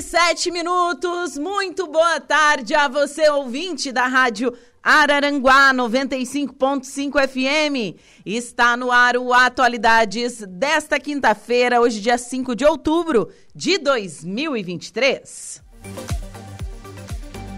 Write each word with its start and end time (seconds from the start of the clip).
E 0.00 0.02
sete 0.02 0.50
minutos. 0.50 1.36
Muito 1.36 1.86
boa 1.86 2.18
tarde 2.18 2.74
a 2.74 2.88
você, 2.88 3.28
ouvinte 3.28 3.92
da 3.92 4.06
Rádio 4.06 4.50
Araranguá 4.82 5.74
95.5 5.74 7.28
FM. 7.28 8.00
Está 8.24 8.78
no 8.78 8.90
ar 8.90 9.18
o 9.18 9.34
Atualidades 9.34 10.42
desta 10.48 10.98
quinta-feira, 10.98 11.82
hoje, 11.82 12.00
dia 12.00 12.16
5 12.16 12.56
de 12.56 12.64
outubro 12.64 13.30
de 13.54 13.76
2023. 13.76 15.62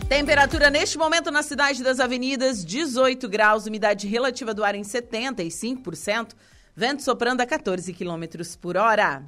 Temperatura 0.09 0.69
neste 0.69 0.99
momento 0.99 1.31
na 1.31 1.45
cidade 1.45 1.81
das 1.81 2.01
avenidas, 2.01 2.65
18 2.65 3.29
graus, 3.29 3.67
umidade 3.67 4.09
relativa 4.09 4.53
do 4.53 4.65
ar 4.65 4.75
em 4.75 4.83
75%, 4.83 6.33
vento 6.75 7.05
soprando 7.05 7.41
a 7.41 7.47
14 7.47 7.93
quilômetros 7.93 8.57
por 8.57 8.77
hora. 8.77 9.23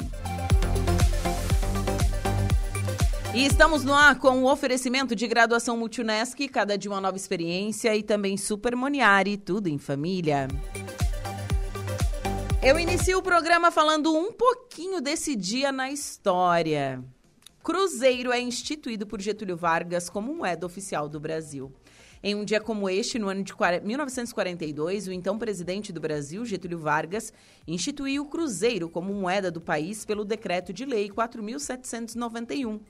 E 3.34 3.44
estamos 3.44 3.84
no 3.84 3.92
ar 3.92 4.18
com 4.18 4.42
o 4.42 4.50
oferecimento 4.50 5.14
de 5.14 5.26
graduação 5.26 5.76
Multunesc, 5.76 6.48
cada 6.48 6.78
dia 6.78 6.90
uma 6.90 7.00
nova 7.00 7.16
experiência 7.16 7.94
e 7.94 8.02
também 8.02 8.38
Super 8.38 8.74
Moniari, 8.74 9.36
tudo 9.36 9.68
em 9.68 9.76
família. 9.76 10.48
Eu 12.66 12.78
inicio 12.78 13.18
o 13.18 13.22
programa 13.22 13.70
falando 13.70 14.16
um 14.16 14.32
pouquinho 14.32 14.98
desse 14.98 15.36
dia 15.36 15.70
na 15.70 15.90
história. 15.90 17.04
Cruzeiro 17.62 18.32
é 18.32 18.40
instituído 18.40 19.06
por 19.06 19.20
Getúlio 19.20 19.54
Vargas 19.54 20.08
como 20.08 20.34
moeda 20.34 20.64
oficial 20.64 21.06
do 21.06 21.20
Brasil. 21.20 21.70
Em 22.22 22.34
um 22.34 22.42
dia 22.42 22.62
como 22.62 22.88
este, 22.88 23.18
no 23.18 23.28
ano 23.28 23.42
de 23.42 23.52
1942, 23.82 25.08
o 25.08 25.12
então 25.12 25.38
presidente 25.38 25.92
do 25.92 26.00
Brasil, 26.00 26.42
Getúlio 26.46 26.78
Vargas, 26.78 27.34
instituiu 27.68 28.22
o 28.22 28.28
Cruzeiro 28.30 28.88
como 28.88 29.12
moeda 29.12 29.50
do 29.50 29.60
país 29.60 30.06
pelo 30.06 30.24
Decreto 30.24 30.72
de 30.72 30.86
Lei 30.86 31.10
4.791. 31.10 32.80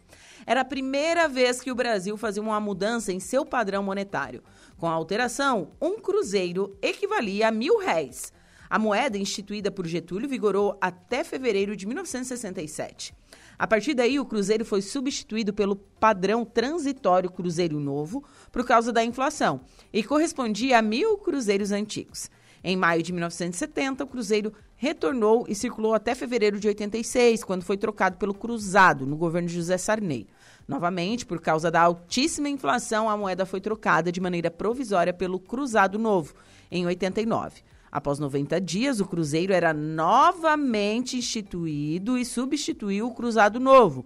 Era 0.47 0.61
a 0.61 0.65
primeira 0.65 1.27
vez 1.27 1.61
que 1.61 1.73
o 1.73 1.75
Brasil 1.75 2.17
fazia 2.17 2.41
uma 2.41 2.61
mudança 2.61 3.13
em 3.13 3.19
seu 3.19 3.45
padrão 3.45 3.83
monetário. 3.83 4.41
Com 4.79 4.87
a 4.87 4.93
alteração, 4.93 5.73
um 5.83 5.99
cruzeiro 5.99 6.79
equivalia 6.81 7.49
a 7.49 7.51
mil 7.51 7.79
réis. 7.79 8.33
A 8.75 8.79
moeda 8.81 9.17
instituída 9.17 9.71
por 9.71 9.87
Getúlio 9.87 10.29
vigorou 10.29 10.77
até 10.81 11.23
fevereiro 11.23 11.77
de 11.77 11.87
1967. 11.87 13.15
A 13.57 13.69
partir 13.69 13.95
daí, 13.95 14.19
o 14.19 14.25
cruzeiro 14.25 14.65
foi 14.65 14.83
substituído 14.83 15.55
pelo 15.55 15.77
padrão 15.77 16.45
transitório 16.45 17.31
Cruzeiro 17.31 17.79
Novo 17.79 18.25
por 18.51 18.67
causa 18.67 18.93
da 18.93 19.05
inflação 19.05 19.61
e 19.93 20.03
correspondia 20.03 20.77
a 20.77 20.83
mil 20.83 21.17
cruzeiros 21.19 21.71
antigos. 21.71 22.29
Em 22.65 22.77
maio 22.77 23.01
de 23.01 23.13
1970, 23.13 24.03
o 24.03 24.09
cruzeiro 24.09 24.53
retornou 24.75 25.45
e 25.49 25.55
circulou 25.55 25.95
até 25.95 26.13
fevereiro 26.13 26.59
de 26.59 26.67
86, 26.67 27.45
quando 27.45 27.63
foi 27.63 27.77
trocado 27.77 28.17
pelo 28.17 28.35
cruzado 28.35 29.07
no 29.07 29.17
governo 29.17 29.47
de 29.47 29.55
José 29.55 29.79
Sarney. 29.79 30.27
Novamente, 30.67 31.25
por 31.25 31.41
causa 31.41 31.71
da 31.71 31.81
altíssima 31.81 32.49
inflação, 32.49 33.09
a 33.09 33.17
moeda 33.17 33.47
foi 33.47 33.61
trocada 33.61 34.11
de 34.11 34.21
maneira 34.21 34.51
provisória 34.51 35.13
pelo 35.13 35.39
cruzado 35.39 35.97
novo 35.97 36.35
em 36.73 36.85
89. 36.85 37.63
Após 37.95 38.19
90 38.19 38.61
dias, 38.61 38.99
o 38.99 39.07
Cruzeiro 39.07 39.53
era 39.53 39.73
novamente 39.73 41.17
instituído 41.17 42.19
e 42.19 42.25
substituiu 42.25 43.07
o 43.07 43.15
Cruzado 43.15 43.61
Novo. 43.61 44.05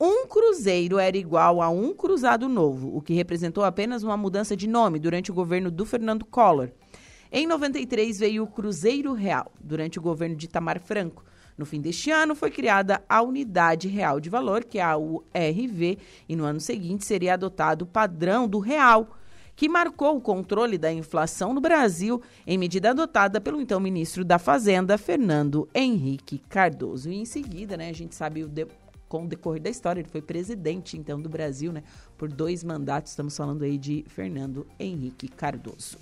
Um 0.00 0.26
cruzeiro 0.26 0.98
era 0.98 1.16
igual 1.16 1.62
a 1.62 1.68
um 1.68 1.94
cruzado 1.94 2.48
novo, 2.48 2.96
o 2.96 3.00
que 3.00 3.14
representou 3.14 3.62
apenas 3.62 4.02
uma 4.02 4.16
mudança 4.16 4.56
de 4.56 4.66
nome 4.66 4.98
durante 4.98 5.30
o 5.30 5.34
governo 5.34 5.70
do 5.70 5.86
Fernando 5.86 6.24
Collor. 6.24 6.70
Em 7.30 7.46
93 7.46 8.18
veio 8.18 8.42
o 8.42 8.48
Cruzeiro 8.48 9.12
Real, 9.12 9.52
durante 9.60 9.96
o 9.96 10.02
governo 10.02 10.34
de 10.34 10.46
Itamar 10.46 10.80
Franco. 10.80 11.22
No 11.56 11.64
fim 11.64 11.80
deste 11.80 12.10
ano 12.10 12.34
foi 12.34 12.50
criada 12.50 13.00
a 13.08 13.22
Unidade 13.22 13.86
Real 13.86 14.18
de 14.18 14.28
Valor, 14.28 14.64
que 14.64 14.80
é 14.80 14.82
a 14.82 14.96
URV, 14.96 15.98
e 16.28 16.34
no 16.34 16.44
ano 16.44 16.58
seguinte 16.58 17.04
seria 17.04 17.34
adotado 17.34 17.84
o 17.84 17.88
padrão 17.88 18.48
do 18.48 18.58
real, 18.58 19.19
que 19.54 19.68
marcou 19.68 20.16
o 20.16 20.20
controle 20.20 20.78
da 20.78 20.92
inflação 20.92 21.52
no 21.52 21.60
Brasil, 21.60 22.22
em 22.46 22.58
medida 22.58 22.90
adotada 22.90 23.40
pelo 23.40 23.60
então 23.60 23.78
ministro 23.80 24.24
da 24.24 24.38
Fazenda, 24.38 24.96
Fernando 24.96 25.68
Henrique 25.74 26.38
Cardoso. 26.38 27.10
E 27.10 27.16
em 27.16 27.24
seguida, 27.24 27.76
né, 27.76 27.90
a 27.90 27.94
gente 27.94 28.14
sabe 28.14 28.42
o 28.44 28.48
de, 28.48 28.66
com 29.08 29.24
o 29.24 29.28
decorrer 29.28 29.60
da 29.60 29.70
história, 29.70 30.00
ele 30.00 30.08
foi 30.08 30.22
presidente 30.22 30.96
então 30.96 31.20
do 31.20 31.28
Brasil, 31.28 31.72
né, 31.72 31.82
por 32.16 32.28
dois 32.28 32.62
mandatos. 32.62 33.12
Estamos 33.12 33.36
falando 33.36 33.62
aí 33.62 33.76
de 33.76 34.04
Fernando 34.08 34.66
Henrique 34.78 35.28
Cardoso. 35.28 35.98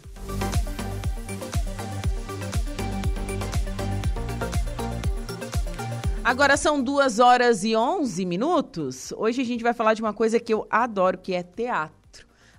Agora 6.28 6.58
são 6.58 6.82
duas 6.82 7.18
horas 7.20 7.64
e 7.64 7.74
onze 7.74 8.26
minutos. 8.26 9.14
Hoje 9.16 9.40
a 9.40 9.44
gente 9.46 9.62
vai 9.62 9.72
falar 9.72 9.94
de 9.94 10.02
uma 10.02 10.12
coisa 10.12 10.38
que 10.38 10.52
eu 10.52 10.66
adoro, 10.68 11.16
que 11.16 11.32
é 11.32 11.42
teatro. 11.42 11.97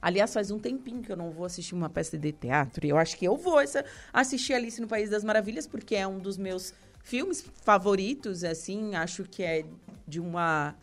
Aliás, 0.02 0.34
faz 0.34 0.52
um 0.52 0.60
tempinho 0.60 1.02
que 1.02 1.12
eu 1.12 1.18
não 1.18 1.32
vou 1.32 1.46
assistir 1.46 1.76
uma 1.76 1.90
peça 1.90 2.18
de 2.18 2.32
teatro. 2.32 2.86
E 2.86 2.90
eu 2.90 2.98
acho 2.98 3.18
que 3.18 3.25
eu 3.25 3.36
vou 3.36 3.57
assistir 4.13 4.54
Alice 4.54 4.80
no 4.80 4.88
País 4.88 5.10
das 5.10 5.24
Maravilhas, 5.24 5.68
porque 5.68 5.96
é 5.96 6.07
um 6.07 6.19
dos 6.19 6.38
meus 6.38 6.74
filmes 7.04 7.46
favoritos, 7.63 8.44
assim. 8.44 8.96
Acho 8.96 9.24
que 9.24 9.44
é 9.44 9.66
de 10.07 10.19
uma. 10.19 10.75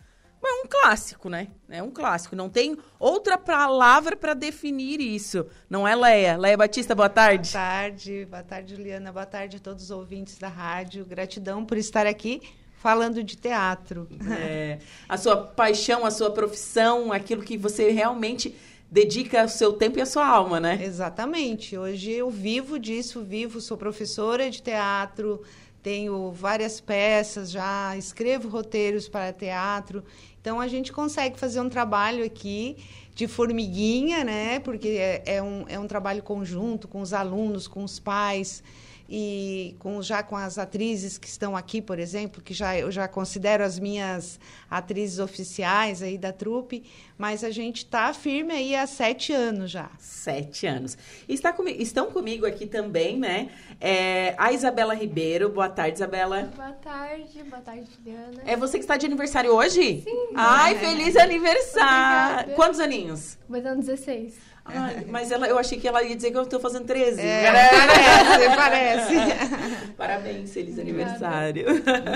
É 0.45 0.63
um 0.63 0.67
clássico, 0.69 1.29
né? 1.29 1.49
É 1.69 1.83
um 1.83 1.91
clássico. 1.91 2.37
Não 2.37 2.49
tem 2.49 2.77
outra 3.01 3.37
palavra 3.37 4.15
para 4.15 4.33
definir 4.33 5.01
isso. 5.01 5.45
Não 5.69 5.89
é 5.89 5.95
Leia? 5.97 6.37
Leia 6.37 6.57
Batista, 6.57 6.95
boa 6.95 7.09
tarde. 7.09 7.51
Boa 7.51 7.65
tarde, 7.65 8.29
boa 8.31 8.43
tarde, 8.45 8.77
Juliana. 8.77 9.13
Boa 9.13 9.27
tarde 9.27 9.57
a 9.57 9.61
todos 9.61 9.85
os 9.85 9.91
ouvintes 9.91 10.39
da 10.39 10.47
rádio. 10.47 11.05
Gratidão 11.05 11.65
por 11.65 11.77
estar 11.77 12.07
aqui 12.07 12.43
falando 12.77 13.25
de 13.25 13.37
teatro. 13.37 14.07
É, 14.39 14.79
a 15.09 15.17
sua 15.17 15.37
paixão, 15.37 16.07
a 16.07 16.11
sua 16.13 16.31
profissão, 16.31 17.11
aquilo 17.11 17.43
que 17.43 17.57
você 17.59 17.91
realmente 17.91 18.55
dedica 18.91 19.45
o 19.45 19.49
seu 19.49 19.73
tempo 19.73 19.99
e 19.99 20.03
a 20.03 20.07
sua 20.07 20.27
alma, 20.27 20.61
né? 20.61 20.79
Exatamente. 20.83 21.77
Hoje 21.77 22.11
eu 22.11 22.31
vivo 22.31 22.79
disso, 22.79 23.23
vivo, 23.23 23.61
sou 23.61 23.77
professora 23.77 24.51
de 24.51 24.63
teatro, 24.63 25.43
tenho 25.83 26.33
várias 26.33 26.81
peças 26.81 27.51
já, 27.51 27.97
escrevo 27.97 28.49
roteiros 28.49 29.09
para 29.09 29.33
teatro. 29.33 30.03
Então 30.41 30.61
a 30.61 30.69
gente 30.69 30.93
consegue 30.93 31.39
fazer 31.39 31.61
um 31.61 31.69
trabalho 31.69 32.25
aqui 32.25 32.77
de 33.15 33.27
formiguinha, 33.27 34.23
né? 34.23 34.59
Porque 34.61 34.89
é, 34.89 35.23
é 35.27 35.43
um, 35.43 35.65
é 35.69 35.79
um 35.79 35.87
trabalho 35.87 36.23
conjunto 36.23 36.87
com 36.87 37.01
os 37.01 37.13
alunos, 37.13 37.67
com 37.67 37.83
os 37.83 37.99
pais. 37.99 38.63
E 39.09 39.77
com 39.79 40.03
já 40.03 40.23
com 40.23 40.37
as 40.37 40.59
atrizes 40.59 41.17
que 41.19 41.29
estão 41.29 41.57
aqui, 41.57 41.81
por 41.81 41.99
exemplo, 41.99 42.43
que 42.43 42.53
já 42.53 42.77
eu 42.77 42.91
já 42.91 43.07
considero 43.07 43.63
as 43.65 43.79
minhas 43.79 44.39
atrizes 44.71 45.19
oficiais 45.19 46.03
aí 46.03 46.19
da 46.19 46.33
trupe, 46.33 46.83
mas 47.17 47.45
a 47.45 47.51
gente 47.51 47.79
está 47.79 48.13
firme 48.13 48.53
aí 48.53 48.75
há 48.75 48.87
sete 48.87 49.33
anos 49.33 49.71
já. 49.71 49.89
Sete 49.99 50.67
anos. 50.67 50.99
Está 51.29 51.53
comigo, 51.53 51.81
estão 51.81 52.11
comigo 52.11 52.45
aqui 52.47 52.67
também, 52.67 53.17
né? 53.19 53.51
É, 53.81 54.35
a 54.39 54.53
Isabela 54.53 54.95
Ribeiro. 54.95 55.49
Boa 55.51 55.69
tarde, 55.69 55.97
Isabela. 55.97 56.51
Boa 56.57 56.73
tarde, 56.73 57.43
boa 57.45 57.63
tarde, 57.63 57.87
Juliana. 57.97 58.43
É 58.45 58.57
você 58.57 58.79
que 58.79 58.85
está 58.85 58.97
de 58.97 59.07
aniversário 59.07 59.53
hoje? 59.53 60.03
Sim. 60.03 60.29
Ai, 60.35 60.75
É. 60.75 60.79
feliz 60.79 61.15
aniversário! 61.17 62.33
Obrigada. 62.41 62.53
Quantos 62.55 62.81
aninhos? 62.81 63.39
Vou 63.49 63.61
dando 63.61 63.81
16. 63.81 64.35
Ai, 64.69 65.07
mas 65.09 65.31
ela, 65.31 65.47
eu 65.47 65.59
achei 65.59 65.79
que 65.79 65.87
ela 65.87 66.03
ia 66.03 66.15
dizer 66.15 66.31
que 66.31 66.37
eu 66.37 66.43
estou 66.43 66.59
fazendo 66.59 66.87
13. 66.87 67.21
É, 67.21 67.53
parece, 67.53 68.57
parece. 68.57 69.15
Parabéns, 69.97 70.53
feliz 70.53 70.79
aniversário. 70.79 71.67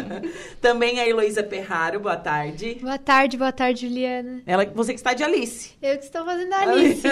Também 0.61 1.01
a 1.01 1.09
Heloísa 1.09 1.43
Perraro, 1.43 2.01
boa 2.01 2.17
tarde. 2.17 2.79
Boa 2.81 2.99
tarde, 2.99 3.37
boa 3.37 3.53
tarde, 3.53 3.87
Juliana. 3.87 4.43
Ela, 4.47 4.67
você 4.67 4.93
que 4.93 4.99
está 4.99 5.15
de 5.15 5.23
Alice. 5.23 5.73
Eu 5.81 5.97
que 5.99 6.05
estou 6.05 6.25
fazendo 6.25 6.53
a 6.53 6.59
Alice. 6.59 7.03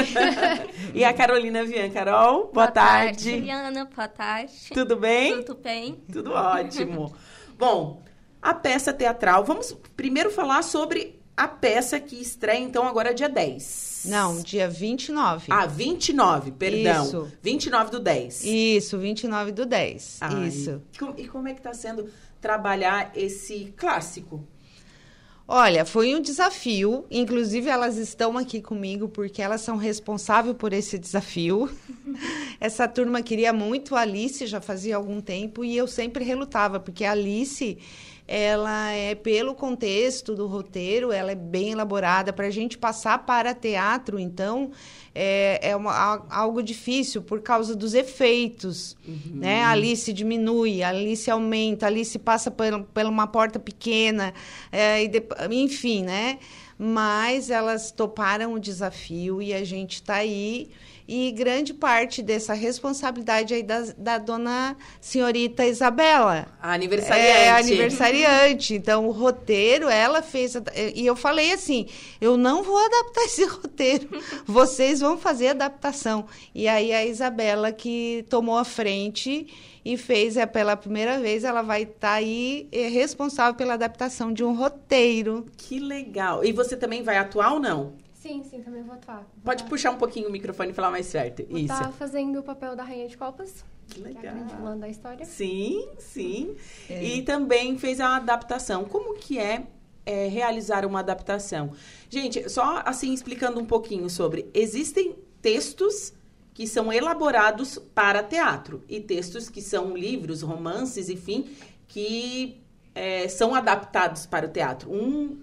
e 0.93 1.05
a 1.05 1.13
Carolina 1.13 1.65
Vian. 1.65 1.89
Carol, 1.91 2.51
boa, 2.53 2.71
tarde. 2.71 3.31
Juliana, 3.31 3.85
boa 3.85 4.09
tarde. 4.09 4.71
Tudo 4.75 4.97
bem? 4.97 5.43
Tudo 5.43 5.61
bem? 5.61 6.03
Tudo 6.13 6.33
ótimo. 6.33 7.15
Bom, 7.57 8.03
a 8.43 8.53
peça 8.55 8.93
teatral. 8.93 9.45
Vamos 9.45 9.77
primeiro 9.97 10.31
falar 10.31 10.63
sobre 10.63 11.19
a 11.37 11.47
peça 11.47 12.01
que 12.01 12.21
estreia, 12.21 12.59
então, 12.59 12.85
agora 12.85 13.15
dia 13.15 13.29
10. 13.29 13.88
Não, 14.05 14.41
dia 14.41 14.69
29. 14.69 15.47
Ah, 15.51 15.67
29, 15.67 16.53
perdão. 16.53 17.05
Isso. 17.05 17.33
29 17.43 17.91
do 17.91 18.01
10. 18.01 18.45
Isso, 18.45 18.99
29 18.99 19.53
do 19.53 19.65
10. 19.67 20.19
Ai, 20.21 20.49
Isso. 20.49 20.83
E 21.17 21.27
como- 21.27 21.49
é 21.49 21.53
que 21.53 21.61
está 21.61 21.73
sendo 21.75 22.09
trabalhar 22.41 23.11
esse 23.15 23.73
clássico? 23.77 24.45
Olha, 25.51 25.87
foi 25.87 26.15
um 26.15 26.21
desafio. 26.21 27.07
Inclusive, 27.11 27.71
elas 27.71 27.97
estão 27.97 28.37
aqui 28.37 28.61
comigo 28.61 29.09
porque 29.09 29.41
elas 29.41 29.63
são 29.63 29.77
responsáveis 29.79 30.55
por 30.55 30.75
esse 30.75 30.99
desafio. 30.99 31.71
Essa 32.61 32.87
turma 32.87 33.23
queria 33.23 33.51
muito 33.53 33.97
a 33.97 34.01
Alice, 34.01 34.47
já 34.47 34.61
fazia 34.61 34.97
algum 34.97 35.21
tempo, 35.23 35.65
e 35.65 35.75
eu 35.77 35.87
sempre 35.87 36.23
relutava, 36.25 36.79
porque 36.79 37.03
a 37.05 37.13
Alice, 37.13 37.79
ela 38.31 38.93
é, 38.93 39.15
pelo 39.15 39.55
contexto 39.55 40.35
do 40.35 40.47
roteiro, 40.47 41.11
ela 41.11 41.33
é 41.33 41.35
bem 41.35 41.71
elaborada. 41.71 42.31
Para 42.31 42.47
a 42.47 42.51
gente 42.51 42.77
passar 42.77 43.25
para 43.25 43.55
teatro, 43.55 44.19
então, 44.19 44.71
é, 45.15 45.71
é 45.71 45.75
uma- 45.75 46.27
algo 46.29 46.63
difícil 46.63 47.23
por 47.23 47.41
causa 47.41 47.75
dos 47.75 47.95
efeitos. 47.95 48.95
Né? 49.35 49.63
A 49.63 49.71
Alice 49.71 50.13
diminui, 50.13 50.83
a 50.83 50.91
Alice 50.91 51.31
aumenta, 51.31 51.87
a 51.87 51.89
Alice 51.89 52.19
passa 52.19 52.51
por, 52.51 52.83
por 52.93 53.05
uma 53.07 53.27
porta 53.27 53.59
pequena, 53.59 54.35
é, 54.71 55.03
e 55.03 55.09
depo- 55.09 55.35
enfim, 55.51 56.03
né? 56.05 56.39
Mas 56.79 57.51
elas 57.51 57.91
toparam 57.91 58.53
o 58.53 58.61
desafio 58.61 59.41
e 59.43 59.53
a 59.55 59.65
gente 59.65 59.95
está 59.95 60.17
aí. 60.17 60.69
E 61.11 61.33
grande 61.33 61.73
parte 61.73 62.21
dessa 62.21 62.53
responsabilidade 62.53 63.55
aí 63.55 63.63
da, 63.63 63.81
da 63.97 64.19
dona 64.19 64.77
senhorita 65.01 65.65
Isabela. 65.65 66.49
A 66.61 66.75
aniversariante. 66.75 67.27
É, 67.31 67.51
aniversariante. 67.51 68.75
Então, 68.75 69.07
o 69.07 69.11
roteiro, 69.11 69.89
ela 69.89 70.21
fez. 70.21 70.55
a- 70.55 70.63
E 70.95 71.07
eu 71.07 71.17
falei 71.17 71.53
assim: 71.53 71.87
eu 72.21 72.37
não 72.37 72.63
vou 72.63 72.77
adaptar 72.77 73.23
esse 73.25 73.45
roteiro, 73.47 74.07
vocês 74.47 75.01
vão 75.01 75.17
fazer 75.17 75.49
a 75.49 75.53
adaptação. 75.53 76.27
E 76.55 76.69
aí, 76.69 76.93
a 76.93 77.07
Isabela, 77.07 77.73
que 77.73 78.27
tomou 78.29 78.59
a 78.59 78.65
frente 78.65 79.47
e 79.85 79.97
fez, 79.97 80.37
é, 80.37 80.45
pela 80.45 80.77
primeira 80.77 81.19
vez, 81.19 81.43
ela 81.45 81.63
vai 81.63 81.85
estar 81.85 82.13
aí 82.13 82.69
é, 82.71 82.89
responsável 82.89 83.55
pela 83.55 83.73
adaptação 83.75 84.31
de 84.31 84.45
um 84.45 84.55
roteiro. 84.55 85.47
Que 85.57 85.79
legal. 85.79 86.45
E 86.45 86.53
você 86.53 86.77
também 86.77 87.03
vai 87.03 87.17
atuar 87.17 87.55
ou 87.55 87.61
não? 87.61 87.95
Sim, 88.21 88.43
sim, 88.45 88.63
também 88.63 88.83
vou 88.83 88.95
atuar. 88.95 89.19
Vou 89.19 89.27
Pode 89.45 89.63
tá- 89.65 89.69
puxar 89.69 89.91
um 89.91 89.97
pouquinho 89.97 90.29
o 90.29 90.33
microfone 90.33 90.71
e 90.71 90.75
falar 90.75 90.91
mais 90.91 91.11
perto. 91.11 91.45
Vou 91.49 91.59
Isso. 91.59 91.73
estar 91.73 91.93
fazendo 91.93 92.39
o 92.39 92.43
papel 92.43 92.75
da 92.77 92.83
Rainha 92.83 93.09
de 93.09 93.17
Copas, 93.17 93.65
Que 93.89 94.01
que 94.01 94.01
é 94.01 94.05
a 94.05 94.09
legal. 94.09 94.35
grande 94.35 94.55
vilã 94.55 94.77
da 94.79 94.89
história. 94.89 95.25
Sim, 95.25 95.89
sim. 95.99 96.57
É. 96.91 97.03
E 97.05 97.23
também 97.23 97.79
fez 97.79 98.01
a 98.01 98.17
adaptação. 98.17 98.85
Como 98.85 99.15
que 99.15 99.39
é, 99.39 99.67
é, 100.05 100.27
realizar 100.29 100.85
uma 100.85 101.01
adaptação? 101.01 101.73
Gente, 102.11 102.49
só 102.51 102.83
assim 102.85 103.13
explicando 103.15 103.61
um 103.61 103.65
pouquinho 103.67 104.09
sobre. 104.11 104.51
Existem 104.53 105.17
textos 105.41 106.13
que 106.55 106.67
são 106.67 106.93
elaborados 106.93 107.79
para 107.95 108.23
teatro 108.23 108.83
e 108.89 109.01
textos 109.01 109.49
que 109.49 109.63
são 109.63 109.97
livros, 109.97 110.43
romances, 110.43 111.09
enfim, 111.09 111.49
que 111.87 112.61
é, 112.95 113.29
são 113.29 113.55
adaptados 113.55 114.27
para 114.27 114.47
o 114.47 114.49
teatro. 114.51 114.91
Um, 114.93 115.39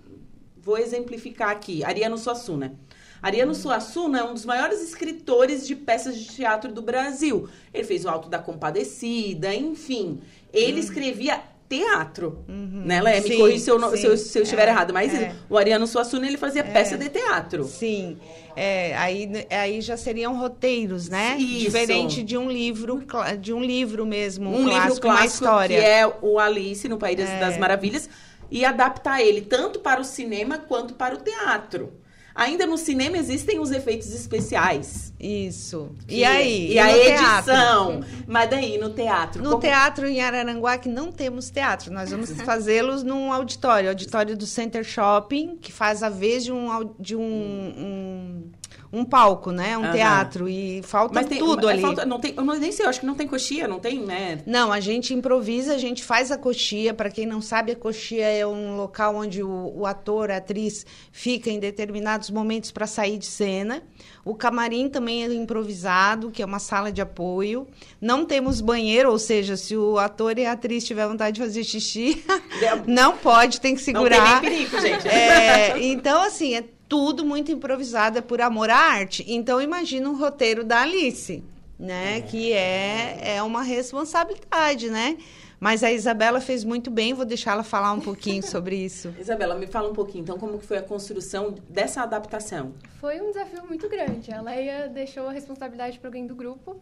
vou 0.65 0.79
exemplificar 0.79 1.51
aqui, 1.51 1.83
Ariano 1.83 2.17
Suassuna. 2.17 2.73
Ariano 3.21 3.53
Suassuna 3.53 4.19
é 4.19 4.23
um 4.23 4.33
dos 4.33 4.45
maiores 4.45 4.81
escritores 4.81 5.65
de 5.67 5.75
peças 5.75 6.17
de 6.17 6.25
teatro 6.25 6.73
do 6.73 6.81
Brasil. 6.81 7.47
Ele 7.71 7.83
fez 7.83 8.03
o 8.03 8.09
Alto 8.09 8.27
da 8.29 8.39
Compadecida, 8.39 9.53
enfim. 9.53 10.19
Ele 10.51 10.79
escrevia 10.79 11.39
teatro, 11.69 12.43
né, 12.47 13.01
Léa? 13.01 13.21
Me 13.21 13.37
corrija 13.37 13.59
se 13.59 13.97
se 13.97 14.17
se 14.17 14.37
eu 14.39 14.43
estiver 14.43 14.67
É, 14.67 14.71
errado, 14.71 14.93
mas 14.93 15.13
é. 15.13 15.35
o 15.49 15.57
Ariano 15.57 15.87
Suassuna, 15.87 16.27
ele 16.27 16.37
fazia 16.37 16.63
peça 16.63 16.97
de 16.97 17.09
teatro. 17.09 17.63
Sim, 17.63 18.17
é, 18.55 18.95
aí, 18.95 19.29
aí 19.49 19.81
já 19.81 19.97
seriam 19.97 20.37
roteiros, 20.37 21.09
né? 21.09 21.35
Isso. 21.37 21.65
Diferente 21.65 22.23
de 22.23 22.37
um 22.37 22.49
livro, 22.49 23.03
de 23.39 23.53
um 23.53 23.61
livro 23.61 24.05
mesmo, 24.05 24.49
um, 24.49 24.61
um 24.61 24.67
livro 24.67 24.71
clássico, 24.73 25.07
uma 25.07 25.17
clássico 25.17 25.43
história. 25.45 25.79
que 25.79 25.85
é 25.85 26.07
o 26.21 26.39
Alice 26.39 26.87
no 26.87 26.97
País 26.97 27.17
das 27.17 27.57
Maravilhas 27.57 28.09
e 28.55 28.63
adaptar 28.63 29.21
ele 29.21 29.41
tanto 29.41 29.79
para 29.79 29.99
o 29.99 30.03
cinema 30.05 30.57
quanto 30.57 30.93
para 30.93 31.15
o 31.15 31.17
teatro. 31.17 31.91
Ainda 32.33 32.65
no 32.65 32.77
cinema 32.77 33.17
existem 33.17 33.59
os 33.59 33.71
efeitos 33.71 34.13
especiais. 34.13 35.13
Isso. 35.19 35.89
que- 36.05 36.15
E 36.15 36.23
aí? 36.25 36.73
E, 36.73 36.79
a 36.79 36.85
no 36.85 36.91
teatro? 37.01 37.53
edição. 37.53 37.99
Mas 38.27 38.49
daí, 38.49 38.77
no 38.77 38.89
teatro. 38.89 39.41
No 39.41 39.51
como- 39.51 39.61
teatro 39.61 40.05
em 40.05 40.19
Araranguá, 40.21 40.77
que 40.77 40.89
não 40.89 41.11
temos 41.13 41.49
teatro, 41.49 41.93
nós 41.93 42.11
vamos 42.11 42.31
fazê-los 42.43 43.03
num 43.03 43.31
auditório, 43.31 43.87
auditório 43.89 44.35
do 44.37 44.45
Center 44.45 44.83
Shopping, 44.83 45.55
que 45.61 45.71
faz 45.71 46.03
a 46.03 46.09
vez 46.09 46.43
de 46.43 46.51
um, 46.51 46.67
de 46.99 47.15
um, 47.15 47.21
um, 47.21 48.51
um 48.95 49.03
palco, 49.03 49.51
né? 49.51 49.77
Um 49.77 49.91
teatro. 49.91 50.47
E 50.47 50.81
falta 50.83 51.23
tem, 51.23 51.37
tudo 51.37 51.67
é, 51.67 51.73
ali. 51.73 51.81
falta- 51.81 52.05
não 52.05 52.19
tem, 52.19 52.33
eu 52.35 52.43
não, 52.45 52.57
nem 52.57 52.71
sei, 52.71 52.85
eu 52.85 52.89
acho 52.89 53.01
que 53.01 53.05
não 53.05 53.15
tem 53.15 53.27
coxia, 53.27 53.67
não 53.67 53.79
tem, 53.79 53.99
né? 53.99 54.39
Não, 54.45 54.71
a 54.71 54.79
gente 54.79 55.13
improvisa, 55.13 55.73
a 55.73 55.77
gente 55.77 56.03
faz 56.03 56.31
a 56.31 56.37
coxia. 56.37 56.93
Para 56.93 57.09
quem 57.09 57.25
não 57.25 57.41
sabe, 57.41 57.73
a 57.73 57.75
coxia 57.75 58.25
é 58.25 58.47
um 58.47 58.77
local 58.77 59.15
onde 59.15 59.43
o, 59.43 59.73
o 59.75 59.85
ator, 59.85 60.31
a 60.31 60.37
atriz 60.37 60.85
fica 61.11 61.49
em 61.49 61.59
determinados 61.59 62.29
momentos 62.29 62.71
para 62.71 62.87
sair 62.87 63.17
de 63.17 63.25
cena. 63.25 63.83
O 64.23 64.33
camarim 64.33 64.89
também 64.89 65.23
é 65.23 65.33
improvisado, 65.33 66.31
que 66.31 66.41
é 66.41 66.45
uma 66.45 66.57
sala 66.59 66.91
de 66.91 67.01
apoio. 67.01 67.67
Não 68.01 68.25
temos 68.25 68.61
banheiro, 68.61 69.11
ou 69.11 69.19
seja, 69.19 69.57
se 69.57 69.75
o 69.75 69.99
ator 69.99 70.39
e 70.39 70.45
a 70.45 70.53
atriz 70.53 70.83
tiver 70.85 71.07
vontade 71.07 71.35
de 71.35 71.41
fazer 71.41 71.63
xixi, 71.63 72.23
não 72.87 73.17
pode, 73.17 73.59
tem 73.59 73.75
que 73.75 73.81
Não 73.81 73.85
segurar. 73.85 74.41
tem 74.41 74.49
nem 74.49 74.65
perigo, 74.67 74.81
gente. 74.81 75.07
É, 75.07 75.77
então, 75.83 76.21
assim, 76.23 76.55
é 76.55 76.63
tudo 76.87 77.25
muito 77.25 77.51
improvisado, 77.51 78.17
é 78.17 78.21
por 78.21 78.41
amor 78.41 78.69
à 78.69 78.77
arte. 78.77 79.25
Então, 79.27 79.61
imagina 79.61 80.09
um 80.09 80.17
roteiro 80.17 80.63
da 80.63 80.81
Alice, 80.81 81.43
né? 81.79 82.21
Que 82.21 82.53
é, 82.53 83.35
é 83.37 83.43
uma 83.43 83.63
responsabilidade, 83.63 84.89
né? 84.89 85.17
Mas 85.59 85.83
a 85.83 85.91
Isabela 85.91 86.41
fez 86.41 86.63
muito 86.63 86.91
bem, 86.91 87.13
vou 87.13 87.25
deixar 87.25 87.53
ela 87.53 87.63
falar 87.63 87.91
um 87.93 88.01
pouquinho 88.01 88.43
sobre 88.45 88.75
isso. 88.75 89.13
Isabela, 89.19 89.55
me 89.55 89.67
fala 89.67 89.89
um 89.89 89.93
pouquinho, 89.93 90.21
então, 90.21 90.37
como 90.37 90.59
que 90.59 90.65
foi 90.65 90.77
a 90.77 90.83
construção 90.83 91.55
dessa 91.69 92.01
adaptação? 92.03 92.73
Foi 92.99 93.19
um 93.21 93.31
desafio 93.31 93.65
muito 93.65 93.87
grande. 93.89 94.31
A 94.31 94.41
Leia 94.41 94.87
deixou 94.87 95.27
a 95.27 95.31
responsabilidade 95.31 95.97
para 95.97 96.09
alguém 96.09 96.27
do 96.27 96.35
grupo 96.35 96.81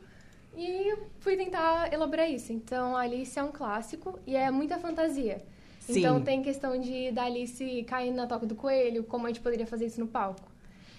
e 0.58 0.96
fui 1.20 1.36
tentar 1.36 1.94
elaborar 1.94 2.30
isso. 2.30 2.52
Então, 2.52 2.96
a 2.98 3.02
Alice 3.02 3.38
é 3.38 3.44
um 3.44 3.52
clássico 3.52 4.20
e 4.26 4.36
é 4.36 4.50
muita 4.52 4.78
fantasia. 4.80 5.42
Sim. 5.86 6.00
Então, 6.00 6.22
tem 6.22 6.42
questão 6.42 6.80
de 6.80 7.12
da 7.12 7.24
Alice 7.24 7.84
cair 7.84 8.12
na 8.12 8.26
toca 8.26 8.46
do 8.46 8.56
coelho, 8.56 9.04
como 9.04 9.26
a 9.26 9.30
gente 9.30 9.42
poderia 9.42 9.68
fazer 9.68 9.86
isso 9.86 10.00
no 10.00 10.08
palco. 10.08 10.50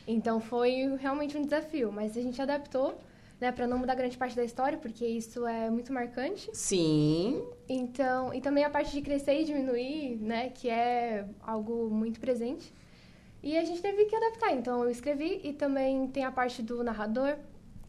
Então, 0.06 0.40
foi 0.40 0.94
realmente 1.00 1.36
um 1.38 1.42
desafio, 1.42 1.90
mas 1.90 2.16
a 2.16 2.20
gente 2.20 2.40
adaptou, 2.40 2.98
né, 3.40 3.50
para 3.50 3.66
não 3.66 3.78
mudar 3.78 3.94
grande 3.94 4.18
parte 4.18 4.36
da 4.36 4.44
história, 4.44 4.76
porque 4.76 5.06
isso 5.06 5.46
é 5.46 5.70
muito 5.70 5.90
marcante. 5.90 6.50
Sim. 6.52 7.42
Então, 7.66 8.34
e 8.34 8.40
também 8.42 8.62
a 8.62 8.68
parte 8.68 8.92
de 8.92 9.00
crescer 9.00 9.40
e 9.40 9.44
diminuir, 9.44 10.16
né, 10.20 10.50
que 10.50 10.68
é 10.68 11.26
algo 11.42 11.88
muito 11.88 12.20
presente. 12.20 12.70
E 13.42 13.56
a 13.56 13.64
gente 13.64 13.80
teve 13.80 14.04
que 14.04 14.14
adaptar. 14.14 14.52
Então, 14.52 14.82
eu 14.84 14.90
escrevi 14.90 15.40
e 15.42 15.52
também 15.54 16.06
tem 16.08 16.24
a 16.24 16.30
parte 16.30 16.62
do 16.62 16.84
narrador, 16.84 17.36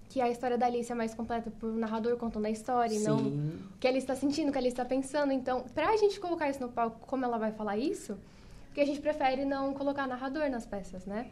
que 0.10 0.22
a 0.22 0.30
história 0.30 0.58
da 0.58 0.66
Alice 0.66 0.92
é 0.92 0.96
mais 0.96 1.14
completa 1.14 1.52
por 1.52 1.70
um 1.70 1.76
narrador 1.76 2.16
contando 2.18 2.46
a 2.46 2.50
história 2.50 2.96
e 2.96 3.00
não 3.00 3.20
Sim. 3.20 3.60
o 3.76 3.78
que 3.80 3.88
ela 3.88 3.98
está 3.98 4.16
sentindo, 4.16 4.50
o 4.50 4.52
que 4.52 4.58
ela 4.58 4.68
está 4.68 4.86
pensando. 4.86 5.32
Então, 5.32 5.66
pra 5.74 5.96
gente 5.98 6.20
colocar 6.20 6.50
isso 6.50 6.62
no 6.62 6.70
palco, 6.70 7.06
como 7.08 7.26
ela 7.26 7.38
vai 7.38 7.52
falar 7.52 7.78
isso, 7.78 8.18
porque 8.68 8.82
a 8.82 8.86
gente 8.86 9.02
prefere 9.02 9.46
não 9.46 9.74
colocar 9.74 10.08
narrador 10.08 10.50
nas 10.50 10.66
peças, 10.66 11.06
né? 11.06 11.28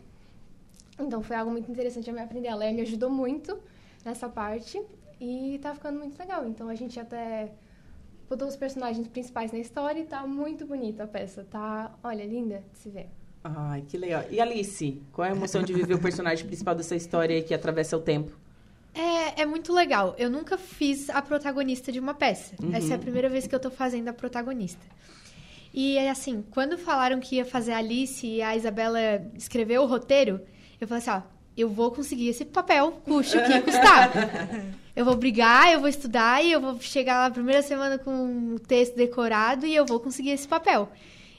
Então, 1.00 1.22
foi 1.22 1.36
algo 1.36 1.52
muito 1.52 1.72
interessante 1.72 2.10
eu 2.10 2.14
me 2.14 2.22
aprender. 2.22 2.48
Ela 2.48 2.72
me 2.72 2.82
ajudou 2.82 3.10
muito. 3.10 3.58
nessa 4.04 4.28
parte 4.28 4.82
e 5.20 5.60
tá 5.62 5.74
ficando 5.74 6.00
muito 6.00 6.18
legal. 6.18 6.46
Então 6.46 6.68
a 6.70 6.76
gente 6.76 7.00
até 7.00 7.52
botou 8.30 8.48
os 8.48 8.56
personagens 8.56 9.08
principais 9.08 9.52
na 9.52 9.60
história 9.60 10.00
e 10.00 10.06
tá 10.06 10.26
muito 10.26 10.66
bonita 10.66 11.04
a 11.04 11.08
peça. 11.08 11.46
Tá, 11.50 11.92
olha, 12.04 12.26
linda 12.26 12.64
de 12.72 12.78
se 12.78 12.90
ver. 12.90 13.10
Ai, 13.44 13.84
que 13.88 13.98
legal. 13.98 14.24
E 14.30 14.40
Alice, 14.40 15.02
qual 15.12 15.26
é 15.26 15.32
a 15.32 15.36
emoção 15.36 15.64
de 15.64 15.74
viver 15.74 15.94
o 15.94 16.00
personagem 16.00 16.46
principal 16.46 16.76
dessa 16.76 16.96
história 16.96 17.42
que 17.44 17.54
atravessa 17.54 17.98
o 17.98 18.00
tempo? 18.00 18.32
É, 18.94 19.42
é 19.42 19.46
muito 19.46 19.74
legal. 19.74 20.16
Eu 20.18 20.30
nunca 20.30 20.58
fiz 20.58 21.10
a 21.10 21.22
protagonista 21.22 21.92
de 21.92 22.00
uma 22.00 22.14
peça. 22.14 22.56
Uhum. 22.62 22.76
Essa 22.76 22.94
é 22.94 22.96
a 22.96 23.00
primeira 23.00 23.30
vez 23.30 23.48
que 23.48 23.56
eu 23.56 23.60
tô 23.60 23.72
fazendo 23.72 24.08
a 24.10 24.14
protagonista. 24.14 24.86
E 25.74 25.98
assim, 26.08 26.44
quando 26.52 26.78
falaram 26.78 27.20
que 27.20 27.38
ia 27.38 27.46
fazer 27.46 27.74
a 27.74 27.80
Alice 27.80 28.26
e 28.26 28.42
a 28.42 28.56
Isabela 28.56 29.00
escreveu 29.36 29.82
o 29.82 29.88
roteiro, 29.88 30.40
eu 30.80 30.88
falei 30.88 31.02
assim, 31.02 31.10
ó, 31.10 31.22
eu 31.58 31.70
vou 31.70 31.92
conseguir 31.92 32.28
esse 32.28 32.46
papel, 32.46 32.92
custe 33.04 33.38
o 33.38 33.44
que 33.44 33.62
custar. 33.62 34.12
Eu 34.96 35.06
vou 35.06 35.16
brigar, 35.16 35.72
eu 35.72 35.80
vou 35.80 35.90
estudar 35.90 36.46
e 36.46 36.52
eu 36.52 36.62
vou 36.62 36.80
chegar 36.80 37.16
lá 37.16 37.24
na 37.24 37.34
primeira 37.34 37.64
semana 37.64 37.98
com 37.98 38.54
o 38.54 38.60
texto 38.60 38.96
decorado 38.96 39.66
e 39.66 39.74
eu 39.76 39.88
vou 39.88 40.00
conseguir 40.00 40.30
esse 40.30 40.48
papel. 40.48 40.88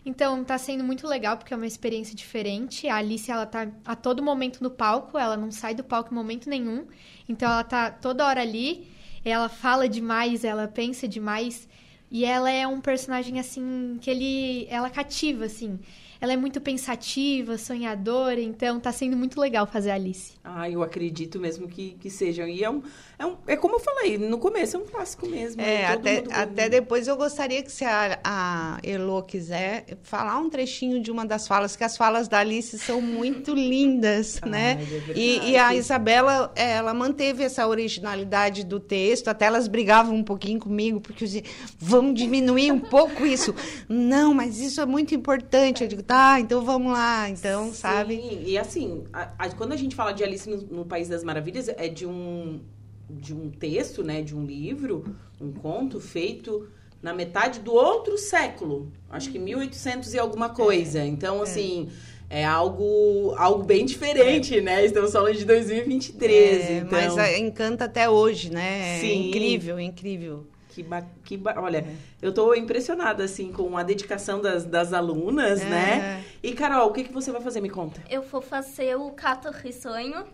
Então, 0.06 0.44
tá 0.44 0.58
sendo 0.58 0.84
muito 0.84 1.06
legal, 1.06 1.36
porque 1.36 1.54
é 1.54 1.56
uma 1.56 1.66
experiência 1.66 2.14
diferente. 2.14 2.86
A 2.88 2.96
Alice, 2.96 3.30
ela 3.30 3.46
tá 3.46 3.68
a 3.84 3.96
todo 3.96 4.22
momento 4.22 4.62
no 4.62 4.70
palco, 4.70 5.16
ela 5.16 5.36
não 5.36 5.50
sai 5.50 5.74
do 5.74 5.82
palco 5.82 6.12
em 6.12 6.14
momento 6.14 6.48
nenhum. 6.48 6.86
Então, 7.28 7.50
ela 7.50 7.64
tá 7.64 7.90
toda 7.90 8.26
hora 8.26 8.42
ali, 8.42 8.86
ela 9.24 9.48
fala 9.48 9.88
demais, 9.88 10.44
ela 10.44 10.68
pensa 10.68 11.08
demais. 11.08 11.66
E 12.10 12.24
ela 12.24 12.50
é 12.50 12.66
um 12.66 12.80
personagem, 12.80 13.40
assim, 13.40 13.98
que 14.00 14.10
ele... 14.10 14.66
Ela 14.68 14.90
cativa, 14.90 15.46
assim. 15.46 15.80
Ela 16.24 16.32
é 16.32 16.36
muito 16.38 16.58
pensativa, 16.58 17.58
sonhadora, 17.58 18.40
então 18.40 18.80
tá 18.80 18.90
sendo 18.90 19.14
muito 19.14 19.38
legal 19.38 19.66
fazer 19.66 19.90
a 19.90 19.94
Alice. 19.94 20.32
Ah, 20.42 20.70
eu 20.70 20.82
acredito 20.82 21.38
mesmo 21.38 21.68
que, 21.68 21.98
que 22.00 22.08
sejam. 22.08 22.48
E 22.48 22.64
é 22.64 22.70
um, 22.70 22.82
é 23.18 23.26
um. 23.26 23.36
É 23.46 23.56
como 23.56 23.74
eu 23.74 23.80
falei, 23.80 24.16
no 24.16 24.38
começo 24.38 24.78
é 24.78 24.80
um 24.80 24.86
clássico 24.86 25.26
mesmo. 25.26 25.60
É, 25.60 25.64
né? 25.64 25.86
Até, 25.86 26.16
mundo- 26.22 26.30
até 26.32 26.68
depois 26.70 27.06
eu 27.08 27.16
gostaria 27.18 27.62
que 27.62 27.70
se 27.70 27.84
a, 27.84 28.18
a 28.24 28.78
Elo 28.82 29.22
quiser 29.22 29.98
falar 30.02 30.38
um 30.38 30.48
trechinho 30.48 30.98
de 31.02 31.10
uma 31.10 31.26
das 31.26 31.46
falas, 31.46 31.76
que 31.76 31.84
as 31.84 31.94
falas 31.94 32.26
da 32.26 32.38
Alice 32.38 32.78
são 32.78 33.02
muito 33.02 33.52
lindas, 33.52 34.40
né? 34.48 34.78
é. 35.10 35.12
E, 35.18 35.50
e 35.50 35.56
a 35.58 35.74
Isabela, 35.74 36.50
eh, 36.56 36.70
ela 36.72 36.94
manteve 36.94 37.42
essa 37.42 37.66
originalidade 37.68 38.64
do 38.64 38.80
texto, 38.80 39.28
até 39.28 39.44
elas 39.44 39.68
brigavam 39.68 40.14
um 40.14 40.24
pouquinho 40.24 40.58
comigo, 40.58 41.02
porque 41.02 41.22
eu 41.24 41.26
dizia, 41.26 41.42
vamos 41.78 42.14
diminuir 42.18 42.72
um 42.72 42.80
pouco 42.80 43.26
isso. 43.26 43.54
Não, 43.90 44.32
mas 44.32 44.58
isso 44.58 44.80
é 44.80 44.86
muito 44.86 45.14
importante. 45.14 45.82
Eu 45.82 45.88
digo, 45.88 46.02
tá, 46.02 46.13
então 46.40 46.64
vamos 46.64 46.92
lá. 46.92 47.28
Então, 47.28 47.72
sabe? 47.72 48.16
Sim, 48.16 48.42
e 48.46 48.58
assim, 48.58 49.04
a- 49.12 49.32
a- 49.38 49.50
quando 49.50 49.72
a 49.72 49.76
gente 49.76 49.94
fala 49.94 50.12
de 50.12 50.22
Alice 50.22 50.48
no, 50.48 50.56
no 50.62 50.84
País 50.84 51.08
das 51.08 51.24
Maravilhas, 51.24 51.68
é 51.68 51.88
de 51.88 52.06
um, 52.06 52.60
de 53.08 53.32
um 53.34 53.50
texto, 53.50 54.02
né, 54.02 54.22
de 54.22 54.34
um 54.34 54.44
livro, 54.44 55.04
um 55.40 55.52
conto 55.52 56.00
feito 56.00 56.68
na 57.02 57.12
metade 57.12 57.60
do 57.60 57.72
outro 57.72 58.16
século. 58.16 58.90
Acho 59.10 59.30
que 59.30 59.38
1800 59.38 60.14
e 60.14 60.18
alguma 60.18 60.48
coisa. 60.48 61.04
Então, 61.04 61.42
assim, 61.42 61.88
é 62.30 62.44
algo, 62.44 63.34
algo 63.36 63.62
bem 63.62 63.84
diferente, 63.84 64.60
né? 64.60 64.84
Estamos 64.84 65.12
falando 65.12 65.36
de 65.36 65.44
2023. 65.44 66.60
É, 66.60 66.78
então, 66.78 67.16
Mas 67.16 67.38
encanta 67.38 67.84
até 67.84 68.08
hoje, 68.08 68.50
né? 68.50 68.96
É 68.96 69.00
Sim. 69.00 69.28
incrível, 69.28 69.78
incrível. 69.78 70.46
Que, 70.74 70.82
ba- 70.82 71.06
que 71.24 71.36
ba- 71.36 71.54
olha, 71.58 71.86
eu 72.20 72.34
tô 72.34 72.52
impressionada, 72.52 73.22
assim, 73.22 73.52
com 73.52 73.76
a 73.78 73.84
dedicação 73.84 74.42
das, 74.42 74.64
das 74.64 74.92
alunas, 74.92 75.60
É. 75.60 75.64
né? 75.66 76.24
E, 76.42 76.52
Carol, 76.52 76.88
o 76.88 76.92
que, 76.92 77.04
que 77.04 77.12
você 77.12 77.30
vai 77.30 77.40
fazer? 77.40 77.60
Me 77.60 77.70
conta. 77.70 78.02
Eu 78.10 78.22
vou 78.22 78.42
fazer 78.42 78.96
o 78.96 79.10
Cato 79.12 79.48
Risonho 79.52 80.24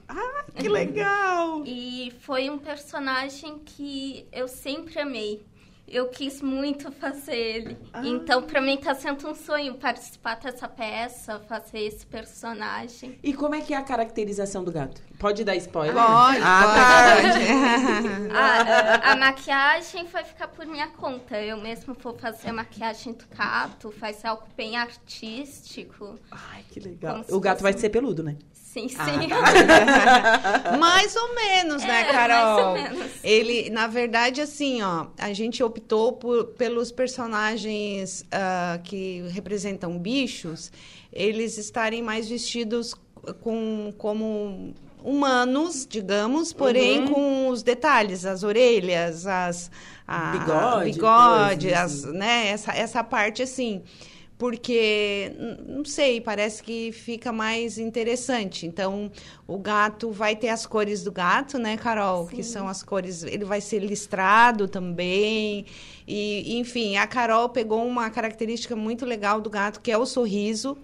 Que 0.57 0.67
legal! 0.67 1.63
e 1.67 2.11
foi 2.21 2.49
um 2.49 2.57
personagem 2.59 3.59
que 3.67 4.27
eu 4.33 4.49
sempre 4.49 4.99
amei. 4.99 5.43
Eu 5.91 6.07
quis 6.09 6.41
muito 6.41 6.93
fazer 6.93 7.35
ele. 7.37 7.77
Ah. 7.93 8.01
Então, 8.07 8.43
pra 8.45 8.61
mim, 8.61 8.77
tá 8.77 8.95
sendo 8.95 9.29
um 9.29 9.35
sonho 9.35 9.75
participar 9.75 10.37
dessa 10.37 10.69
peça, 10.69 11.41
fazer 11.49 11.81
esse 11.81 12.07
personagem. 12.07 13.19
E 13.23 13.35
como 13.35 13.57
é 13.57 13.61
que 13.61 13.75
é 13.75 13.77
a 13.77 13.83
caracterização 13.83 14.63
do 14.63 14.71
gato? 14.71 15.03
Pode 15.19 15.43
dar 15.43 15.57
spoiler? 15.57 15.93
Pode, 15.95 16.39
Ah, 16.43 17.17
pode. 17.21 18.31
A, 18.33 19.09
a- 19.11 19.13
a 19.13 19.17
maquiagem 19.17 20.07
vai 20.07 20.23
ficar 20.23 20.47
por 20.49 20.65
minha 20.65 20.87
conta. 20.89 21.37
Eu 21.43 21.57
mesmo 21.57 21.95
vou 22.01 22.17
fazer 22.17 22.51
a 22.51 22.53
maquiagem 22.53 23.13
do 23.13 23.25
gato, 23.37 23.91
faz 23.91 24.25
algo 24.25 24.45
bem 24.57 24.77
artístico. 24.77 26.19
Ai, 26.31 26.65
que 26.71 26.79
legal. 26.81 27.25
O 27.31 27.41
gato 27.41 27.59
fosse 27.59 27.63
vai 27.73 27.73
ser 27.81 27.91
peludo, 27.91 28.23
né? 28.23 28.37
Sim, 28.73 28.89
sim. 28.89 28.97
Ah, 29.33 30.77
mais 30.79 31.17
ou 31.17 31.35
menos, 31.35 31.83
né, 31.83 32.03
É, 32.03 32.05
Carol? 32.13 32.75
mais 32.75 32.87
ou 32.87 32.95
menos. 32.95 33.13
Ele, 33.25 33.69
na 33.71 33.87
verdade, 33.89 34.41
assim, 34.41 34.81
ó, 34.81 35.07
a 35.19 35.33
gente 35.33 35.61
optou 35.63 36.13
por- 36.13 36.45
pelos 36.57 36.93
personagens 36.93 38.25
ah, 38.31 38.79
que 38.85 39.23
representam 39.31 39.99
bichos, 39.99 40.71
eles 41.13 41.59
estarem 41.59 42.01
mais 42.01 42.29
vestidos 42.29 42.95
com, 43.41 43.93
como 43.99 44.73
humanos, 45.03 45.87
digamos, 45.89 46.53
porém 46.53 47.01
Uhum. 47.01 47.09
com 47.15 47.49
os 47.49 47.63
detalhes, 47.65 48.25
as 48.25 48.43
orelhas, 48.45 49.27
as 49.27 49.71
a- 50.07 50.31
Bigode, 50.33 50.93
bigode, 50.93 51.67
coisas, 51.69 51.79
as, 51.83 52.05
assim. 52.05 52.17
né, 52.19 52.49
essa, 52.49 52.73
essa 52.73 53.03
parte 53.03 53.43
assim. 53.43 53.83
Porque, 54.41 55.33
não 55.69 55.85
sei, 55.85 56.19
parece 56.19 56.63
que 56.63 56.93
fica 56.93 57.31
mais 57.31 57.77
interessante. 57.77 58.65
Então, 58.65 59.13
o 59.47 59.59
gato 59.59 60.11
vai 60.11 60.35
ter 60.35 60.49
as 60.49 60.65
cores 60.65 61.05
do 61.05 61.13
gato, 61.13 61.59
né, 61.59 61.77
Carol? 61.77 62.27
Que 62.27 62.43
são 62.43 62.67
as 62.67 62.83
cores. 62.83 63.23
Ele 63.23 63.45
vai 63.45 63.61
ser 63.61 63.81
listrado 63.81 64.67
também. 64.67 65.67
E, 66.09 66.57
enfim, 66.57 66.97
a 66.97 67.07
Carol 67.07 67.51
pegou 67.51 67.87
uma 67.87 68.09
característica 68.09 68.75
muito 68.75 69.05
legal 69.05 69.43
do 69.43 69.51
gato, 69.51 69.79
que 69.79 69.93
é 69.93 69.99
o 69.99 70.07
sorriso. 70.07 70.79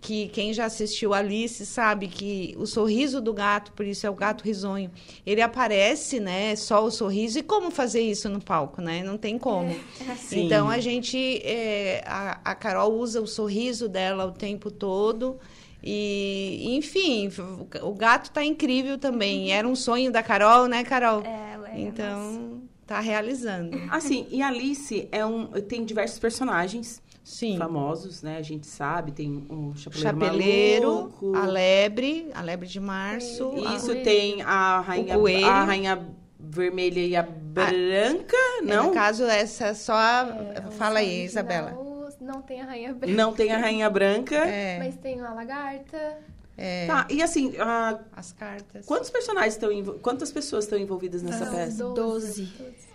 Que 0.00 0.28
quem 0.28 0.52
já 0.52 0.66
assistiu 0.66 1.12
Alice 1.12 1.66
sabe 1.66 2.06
que 2.06 2.54
o 2.56 2.66
sorriso 2.66 3.20
do 3.20 3.32
gato, 3.32 3.72
por 3.72 3.84
isso 3.84 4.06
é 4.06 4.10
o 4.10 4.14
gato 4.14 4.44
risonho, 4.44 4.90
ele 5.26 5.42
aparece, 5.42 6.20
né? 6.20 6.54
Só 6.54 6.84
o 6.84 6.90
sorriso. 6.90 7.40
E 7.40 7.42
como 7.42 7.70
fazer 7.70 8.00
isso 8.00 8.28
no 8.28 8.40
palco, 8.40 8.80
né? 8.80 9.02
Não 9.02 9.18
tem 9.18 9.36
como. 9.38 9.74
Sim. 10.16 10.46
Então 10.46 10.70
a 10.70 10.78
gente, 10.78 11.40
é, 11.44 12.04
a, 12.06 12.40
a 12.44 12.54
Carol 12.54 12.92
usa 12.94 13.20
o 13.20 13.26
sorriso 13.26 13.88
dela 13.88 14.24
o 14.24 14.32
tempo 14.32 14.70
todo. 14.70 15.38
E, 15.82 16.76
enfim, 16.76 17.30
o 17.82 17.94
gato 17.94 18.30
tá 18.30 18.44
incrível 18.44 18.98
também. 18.98 19.52
Era 19.52 19.66
um 19.66 19.76
sonho 19.76 20.10
da 20.10 20.22
Carol, 20.22 20.66
né, 20.66 20.82
Carol? 20.84 21.22
É, 21.22 21.52
ela 21.54 21.70
é 21.70 21.80
Então, 21.80 22.62
tá 22.86 23.00
realizando. 23.00 23.80
Assim, 23.90 24.26
e 24.30 24.42
Alice 24.42 25.08
é 25.12 25.24
um, 25.24 25.46
tem 25.46 25.84
diversos 25.84 26.18
personagens 26.18 27.00
Sim. 27.28 27.58
famosos, 27.58 28.22
né? 28.22 28.38
A 28.38 28.42
gente 28.42 28.66
sabe, 28.66 29.12
tem 29.12 29.46
o 29.50 29.74
Chapeleiro, 29.76 30.02
Chapeleiro, 30.02 30.94
Maluco. 30.94 31.36
a 31.36 31.44
lebre, 31.44 32.30
a 32.34 32.40
lebre 32.40 32.66
de 32.66 32.80
março. 32.80 33.52
a- 33.66 33.74
Isso 33.76 33.94
tem 33.96 34.40
a 34.40 34.80
rainha, 34.80 35.14
a 35.46 35.64
rainha 35.64 36.08
vermelha 36.40 37.00
e 37.00 37.14
a 37.14 37.22
branca, 37.22 38.36
É, 38.60 38.62
não? 38.62 38.86
No 38.88 38.92
caso, 38.94 39.24
essa 39.24 39.66
é 39.66 39.74
só. 39.74 39.92
a- 39.92 40.54
É, 40.54 40.70
Fala 40.70 41.00
aí, 41.00 41.24
Isabela. 41.24 41.76
Não 42.20 42.40
tem 42.40 42.62
a 42.62 42.64
rainha 42.64 42.94
branca. 42.94 43.14
Não 43.14 43.32
tem 43.34 43.52
a 43.52 43.58
rainha 43.58 43.90
branca. 43.90 44.34
É, 44.34 44.78
Mas 44.78 44.96
tem 44.96 45.20
a 45.20 45.32
lagarta. 45.32 46.18
é, 46.56 46.86
Tá, 46.86 47.06
e 47.10 47.22
assim, 47.22 47.54
a- 47.58 48.00
as 48.16 48.32
cartas. 48.32 48.86
quantos 48.86 49.10
personagens 49.10 49.52
estão 49.54 49.70
quantas 50.00 50.32
pessoas 50.32 50.64
estão 50.64 50.78
envolvidas 50.78 51.22
nessa 51.22 51.44
São 51.44 51.54
peça? 51.54 51.84
Doze. 51.90 52.48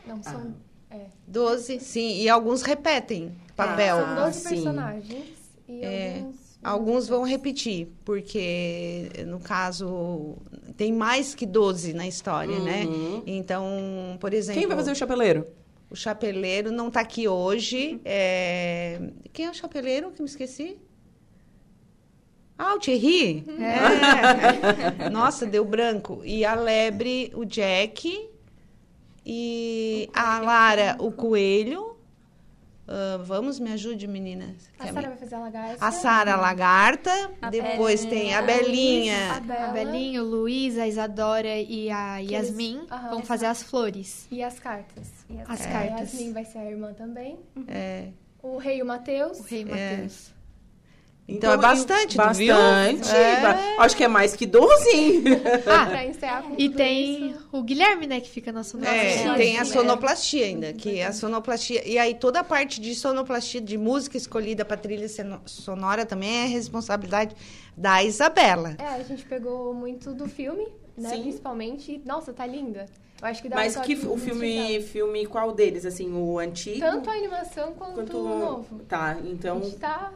Não, 0.07 0.21
são, 0.23 0.53
é, 0.93 1.05
Doze, 1.27 1.79
sim. 1.79 2.21
E 2.21 2.29
alguns 2.29 2.61
repetem 2.61 3.35
papel. 3.55 3.97
são 3.97 4.15
12 4.15 4.39
sim. 4.39 4.49
personagens. 4.49 5.25
E 5.67 5.81
É, 5.81 6.15
alguns... 6.17 6.43
Alguns 6.63 7.07
vão 7.09 7.23
repetir, 7.23 7.89
porque 8.05 9.09
no 9.27 9.37
caso 9.39 10.37
tem 10.77 10.93
mais 10.93 11.35
que 11.35 11.45
12 11.45 11.93
na 11.93 12.07
história, 12.07 12.57
né? 12.59 12.85
Uhum. 12.85 13.21
Então, 13.27 14.17
por 14.17 14.33
exemplo, 14.33 14.61
Quem 14.61 14.67
vai 14.67 14.77
fazer 14.77 14.91
o 14.91 14.95
chapeleiro? 14.95 15.45
o 15.89 15.95
chapeleiro 15.95 16.71
não 16.71 16.87
está 16.87 17.01
aqui 17.01 17.27
hoje. 17.27 17.99
é, 18.05 18.99
Quem 19.33 19.45
é 19.45 19.49
o 19.49 19.53
chapeleiro 19.53 20.11
que 20.11 20.21
me 20.21 20.27
esqueci? 20.27 20.77
Ah, 22.57 22.75
o 22.75 22.79
Thierry? 22.79 23.43
É. 23.59 25.09
Nossa, 25.11 25.45
deu 25.45 25.65
branco. 25.65 26.21
E 26.23 26.45
a 26.45 26.55
lebre, 26.55 27.31
o 27.35 27.43
Jack. 27.43 28.29
E 29.25 30.09
a 30.13 30.39
Lara, 30.39 30.97
o 30.99 31.11
coelho. 31.11 31.91
Ah, 32.85 33.17
vamos, 33.23 33.59
me 33.59 33.71
ajude, 33.71 34.05
meninas. 34.07 34.69
A 34.77 34.87
Sara 34.91 35.07
vai 35.07 35.17
fazer 35.17 35.35
a 35.35 35.39
lagarta. 35.39 35.85
A 35.85 35.91
Sara, 35.91 36.33
a 36.33 36.37
lagarta. 36.37 37.31
A 37.41 37.49
Depois 37.49 38.03
Belinha. 38.03 38.21
tem 38.21 38.33
a 38.35 38.39
A 38.39 38.41
Belinha. 38.41 39.41
Bela. 39.47 39.65
A 39.69 39.71
Belinha, 39.71 40.21
o 40.21 40.25
Luiz, 40.25 40.77
a 40.77 40.85
Isadora 40.85 41.55
e 41.55 41.89
a 41.89 42.19
eles- 42.21 42.31
Yasmin 42.49 42.85
Aham, 42.91 43.09
vão 43.11 43.21
fazer 43.23 43.45
as 43.45 43.63
flores. 43.63 44.27
E 44.29 44.43
as 44.43 44.59
cartas. 44.59 45.07
E 45.29 45.39
as 45.39 45.49
As 45.49 45.65
A 45.65 45.69
cartas. 45.69 46.13
Yasmin 46.13 46.33
vai 46.33 46.43
ser 46.43 46.57
a 46.57 46.65
irmã 46.69 46.91
também. 46.93 47.39
É. 47.69 48.09
O 48.41 48.57
rei 48.57 48.79
e 48.79 48.81
o 48.83 48.85
Mateus. 48.85 49.39
O 49.39 49.43
rei 49.43 49.63
É. 49.71 50.05
Mateus. 51.25 51.37
Então, 51.37 51.51
é 51.53 51.57
bastante, 51.57 52.17
tu 52.17 52.33
viu? 52.33 52.53
Bastante. 52.53 53.09
É. 53.15 53.41
Ba- 53.41 53.83
Acho 53.83 53.95
que 53.95 54.03
é 54.03 54.07
mais 54.07 54.35
que 54.35 54.45
12, 54.45 54.89
hein? 54.89 55.23
Ah, 55.65 55.85
Pra 55.89 56.05
encerrar 56.05 56.43
com 56.43 56.55
e 56.57 56.69
tem 56.69 57.31
isso. 57.31 57.47
o 57.51 57.63
Guilherme, 57.63 58.07
né, 58.07 58.19
que 58.19 58.29
fica 58.29 58.51
na 58.51 58.63
sonoplastia. 58.63 59.31
É, 59.31 59.35
tem 59.35 59.57
a 59.57 59.65
sim, 59.65 59.73
sonoplastia 59.73 60.45
ainda, 60.45 60.73
que 60.73 60.99
é 60.99 61.05
a 61.05 61.13
sonoplastia. 61.13 61.87
E 61.87 61.97
aí 61.97 62.13
toda 62.15 62.41
a 62.41 62.43
parte 62.43 62.81
de 62.81 62.93
sonoplastia, 62.93 63.61
de 63.61 63.77
música 63.77 64.17
escolhida 64.17 64.65
para 64.65 64.75
trilha 64.77 65.07
sonora 65.45 66.05
também 66.05 66.43
é 66.43 66.45
responsabilidade 66.47 67.35
da 67.75 68.03
Isabela. 68.03 68.75
É, 68.77 68.85
a 68.87 69.03
gente 69.03 69.23
pegou 69.25 69.73
muito 69.73 70.13
do 70.13 70.27
filme, 70.27 70.67
né? 70.97 71.09
Sim. 71.09 71.21
Principalmente. 71.23 72.01
Nossa, 72.05 72.33
tá 72.33 72.45
linda. 72.45 72.85
Eu 73.21 73.27
acho 73.29 73.41
que 73.41 73.47
dá 73.47 73.55
Mas 73.55 73.77
que 73.77 73.95
o 73.95 74.17
filme, 74.17 74.81
filme 74.81 75.25
qual 75.25 75.53
deles? 75.53 75.85
Assim, 75.85 76.11
o 76.13 76.37
antigo? 76.39 76.81
Tanto 76.81 77.09
a 77.09 77.13
animação 77.13 77.71
quanto, 77.73 77.93
quanto 77.93 78.17
o 78.17 78.39
novo. 78.39 78.79
Tá, 78.89 79.11
A 79.11 79.19
então. 79.25 79.63
gente 79.63 79.77
tá. 79.77 80.11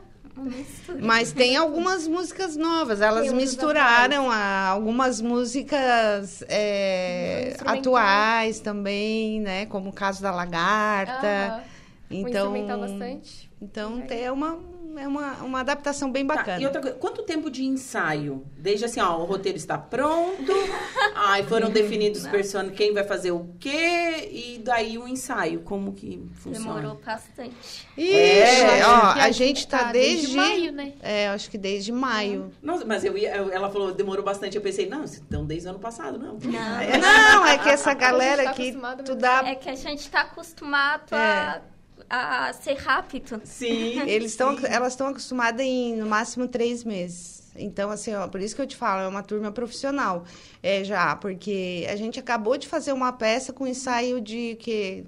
Mas 1.02 1.32
tem 1.32 1.56
algumas 1.56 2.08
músicas 2.08 2.56
novas. 2.56 3.02
Elas 3.02 3.32
misturaram 3.34 4.30
a- 4.32 4.68
algumas 4.68 5.20
músicas 5.22 6.44
é, 6.48 7.56
atuais 7.66 8.60
também, 8.60 9.40
né? 9.42 9.66
Como 9.66 9.90
o 9.90 9.94
caso 9.94 10.22
da 10.22 10.32
Lagarta. 10.32 11.64
Um 12.10 12.28
Então, 12.28 12.54
bastante. 12.80 13.50
então 13.62 14.00
tem 14.02 14.30
uma, 14.32 14.58
é 14.98 15.08
uma, 15.08 15.34
uma 15.44 15.60
adaptação 15.62 16.12
bem 16.12 16.26
Tá, 16.26 16.36
bacana. 16.36 16.62
e 16.62 16.66
outra 16.66 16.82
coisa, 16.82 16.98
quanto 16.98 17.24
tempo 17.24 17.50
de 17.50 17.64
ensaio? 17.66 18.46
Desde 18.58 18.86
assim, 18.86 19.00
ó, 19.00 19.18
o 19.18 19.26
roteiro 19.26 19.58
está 19.58 19.78
pronto, 19.78 20.52
aí 21.16 21.44
foram 21.44 21.70
definidos 21.70 22.22
os 22.24 22.28
personagens, 22.28 22.78
quem 22.78 22.94
vai 22.94 23.04
fazer 23.04 23.32
o 23.32 23.50
quê, 23.60 24.30
e 24.32 24.62
daí 24.64 24.98
o 24.98 25.08
ensaio, 25.08 25.62
como 25.62 25.94
que 25.94 26.22
funciona? 26.36 26.76
Demorou 26.82 27.02
bastante. 27.04 27.56
Ixi, 27.98 28.14
É, 28.16 28.86
ó, 28.86 29.14
que 29.14 29.20
a 29.22 29.32
gente 29.32 29.68
tá, 29.68 29.92
desde, 29.92 30.36
maio, 30.36 30.72
né? 30.72 30.94
É, 31.02 31.28
acho 31.30 31.50
que 31.50 31.58
desde 31.58 31.92
maio. 31.92 32.52
Nossa, 32.62 32.86
mas 32.86 33.04
eu 33.04 33.18
ia, 33.18 33.30
ela 33.30 33.70
falou, 33.70 33.94
demorou 33.94 34.24
bastante, 34.24 34.56
eu 34.56 34.62
pensei, 34.62 34.88
não, 34.88 35.04
então 35.06 35.46
desde 35.46 35.68
o 35.68 35.72
ano 35.72 35.80
passado, 35.80 36.18
não. 36.20 36.38
Não. 36.38 36.80
É, 36.80 36.98
Não, 36.98 37.46
é 37.46 37.58
que 37.58 37.70
essa 37.70 37.94
galera 37.94 38.44
tá 38.44 38.50
aqui, 38.52 38.76
tu 39.06 39.16
dá 39.16 39.44
É 39.48 39.56
que 39.56 39.70
a 39.70 39.76
gente 39.76 40.10
tá 40.10 40.22
acostumado 40.22 41.14
É. 41.14 41.16
a, 41.18 41.62
a 42.10 42.54
ser 42.54 42.74
rápido. 42.76 43.42
Sim. 43.44 44.02
Eles 44.08 44.32
estão, 44.32 44.58
sim. 44.58 44.66
elas 44.68 44.94
estão 44.94 45.08
acostumadas 45.08 45.62
em 45.66 45.96
no 45.96 46.06
máximo 46.06 46.48
três 46.48 46.84
meses. 46.84 47.38
Então, 47.60 47.90
assim, 47.90 48.14
ó, 48.14 48.28
por 48.28 48.40
isso 48.40 48.56
que 48.56 48.62
eu 48.62 48.68
te 48.68 48.76
falo, 48.76 49.02
é 49.02 49.08
uma 49.08 49.24
turma 49.24 49.52
profissional. 49.52 50.24
É 50.62 50.84
já, 50.84 51.16
porque 51.16 51.88
a 51.90 51.96
gente 51.96 52.20
acabou 52.20 52.56
de 52.58 52.68
fazer 52.68 52.94
uma 52.94 53.12
peça 53.12 53.52
com 53.52 53.66
ensaio 53.66 54.22
de 54.22 54.56
que 54.60 55.04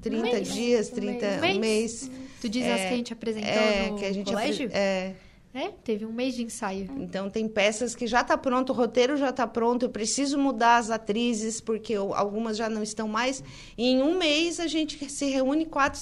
30 0.00 0.22
mês. 0.22 0.52
dias, 0.52 0.90
Um 0.90 0.94
30, 0.96 1.26
mês. 1.40 1.56
um 1.56 1.60
mês. 1.60 2.10
Tu 2.40 2.48
diz 2.48 2.66
as 2.66 2.80
que 2.80 2.86
a 2.88 2.96
gente 2.96 3.12
apresentou 3.12 3.48
É, 3.50 3.88
no 3.90 3.98
que 3.98 4.04
a 4.04 4.12
gente 4.12 4.26
colégio? 4.32 4.66
apre- 4.66 4.76
é, 4.78 5.14
É, 5.54 5.68
teve 5.68 6.06
um 6.06 6.12
mês 6.12 6.34
de 6.34 6.42
ensaio. 6.44 6.88
então 6.98 7.28
tem 7.28 7.46
peças 7.46 7.94
que 7.94 8.06
já 8.06 8.24
tá 8.24 8.38
pronto, 8.38 8.70
o 8.70 8.74
roteiro 8.74 9.18
já 9.18 9.30
tá 9.30 9.46
pronto, 9.46 9.84
eu 9.84 9.90
preciso 9.90 10.38
mudar 10.38 10.78
as 10.78 10.90
atrizes 10.90 11.60
porque 11.60 11.92
eu- 11.92 12.14
algumas 12.14 12.56
já 12.56 12.70
não 12.70 12.82
estão 12.82 13.06
mais. 13.06 13.44
E 13.76 13.86
em 13.90 14.02
um 14.02 14.16
mês 14.16 14.58
a 14.58 14.66
gente 14.66 15.10
se 15.10 15.26
reúne 15.26 15.66
quatro, 15.66 16.00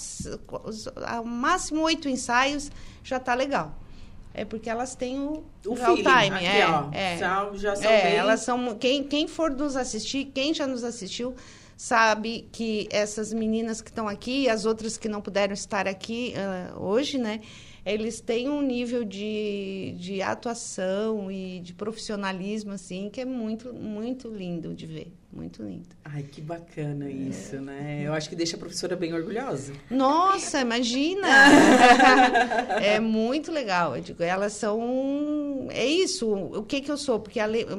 ao 1.05 1.25
máximo 1.25 1.83
oito 1.83 2.09
ensaios, 2.09 2.71
já 3.03 3.19
tá 3.19 3.35
legal. 3.35 3.75
É 4.33 4.45
porque 4.45 4.71
elas 4.71 4.95
têm 4.95 5.19
o, 5.19 5.43
O 5.67 5.73
o 5.73 5.77
feeling, 5.77 5.97
time, 6.05 6.37
aqui, 6.37 6.47
é, 6.47 6.69
ó, 6.69 6.89
é. 6.93 7.19
são- 7.19 7.57
já 7.57 7.75
são 7.75 7.91
É, 7.91 8.03
bem... 8.05 8.15
elas 8.15 8.41
são 8.43 8.77
quem, 8.77 9.03
quem 9.03 9.27
for 9.27 9.51
nos 9.51 9.75
assistir, 9.75 10.27
quem 10.27 10.55
já 10.55 10.69
nos 10.69 10.85
assistiu, 10.85 11.35
sabe 11.77 12.47
que 12.53 12.87
essas 12.93 13.33
meninas 13.33 13.81
que 13.81 13.91
estão 13.91 14.07
aqui 14.07 14.43
e 14.43 14.49
as 14.49 14.65
outras 14.65 14.97
que 14.97 15.09
não 15.09 15.21
puderam 15.21 15.53
estar 15.55 15.89
aqui 15.89 16.35
ah, 16.37 16.79
hoje, 16.79 17.19
né? 17.19 17.41
Eles 17.85 18.21
têm 18.21 18.49
um 18.49 18.63
nível 18.63 19.05
de, 19.05 19.95
de 19.99 20.23
atuação 20.23 21.31
e 21.31 21.61
de 21.61 21.75
profissionalismo, 21.75 22.73
assim, 22.73 23.11
que 23.11 23.21
é 23.21 23.25
muito, 23.25 23.73
muito 23.75 24.29
lindo 24.29 24.75
de 24.75 24.87
ver. 24.87 25.13
Muito 25.33 25.63
lindo. 25.63 25.87
Ai, 26.05 26.25
que 26.25 26.41
bacana 26.41 27.09
isso, 27.09 27.61
né? 27.61 28.03
Eu 28.05 28.13
acho 28.13 28.29
que 28.29 28.35
deixa 28.35 28.57
a 28.57 28.59
professora 28.59 28.97
bem 28.97 29.15
orgulhosa. 29.15 29.73
Nossa, 29.89 30.61
imagina! 30.61 31.29
é 32.83 32.99
muito 32.99 33.53
legal. 33.53 33.97
Eu 33.97 34.03
digo, 34.03 34.25
elas 34.25 34.55
são. 34.55 35.69
É 35.71 35.87
isso. 35.87 36.29
O 36.29 36.65
que 36.65 36.81
que 36.81 36.91
eu 36.91 36.97
sou? 36.97 37.21
Porque 37.21 37.39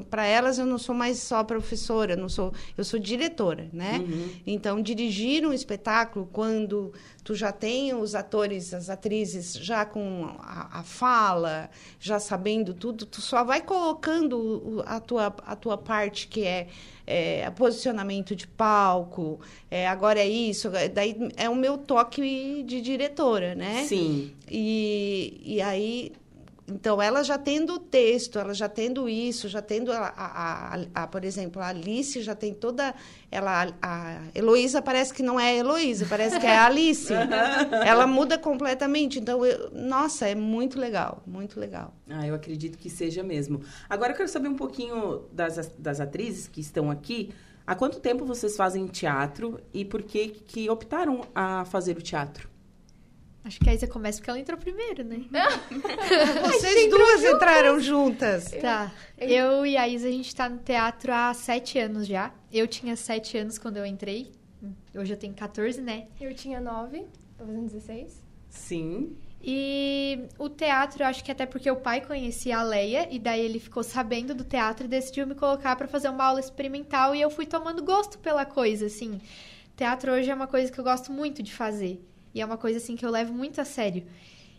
para 0.09 0.25
elas 0.25 0.59
eu 0.59 0.65
não 0.65 0.77
sou 0.77 0.95
mais 0.95 1.19
só 1.19 1.43
professora, 1.43 2.13
eu 2.13 2.17
não 2.17 2.29
sou. 2.29 2.53
Eu 2.77 2.85
sou 2.85 2.97
diretora, 2.97 3.67
né? 3.73 3.99
Uhum. 3.99 4.29
Então, 4.47 4.81
dirigir 4.81 5.45
um 5.45 5.51
espetáculo 5.51 6.29
quando 6.31 6.93
tu 7.23 7.35
já 7.35 7.51
tem 7.51 7.93
os 7.93 8.15
atores, 8.15 8.73
as 8.73 8.89
atrizes 8.89 9.53
já 9.53 9.85
com 9.85 10.35
a, 10.39 10.79
a 10.79 10.83
fala, 10.83 11.69
já 11.99 12.19
sabendo 12.19 12.73
tudo, 12.73 13.05
tu 13.05 13.21
só 13.21 13.43
vai 13.43 13.61
colocando 13.61 14.83
a 14.85 14.99
tua, 14.99 15.27
a 15.45 15.55
tua 15.55 15.77
parte 15.77 16.27
que 16.27 16.43
é, 16.43 16.67
é 17.11 17.49
posicionamento 17.51 18.35
de 18.35 18.47
palco, 18.47 19.39
é, 19.69 19.87
agora 19.87 20.19
é 20.19 20.27
isso, 20.27 20.69
daí 20.93 21.15
é 21.35 21.49
o 21.49 21.55
meu 21.55 21.77
toque 21.77 22.63
de 22.63 22.81
diretora, 22.81 23.55
né? 23.55 23.83
Sim. 23.85 24.31
E, 24.49 25.41
e 25.43 25.61
aí, 25.61 26.11
então, 26.73 27.01
ela 27.01 27.23
já 27.23 27.37
tendo 27.37 27.73
o 27.75 27.79
texto, 27.79 28.37
ela 28.39 28.53
já 28.53 28.67
tendo 28.69 29.07
isso, 29.09 29.47
já 29.47 29.61
tendo, 29.61 29.91
a, 29.91 29.97
a, 30.15 30.75
a- 30.75 30.85
a- 31.03 31.07
por 31.07 31.23
exemplo, 31.25 31.61
a 31.61 31.67
Alice 31.67 32.21
já 32.21 32.33
tem 32.35 32.53
toda. 32.53 32.93
Ela, 33.29 33.73
a 33.81 34.17
Heloísa 34.35 34.81
parece 34.81 35.13
que 35.13 35.23
não 35.23 35.39
é 35.39 35.51
a 35.51 35.55
Heloísa, 35.55 36.05
parece 36.09 36.39
que 36.39 36.45
é 36.45 36.55
a 36.57 36.65
Alice. 36.65 37.11
ela 37.85 38.05
muda 38.05 38.37
completamente. 38.37 39.19
Então, 39.19 39.45
eu- 39.45 39.71
nossa, 39.71 40.27
é 40.27 40.35
muito 40.35 40.79
legal, 40.79 41.21
muito 41.25 41.59
legal. 41.59 41.93
Ah, 42.09 42.25
eu 42.27 42.35
acredito 42.35 42.77
que 42.77 42.89
seja 42.89 43.23
mesmo. 43.23 43.61
Agora 43.89 44.11
eu 44.11 44.17
quero 44.17 44.29
saber 44.29 44.47
um 44.47 44.55
pouquinho 44.55 45.23
das, 45.31 45.71
das 45.77 45.99
atrizes 45.99 46.47
que 46.47 46.59
estão 46.61 46.89
aqui. 46.91 47.31
Há 47.65 47.75
quanto 47.75 47.99
tempo 47.99 48.25
vocês 48.25 48.57
fazem 48.57 48.85
teatro 48.87 49.59
e 49.73 49.85
por 49.85 50.01
que 50.01 50.27
que 50.29 50.69
optaram 50.69 51.21
a 51.33 51.63
fazer 51.65 51.97
o 51.97 52.01
teatro? 52.01 52.50
Acho 53.43 53.59
que 53.59 53.69
a 53.69 53.73
Isa 53.73 53.87
começa 53.87 54.19
porque 54.19 54.29
ela 54.29 54.39
entrou 54.39 54.57
primeiro, 54.57 55.03
né? 55.03 55.25
Vocês 56.43 56.89
duas 56.89 57.23
entraram 57.23 57.79
juntas. 57.79 58.51
Tá. 58.61 58.91
Eu 59.17 59.65
e 59.65 59.75
a 59.77 59.87
Isa, 59.87 60.07
a 60.07 60.11
gente 60.11 60.35
tá 60.35 60.47
no 60.47 60.59
teatro 60.59 61.11
há 61.11 61.33
sete 61.33 61.79
anos 61.79 62.05
já. 62.07 62.31
Eu 62.51 62.67
tinha 62.67 62.95
sete 62.95 63.37
anos 63.37 63.57
quando 63.57 63.77
eu 63.77 63.85
entrei. 63.85 64.31
Hoje 64.93 65.13
eu 65.13 65.17
tenho 65.17 65.33
14, 65.33 65.81
né? 65.81 66.07
Eu 66.19 66.33
tinha 66.35 66.59
9, 66.59 67.05
tô 67.37 67.45
fazendo 67.45 67.65
16. 67.65 68.23
Sim. 68.49 69.15
E 69.43 70.27
o 70.37 70.49
teatro, 70.49 71.01
eu 71.01 71.07
acho 71.07 71.23
que 71.23 71.31
até 71.31 71.47
porque 71.47 71.71
o 71.71 71.77
pai 71.77 72.01
conhecia 72.01 72.59
a 72.59 72.63
Leia, 72.63 73.07
e 73.09 73.17
daí 73.17 73.41
ele 73.41 73.59
ficou 73.59 73.81
sabendo 73.81 74.35
do 74.35 74.43
teatro 74.43 74.85
e 74.85 74.89
decidiu 74.89 75.25
me 75.25 75.33
colocar 75.33 75.75
pra 75.75 75.87
fazer 75.87 76.09
uma 76.09 76.25
aula 76.25 76.39
experimental, 76.39 77.15
e 77.15 77.21
eu 77.21 77.29
fui 77.31 77.47
tomando 77.47 77.83
gosto 77.83 78.19
pela 78.19 78.45
coisa, 78.45 78.85
assim. 78.85 79.19
Teatro 79.75 80.11
hoje 80.11 80.29
é 80.29 80.35
uma 80.35 80.45
coisa 80.45 80.71
que 80.71 80.79
eu 80.79 80.83
gosto 80.83 81.11
muito 81.11 81.41
de 81.41 81.51
fazer, 81.51 82.05
e 82.33 82.41
é 82.41 82.45
uma 82.45 82.57
coisa, 82.57 82.77
assim, 82.77 82.95
que 82.95 83.05
eu 83.05 83.11
levo 83.11 83.33
muito 83.33 83.59
a 83.61 83.65
sério. 83.65 84.05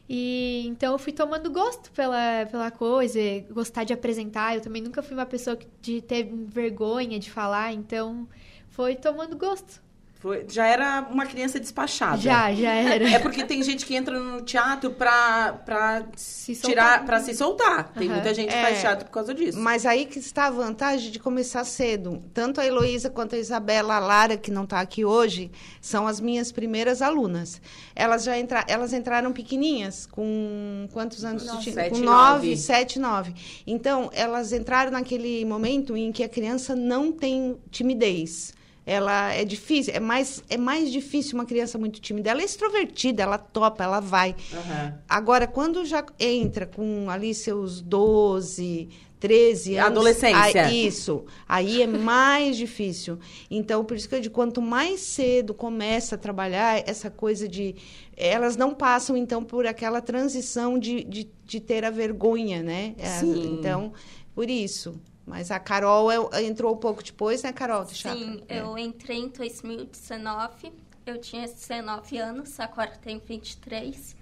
E 0.08 0.64
então 0.66 0.92
eu 0.92 0.98
fui 0.98 1.12
tomando 1.12 1.50
gosto 1.50 1.90
pela, 1.92 2.46
pela 2.50 2.70
coisa, 2.70 3.18
gostar 3.50 3.84
de 3.84 3.92
apresentar. 3.92 4.54
Eu 4.54 4.60
também 4.60 4.82
nunca 4.82 5.02
fui 5.02 5.14
uma 5.16 5.26
pessoa 5.26 5.58
de 5.80 6.02
ter 6.02 6.24
vergonha 6.46 7.18
de 7.18 7.30
falar, 7.30 7.72
então 7.72 8.28
foi 8.68 8.96
tomando 8.96 9.36
gosto. 9.36 9.82
Foi, 10.22 10.46
já 10.48 10.64
era 10.68 11.04
uma 11.10 11.26
criança 11.26 11.58
despachada. 11.58 12.16
Já, 12.16 12.54
já 12.54 12.72
era. 12.72 13.10
É 13.10 13.18
porque 13.18 13.42
tem 13.42 13.60
gente 13.60 13.84
que 13.84 13.92
entra 13.96 14.16
no 14.20 14.40
teatro 14.42 14.92
pra, 14.92 15.54
pra 15.64 16.06
Se 16.14 16.54
tirar, 16.54 16.90
soltar. 16.90 17.04
para 17.04 17.20
se 17.20 17.34
soltar. 17.34 17.88
Tem 17.92 18.06
Aham. 18.06 18.14
muita 18.14 18.32
gente 18.32 18.50
que 18.50 18.54
É. 18.54 18.62
faz 18.62 18.80
teatro 18.80 19.04
por 19.06 19.10
causa 19.10 19.34
disso. 19.34 19.58
Mas 19.58 19.84
aí 19.84 20.06
que 20.06 20.20
está 20.20 20.46
a 20.46 20.50
vantagem 20.50 21.10
de 21.10 21.18
começar 21.18 21.64
cedo. 21.64 22.22
Tanto 22.32 22.60
a 22.60 22.64
Heloísa 22.64 23.10
quanto 23.10 23.34
a 23.34 23.38
Isabela, 23.38 23.96
a 23.96 23.98
Lara, 23.98 24.36
que 24.36 24.52
não 24.52 24.62
está 24.62 24.78
aqui 24.80 25.04
hoje, 25.04 25.50
são 25.80 26.06
as 26.06 26.20
minhas 26.20 26.52
primeiras 26.52 27.02
alunas. 27.02 27.60
Elas 27.92 28.22
já 28.22 28.38
entra... 28.38 28.64
elas 28.68 28.92
entraram 28.92 29.32
pequenininhas, 29.32 30.06
com 30.06 30.88
quantos 30.92 31.24
anos? 31.24 31.42
tu 31.42 31.48
Nove. 31.48 31.62
tinha? 31.64 31.74
Sete, 31.74 31.90
com 31.90 31.98
nove. 31.98 32.06
nove, 32.46 32.56
sete, 32.56 32.98
nove. 33.00 33.34
Então, 33.66 34.08
elas 34.14 34.52
entraram 34.52 34.92
naquele 34.92 35.44
momento 35.44 35.96
em 35.96 36.12
que 36.12 36.22
a 36.22 36.28
criança 36.28 36.76
não 36.76 37.10
tem 37.10 37.56
timidez. 37.72 38.54
Ela 38.84 39.32
é 39.32 39.44
difícil, 39.44 39.94
é 39.94 40.00
mais, 40.00 40.42
é 40.50 40.56
mais 40.56 40.90
difícil 40.90 41.34
uma 41.34 41.44
criança 41.46 41.78
muito 41.78 42.00
tímida. 42.00 42.30
Ela 42.30 42.42
é 42.42 42.44
extrovertida, 42.44 43.22
ela 43.22 43.38
topa, 43.38 43.84
ela 43.84 44.00
vai. 44.00 44.34
Aham. 44.52 44.98
Agora, 45.08 45.46
quando 45.46 45.84
já 45.84 46.04
entra 46.18 46.66
com 46.66 47.08
ali 47.08 47.32
seus 47.34 47.80
12, 47.80 48.88
13 49.20 49.76
anos. 49.76 49.90
Adolescência. 49.92 50.66
aí- 50.66 50.86
isso. 50.86 51.24
Aí 51.48 51.80
é 51.80 51.86
mais 51.86 52.56
difícil. 52.56 53.20
Então, 53.48 53.84
por 53.84 53.96
isso 53.96 54.08
que 54.08 54.16
eu 54.16 54.20
digo, 54.20 54.34
quanto 54.34 54.60
mais 54.60 55.00
cedo 55.00 55.54
começa 55.54 56.16
a 56.16 56.18
trabalhar 56.18 56.82
essa 56.88 57.08
coisa 57.08 57.46
de. 57.48 57.76
Elas 58.16 58.56
não 58.56 58.74
passam, 58.74 59.16
então, 59.16 59.44
por 59.44 59.64
aquela 59.64 60.00
transição 60.00 60.76
de, 60.76 61.04
de, 61.04 61.30
de 61.44 61.60
ter 61.60 61.84
a 61.84 61.90
vergonha, 61.90 62.64
né? 62.64 62.94
É, 62.98 63.06
Sim. 63.06 63.58
Então, 63.60 63.92
por 64.34 64.50
isso. 64.50 65.00
Mas 65.26 65.50
a 65.50 65.58
Carol 65.58 66.10
é- 66.10 66.42
entrou 66.42 66.74
um 66.74 66.76
pouco 66.76 67.02
depois, 67.02 67.42
né, 67.42 67.52
Carol? 67.52 67.84
do? 67.84 68.16
Sim, 68.18 68.42
É. 68.48 68.60
eu 68.60 68.76
entrei 68.76 69.18
em 69.18 69.28
2019. 69.28 70.72
Eu 71.06 71.18
tinha 71.20 71.46
19 71.46 72.18
anos, 72.18 72.58
agora 72.60 72.90
tenho 73.02 73.20
23. 73.20 74.16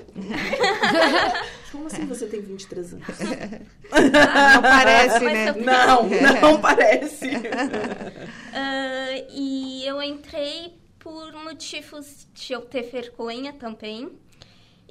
Como 1.70 1.86
assim 1.86 2.06
você 2.06 2.26
tem 2.26 2.40
23 2.40 2.94
anos? 2.94 3.06
Não 3.92 4.62
parece, 4.62 5.24
né? 5.24 5.48
eu- 5.50 5.56
Não, 5.64 6.08
não 6.40 6.60
parece. 6.62 7.28
Ah, 8.52 9.24
e 9.30 9.84
eu 9.86 10.02
entrei 10.02 10.74
por 10.98 11.32
motivos 11.34 12.26
de 12.34 12.52
eu 12.52 12.62
ter 12.62 12.82
vergonha 12.82 13.52
também. 13.52 14.10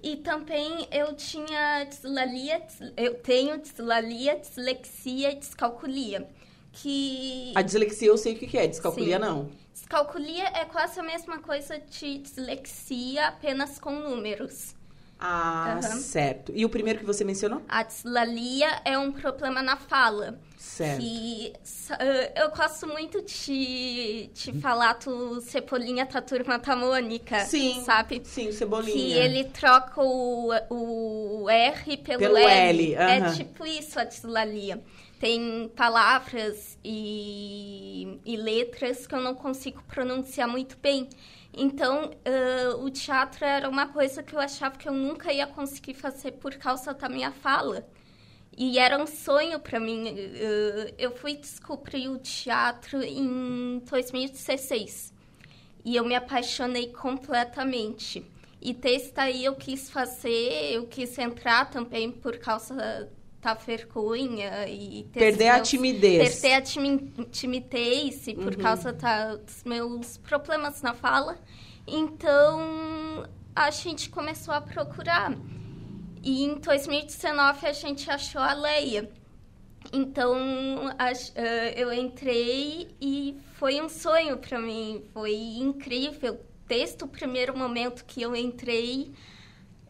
E 0.04 0.18
também 0.18 0.88
eu 0.92 1.14
tinha 1.16 1.84
dislalia, 1.84 2.60
dis- 2.60 2.94
eu 2.98 3.16
tenho 3.16 3.58
dislalia, 3.58 4.38
dislexia 4.38 5.32
e 5.32 5.36
descalculia. 5.36 6.28
Que 6.72 7.52
A 7.56 7.62
dislexia 7.62 8.08
eu 8.08 8.18
sei 8.18 8.34
o 8.36 8.38
que 8.40 8.48
que 8.48 8.58
é, 8.58 8.68
descalculia 8.68 9.18
Sim. 9.18 9.24
não. 9.26 9.50
descalculia 9.74 10.44
é 10.50 10.66
quase 10.66 11.00
a 11.00 11.04
mesma 11.04 11.40
coisa 11.40 11.80
de 11.80 12.20
dislexia, 12.20 13.28
apenas 13.28 13.80
com 13.80 13.92
números. 13.92 14.76
Ah, 15.20 15.80
Aham. 15.84 16.00
certo. 16.00 16.52
E 16.56 16.64
o 16.64 16.70
primeiro 16.70 17.00
que 17.00 17.06
você 17.06 17.26
mencionou? 17.26 17.62
A 17.68 17.84
dislalia 17.84 18.82
é 18.86 18.98
um 18.98 19.12
problema 19.12 19.62
na 19.62 19.76
fala. 19.76 20.40
Certo. 20.58 21.02
Que 21.02 21.54
eh, 22.00 22.34
eu 22.42 22.50
gosto 22.52 22.88
muito 22.88 23.22
de, 23.22 24.30
de 24.34 24.54
falar 24.62 24.94
do 24.94 25.42
Cebolinha 25.42 26.06
da 26.06 26.22
Turma 26.22 26.58
da 26.58 26.76
Mônica. 26.76 27.40
Sim. 27.42 27.82
Sabe? 27.84 28.22
Sim, 28.24 28.52
cebolinha. 28.54 28.94
Que 28.94 29.12
ele 29.14 29.44
troca 29.46 30.02
o, 30.02 30.52
o 30.70 31.50
R 31.50 31.98
pelo, 31.98 32.20
Pelo 32.20 32.38
L. 32.38 32.48
L, 32.48 32.94
É 32.94 33.18
aham. 33.20 33.36
tipo 33.36 33.66
isso 33.66 34.00
a 34.00 34.06
dislalia. 34.06 34.82
Tem 35.20 35.70
palavras 35.76 36.78
e, 36.82 38.20
e 38.26 38.38
letras 38.38 39.06
que 39.06 39.14
eu 39.14 39.20
não 39.22 39.36
consigo 39.36 39.84
pronunciar 39.84 40.48
muito 40.48 40.78
bem. 40.82 41.10
Então, 41.54 42.12
eh, 42.26 42.70
o 42.80 42.90
teatro 42.90 43.44
era 43.46 43.68
uma 43.70 43.88
coisa 43.88 44.24
que 44.24 44.34
eu 44.36 44.40
achava 44.40 44.78
que 44.78 44.88
eu 44.88 44.94
nunca 44.94 45.34
ia 45.34 45.48
conseguir 45.48 45.94
fazer 45.96 46.34
por 46.34 46.56
causa 46.56 46.94
da 46.94 47.10
minha 47.10 47.32
fala. 47.32 47.88
E 48.58 48.78
era 48.80 48.98
um 49.02 49.08
sonho 49.08 49.60
para 49.60 49.80
mim. 49.80 50.08
Eh, 50.18 50.94
Eu 50.98 51.12
fui 51.12 51.36
descobrir 51.36 52.10
o 52.10 52.18
teatro 52.20 53.02
em 53.04 53.80
2016. 53.90 55.14
E 55.86 55.96
eu 55.96 56.06
me 56.06 56.16
apaixonei 56.16 56.88
completamente. 56.94 58.26
E 58.62 58.74
desde 58.74 59.20
aí 59.20 59.46
eu 59.46 59.56
quis 59.56 59.90
fazer, 59.90 60.74
eu 60.74 60.88
quis 60.88 61.18
entrar 61.18 61.70
também 61.70 62.12
por 62.12 62.38
causa 62.40 63.10
da 63.42 63.54
vergonha 63.54 64.68
e 64.68 65.06
Perder 65.14 65.46
os 65.46 65.50
a 65.52 65.56
meus- 65.56 65.70
timidez. 65.70 66.40
Perder 66.42 66.56
a 66.56 66.62
timi- 66.62 67.14
timidez 67.32 68.28
e 68.28 68.34
por 68.36 68.54
Uhum. 68.54 68.60
causa 68.62 68.92
da- 68.94 69.36
dos 69.38 69.64
meus 69.64 70.18
problemas 70.18 70.82
na 70.82 70.94
fala. 70.94 71.38
Então 71.88 72.60
a 73.56 73.72
gente 73.72 74.10
começou 74.10 74.54
a 74.54 74.62
procurar. 74.62 75.38
E 76.22 76.44
em 76.44 76.56
2019 76.60 77.66
a 77.68 77.72
gente 77.74 78.10
achou 78.12 78.42
a 78.42 78.54
Leia. 78.54 79.10
Então 79.94 80.36
ach- 80.98 81.32
eh, 81.36 81.74
eu 81.78 81.92
entrei 81.94 82.90
e 83.02 83.38
foi 83.54 83.82
um 83.82 83.88
sonho 83.90 84.38
para 84.38 84.60
mim, 84.60 85.04
foi 85.14 85.34
incrível. 85.34 86.40
Desde 86.68 87.04
o 87.04 87.08
primeiro 87.08 87.58
momento 87.58 88.06
que 88.06 88.22
eu 88.22 88.36
entrei, 88.36 89.12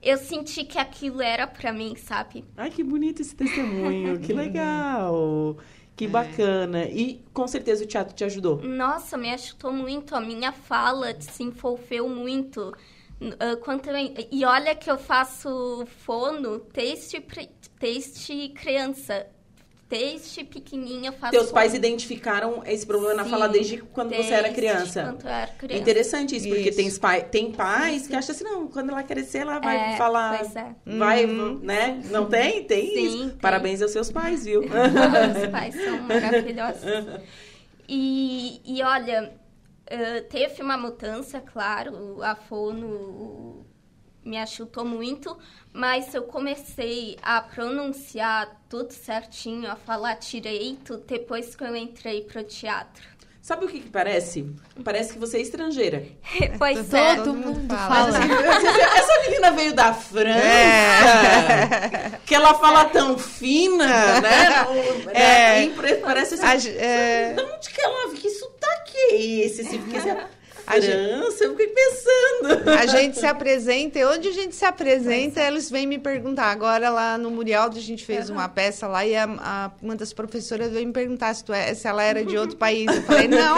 eu 0.01 0.17
senti 0.17 0.63
que 0.63 0.77
aquilo 0.77 1.21
era 1.21 1.45
para 1.47 1.71
mim, 1.73 1.95
sabe? 1.95 2.43
Ai, 2.57 2.69
que 2.69 2.83
bonito 2.83 3.21
esse 3.21 3.35
testemunho. 3.35 4.19
que 4.21 4.33
legal. 4.33 5.57
Que 5.95 6.07
bacana. 6.07 6.85
E 6.85 7.21
com 7.33 7.47
certeza 7.47 7.83
o 7.83 7.87
teatro 7.87 8.15
te 8.15 8.23
ajudou. 8.23 8.61
Nossa, 8.63 9.17
me 9.17 9.29
ajudou 9.33 9.73
muito. 9.73 10.15
A 10.15 10.21
minha 10.21 10.51
fala 10.53 11.13
desenvolveu 11.13 12.07
muito. 12.07 12.71
N- 13.19 13.35
ah, 13.39 13.57
quando 13.57 13.89
eu- 13.89 14.13
e 14.31 14.45
olha 14.45 14.73
que 14.75 14.89
eu 14.89 14.97
faço 14.97 15.85
fono 16.05 16.61
desde, 16.73 17.21
desde 17.79 18.49
criança. 18.49 19.27
Desde 19.89 20.43
pequenininha 20.43 21.09
eu 21.09 21.13
faço 21.13 21.31
Teus 21.31 21.51
pais 21.51 21.73
identificaram 21.73 22.61
esse 22.65 22.85
problema 22.85 23.15
na 23.15 23.23
Sim, 23.23 23.29
fala 23.31 23.49
desde 23.49 23.77
quando 23.79 24.13
você 24.13 24.33
era 24.33 24.43
desde 24.43 24.55
criança. 24.61 25.03
Quando 25.03 25.23
eu 25.23 25.29
era 25.29 25.51
É 25.51 25.55
criança. 25.55 25.81
interessante 25.81 26.35
isso, 26.35 26.47
porque 26.47 26.69
Isso. 26.69 26.77
tem, 26.77 26.91
pai, 26.99 27.23
tem 27.23 27.51
pais 27.51 28.07
que 28.07 28.15
acham 28.15 28.35
assim, 28.35 28.43
não, 28.43 28.67
quando 28.67 28.91
ela 28.91 29.01
crescer, 29.03 29.39
ela 29.39 29.57
vai 29.59 29.93
É, 29.93 29.97
falar. 29.97 30.37
Pois 30.37 30.55
é. 30.55 30.75
Vai, 30.85 31.25
né? 31.25 32.01
Não 32.11 32.27
tem? 32.29 32.63
Tem 32.65 32.93
Sim, 32.93 33.05
isso. 33.05 33.29
tem. 33.29 33.37
Parabéns 33.39 33.81
aos 33.81 33.91
seus 33.91 34.11
pais, 34.11 34.45
viu? 34.45 34.61
Os 34.69 35.47
pais 35.51 35.75
são 35.75 35.99
maravilhosos. 36.03 36.83
E, 37.91 38.61
e 38.65 38.83
olha, 38.83 39.33
eh, 39.87 40.21
teve 40.21 40.61
uma 40.61 40.77
mudança, 40.77 41.41
claro, 41.41 42.21
a 42.21 42.35
fono 42.35 43.65
me 44.29 44.37
ajudou 44.37 44.85
muito, 44.85 45.35
mas 45.73 46.13
eu 46.13 46.23
comecei 46.23 47.17
a 47.21 47.41
pronunciar 47.41 48.61
tudo 48.69 48.91
certinho, 48.91 49.69
a 49.71 49.75
falar 49.75 50.15
direito 50.19 50.97
depois 51.07 51.55
que 51.55 51.63
eu 51.63 51.75
entrei 51.75 52.21
pro 52.21 52.43
teatro. 52.43 53.03
Sabe 53.41 53.65
o 53.65 53.67
que, 53.67 53.79
que 53.79 53.89
parece? 53.89 54.45
Parece 54.83 55.13
que 55.13 55.17
você 55.19 55.37
é 55.37 55.41
estrangeira. 55.41 56.05
pois 56.59 56.93
é. 56.93 57.15
Todo 57.15 57.33
mundo 57.33 57.73
fala. 57.75 58.11
fala. 58.11 58.19
Essa 58.97 59.21
menina 59.23 59.51
veio 59.51 59.73
da 59.73 59.91
França, 59.93 60.39
que 62.25 62.35
ela 62.35 62.53
fala 62.55 62.85
tão 62.85 63.17
fina, 63.17 63.87
né? 64.21 64.49
Não- 64.49 65.11
É. 65.11 65.13
né? 65.13 65.63
Impre- 65.63 65.95
Parece 65.95 66.35
assim. 66.35 66.45
A 66.45 66.53
é. 66.79 67.33
De 67.33 67.41
onde 67.41 67.69
que 67.69 67.81
ela. 67.81 68.13
Que 68.13 68.29
sotaque 68.29 68.97
é 68.97 69.15
esse? 69.45 69.61
Assim, 69.61 69.79
porque 69.79 69.97
assim, 69.97 70.15
França, 70.73 71.43
eu 71.43 71.51
fiquei 71.51 71.67
pensando. 71.67 72.69
A 72.69 72.85
gente 72.85 73.17
se 73.19 73.25
apresenta, 73.25 73.99
e 73.99 74.05
onde 74.05 74.27
a 74.27 74.31
gente 74.31 74.55
se 74.55 74.65
apresenta, 74.65 75.41
eles 75.41 75.69
vêm 75.69 75.87
me 75.87 75.97
perguntar. 75.97 76.45
Agora, 76.51 76.89
lá 76.89 77.17
no 77.17 77.29
Murialdo, 77.31 77.77
a 77.77 77.81
gente 77.81 78.05
fez 78.05 78.29
uma 78.29 78.47
peça 78.47 78.87
lá 78.87 79.05
e 79.05 79.15
a, 79.15 79.23
a- 79.39 79.71
uma 79.81 79.95
das 79.95 80.13
professoras 80.13 80.71
veio 80.71 80.85
me 80.87 80.93
perguntar 80.93 81.33
se, 81.33 81.43
tu 81.43 81.53
é- 81.53 81.73
se 81.73 81.87
ela 81.87 82.03
era 82.03 82.23
de 82.23 82.37
outro 82.37 82.55
país. 82.57 82.85
Eu 82.93 83.01
falei, 83.03 83.27
não, 83.27 83.57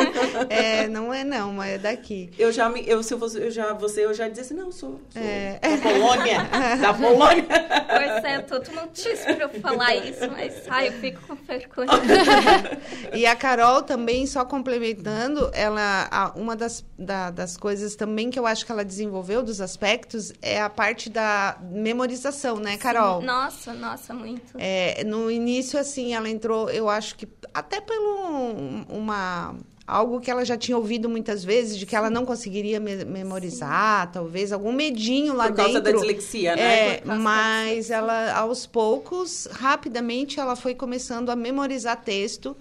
é, 0.49 0.87
não 0.87 1.13
é 1.13 1.23
não, 1.23 1.53
mas 1.53 1.73
é 1.73 1.77
daqui. 1.77 2.29
Eu 2.39 2.51
já, 2.51 2.69
me, 2.69 2.83
eu, 2.87 3.03
se 3.03 3.13
eu 3.13 3.19
fosse, 3.19 3.37
eu 3.39 3.51
já, 3.51 3.73
você, 3.73 4.05
eu 4.05 4.13
já 4.13 4.27
dizia 4.27 4.43
assim, 4.43 4.53
não, 4.53 4.71
sou, 4.71 4.99
sou 5.09 5.21
É. 5.21 5.59
da 5.61 5.77
Polônia, 5.89 6.43
da 6.81 6.93
Polônia. 6.95 7.45
Pois 7.89 8.23
é, 8.23 8.39
todo 8.39 8.69
mundo 8.71 8.89
disse 8.93 9.23
pra 9.33 9.43
eu 9.45 9.49
falar 9.61 9.95
isso, 9.95 10.29
mas 10.31 10.53
ai, 10.69 10.87
eu 10.89 10.93
fico 10.93 11.21
com 11.27 11.35
vergonha. 11.35 11.89
E 13.13 13.25
a 13.25 13.35
Carol 13.35 13.81
também, 13.81 14.25
só 14.25 14.45
complementando, 14.45 15.49
ela, 15.53 16.07
a- 16.09 16.31
uma 16.35 16.55
das, 16.55 16.83
da- 17.01 17.31
das 17.31 17.57
coisas 17.57 17.95
também 17.95 18.29
que 18.29 18.37
eu 18.39 18.45
acho 18.45 18.65
que 18.65 18.71
ela 18.71 18.85
desenvolveu, 18.85 19.41
dos 19.43 19.59
aspectos, 19.59 20.31
é 20.41 20.61
a 20.61 20.69
parte 20.69 21.09
da 21.09 21.57
memorização, 21.71 22.57
né, 22.57 22.77
Carol? 22.77 23.21
Nossa, 23.21 23.73
nossa, 23.73 24.13
muito. 24.13 24.53
É, 24.57 25.03
no 25.03 25.29
início, 25.31 25.79
assim, 25.79 26.13
ela 26.13 26.29
entrou, 26.29 26.69
eu 26.69 26.87
acho 26.89 27.15
que 27.15 27.27
até 27.53 27.81
pelo 27.81 28.85
uma 28.89 29.55
algo 29.87 30.21
que 30.21 30.31
ela 30.31 30.45
já 30.45 30.55
tinha 30.55 30.77
ouvido 30.77 31.09
muitas 31.09 31.43
vezes, 31.43 31.77
de 31.77 31.85
que 31.85 31.93
ela 31.95 32.09
não 32.09 32.23
conseguiria 32.25 32.79
me- 32.79 33.03
memorizar, 33.03 34.09
talvez 34.09 34.53
algum 34.53 34.71
medinho 34.71 35.33
lá 35.33 35.47
Por 35.47 35.55
causa 35.57 35.81
dentro. 35.81 35.91
da 35.93 35.99
dislexia, 35.99 36.55
né? 36.55 36.95
É, 36.97 37.01
mas 37.05 37.89
ela, 37.89 38.31
aos 38.37 38.65
poucos, 38.65 39.49
rapidamente, 39.51 40.39
ela 40.39 40.55
foi 40.55 40.73
começando 40.75 41.29
a 41.29 41.35
memorizar 41.35 42.01
texto 42.01 42.55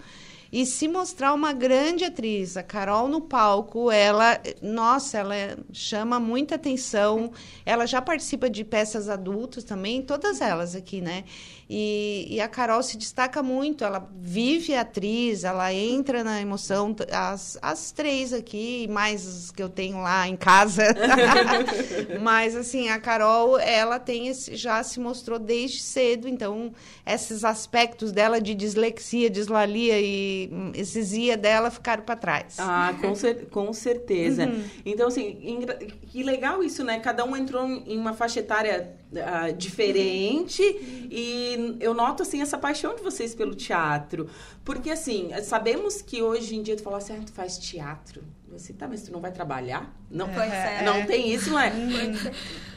e 0.53 0.67
se 0.67 0.89
mostrar 0.89 1.33
uma 1.33 1.53
grande 1.53 2.05
atriz. 2.05 2.57
A 2.57 2.63
Carol 2.63 3.09
no 3.09 3.21
palco, 3.21 3.91
ela, 3.91 4.41
nossa, 4.61 5.19
ela 5.19 5.35
chama 5.73 6.19
muita 6.19 6.57
atenção. 6.57 7.33
Ela 7.65 7.87
já 7.87 8.03
participa 8.03 8.51
de 8.51 8.65
peças 8.65 9.09
adultas 9.09 9.63
também, 9.63 10.03
todas 10.03 10.41
elas 10.41 10.75
aqui, 10.75 11.01
né? 11.01 11.25
E, 11.73 12.27
e 12.29 12.41
a 12.41 12.49
Carol 12.49 12.83
se 12.83 12.97
destaca 12.99 13.45
muito, 13.45 13.85
ela 13.85 14.11
vive 14.21 14.75
a 14.75 14.81
atriz, 14.81 15.45
ela 15.45 15.73
entra 15.73 16.25
na 16.25 16.41
emoção. 16.41 16.97
As, 17.13 17.57
as 17.63 17.93
três 17.93 18.33
aqui, 18.33 18.89
mais 18.91 19.25
as 19.25 19.51
que 19.53 19.63
eu 19.63 19.69
tenho 19.69 20.03
lá 20.03 20.27
em 20.27 20.35
casa. 20.35 20.83
Mas, 22.21 22.57
assim, 22.57 22.89
a 22.89 22.99
Carol, 22.99 23.57
ela 23.57 24.01
tem 24.01 24.27
esse, 24.27 24.57
já 24.57 24.83
se 24.83 24.99
mostrou 24.99 25.39
desde 25.39 25.81
cedo, 25.81 26.27
então, 26.27 26.73
esses 27.07 27.45
aspectos 27.45 28.11
dela 28.11 28.41
de 28.41 28.53
dislexia, 28.53 29.31
dislalia 29.31 30.01
e 30.01 30.51
hum, 30.53 30.73
esses 30.75 31.13
ia 31.13 31.37
dela 31.37 31.71
ficaram 31.71 32.03
para 32.03 32.17
trás. 32.17 32.57
Ah, 32.59 32.95
com, 33.01 33.15
cer- 33.15 33.47
com 33.49 33.73
certeza. 33.73 34.47
Uhum. 34.47 34.65
Então, 34.85 35.07
assim, 35.07 35.65
que 36.09 36.25
legal 36.25 36.65
isso, 36.65 36.83
né? 36.83 36.99
Cada 36.99 37.25
um 37.25 37.37
entrou 37.37 37.65
em 37.65 37.97
uma 37.97 38.13
faixa 38.13 38.41
etária 38.41 38.99
ah, 39.17 39.51
diferente. 39.51 40.63
E 41.11 41.77
eu 41.81 41.95
noto 41.95 42.23
assim 42.23 42.41
essa 42.43 42.59
paixão 42.59 42.95
de 42.95 43.03
vocês 43.03 43.35
pelo 43.35 43.55
teatro. 43.55 44.29
Porque 44.65 44.91
assim 44.91 45.31
sabemos 45.43 46.03
que 46.03 46.23
hoje 46.23 46.57
em 46.57 46.63
dia 46.63 46.77
tu 46.77 46.83
fala 46.83 46.99
assim 46.99 47.15
ah, 47.15 47.33
faz 47.33 47.59
teatro 47.59 48.23
assim, 48.57 48.73
tá, 48.73 48.89
mas 48.89 49.03
tu 49.03 49.13
não 49.13 49.21
vai 49.21 49.31
trabalhar? 49.31 49.95
Não, 50.11 50.27
é. 50.29 50.83
não 50.83 51.07
tem 51.07 51.33
isso, 51.33 51.51
não 51.51 51.59
é? 51.59 51.73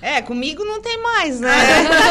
É, 0.02 0.22
comigo 0.22 0.66
não 0.66 0.82
tem 0.82 1.02
mais, 1.02 1.40
né? 1.40 1.50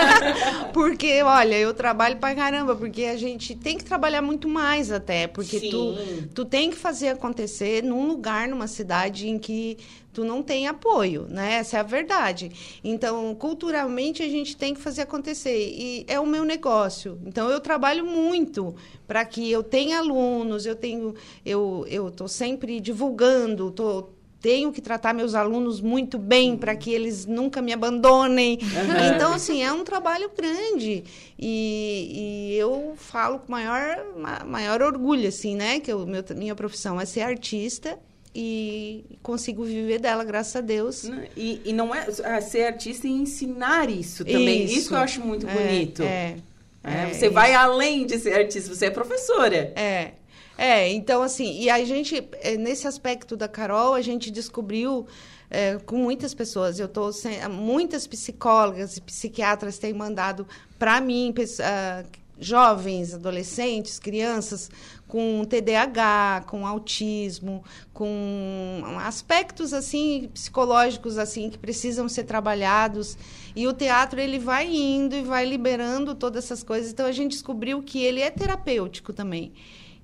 porque, 0.73 1.23
olha, 1.23 1.57
eu 1.59 1.75
trabalho 1.75 2.17
pra 2.17 2.35
caramba, 2.35 2.75
porque 2.75 3.05
a 3.05 3.19
gente 3.19 3.55
tem 3.55 3.77
que 3.77 3.85
trabalhar 3.85 4.23
muito 4.23 4.49
mais 4.49 4.91
até, 4.91 5.27
porque 5.27 5.61
tu, 5.69 5.95
tu 6.35 6.45
tem 6.47 6.71
que 6.71 6.77
fazer 6.77 7.09
acontecer 7.09 7.83
num 7.83 8.07
lugar, 8.07 8.49
numa 8.49 8.67
cidade 8.67 9.29
em 9.29 9.39
que 9.39 9.77
tu 10.13 10.25
não 10.25 10.43
tem 10.43 10.67
apoio, 10.67 11.27
né? 11.29 11.55
Essa 11.55 11.79
é 11.79 11.81
a 11.81 11.83
verdade. 11.83 12.81
Então, 12.85 13.35
culturalmente, 13.35 14.23
a 14.23 14.29
gente 14.29 14.57
tem 14.57 14.75
que 14.75 14.81
fazer 14.81 15.03
acontecer. 15.03 15.57
E 15.57 16.05
é 16.07 16.21
o 16.21 16.27
meu 16.27 16.45
negócio. 16.45 17.19
Então, 17.25 17.51
eu 17.51 17.61
trabalho 17.61 18.05
muito 18.05 18.75
para 19.13 19.27
que 19.27 19.53
eu 19.53 19.63
tenha 19.63 19.99
alunos, 19.99 20.65
eu 20.65 20.75
tenho, 20.75 21.15
eu 21.45 22.11
tô 22.11 22.27
sempre 22.27 22.81
divulgando, 22.81 23.71
tô 23.71 24.09
tenho 24.41 24.73
que 24.73 24.81
tratar 24.81 25.13
meus 25.13 25.35
alunos 25.35 25.83
muito 25.83 26.19
bem 26.19 26.57
para 26.57 26.75
que 26.75 26.91
eles 26.91 27.27
nunca 27.27 27.61
me 27.61 27.75
abandonem. 27.75 28.59
Então, 29.15 29.35
assim, 29.35 29.63
é 29.63 29.71
um 29.71 29.85
trabalho 29.85 30.31
grande. 30.35 31.05
E, 31.39 32.53
e 32.55 32.57
eu 32.57 32.95
falo 32.97 33.39
com 33.41 33.53
maior, 33.53 34.03
ma- 34.17 34.45
maior 34.47 34.81
orgulho, 34.81 35.29
assim, 35.29 35.55
né? 35.55 35.79
Que 35.79 35.93
eu, 35.93 36.07
meu, 36.07 36.25
minha 36.35 36.55
profissão 36.55 36.99
é 36.99 37.05
ser 37.05 37.21
artista 37.21 37.99
e 38.35 39.05
consigo 39.23 39.63
viver 39.63 40.01
dela, 40.01 40.25
graças 40.25 40.57
a 40.57 40.61
Deus. 40.63 41.05
E, 41.37 41.61
e 41.67 41.73
não 41.73 41.95
é 41.95 42.09
ah, 42.25 42.41
ser 42.41 42.65
artista 42.65 43.07
e 43.07 43.11
ensinar 43.11 43.91
isso 43.91 44.25
também. 44.25 44.65
Isso, 44.65 44.79
Isso. 44.79 44.89
que 44.89 44.95
eu 44.95 44.99
acho 44.99 45.21
muito 45.21 45.47
É, 45.47 45.53
bonito. 45.53 46.03
É. 46.03 46.37
É, 46.85 47.05
é 47.05 47.13
você 47.13 47.27
isso. 47.27 47.35
vai 47.35 47.55
além 47.55 48.07
de 48.07 48.19
ser 48.19 48.35
artista, 48.35 48.75
você 48.75 48.87
é 48.87 48.91
professora. 48.91 49.73
É. 49.77 50.13
É, 50.59 50.93
então 50.93 51.23
assim, 51.23 51.61
e 51.61 51.71
a 51.71 51.83
gente, 51.85 52.29
eh, 52.41 52.57
nesse 52.57 52.87
aspecto 52.87 53.37
da 53.37 53.49
Carol, 53.49 53.95
a 53.95 54.03
gente 54.03 54.31
descobriu 54.31 55.07
eh, 55.51 55.79
com 55.87 55.97
muitas 55.97 56.35
pessoas, 56.35 56.79
eu 56.79 57.13
sem, 57.13 57.49
muitas 57.49 58.07
psicólogas 58.07 58.97
e 58.97 59.01
psiquiatras 59.01 59.79
têm 59.79 59.93
mandado 59.93 60.47
para 60.79 61.01
mim, 61.01 61.35
ah, 61.61 62.05
jovens, 62.39 63.15
adolescentes, 63.15 63.99
crianças 63.99 64.71
com 65.07 65.45
TDAH, 65.45 66.45
com 66.47 66.67
autismo, 66.67 67.63
com 67.93 68.83
aspectos 69.01 69.73
assim 69.73 70.31
psicológicos 70.33 71.19
assim 71.19 71.51
que 71.51 71.59
precisam 71.59 72.09
ser 72.09 72.25
trabalhados. 72.25 73.17
E 73.55 73.67
o 73.67 73.73
teatro 73.73 74.21
ele 74.21 74.39
vai 74.39 74.67
indo 74.75 75.15
e 75.15 75.23
vai 75.23 75.45
liberando 75.45 76.15
todas 76.15 76.45
essas 76.45 76.63
coisas. 76.63 76.91
Então 76.93 77.07
a 77.07 77.13
gente 77.13 77.33
descobriu 77.33 77.83
que 77.83 78.03
ele 78.03 78.21
é 78.21 78.31
terapêutico 78.31 79.13
também. 79.13 79.53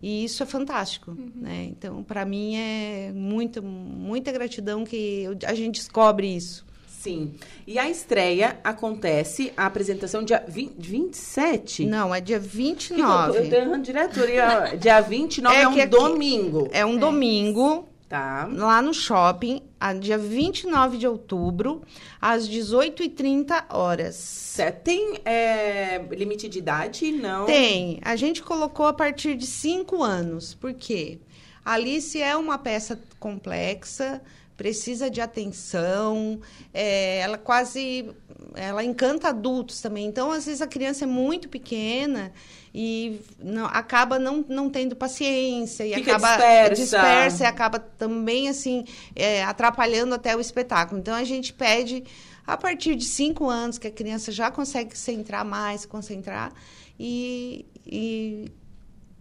E 0.03 0.25
isso 0.25 0.43
é 0.43 0.47
fantástico, 0.47 1.17
né? 1.35 1.65
Então, 1.71 2.05
para 2.05 2.25
mim 2.25 2.55
é 2.57 3.11
muito, 3.13 3.61
muita 3.63 4.31
gratidão 4.31 4.85
que 4.85 5.25
a 5.45 5.55
gente 5.55 5.77
descobre 5.81 6.29
isso. 6.37 6.65
Sim. 6.87 7.33
E 7.67 7.79
a 7.79 7.89
estreia 7.89 8.59
acontece, 8.63 9.53
a 9.57 9.67
apresentação 9.67 10.23
dia 10.23 10.45
20, 10.47 10.75
27? 10.79 11.87
Não, 11.87 12.15
é 12.15 12.21
dia 12.21 12.39
Que 12.39 12.47
que 12.49 12.55
eu, 12.61 12.65
29. 12.65 13.39
eu 13.39 13.49
tô 13.51 13.57
errando 13.57 13.83
direto. 13.83 14.27
Dia, 14.27 14.75
dia 14.79 15.01
29 15.01 15.57
é, 15.57 15.63
É 15.63 15.69
um 15.69 15.75
que 15.75 15.81
aqui- 15.81 15.91
domingo. 15.97 16.69
É 16.73 16.85
um 16.87 16.97
domingo, 16.97 17.89
Tá. 18.09 18.49
lá 18.53 18.81
no 18.83 18.93
shopping, 18.95 19.63
a 19.81 19.93
dia 19.93 20.19
29 20.19 20.99
de 20.99 21.07
outubro, 21.07 21.83
às 22.21 22.49
18h30 22.49 23.65
horas. 23.71 24.57
Tem 24.83 25.21
é, 25.25 25.99
limite 26.11 26.49
de 26.49 26.59
idade? 26.59 27.13
Não. 27.13 27.47
Tem. 27.47 28.01
A 28.03 28.17
gente 28.17 28.43
colocou 28.43 28.87
a 28.87 28.93
partir 28.93 29.37
de 29.37 29.47
5 29.47 30.03
anos. 30.03 30.55
Por 30.55 30.75
quê? 30.75 31.19
Alice 31.65 32.21
é 32.21 32.35
uma 32.37 32.59
peça 32.59 32.99
complexa, 33.21 34.23
precisa 34.57 35.11
de 35.11 35.21
atenção, 35.21 36.41
é, 36.73 37.19
ela 37.19 37.39
quase 37.39 38.11
ela 38.55 38.83
encanta 38.83 39.29
adultos 39.29 39.81
também. 39.81 40.07
Então, 40.07 40.31
às 40.31 40.47
vezes, 40.47 40.63
a 40.63 40.67
criança 40.67 41.05
é 41.05 41.07
muito 41.07 41.49
pequena 41.49 42.33
e 42.75 43.21
não- 43.39 43.67
acaba 43.67 44.19
não, 44.19 44.45
não 44.49 44.69
tendo 44.71 44.95
paciência 44.97 45.85
e 45.87 45.95
Fica 45.95 46.17
acaba 46.17 46.29
dispersa. 46.37 46.75
dispersa 46.75 47.45
e 47.45 47.47
acaba 47.47 47.79
também 47.79 48.49
assim 48.49 48.85
é, 49.17 49.43
atrapalhando 49.45 50.15
até 50.15 50.37
o 50.37 50.41
espetáculo. 50.41 51.01
Então, 51.01 51.15
a 51.15 51.25
gente 51.25 51.53
pede 51.53 52.05
a 52.47 52.57
partir 52.57 52.95
de 52.97 53.05
cinco 53.05 53.49
anos 53.49 53.79
que 53.79 53.87
a 53.87 53.91
criança 53.91 54.33
já 54.33 54.51
consegue 54.51 54.97
se 54.97 55.05
centrar 55.05 55.45
mais, 55.45 55.83
se 55.83 55.89
concentrar 55.89 56.53
e, 56.99 57.67
e 57.87 58.51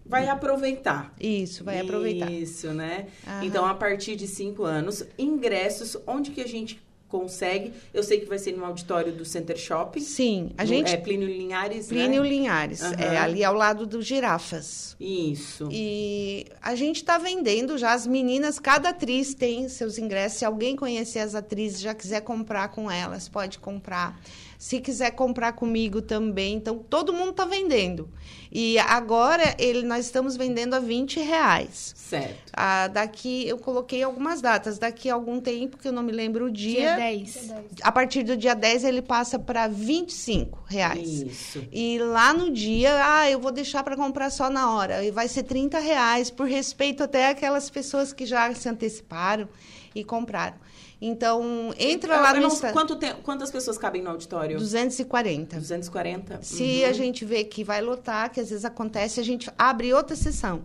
Vai 0.06 0.30
aproveitar. 0.30 1.14
isso 1.20 1.66
vai 1.66 1.82
aproveitar. 1.82 2.32
Isso, 2.32 2.72
né? 2.74 3.08
Aham. 3.28 3.44
Então, 3.44 3.66
a 3.66 3.74
partir 3.74 4.16
de 4.16 4.26
cinco 4.26 4.64
anos, 4.64 5.04
ingressos, 5.20 5.98
onde 6.08 6.32
que 6.32 6.40
a 6.40 6.48
gente 6.48 6.82
consegue? 7.08 7.74
Eu 7.94 8.04
sei 8.04 8.20
que 8.20 8.26
vai 8.26 8.38
ser 8.38 8.56
no 8.56 8.66
auditório 8.66 9.12
do 9.14 9.24
Center 9.26 9.58
Shopping. 9.58 10.00
Sim, 10.02 10.52
a 10.58 10.66
gente 10.66 10.94
É 10.94 10.98
Plínio 10.98 11.28
Linhares, 11.28 11.88
Plínio 11.88 12.24
né? 12.24 12.30
Linhares, 12.30 12.82
Aham. 12.82 12.96
é 13.00 13.18
ali 13.18 13.44
ao 13.44 13.54
lado 13.54 13.86
do 13.86 14.02
Girafas. 14.02 14.96
Isso. 15.00 15.70
E 15.72 16.46
a 16.62 16.76
gente 16.76 16.98
está 16.98 17.18
vendendo 17.18 17.78
já 17.78 17.94
as 17.94 18.06
meninas, 18.06 18.60
cada 18.60 18.90
atriz 18.90 19.34
tem 19.34 19.68
seus 19.70 19.98
ingressos. 19.98 20.40
Se 20.40 20.46
alguém 20.46 20.76
conhecer 20.76 21.20
as 21.20 21.36
atrizes, 21.36 21.80
já 21.80 21.94
quiser 21.94 22.22
comprar 22.22 22.70
com 22.70 22.90
elas, 22.90 23.28
pode 23.30 23.60
comprar. 23.60 24.20
Se 24.58 24.80
quiser 24.80 25.12
comprar 25.12 25.54
comigo 25.54 26.02
também, 26.02 26.56
então 26.56 26.80
todo 26.80 27.14
mundo 27.14 27.32
está 27.32 27.46
vendendo. 27.46 28.10
E 28.52 28.80
agora 28.80 29.56
ele, 29.60 29.84
nós 29.84 30.06
estamos 30.06 30.36
vendendo 30.36 30.74
a 30.74 30.80
20 30.80 31.20
reais. 31.20 31.94
Certo. 31.96 32.52
Ah, 32.54 32.88
daqui 32.88 33.48
eu 33.48 33.58
coloquei 33.58 34.02
algumas 34.02 34.42
datas. 34.42 34.80
Daqui 34.80 35.10
a 35.10 35.14
algum 35.14 35.40
tempo, 35.40 35.78
que 35.78 35.88
eu 35.88 35.92
não 35.92 36.02
me 36.02 36.12
lembro 36.12 36.46
o 36.46 36.52
Dia 36.52 36.80
dia. 36.80 36.96
10. 36.96 37.54
A 37.82 37.92
partir 37.92 38.24
do 38.24 38.36
dia 38.36 38.56
10 38.56 38.84
ele 38.84 39.02
passa 39.02 39.38
para 39.38 39.68
25 39.68 40.64
reais. 40.68 41.08
Isso. 41.08 41.64
E 41.72 42.00
lá 42.00 42.34
no 42.34 42.52
dia, 42.52 42.92
ah, 43.04 43.30
eu 43.30 43.40
vou 43.40 43.52
deixar 43.52 43.84
para 43.84 43.96
comprar 43.96 44.30
só 44.30 44.50
na 44.50 44.74
hora. 44.74 45.04
E 45.04 45.12
vai 45.12 45.28
ser 45.28 45.44
30 45.44 45.80
reais, 45.80 46.32
por 46.32 46.48
respeito 46.48 47.04
até 47.04 47.30
aquelas 47.30 47.70
pessoas 47.70 48.12
que 48.12 48.26
já 48.26 48.54
se 48.54 48.68
anteciparam 48.68 49.48
e 49.94 50.04
compraram. 50.04 50.58
Então, 51.00 51.74
entra 51.78 52.20
lá 52.20 52.32
Eu 52.36 52.42
no 52.42 52.48
não- 52.50 52.72
quanto 52.74 52.96
tem- 52.96 53.14
quantas 53.22 53.52
pessoas 53.52 53.78
cabem 53.78 54.02
no 54.02 54.10
auditório? 54.10 54.58
240. 54.58 55.58
240? 55.60 56.40
Se 56.42 56.64
Uhum. 56.84 56.90
a 56.90 56.94
gente 56.94 57.24
vê 57.24 57.44
que 57.44 57.64
vai 57.64 57.82
lotar, 57.82 58.32
que 58.32 58.40
às 58.40 58.50
vezes 58.50 58.66
acontece, 58.66 59.20
a 59.20 59.24
gente 59.24 59.50
abre 59.58 59.94
outra 59.94 60.16
sessão. 60.16 60.64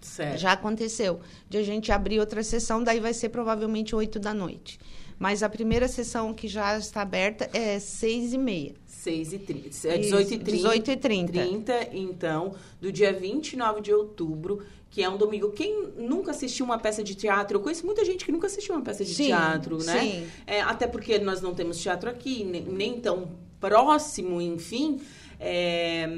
Certo. 0.00 0.38
Já 0.38 0.52
aconteceu. 0.52 1.20
De 1.50 1.58
a 1.58 1.62
gente 1.62 1.92
abrir 1.92 2.18
outra 2.20 2.42
sessão, 2.42 2.82
daí 2.82 3.00
vai 3.00 3.12
ser 3.12 3.28
provavelmente 3.28 3.94
8 3.94 4.18
da 4.18 4.32
noite. 4.32 4.78
Mas 5.18 5.42
a 5.42 5.48
primeira 5.48 5.88
sessão 5.88 6.32
que 6.32 6.46
já 6.46 6.78
está 6.78 7.02
aberta 7.02 7.50
é 7.52 7.78
6 7.80 8.32
e 8.32 8.38
meia. 8.38 8.74
6 8.86 9.32
e 9.32 9.38
30. 9.38 9.66
É 9.66 9.70
Isso, 9.70 9.88
18 9.98 10.34
e 10.34 10.38
30. 10.38 10.50
18 10.52 10.90
e 10.92 10.96
30. 10.96 11.32
30, 11.32 11.88
então, 11.92 12.54
do 12.80 12.92
dia 12.92 13.12
29 13.12 13.80
de 13.80 13.92
outubro, 13.92 14.62
que 14.90 15.02
é 15.02 15.08
um 15.08 15.16
domingo. 15.16 15.50
Quem 15.50 15.88
nunca 15.96 16.30
assistiu 16.30 16.64
uma 16.64 16.78
peça 16.78 17.02
de 17.04 17.14
teatro? 17.14 17.58
Eu 17.58 17.62
conheço 17.62 17.84
muita 17.84 18.04
gente 18.04 18.24
que 18.24 18.32
nunca 18.32 18.46
assistiu 18.46 18.74
uma 18.74 18.82
peça 18.82 19.04
de 19.04 19.14
Sim, 19.14 19.26
teatro, 19.26 19.78
né? 19.84 20.00
sim. 20.00 20.26
É, 20.46 20.60
até 20.62 20.86
porque 20.86 21.18
nós 21.18 21.40
não 21.40 21.54
temos 21.54 21.78
teatro 21.80 22.08
aqui, 22.08 22.42
nem, 22.44 22.62
nem 22.62 23.00
tão 23.00 23.30
próximo, 23.60 24.40
enfim. 24.40 25.00
É, 25.40 26.08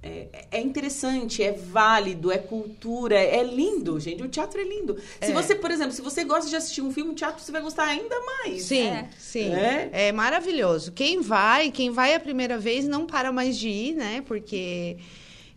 é, 0.00 0.28
é 0.52 0.60
interessante, 0.60 1.42
é 1.42 1.50
válido, 1.50 2.30
é 2.30 2.38
cultura, 2.38 3.16
é 3.18 3.42
lindo, 3.42 3.98
gente. 3.98 4.22
O 4.22 4.28
teatro 4.28 4.60
é 4.60 4.64
lindo. 4.64 4.96
Se 5.20 5.30
É. 5.30 5.32
você, 5.32 5.56
por 5.56 5.70
exemplo, 5.72 5.92
se 5.92 6.00
você 6.00 6.22
gosta 6.22 6.48
de 6.48 6.54
assistir 6.54 6.80
um 6.80 6.92
filme, 6.92 7.10
o 7.10 7.14
teatro 7.14 7.42
você 7.42 7.50
vai 7.50 7.62
gostar 7.62 7.84
ainda 7.84 8.14
mais. 8.20 8.62
Sim, 8.62 8.86
É. 8.86 9.08
sim. 9.18 9.52
É? 9.52 9.90
É? 9.92 10.12
maravilhoso. 10.12 10.92
Quem 10.92 11.20
vai, 11.20 11.72
quem 11.72 11.90
vai 11.90 12.14
a 12.14 12.20
primeira 12.20 12.58
vez 12.58 12.86
não 12.86 13.06
para 13.06 13.32
mais 13.32 13.58
de 13.58 13.68
ir, 13.68 13.94
né? 13.94 14.22
Porque 14.24 14.98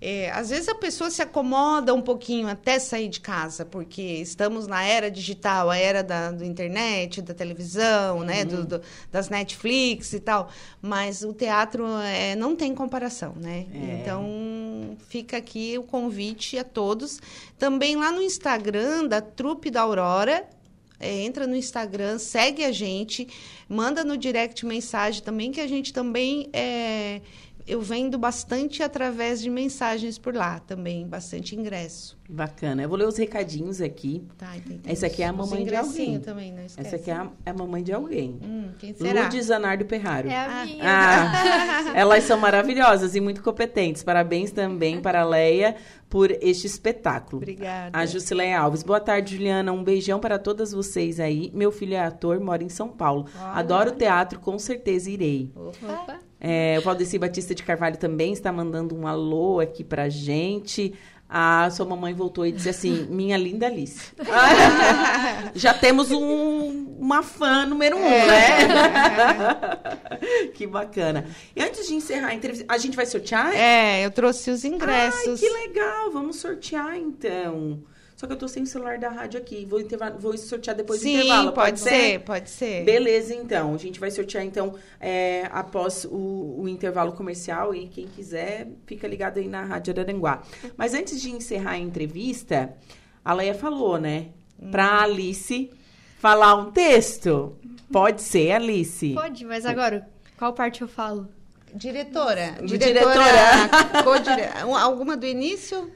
é, 0.05 0.29
às 0.31 0.49
vezes 0.49 0.67
a 0.67 0.75
pessoa 0.75 1.09
se 1.09 1.21
acomoda 1.21 1.93
um 1.93 2.01
pouquinho 2.01 2.47
até 2.49 2.77
sair 2.77 3.07
de 3.07 3.21
casa, 3.21 3.63
porque 3.65 4.01
estamos 4.01 4.67
na 4.67 4.83
era 4.83 5.09
digital, 5.09 5.69
a 5.69 5.77
era 5.77 6.03
da 6.03 6.31
do 6.31 6.43
internet, 6.43 7.21
da 7.21 7.33
televisão, 7.33 8.19
né? 8.21 8.43
Do, 8.43 8.65
do- 8.65 8.81
das 9.11 9.29
Netflix 9.29 10.11
e 10.11 10.19
tal. 10.19 10.49
Mas 10.81 11.23
o 11.23 11.31
teatro 11.33 11.85
é, 12.01 12.35
não 12.35 12.55
tem 12.55 12.75
comparação, 12.75 13.33
né? 13.39 13.65
É. 13.73 14.01
Então 14.01 14.97
fica 15.07 15.37
aqui 15.37 15.77
o 15.77 15.83
convite 15.83 16.57
a 16.57 16.63
todos. 16.63 17.19
Também 17.57 17.95
lá 17.95 18.11
no 18.11 18.21
Instagram 18.21 19.07
da 19.07 19.21
Trupe 19.21 19.71
da 19.71 19.81
Aurora, 19.81 20.45
é, 20.99 21.21
entra 21.21 21.47
no 21.47 21.55
Instagram, 21.55 22.17
segue 22.19 22.63
a 22.63 22.71
gente, 22.71 23.27
manda 23.69 24.03
no 24.03 24.17
direct 24.17 24.65
mensagem 24.65 25.21
também, 25.23 25.51
que 25.51 25.61
a 25.61 25.67
gente 25.67 25.91
também 25.93 26.49
é, 26.53 27.21
eu 27.65 27.81
vendo 27.81 28.17
bastante 28.17 28.83
através 28.83 29.41
de 29.41 29.49
mensagens 29.49 30.17
por 30.17 30.35
lá 30.35 30.59
também, 30.59 31.07
bastante 31.07 31.55
ingresso. 31.55 32.17
Bacana. 32.33 32.81
Eu 32.81 32.89
vou 32.89 32.97
ler 32.97 33.07
os 33.07 33.15
recadinhos 33.15 33.79
aqui. 33.79 34.27
Tá, 34.37 34.57
entendi. 34.57 34.81
Essa 34.91 35.05
aqui 35.05 35.21
é 35.21 35.27
a 35.27 35.33
mamãe 35.33 35.63
de 35.63 35.75
alguém. 35.75 36.19
também, 36.19 36.51
não 36.51 36.65
esquece. 36.65 36.87
Essa 36.87 36.95
aqui 36.95 37.11
é 37.11 37.13
a, 37.13 37.27
é 37.45 37.49
a 37.51 37.53
mamãe 37.53 37.83
de 37.83 37.93
alguém. 37.93 38.39
Hum, 38.43 38.71
quem 38.79 38.91
será? 38.95 39.21
Lourdes 39.21 39.45
Zanardo 39.45 39.85
Perraro. 39.85 40.27
É 40.27 40.35
a 40.35 40.65
minha. 40.65 40.83
Ah, 40.83 41.91
elas 41.93 42.23
são 42.23 42.39
maravilhosas 42.39 43.13
e 43.13 43.21
muito 43.21 43.43
competentes. 43.43 44.01
Parabéns 44.01 44.51
também 44.51 44.99
para 44.99 45.21
a 45.21 45.25
Leia 45.25 45.75
por 46.09 46.31
este 46.41 46.65
espetáculo. 46.65 47.37
Obrigada. 47.37 47.95
A 47.95 48.05
Jusileia 48.05 48.59
Alves. 48.59 48.81
Boa 48.81 48.99
tarde, 48.99 49.35
Juliana. 49.35 49.71
Um 49.71 49.83
beijão 49.83 50.19
para 50.19 50.39
todas 50.39 50.71
vocês 50.71 51.19
aí. 51.19 51.51
Meu 51.53 51.71
filho 51.71 51.93
é 51.93 51.99
ator, 51.99 52.39
mora 52.39 52.63
em 52.63 52.69
São 52.69 52.87
Paulo. 52.89 53.27
Adoro 53.39 53.91
teatro, 53.91 54.39
com 54.39 54.57
certeza 54.57 55.09
irei. 55.09 55.51
Opa. 55.55 56.19
É, 56.45 56.77
o 56.77 56.81
Valdeci 56.81 57.17
Batista 57.17 57.55
de 57.55 57.63
Carvalho 57.63 57.95
também 57.95 58.33
está 58.33 58.51
mandando 58.51 58.93
um 58.93 59.07
alô 59.07 59.61
aqui 59.61 59.81
pra 59.81 60.09
gente. 60.09 60.93
A 61.35 61.67
sua 61.71 61.83
mamãe 61.83 62.13
voltou 62.13 62.45
e 62.45 62.51
disse 62.51 62.69
assim: 62.69 63.07
Minha 63.09 63.35
linda 63.37 63.65
Alice. 63.65 64.11
Já 65.55 65.73
temos 65.73 66.11
um- 66.11 66.95
uma 66.99 67.23
fã 67.23 67.65
número 67.65 67.97
um, 67.97 68.01
né? 68.01 68.67
que 70.53 70.67
bacana. 70.67 71.25
E 71.55 71.63
antes 71.63 71.87
de 71.87 71.95
encerrar 71.95 72.27
a 72.27 72.33
entrevista, 72.35 72.65
a 72.69 72.77
gente 72.77 72.95
vai 72.95 73.07
sortear? 73.07 73.51
É, 73.55 74.05
eu 74.05 74.11
trouxe 74.11 74.51
os 74.51 74.63
ingressos. 74.63 75.41
Ai, 75.41 75.49
que 75.49 75.49
legal! 75.49 76.11
Vamos 76.11 76.35
sortear 76.35 76.95
então. 76.97 77.81
Só 78.15 78.27
que 78.27 78.33
eu 78.33 78.37
tô 78.37 78.47
sem 78.47 78.63
o 78.63 78.65
celular 78.67 78.97
da 78.99 79.09
rádio 79.09 79.39
aqui. 79.39 79.65
Vou, 79.65 79.79
vou 80.19 80.37
sortear 80.37 80.75
depois 80.75 80.99
do 80.99 81.03
Sim, 81.03 81.15
intervalo. 81.17 81.51
pode, 81.51 81.79
ser? 81.79 82.19
pode 82.19 82.49
ser. 82.49 82.83
Beleza, 82.85 83.33
então. 83.33 83.73
A 83.73 83.77
gente 83.77 83.99
vai 83.99 84.11
sortear, 84.11 84.45
então, 84.45 84.75
é, 84.99 85.47
após 85.51 86.05
o, 86.05 86.55
o 86.59 86.69
intervalo 86.69 87.11
comercial. 87.13 87.73
E 87.75 87.87
quem 87.87 88.07
quiser, 88.07 88.67
fica 88.85 89.07
ligado 89.07 89.39
aí 89.39 89.47
na 89.47 89.63
Rádio 89.65 89.93
Araranguá. 89.93 90.41
Mas 90.77 90.93
antes 90.93 91.19
de 91.21 91.31
encerrar 91.31 91.71
a 91.71 91.77
entrevista, 91.77 92.73
a 93.25 93.33
Leia 93.33 93.53
falou, 93.55 93.97
né? 93.99 94.27
Pra 94.71 95.01
Alice 95.01 95.69
falar 96.19 96.55
um 96.55 96.71
texto. 96.71 97.57
Pode 97.91 98.21
ser, 98.21 98.51
Alice. 98.51 99.13
Pode, 99.13 99.43
mas 99.43 99.65
agora, 99.65 100.07
qual 100.37 100.53
parte 100.53 100.81
eu 100.81 100.87
falo? 100.87 101.27
Diretora. 101.73 102.57
Diretora. 102.63 103.15
Diretora. 104.03 104.67
um- 104.67 104.75
Alguma 104.75 105.17
do 105.17 105.25
início? 105.25 105.91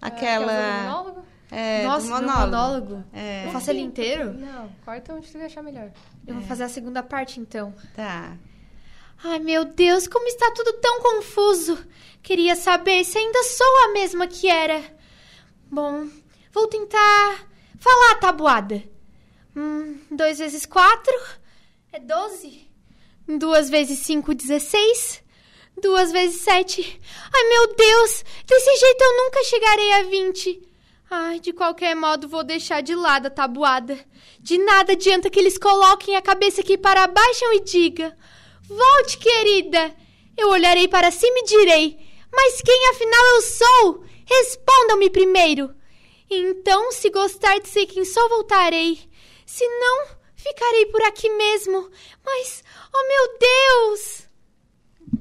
Quer 0.00 0.06
Aquela. 0.06 0.82
monólogo? 0.82 1.24
É, 1.50 1.82
do 1.82 1.88
Nossa, 1.88 2.06
meu 2.06 2.16
monólogo. 2.16 2.40
monólogo. 2.46 3.04
É, 3.12 3.46
Eu 3.46 3.50
faço 3.52 3.70
ele 3.70 3.80
inteiro? 3.80 4.32
Não, 4.34 4.68
corta 4.84 5.14
onde 5.14 5.28
você 5.28 5.38
achar 5.38 5.62
melhor. 5.62 5.90
Eu 6.26 6.34
vou 6.34 6.44
fazer 6.44 6.64
a 6.64 6.68
segunda 6.68 7.02
parte, 7.02 7.38
então. 7.40 7.74
tá. 7.94 8.36
Ai, 9.22 9.38
meu 9.38 9.64
Deus, 9.64 10.06
como 10.06 10.26
está 10.26 10.50
tudo 10.50 10.72
tão 10.74 11.00
confuso. 11.00 11.78
Queria 12.22 12.56
saber 12.56 13.04
se 13.04 13.16
ainda 13.16 13.42
sou 13.44 13.84
a 13.84 13.92
mesma 13.92 14.26
que 14.26 14.48
era. 14.48 14.82
Bom, 15.70 16.08
vou 16.52 16.66
tentar 16.66 17.46
falar 17.78 18.12
a 18.12 18.16
tabuada. 18.16 18.82
Hum, 19.56 19.98
dois 20.10 20.38
vezes 20.38 20.66
quatro 20.66 21.14
é 21.92 22.00
doze. 22.00 22.68
Duas 23.26 23.70
vezes 23.70 24.00
cinco, 24.00 24.34
dezesseis. 24.34 25.22
Duas 25.80 26.12
vezes 26.12 26.40
sete. 26.42 27.00
Ai, 27.32 27.48
meu 27.48 27.74
Deus, 27.74 28.24
desse 28.46 28.76
jeito 28.76 29.02
eu 29.02 29.16
nunca 29.24 29.42
chegarei 29.44 29.92
a 29.94 30.02
vinte. 30.02 30.68
Ai, 31.10 31.38
de 31.38 31.52
qualquer 31.52 31.94
modo, 31.94 32.28
vou 32.28 32.42
deixar 32.42 32.80
de 32.82 32.94
lado 32.94 33.26
a 33.26 33.30
tabuada. 33.30 33.98
De 34.40 34.58
nada 34.58 34.92
adianta 34.92 35.28
que 35.30 35.38
eles 35.38 35.58
coloquem 35.58 36.16
a 36.16 36.22
cabeça 36.22 36.60
aqui 36.60 36.78
para 36.78 37.06
baixo 37.06 37.44
e 37.52 37.60
diga: 37.60 38.16
Volte, 38.66 39.18
querida! 39.18 39.94
Eu 40.36 40.48
olharei 40.48 40.88
para 40.88 41.10
cima 41.10 41.38
e 41.38 41.44
direi: 41.44 41.98
Mas 42.32 42.60
quem 42.62 42.88
afinal 42.90 43.24
eu 43.34 43.42
sou? 43.42 44.04
Respondam-me 44.26 45.10
primeiro. 45.10 45.74
Então, 46.30 46.90
se 46.90 47.10
gostar 47.10 47.58
de 47.60 47.68
ser 47.68 47.86
quem 47.86 48.04
sou, 48.04 48.28
voltarei. 48.28 48.98
Se 49.46 49.66
não, 49.66 50.06
ficarei 50.34 50.86
por 50.86 51.02
aqui 51.02 51.28
mesmo. 51.28 51.90
Mas, 52.24 52.64
oh 52.92 53.08
meu 53.08 53.38
Deus! 53.38 54.23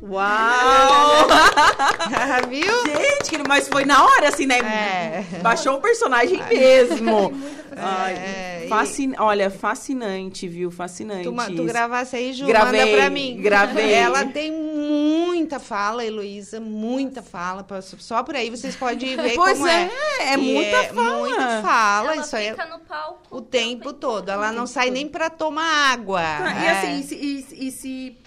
Uau! 0.09 1.27
Viu? 2.49 2.73
Gente, 2.85 3.47
mas 3.47 3.67
foi 3.69 3.85
na 3.85 4.03
hora, 4.03 4.29
assim, 4.29 4.45
né? 4.45 4.57
É. 4.59 5.39
Baixou 5.41 5.77
o 5.77 5.81
personagem 5.81 6.41
mesmo. 6.47 7.31
Ai, 7.75 8.13
É, 8.13 8.61
e- 8.65 8.69
fascin... 8.69 9.13
Olha, 9.17 9.49
fascinante, 9.49 10.47
viu? 10.47 10.69
Fascinante. 10.69 11.23
Tu, 11.23 11.55
tu 11.55 11.63
gravasse 11.63 12.15
aí, 12.15 12.31
Ju, 12.33 12.45
Gravei, 12.45 12.79
manda 12.81 12.91
pra 12.97 13.09
mim. 13.09 13.37
gravei. 13.41 13.91
Ela 13.93 14.25
tem 14.25 14.51
muita 14.51 15.59
fala, 15.59 16.05
Heloísa, 16.05 16.59
muita 16.59 17.23
fala. 17.23 17.65
Só 17.81 18.21
por 18.21 18.35
aí 18.35 18.49
vocês 18.51 18.75
podem 18.75 19.15
ver 19.15 19.33
Pois 19.35 19.57
como 19.57 19.67
é, 19.67 19.89
é. 20.19 20.33
é 20.33 20.37
muita 20.37 20.83
fala. 20.93 21.19
Muita 21.19 21.61
fala, 21.63 22.13
Ela 22.13 22.21
isso 22.21 22.35
aí 22.35 22.45
é 22.47 22.51
fica 22.51 22.65
no 22.67 22.79
palco 22.79 23.21
o 23.31 23.41
tempo 23.41 23.91
todo. 23.93 24.29
Ela 24.29 24.51
não 24.51 24.67
sai 24.67 24.91
nem 24.91 25.07
pra 25.07 25.29
tomar 25.31 25.91
água. 25.93 26.21
Ah, 26.21 26.61
E 26.61 26.65
É. 26.65 26.71
assim, 26.71 26.99
e 26.99 27.03
se, 27.03 27.15
e- 27.15 27.67
e 27.67 27.71
se 27.71 28.17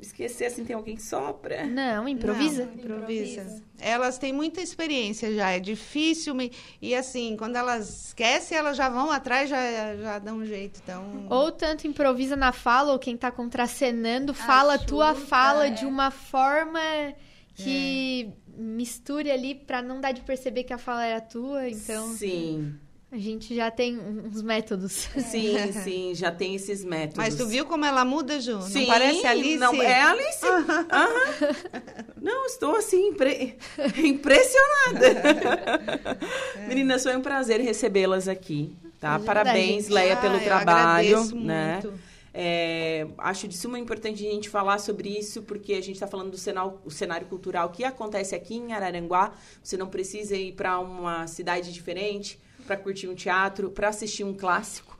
esquecer, 0.00 0.46
assim, 0.46 0.64
tem 0.64 0.76
alguém 0.76 0.94
que 0.96 1.02
sopra? 1.02 1.64
Não, 1.66 2.08
improvisa. 2.08 2.66
Não, 2.66 2.74
improvisa. 2.74 3.62
Elas 3.78 4.18
têm 4.18 4.32
muita 4.32 4.60
experiência 4.60 5.34
já, 5.34 5.50
é 5.50 5.60
difícil. 5.60 6.34
me- 6.34 6.52
E 6.80 6.94
assim, 6.94 7.36
quando 7.36 7.56
elas 7.56 8.06
esquecem, 8.06 8.56
elas 8.56 8.76
já 8.76 8.88
vão 8.88 9.10
atrás, 9.10 9.48
já, 9.48 9.96
já 9.96 10.18
dão 10.18 10.38
um 10.38 10.44
jeito. 10.46 10.80
Então, 10.82 11.26
Ou 11.30 11.50
tanto 11.52 11.86
improvisa 11.86 12.36
na 12.36 12.52
fala, 12.52 12.92
ou 12.92 12.98
quem 12.98 13.16
tá 13.16 13.30
contracenando 13.30 14.32
fala 14.34 14.74
a 14.74 14.78
tua 14.78 15.14
fala 15.14 15.66
é. 15.66 15.70
de 15.70 15.86
uma 15.86 16.10
forma 16.10 16.80
que 17.54 18.30
misture 18.56 19.30
ali 19.30 19.54
pra 19.54 19.80
não 19.82 20.00
dar 20.00 20.12
de 20.12 20.20
perceber 20.22 20.64
que 20.64 20.72
a 20.72 20.78
fala 20.78 21.04
era 21.04 21.20
tua. 21.20 21.68
Então, 21.68 22.08
Sim, 22.08 22.74
a 23.10 23.16
gente 23.18 23.54
já 23.54 23.70
tem 23.70 23.98
uns 23.98 24.42
métodos. 24.42 24.92
sim, 25.30 25.72
sim, 25.84 26.14
já 26.14 26.30
tem 26.30 26.54
esses 26.54 26.84
métodos. 26.84 27.16
mas 27.18 27.34
tu 27.36 27.46
viu 27.46 27.64
como 27.64 27.84
ela 27.84 28.04
muda, 28.04 28.40
Ju? 28.40 28.60
Sim, 28.62 28.80
não 28.80 28.86
parece 28.86 29.26
Alice? 29.26 29.56
Não, 29.58 29.82
é 29.82 30.02
Alice. 30.02 30.44
Aham. 30.46 30.86
Não, 32.20 32.46
estou 32.46 32.74
assim, 32.76 33.08
impre- 33.08 33.56
impressionada. 33.96 35.22
Meninas, 36.68 37.02
foi 37.02 37.16
um 37.16 37.22
prazer 37.22 37.60
recebê-las 37.60 38.28
aqui, 38.28 38.74
tá? 39.00 39.18
Parabéns. 39.18 39.88
Leia, 39.88 40.14
Ah, 40.14 40.20
pelo 40.20 40.36
eu 40.36 40.44
trabalho, 40.44 41.34
né? 41.34 41.80
muito. 41.82 41.98
É, 42.38 43.06
acho 43.16 43.48
de 43.48 43.56
suma 43.56 43.78
importância 43.78 44.28
a 44.28 44.32
gente 44.32 44.50
falar 44.50 44.78
sobre 44.78 45.08
isso, 45.08 45.42
porque 45.42 45.72
a 45.72 45.80
gente 45.80 45.92
está 45.94 46.06
falando 46.06 46.32
do 46.32 46.36
cenário, 46.36 46.74
o 46.84 46.90
cenário 46.90 47.26
cultural 47.28 47.70
que 47.70 47.82
acontece 47.82 48.34
aqui 48.34 48.56
em 48.56 48.72
Araranguá. 48.74 49.32
Você 49.62 49.76
não 49.78 49.86
precisa 49.86 50.36
ir 50.36 50.52
para 50.52 50.78
uma 50.78 51.26
cidade 51.26 51.72
diferente 51.72 52.38
para 52.66 52.76
curtir 52.76 53.08
um 53.08 53.14
teatro, 53.14 53.70
para 53.70 53.88
assistir 53.88 54.24
um 54.24 54.34
clássico. 54.34 54.96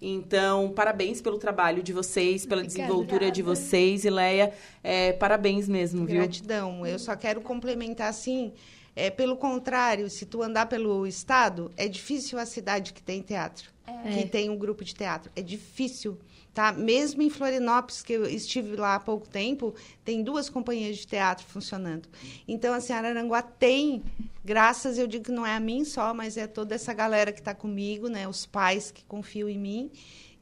Então, 0.00 0.70
parabéns 0.70 1.20
pelo 1.20 1.38
trabalho 1.38 1.82
de 1.82 1.92
vocês, 1.92 2.46
pela 2.46 2.62
desenvoltura 2.62 3.30
de 3.30 3.42
vocês. 3.42 4.04
E 4.04 4.10
Leia, 4.10 4.52
é, 4.82 5.12
parabéns 5.12 5.68
mesmo, 5.68 6.06
viu? 6.06 6.18
Gratidão. 6.18 6.86
Eu 6.86 6.98
só 6.98 7.16
quero 7.16 7.40
complementar 7.40 8.08
assim. 8.08 8.52
É, 8.98 9.10
pelo 9.10 9.36
contrário, 9.36 10.10
se 10.10 10.26
tu 10.26 10.42
andar 10.42 10.66
pelo 10.66 11.06
estado, 11.06 11.70
é 11.76 11.86
difícil 11.86 12.36
a 12.36 12.44
cidade 12.44 12.92
que 12.92 13.00
tem 13.00 13.22
teatro, 13.22 13.70
que 14.12 14.26
tem 14.26 14.50
um 14.50 14.58
grupo 14.58 14.84
de 14.84 14.92
teatro. 14.92 15.30
É 15.36 15.40
difícil, 15.40 16.18
tá? 16.52 16.72
Mesmo 16.72 17.22
em 17.22 17.30
Florianópolis, 17.30 18.02
que 18.02 18.12
eu 18.12 18.26
estive 18.26 18.74
lá 18.74 18.96
há 18.96 19.00
pouco 19.00 19.28
tempo, 19.28 19.72
tem 20.04 20.24
duas 20.24 20.50
companhias 20.50 20.96
de 20.96 21.06
teatro 21.06 21.46
funcionando. 21.46 22.08
Então, 22.48 22.74
assim, 22.74 22.92
Araranguá 22.92 23.40
tem, 23.40 24.02
graças, 24.44 24.98
eu 24.98 25.06
digo 25.06 25.26
que 25.26 25.30
não 25.30 25.46
é 25.46 25.54
a 25.54 25.60
mim 25.60 25.84
só, 25.84 26.12
mas 26.12 26.36
é 26.36 26.48
toda 26.48 26.74
essa 26.74 26.92
galera 26.92 27.30
que 27.30 27.38
está 27.38 27.54
comigo, 27.54 28.08
né? 28.08 28.26
Os 28.26 28.46
pais 28.46 28.90
que 28.90 29.04
confiam 29.04 29.48
em 29.48 29.58
mim 29.58 29.92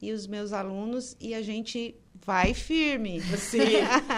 e 0.01 0.13
os 0.13 0.27
meus 0.27 0.55
alunos, 0.55 1.15
e 1.21 1.35
a 1.35 1.43
gente 1.43 1.95
vai 2.27 2.53
firme. 2.53 3.23
Sim. 3.39 3.61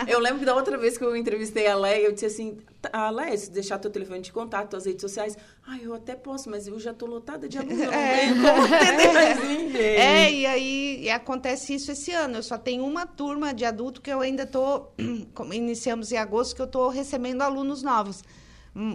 Eu 0.06 0.18
lembro 0.18 0.38
que 0.38 0.44
da 0.46 0.54
outra 0.54 0.78
vez 0.78 0.96
que 0.96 1.04
eu 1.04 1.14
entrevistei 1.14 1.66
a 1.66 1.76
Leia, 1.76 2.06
eu 2.06 2.12
disse 2.12 2.24
assim, 2.24 2.56
"Tá, 2.80 3.10
Leia, 3.10 3.36
se 3.36 3.50
deixar 3.50 3.78
teu 3.78 3.90
telefone 3.90 4.20
de 4.22 4.32
contato, 4.32 4.70
tuas 4.70 4.86
redes 4.86 5.02
sociais, 5.02 5.36
ah, 5.66 5.76
eu 5.82 5.92
até 5.92 6.16
posso, 6.16 6.48
mas 6.48 6.66
eu 6.66 6.80
já 6.80 6.94
tô 6.94 7.04
lotada 7.04 7.46
de 7.46 7.58
aluno, 7.58 7.74
eu 7.74 7.92
não 7.92 7.92
tenho 7.92 8.34
como 8.36 8.74
atender 8.74 9.12
mais 9.12 9.44
ninguém. 9.44 9.96
É, 9.96 10.32
e 10.32 10.46
aí 10.46 11.02
e 11.02 11.10
acontece 11.10 11.74
isso 11.74 11.92
esse 11.92 12.10
ano. 12.12 12.36
Eu 12.36 12.42
só 12.42 12.56
tenho 12.56 12.84
uma 12.86 13.06
turma 13.06 13.52
de 13.52 13.66
adulto 13.66 14.00
que 14.00 14.10
eu 14.10 14.20
ainda 14.20 14.44
estou. 14.44 14.94
Iniciamos 15.52 16.10
em 16.10 16.16
agosto, 16.16 16.56
que 16.56 16.62
eu 16.62 16.66
estou 16.66 16.88
recebendo 16.88 17.42
alunos 17.42 17.82
novos, 17.82 18.24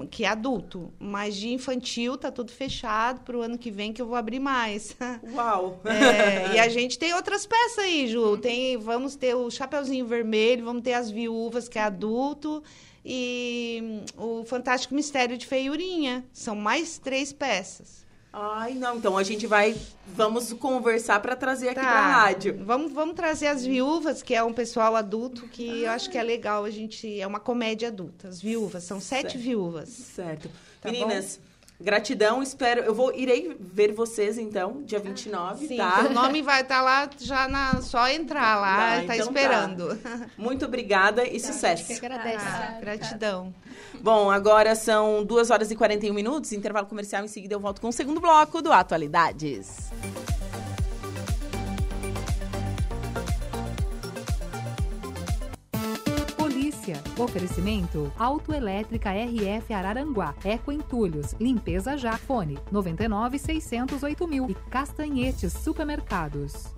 que 0.10 0.24
é 0.24 0.28
adulto. 0.28 0.92
Mas 1.00 1.36
de 1.36 1.50
infantil 1.50 2.18
tá 2.18 2.32
tudo 2.32 2.52
fechado 2.52 3.22
para 3.22 3.38
o 3.38 3.42
ano 3.42 3.58
que 3.58 3.72
vem 3.72 3.92
que 3.92 4.02
eu 4.02 4.08
vou 4.08 4.16
abrir 4.16 4.40
mais. 4.40 4.96
Uau. 5.34 5.82
É, 5.86 6.56
e 6.56 6.60
a 6.60 6.70
gente 6.70 6.98
tem 6.98 7.14
outras 7.14 7.46
peças 7.46 7.80
aí, 7.80 8.08
Ju. 8.08 8.38
Tem, 8.38 8.78
vamos 8.78 9.16
ter 9.16 9.36
o 9.36 9.50
Chapeuzinho 9.50 10.06
Vermelho, 10.06 10.66
vamos 10.66 10.84
ter 10.84 10.94
as 10.94 11.10
Viúvas, 11.12 11.68
que 11.68 11.78
é 11.78 11.84
adulto, 11.84 12.64
e 13.06 14.06
hum, 14.18 14.42
o 14.42 14.46
Fantástico 14.46 14.96
Mistério 14.96 15.38
de 15.38 15.46
Feiurinha. 15.46 16.24
São 16.32 16.56
mais 16.56 16.98
três 16.98 17.34
peças. 17.34 18.03
Ai, 18.36 18.74
não, 18.74 18.98
então 18.98 19.16
a 19.16 19.22
gente 19.22 19.46
vai. 19.46 19.76
Vamos 20.08 20.52
conversar 20.54 21.20
para 21.22 21.36
trazer 21.36 21.70
aqui 21.70 21.80
Tá. 21.80 21.86
pra 21.88 22.02
rádio. 22.02 22.60
Vamos, 22.66 22.92
vamos 22.92 23.16
trazer 23.16 23.46
as 23.46 23.64
viúvas, 23.64 24.24
que 24.24 24.34
é 24.34 24.44
um 24.44 24.52
pessoal 24.52 24.96
adulto, 24.96 25.48
que 25.48 25.84
eu 25.84 25.92
acho 25.92 26.10
que 26.10 26.18
é 26.18 26.24
legal. 26.24 26.66
A 26.66 26.72
gente. 26.72 27.20
É 27.22 27.28
uma 27.28 27.40
comédia 27.40 27.90
adulta. 27.90 28.28
As 28.28 28.42
viúvas, 28.42 28.84
são 28.86 29.00
sete 29.00 29.34
Certo. 29.34 29.38
viúvas. 29.38 29.90
Certo. 29.90 30.50
Tá 30.82 30.92
Meninas, 30.92 31.40
gratidão, 31.84 32.42
espero. 32.42 32.82
Eu 32.82 32.94
vou 32.96 33.14
irei 33.14 33.56
ver 33.60 33.92
vocês 33.94 34.38
então, 34.38 34.82
dia 34.84 35.00
29, 35.00 35.68
Sim, 35.68 35.78
tá? 35.78 36.06
o 36.10 36.14
nome 36.14 36.42
vai 36.42 36.62
estar 36.62 36.82
lá 36.82 37.10
já 37.20 37.48
na. 37.48 37.82
Só 37.82 38.08
entrar 38.10 38.60
lá 38.60 38.78
Tá, 38.78 39.04
e 39.04 39.08
tá 39.08 39.16
então 39.18 39.34
tá. 39.34 39.40
esperando. 39.42 40.00
Muito 40.38 40.66
obrigada 40.66 41.26
e 41.28 41.38
A 41.38 41.40
sucesso. 41.40 41.86
gente 41.88 42.00
que 42.00 42.06
agradece. 42.06 42.46
Ah, 42.46 42.78
gratidão. 42.80 43.54
Bom, 44.02 44.32
agora 44.32 44.76
são 44.76 45.24
2 45.24 45.50
horas 45.52 45.70
e 45.72 45.76
41 45.76 46.14
minutos, 46.14 46.52
intervalo 46.52 46.88
comercial. 46.88 47.24
Em 47.24 47.28
seguida 47.28 47.54
eu 47.54 47.60
volto 47.60 47.82
com 47.82 47.90
o 47.90 47.94
segundo 47.94 48.20
bloco 48.20 48.62
do 48.62 48.72
Atualidades. 48.72 49.92
Oferecimento 57.18 58.12
Autoelétrica 58.18 59.12
RF 59.12 59.74
Araranguá. 59.74 60.36
Eco 60.44 60.72
Entulhos. 60.72 61.34
Limpeza 61.40 61.98
já. 61.98 62.18
Fone 62.18 62.58
99 62.72 63.40
608 63.40 64.28
mil. 64.28 64.50
E 64.50 64.56
Castanhetes 64.70 65.54
Supermercados. 65.54 66.74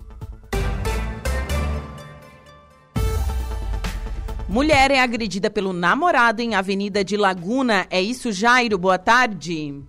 Mulher 4.48 4.92
é 4.92 5.00
agredida 5.00 5.50
pelo 5.50 5.72
namorado 5.72 6.40
em 6.40 6.54
Avenida 6.54 7.02
de 7.02 7.16
Laguna. 7.16 7.86
É 7.90 8.00
isso, 8.00 8.30
Jairo? 8.30 8.78
Boa 8.78 8.96
tarde. 8.96 9.82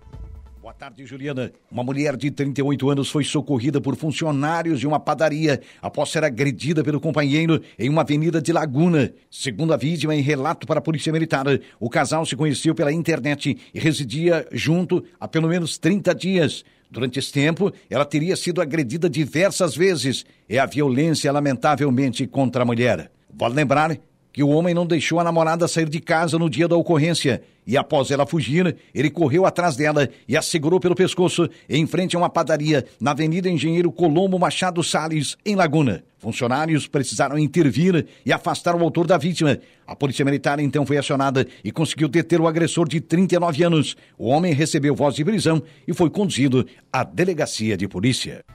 Boa 0.67 0.75
tarde, 0.75 1.05
Juliana. 1.05 1.53
Uma 1.71 1.81
mulher 1.81 2.17
de 2.17 2.29
38 2.29 2.89
anos 2.89 3.09
foi 3.09 3.23
socorrida 3.23 3.79
por 3.79 3.95
funcionários 3.95 4.81
de 4.81 4.85
uma 4.85 4.99
padaria 4.99 5.61
após 5.81 6.09
ser 6.09 6.25
agredida 6.25 6.83
pelo 6.83 6.99
companheiro 6.99 7.61
em 7.79 7.87
uma 7.87 8.01
avenida 8.01 8.41
de 8.41 8.51
Laguna. 8.51 9.13
Segundo 9.31 9.73
a 9.73 9.77
vítima, 9.77 10.13
em 10.13 10.19
relato 10.19 10.67
para 10.67 10.79
a 10.79 10.81
Polícia 10.81 11.09
Militar, 11.13 11.45
o 11.79 11.89
casal 11.89 12.25
se 12.25 12.35
conheceu 12.35 12.75
pela 12.75 12.91
internet 12.91 13.57
e 13.73 13.79
residia 13.79 14.45
junto 14.51 15.05
há 15.17 15.25
pelo 15.25 15.47
menos 15.47 15.77
30 15.77 16.13
dias. 16.13 16.65
Durante 16.91 17.17
esse 17.17 17.31
tempo, 17.31 17.71
ela 17.89 18.03
teria 18.03 18.35
sido 18.35 18.61
agredida 18.61 19.09
diversas 19.09 19.73
vezes. 19.73 20.25
É 20.49 20.59
a 20.59 20.65
violência, 20.65 21.31
lamentavelmente, 21.31 22.27
contra 22.27 22.63
a 22.63 22.65
mulher. 22.65 23.09
Vale 23.33 23.55
lembrar 23.55 23.97
que 24.37 24.43
o 24.43 24.49
homem 24.49 24.71
não 24.71 24.85
deixou 24.85 25.19
a 25.19 25.23
namorada 25.23 25.67
sair 25.67 25.89
de 25.89 25.99
casa 25.99 26.37
no 26.37 26.47
dia 26.47 26.67
da 26.67 26.75
ocorrência. 26.75 27.41
E 27.65 27.75
após 27.75 28.11
ela 28.11 28.23
fugir, 28.23 28.77
ele 28.93 29.09
correu 29.09 29.47
atrás 29.47 29.75
dela 29.75 30.07
e 30.27 30.37
a 30.37 30.43
segurou 30.43 30.79
pelo 30.79 30.93
pescoço 30.93 31.49
em 31.67 31.87
frente 31.87 32.15
a 32.15 32.19
uma 32.19 32.29
padaria 32.29 32.85
na 33.01 33.09
Avenida 33.09 33.49
Engenheiro 33.49 33.91
Colombo 33.91 34.37
Machado 34.37 34.83
Salles, 34.83 35.35
em 35.43 35.55
Laguna. 35.55 36.03
Funcionários 36.19 36.85
precisaram 36.85 37.35
intervir 37.39 38.05
e 38.23 38.31
afastar 38.31 38.75
o 38.75 38.83
autor 38.83 39.07
da 39.07 39.17
vítima. 39.17 39.57
A 39.87 39.95
polícia 39.95 40.23
militar 40.23 40.59
então 40.59 40.85
foi 40.85 40.99
acionada 40.99 41.47
e 41.63 41.71
conseguiu 41.71 42.07
deter 42.07 42.39
o 42.39 42.47
agressor 42.47 42.87
de 42.87 43.01
39 43.01 43.63
anos. 43.63 43.97
O 44.19 44.27
homem 44.27 44.53
recebeu 44.53 44.93
voz 44.93 45.15
de 45.15 45.25
prisão 45.25 45.63
e 45.87 45.95
foi 45.95 46.11
conduzido 46.11 46.63
à 46.93 47.03
delegacia 47.03 47.75
de 47.75 47.87
polícia. 47.87 48.45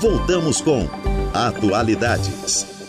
Voltamos 0.00 0.60
com 0.60 0.88
Atualidades. 1.32 2.83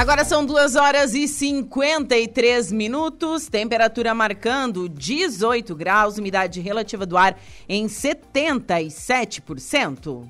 Agora 0.00 0.24
são 0.24 0.46
2 0.46 0.76
horas 0.76 1.12
e 1.12 1.28
53 1.28 2.72
minutos, 2.72 3.48
temperatura 3.48 4.14
marcando 4.14 4.88
18 4.88 5.74
graus, 5.74 6.16
umidade 6.16 6.58
relativa 6.58 7.04
do 7.04 7.18
ar 7.18 7.38
em 7.68 7.84
77%. 7.84 10.26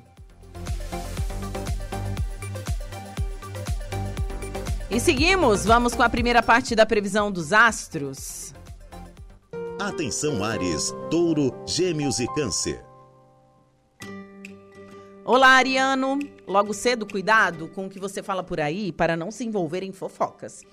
E 4.91 4.99
seguimos, 4.99 5.65
vamos 5.65 5.95
com 5.95 6.03
a 6.03 6.09
primeira 6.09 6.43
parte 6.43 6.75
da 6.75 6.85
previsão 6.85 7.31
dos 7.31 7.53
astros. 7.53 8.53
Atenção 9.79 10.43
Ares, 10.43 10.93
Touro, 11.13 11.55
Gêmeos 11.65 12.19
e 12.19 12.27
Câncer. 12.35 12.85
Olá, 15.25 15.51
Ariano. 15.51 16.19
Logo 16.51 16.75
cedo, 16.75 17.07
cuidado 17.07 17.69
com 17.69 17.87
o 17.87 17.89
que 17.89 18.01
você 18.01 18.25
fala 18.25 18.43
por 18.43 18.61
aí 18.61 18.91
para 18.91 19.17
não 19.17 19.31
se 19.31 19.45
envolver 19.45 19.85
em 19.85 19.93
fofocas. 19.93 20.65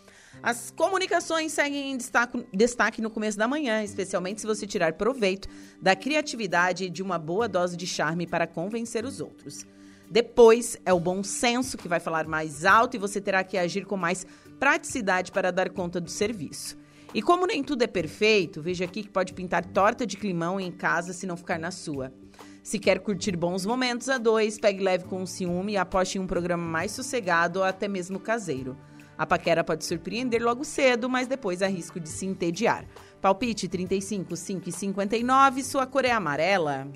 As 0.41 0.71
comunicações 0.71 1.51
seguem 1.51 1.91
em 1.91 1.97
destaque, 1.97 2.47
destaque 2.51 2.99
no 2.99 3.11
começo 3.11 3.38
da 3.38 3.47
manhã, 3.47 3.84
especialmente 3.84 4.41
se 4.41 4.47
você 4.47 4.65
tirar 4.65 4.93
proveito 4.93 5.47
da 5.80 5.95
criatividade 5.95 6.86
e 6.86 6.89
de 6.89 7.03
uma 7.03 7.19
boa 7.19 7.47
dose 7.47 7.78
de 7.78 7.86
charme 7.86 8.25
para 8.25 8.47
convencer 8.47 9.05
os 9.05 9.21
outros. 9.21 9.67
Depois 10.09 10.80
é 10.84 10.91
o 10.91 10.99
bom 10.99 11.21
senso 11.21 11.78
que 11.78 11.88
vai 11.88 11.99
falar 11.99 12.25
mais 12.25 12.65
alto 12.65 12.95
e 12.95 12.99
você 12.99 13.21
terá 13.21 13.43
que 13.43 13.55
agir 13.55 13.86
com 13.86 13.95
mais 13.95 14.25
praticidade 14.59 15.32
para 15.32 15.51
dar 15.51 15.69
conta 15.69 16.01
do 16.01 16.09
serviço. 16.09 16.75
E 17.13 17.21
como 17.21 17.45
nem 17.45 17.63
tudo 17.63 17.84
é 17.84 17.88
perfeito, 17.88 18.63
veja 18.63 18.86
aqui 18.86 19.03
que 19.03 19.09
pode 19.09 19.32
pintar 19.32 19.63
torta 19.63 20.07
de 20.07 20.17
climão 20.17 20.59
em 20.59 20.71
casa 20.71 21.13
se 21.13 21.28
não 21.28 21.38
ficar 21.38 21.59
na 21.59 21.69
sua. 21.69 22.11
Se 22.68 22.78
quer 22.78 22.99
curtir 22.99 23.38
bons 23.38 23.65
momentos 23.65 24.09
a 24.09 24.18
dois, 24.18 24.59
pegue 24.59 24.84
leve 24.84 25.05
com 25.05 25.24
o 25.24 25.26
ciúme 25.26 25.72
e 25.72 25.78
aposte 25.78 26.18
em 26.18 26.22
um 26.22 26.28
programa 26.28 26.65
mais 26.65 26.91
sossegado 26.91 27.59
ou 27.59 27.65
até 27.65 27.88
mesmo 27.88 28.20
caseiro. 28.20 28.78
A 29.18 29.26
paquera 29.26 29.63
pode 29.63 29.86
surpreender 29.86 30.43
logo 30.43 30.65
cedo, 30.65 31.09
mas 31.09 31.28
depois 31.28 31.61
há 31.61 31.68
risco 31.68 31.97
de 31.97 32.09
se 32.09 32.26
entediar. 32.26 32.84
Palpite 33.22 33.70
35, 33.70 34.36
5 34.36 34.68
e 34.68 34.72
59, 34.74 35.63
sua 35.63 35.88
cor 35.88 36.03
é 36.03 36.11
amarela. 36.11 36.89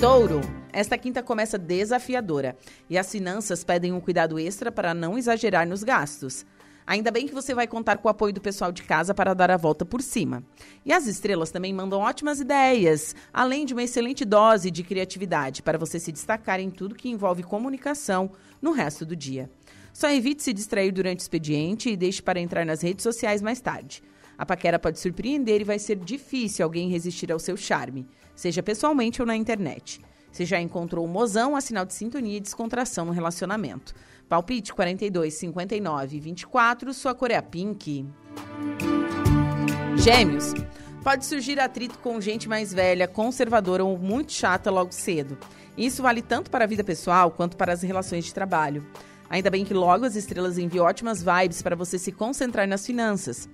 Touro. 0.00 0.40
Esta 0.72 0.98
quinta 0.98 1.22
começa 1.22 1.56
desafiadora 1.56 2.56
e 2.90 2.98
as 2.98 3.08
finanças 3.08 3.62
pedem 3.62 3.92
um 3.92 4.00
cuidado 4.00 4.40
extra 4.40 4.72
para 4.72 4.92
não 4.92 5.16
exagerar 5.16 5.68
nos 5.68 5.84
gastos. 5.84 6.44
Ainda 6.86 7.10
bem 7.10 7.26
que 7.26 7.34
você 7.34 7.54
vai 7.54 7.66
contar 7.66 7.96
com 7.96 8.08
o 8.08 8.10
apoio 8.10 8.32
do 8.32 8.40
pessoal 8.40 8.70
de 8.70 8.82
casa 8.82 9.14
para 9.14 9.32
dar 9.32 9.50
a 9.50 9.56
volta 9.56 9.86
por 9.86 10.02
cima. 10.02 10.44
E 10.84 10.92
as 10.92 11.06
estrelas 11.06 11.50
também 11.50 11.72
mandam 11.72 12.00
ótimas 12.00 12.40
ideias, 12.40 13.14
além 13.32 13.64
de 13.64 13.72
uma 13.72 13.82
excelente 13.82 14.24
dose 14.24 14.70
de 14.70 14.82
criatividade 14.82 15.62
para 15.62 15.78
você 15.78 15.98
se 15.98 16.12
destacar 16.12 16.60
em 16.60 16.70
tudo 16.70 16.94
que 16.94 17.08
envolve 17.08 17.42
comunicação 17.42 18.30
no 18.60 18.72
resto 18.72 19.06
do 19.06 19.16
dia. 19.16 19.50
Só 19.94 20.10
evite 20.10 20.42
se 20.42 20.52
distrair 20.52 20.92
durante 20.92 21.20
o 21.20 21.22
expediente 21.22 21.88
e 21.88 21.96
deixe 21.96 22.20
para 22.20 22.40
entrar 22.40 22.66
nas 22.66 22.82
redes 22.82 23.02
sociais 23.02 23.40
mais 23.40 23.60
tarde. 23.60 24.02
A 24.36 24.44
paquera 24.44 24.78
pode 24.78 24.98
surpreender 24.98 25.60
e 25.60 25.64
vai 25.64 25.78
ser 25.78 25.96
difícil 25.96 26.64
alguém 26.64 26.90
resistir 26.90 27.30
ao 27.30 27.38
seu 27.38 27.56
charme, 27.56 28.06
seja 28.34 28.62
pessoalmente 28.62 29.22
ou 29.22 29.26
na 29.26 29.36
internet. 29.36 30.00
Se 30.32 30.44
já 30.44 30.60
encontrou 30.60 31.04
o 31.04 31.08
mozão, 31.08 31.54
há 31.54 31.60
sinal 31.60 31.84
de 31.84 31.94
sintonia 31.94 32.38
e 32.38 32.40
descontração 32.40 33.04
no 33.04 33.12
relacionamento. 33.12 33.94
Palpite 34.34 34.74
42, 34.74 35.32
59 35.32 36.16
e 36.16 36.18
24, 36.18 36.92
sua 36.92 37.14
cor 37.14 37.30
é 37.30 37.36
a 37.36 37.42
pink. 37.42 38.04
Gêmeos. 39.94 40.52
Pode 41.04 41.24
surgir 41.24 41.60
atrito 41.60 42.00
com 42.00 42.20
gente 42.20 42.48
mais 42.48 42.74
velha, 42.74 43.06
conservadora 43.06 43.84
ou 43.84 43.96
muito 43.96 44.32
chata 44.32 44.72
logo 44.72 44.90
cedo. 44.90 45.38
Isso 45.78 46.02
vale 46.02 46.20
tanto 46.20 46.50
para 46.50 46.64
a 46.64 46.66
vida 46.66 46.82
pessoal 46.82 47.30
quanto 47.30 47.56
para 47.56 47.72
as 47.72 47.82
relações 47.82 48.24
de 48.24 48.34
trabalho. 48.34 48.84
Ainda 49.30 49.50
bem 49.50 49.64
que 49.64 49.72
logo 49.72 50.04
as 50.04 50.16
estrelas 50.16 50.58
enviam 50.58 50.84
ótimas 50.84 51.22
vibes 51.22 51.62
para 51.62 51.76
você 51.76 51.96
se 51.96 52.10
concentrar 52.10 52.66
nas 52.66 52.84
finanças. 52.84 53.48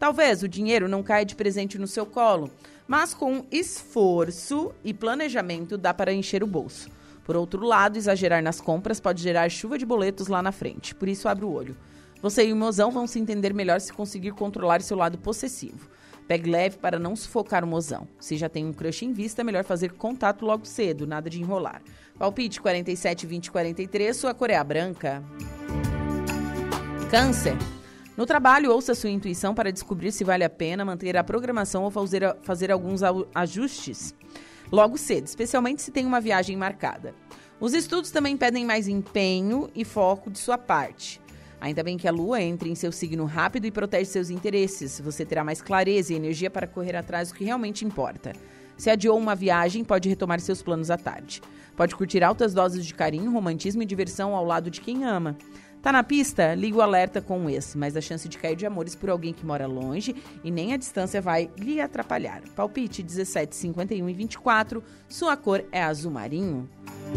Talvez 0.00 0.42
o 0.42 0.48
dinheiro 0.48 0.88
não 0.88 1.04
caia 1.04 1.24
de 1.24 1.36
presente 1.36 1.78
no 1.78 1.86
seu 1.86 2.04
colo, 2.04 2.50
mas 2.88 3.14
com 3.14 3.46
esforço 3.52 4.74
e 4.82 4.92
planejamento 4.92 5.78
dá 5.78 5.94
para 5.94 6.12
encher 6.12 6.42
o 6.42 6.46
bolso. 6.48 6.90
Por 7.24 7.36
outro 7.36 7.64
lado, 7.64 7.96
exagerar 7.96 8.42
nas 8.42 8.60
compras 8.60 9.00
pode 9.00 9.22
gerar 9.22 9.48
chuva 9.48 9.78
de 9.78 9.86
boletos 9.86 10.28
lá 10.28 10.42
na 10.42 10.52
frente, 10.52 10.94
por 10.94 11.08
isso 11.08 11.26
abre 11.26 11.44
o 11.44 11.50
olho. 11.50 11.76
Você 12.20 12.46
e 12.46 12.52
o 12.52 12.56
mozão 12.56 12.90
vão 12.90 13.06
se 13.06 13.18
entender 13.18 13.52
melhor 13.52 13.80
se 13.80 13.92
conseguir 13.92 14.32
controlar 14.32 14.82
seu 14.82 14.96
lado 14.96 15.18
possessivo. 15.18 15.88
Pegue 16.26 16.50
leve 16.50 16.78
para 16.78 16.98
não 16.98 17.14
sufocar 17.14 17.64
o 17.64 17.66
mozão. 17.66 18.08
Se 18.18 18.36
já 18.36 18.48
tem 18.48 18.64
um 18.64 18.72
crush 18.72 19.04
em 19.04 19.12
vista, 19.12 19.42
é 19.42 19.44
melhor 19.44 19.64
fazer 19.64 19.92
contato 19.92 20.44
logo 20.44 20.64
cedo, 20.64 21.06
nada 21.06 21.28
de 21.28 21.40
enrolar. 21.40 21.82
Palpite 22.18 22.60
47, 22.60 23.26
20, 23.26 23.50
43, 23.50 24.16
sua 24.16 24.32
cor 24.32 24.48
é 24.48 24.62
branca. 24.64 25.22
Câncer. 27.10 27.56
No 28.16 28.24
trabalho, 28.24 28.70
ouça 28.70 28.94
sua 28.94 29.10
intuição 29.10 29.54
para 29.54 29.72
descobrir 29.72 30.12
se 30.12 30.24
vale 30.24 30.44
a 30.44 30.50
pena 30.50 30.84
manter 30.84 31.16
a 31.16 31.24
programação 31.24 31.84
ou 31.84 31.90
fazer, 31.90 32.36
fazer 32.42 32.70
alguns 32.70 33.02
ajustes 33.34 34.14
logo 34.74 34.98
cedo, 34.98 35.26
especialmente 35.26 35.80
se 35.80 35.92
tem 35.92 36.04
uma 36.04 36.20
viagem 36.20 36.56
marcada. 36.56 37.14
Os 37.60 37.72
estudos 37.72 38.10
também 38.10 38.36
pedem 38.36 38.64
mais 38.64 38.88
empenho 38.88 39.70
e 39.74 39.84
foco 39.84 40.28
de 40.28 40.38
sua 40.38 40.58
parte. 40.58 41.20
Ainda 41.60 41.82
bem 41.82 41.96
que 41.96 42.08
a 42.08 42.12
lua 42.12 42.42
entre 42.42 42.68
em 42.68 42.74
seu 42.74 42.90
signo 42.90 43.24
rápido 43.24 43.66
e 43.66 43.70
protege 43.70 44.06
seus 44.06 44.28
interesses. 44.28 45.00
Você 45.00 45.24
terá 45.24 45.44
mais 45.44 45.62
clareza 45.62 46.12
e 46.12 46.16
energia 46.16 46.50
para 46.50 46.66
correr 46.66 46.96
atrás 46.96 47.28
do 47.28 47.36
que 47.36 47.44
realmente 47.44 47.84
importa. 47.84 48.32
Se 48.76 48.90
adiou 48.90 49.16
uma 49.16 49.36
viagem, 49.36 49.84
pode 49.84 50.08
retomar 50.08 50.40
seus 50.40 50.60
planos 50.60 50.90
à 50.90 50.98
tarde. 50.98 51.40
Pode 51.76 51.94
curtir 51.94 52.24
altas 52.24 52.52
doses 52.52 52.84
de 52.84 52.92
carinho, 52.92 53.32
romantismo 53.32 53.82
e 53.82 53.86
diversão 53.86 54.34
ao 54.34 54.44
lado 54.44 54.70
de 54.70 54.80
quem 54.80 55.04
ama. 55.04 55.36
Tá 55.84 55.92
na 55.92 56.02
pista? 56.02 56.54
Liga 56.54 56.78
o 56.78 56.80
alerta 56.80 57.20
com 57.20 57.48
esse, 57.50 57.76
mas 57.76 57.94
a 57.94 58.00
chance 58.00 58.26
de 58.26 58.38
cair 58.38 58.56
de 58.56 58.64
amores 58.64 58.94
por 58.94 59.10
alguém 59.10 59.34
que 59.34 59.44
mora 59.44 59.66
longe 59.66 60.16
e 60.42 60.50
nem 60.50 60.72
a 60.72 60.78
distância 60.78 61.20
vai 61.20 61.50
lhe 61.58 61.78
atrapalhar. 61.78 62.40
Palpite 62.56 63.02
17, 63.02 63.54
51 63.54 64.08
e 64.08 64.14
24. 64.14 64.82
Sua 65.06 65.36
cor 65.36 65.62
é 65.70 65.82
azul 65.82 66.10
marinho. 66.10 66.66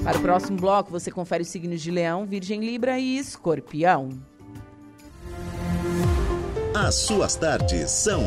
Para 0.04 0.18
o 0.18 0.22
próximo 0.22 0.58
bloco, 0.58 0.92
você 0.92 1.10
confere 1.10 1.44
os 1.44 1.48
signos 1.48 1.82
de 1.82 1.90
Leão, 1.90 2.26
Virgem 2.26 2.60
Libra 2.60 3.00
e 3.00 3.18
Escorpião. 3.18 4.10
As 6.76 6.96
suas 6.96 7.38
tardes 7.38 7.90
são 7.90 8.22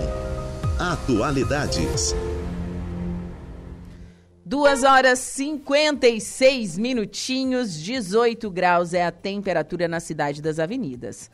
Atualidades. 0.78 2.14
Duas 4.51 4.82
horas 4.82 5.20
56 5.20 6.76
minutinhos, 6.76 7.72
18 7.80 8.51
graus 8.51 8.92
é 8.92 9.07
a 9.07 9.12
temperatura 9.12 9.86
na 9.86 10.01
cidade 10.01 10.42
das 10.42 10.59
avenidas. 10.59 11.30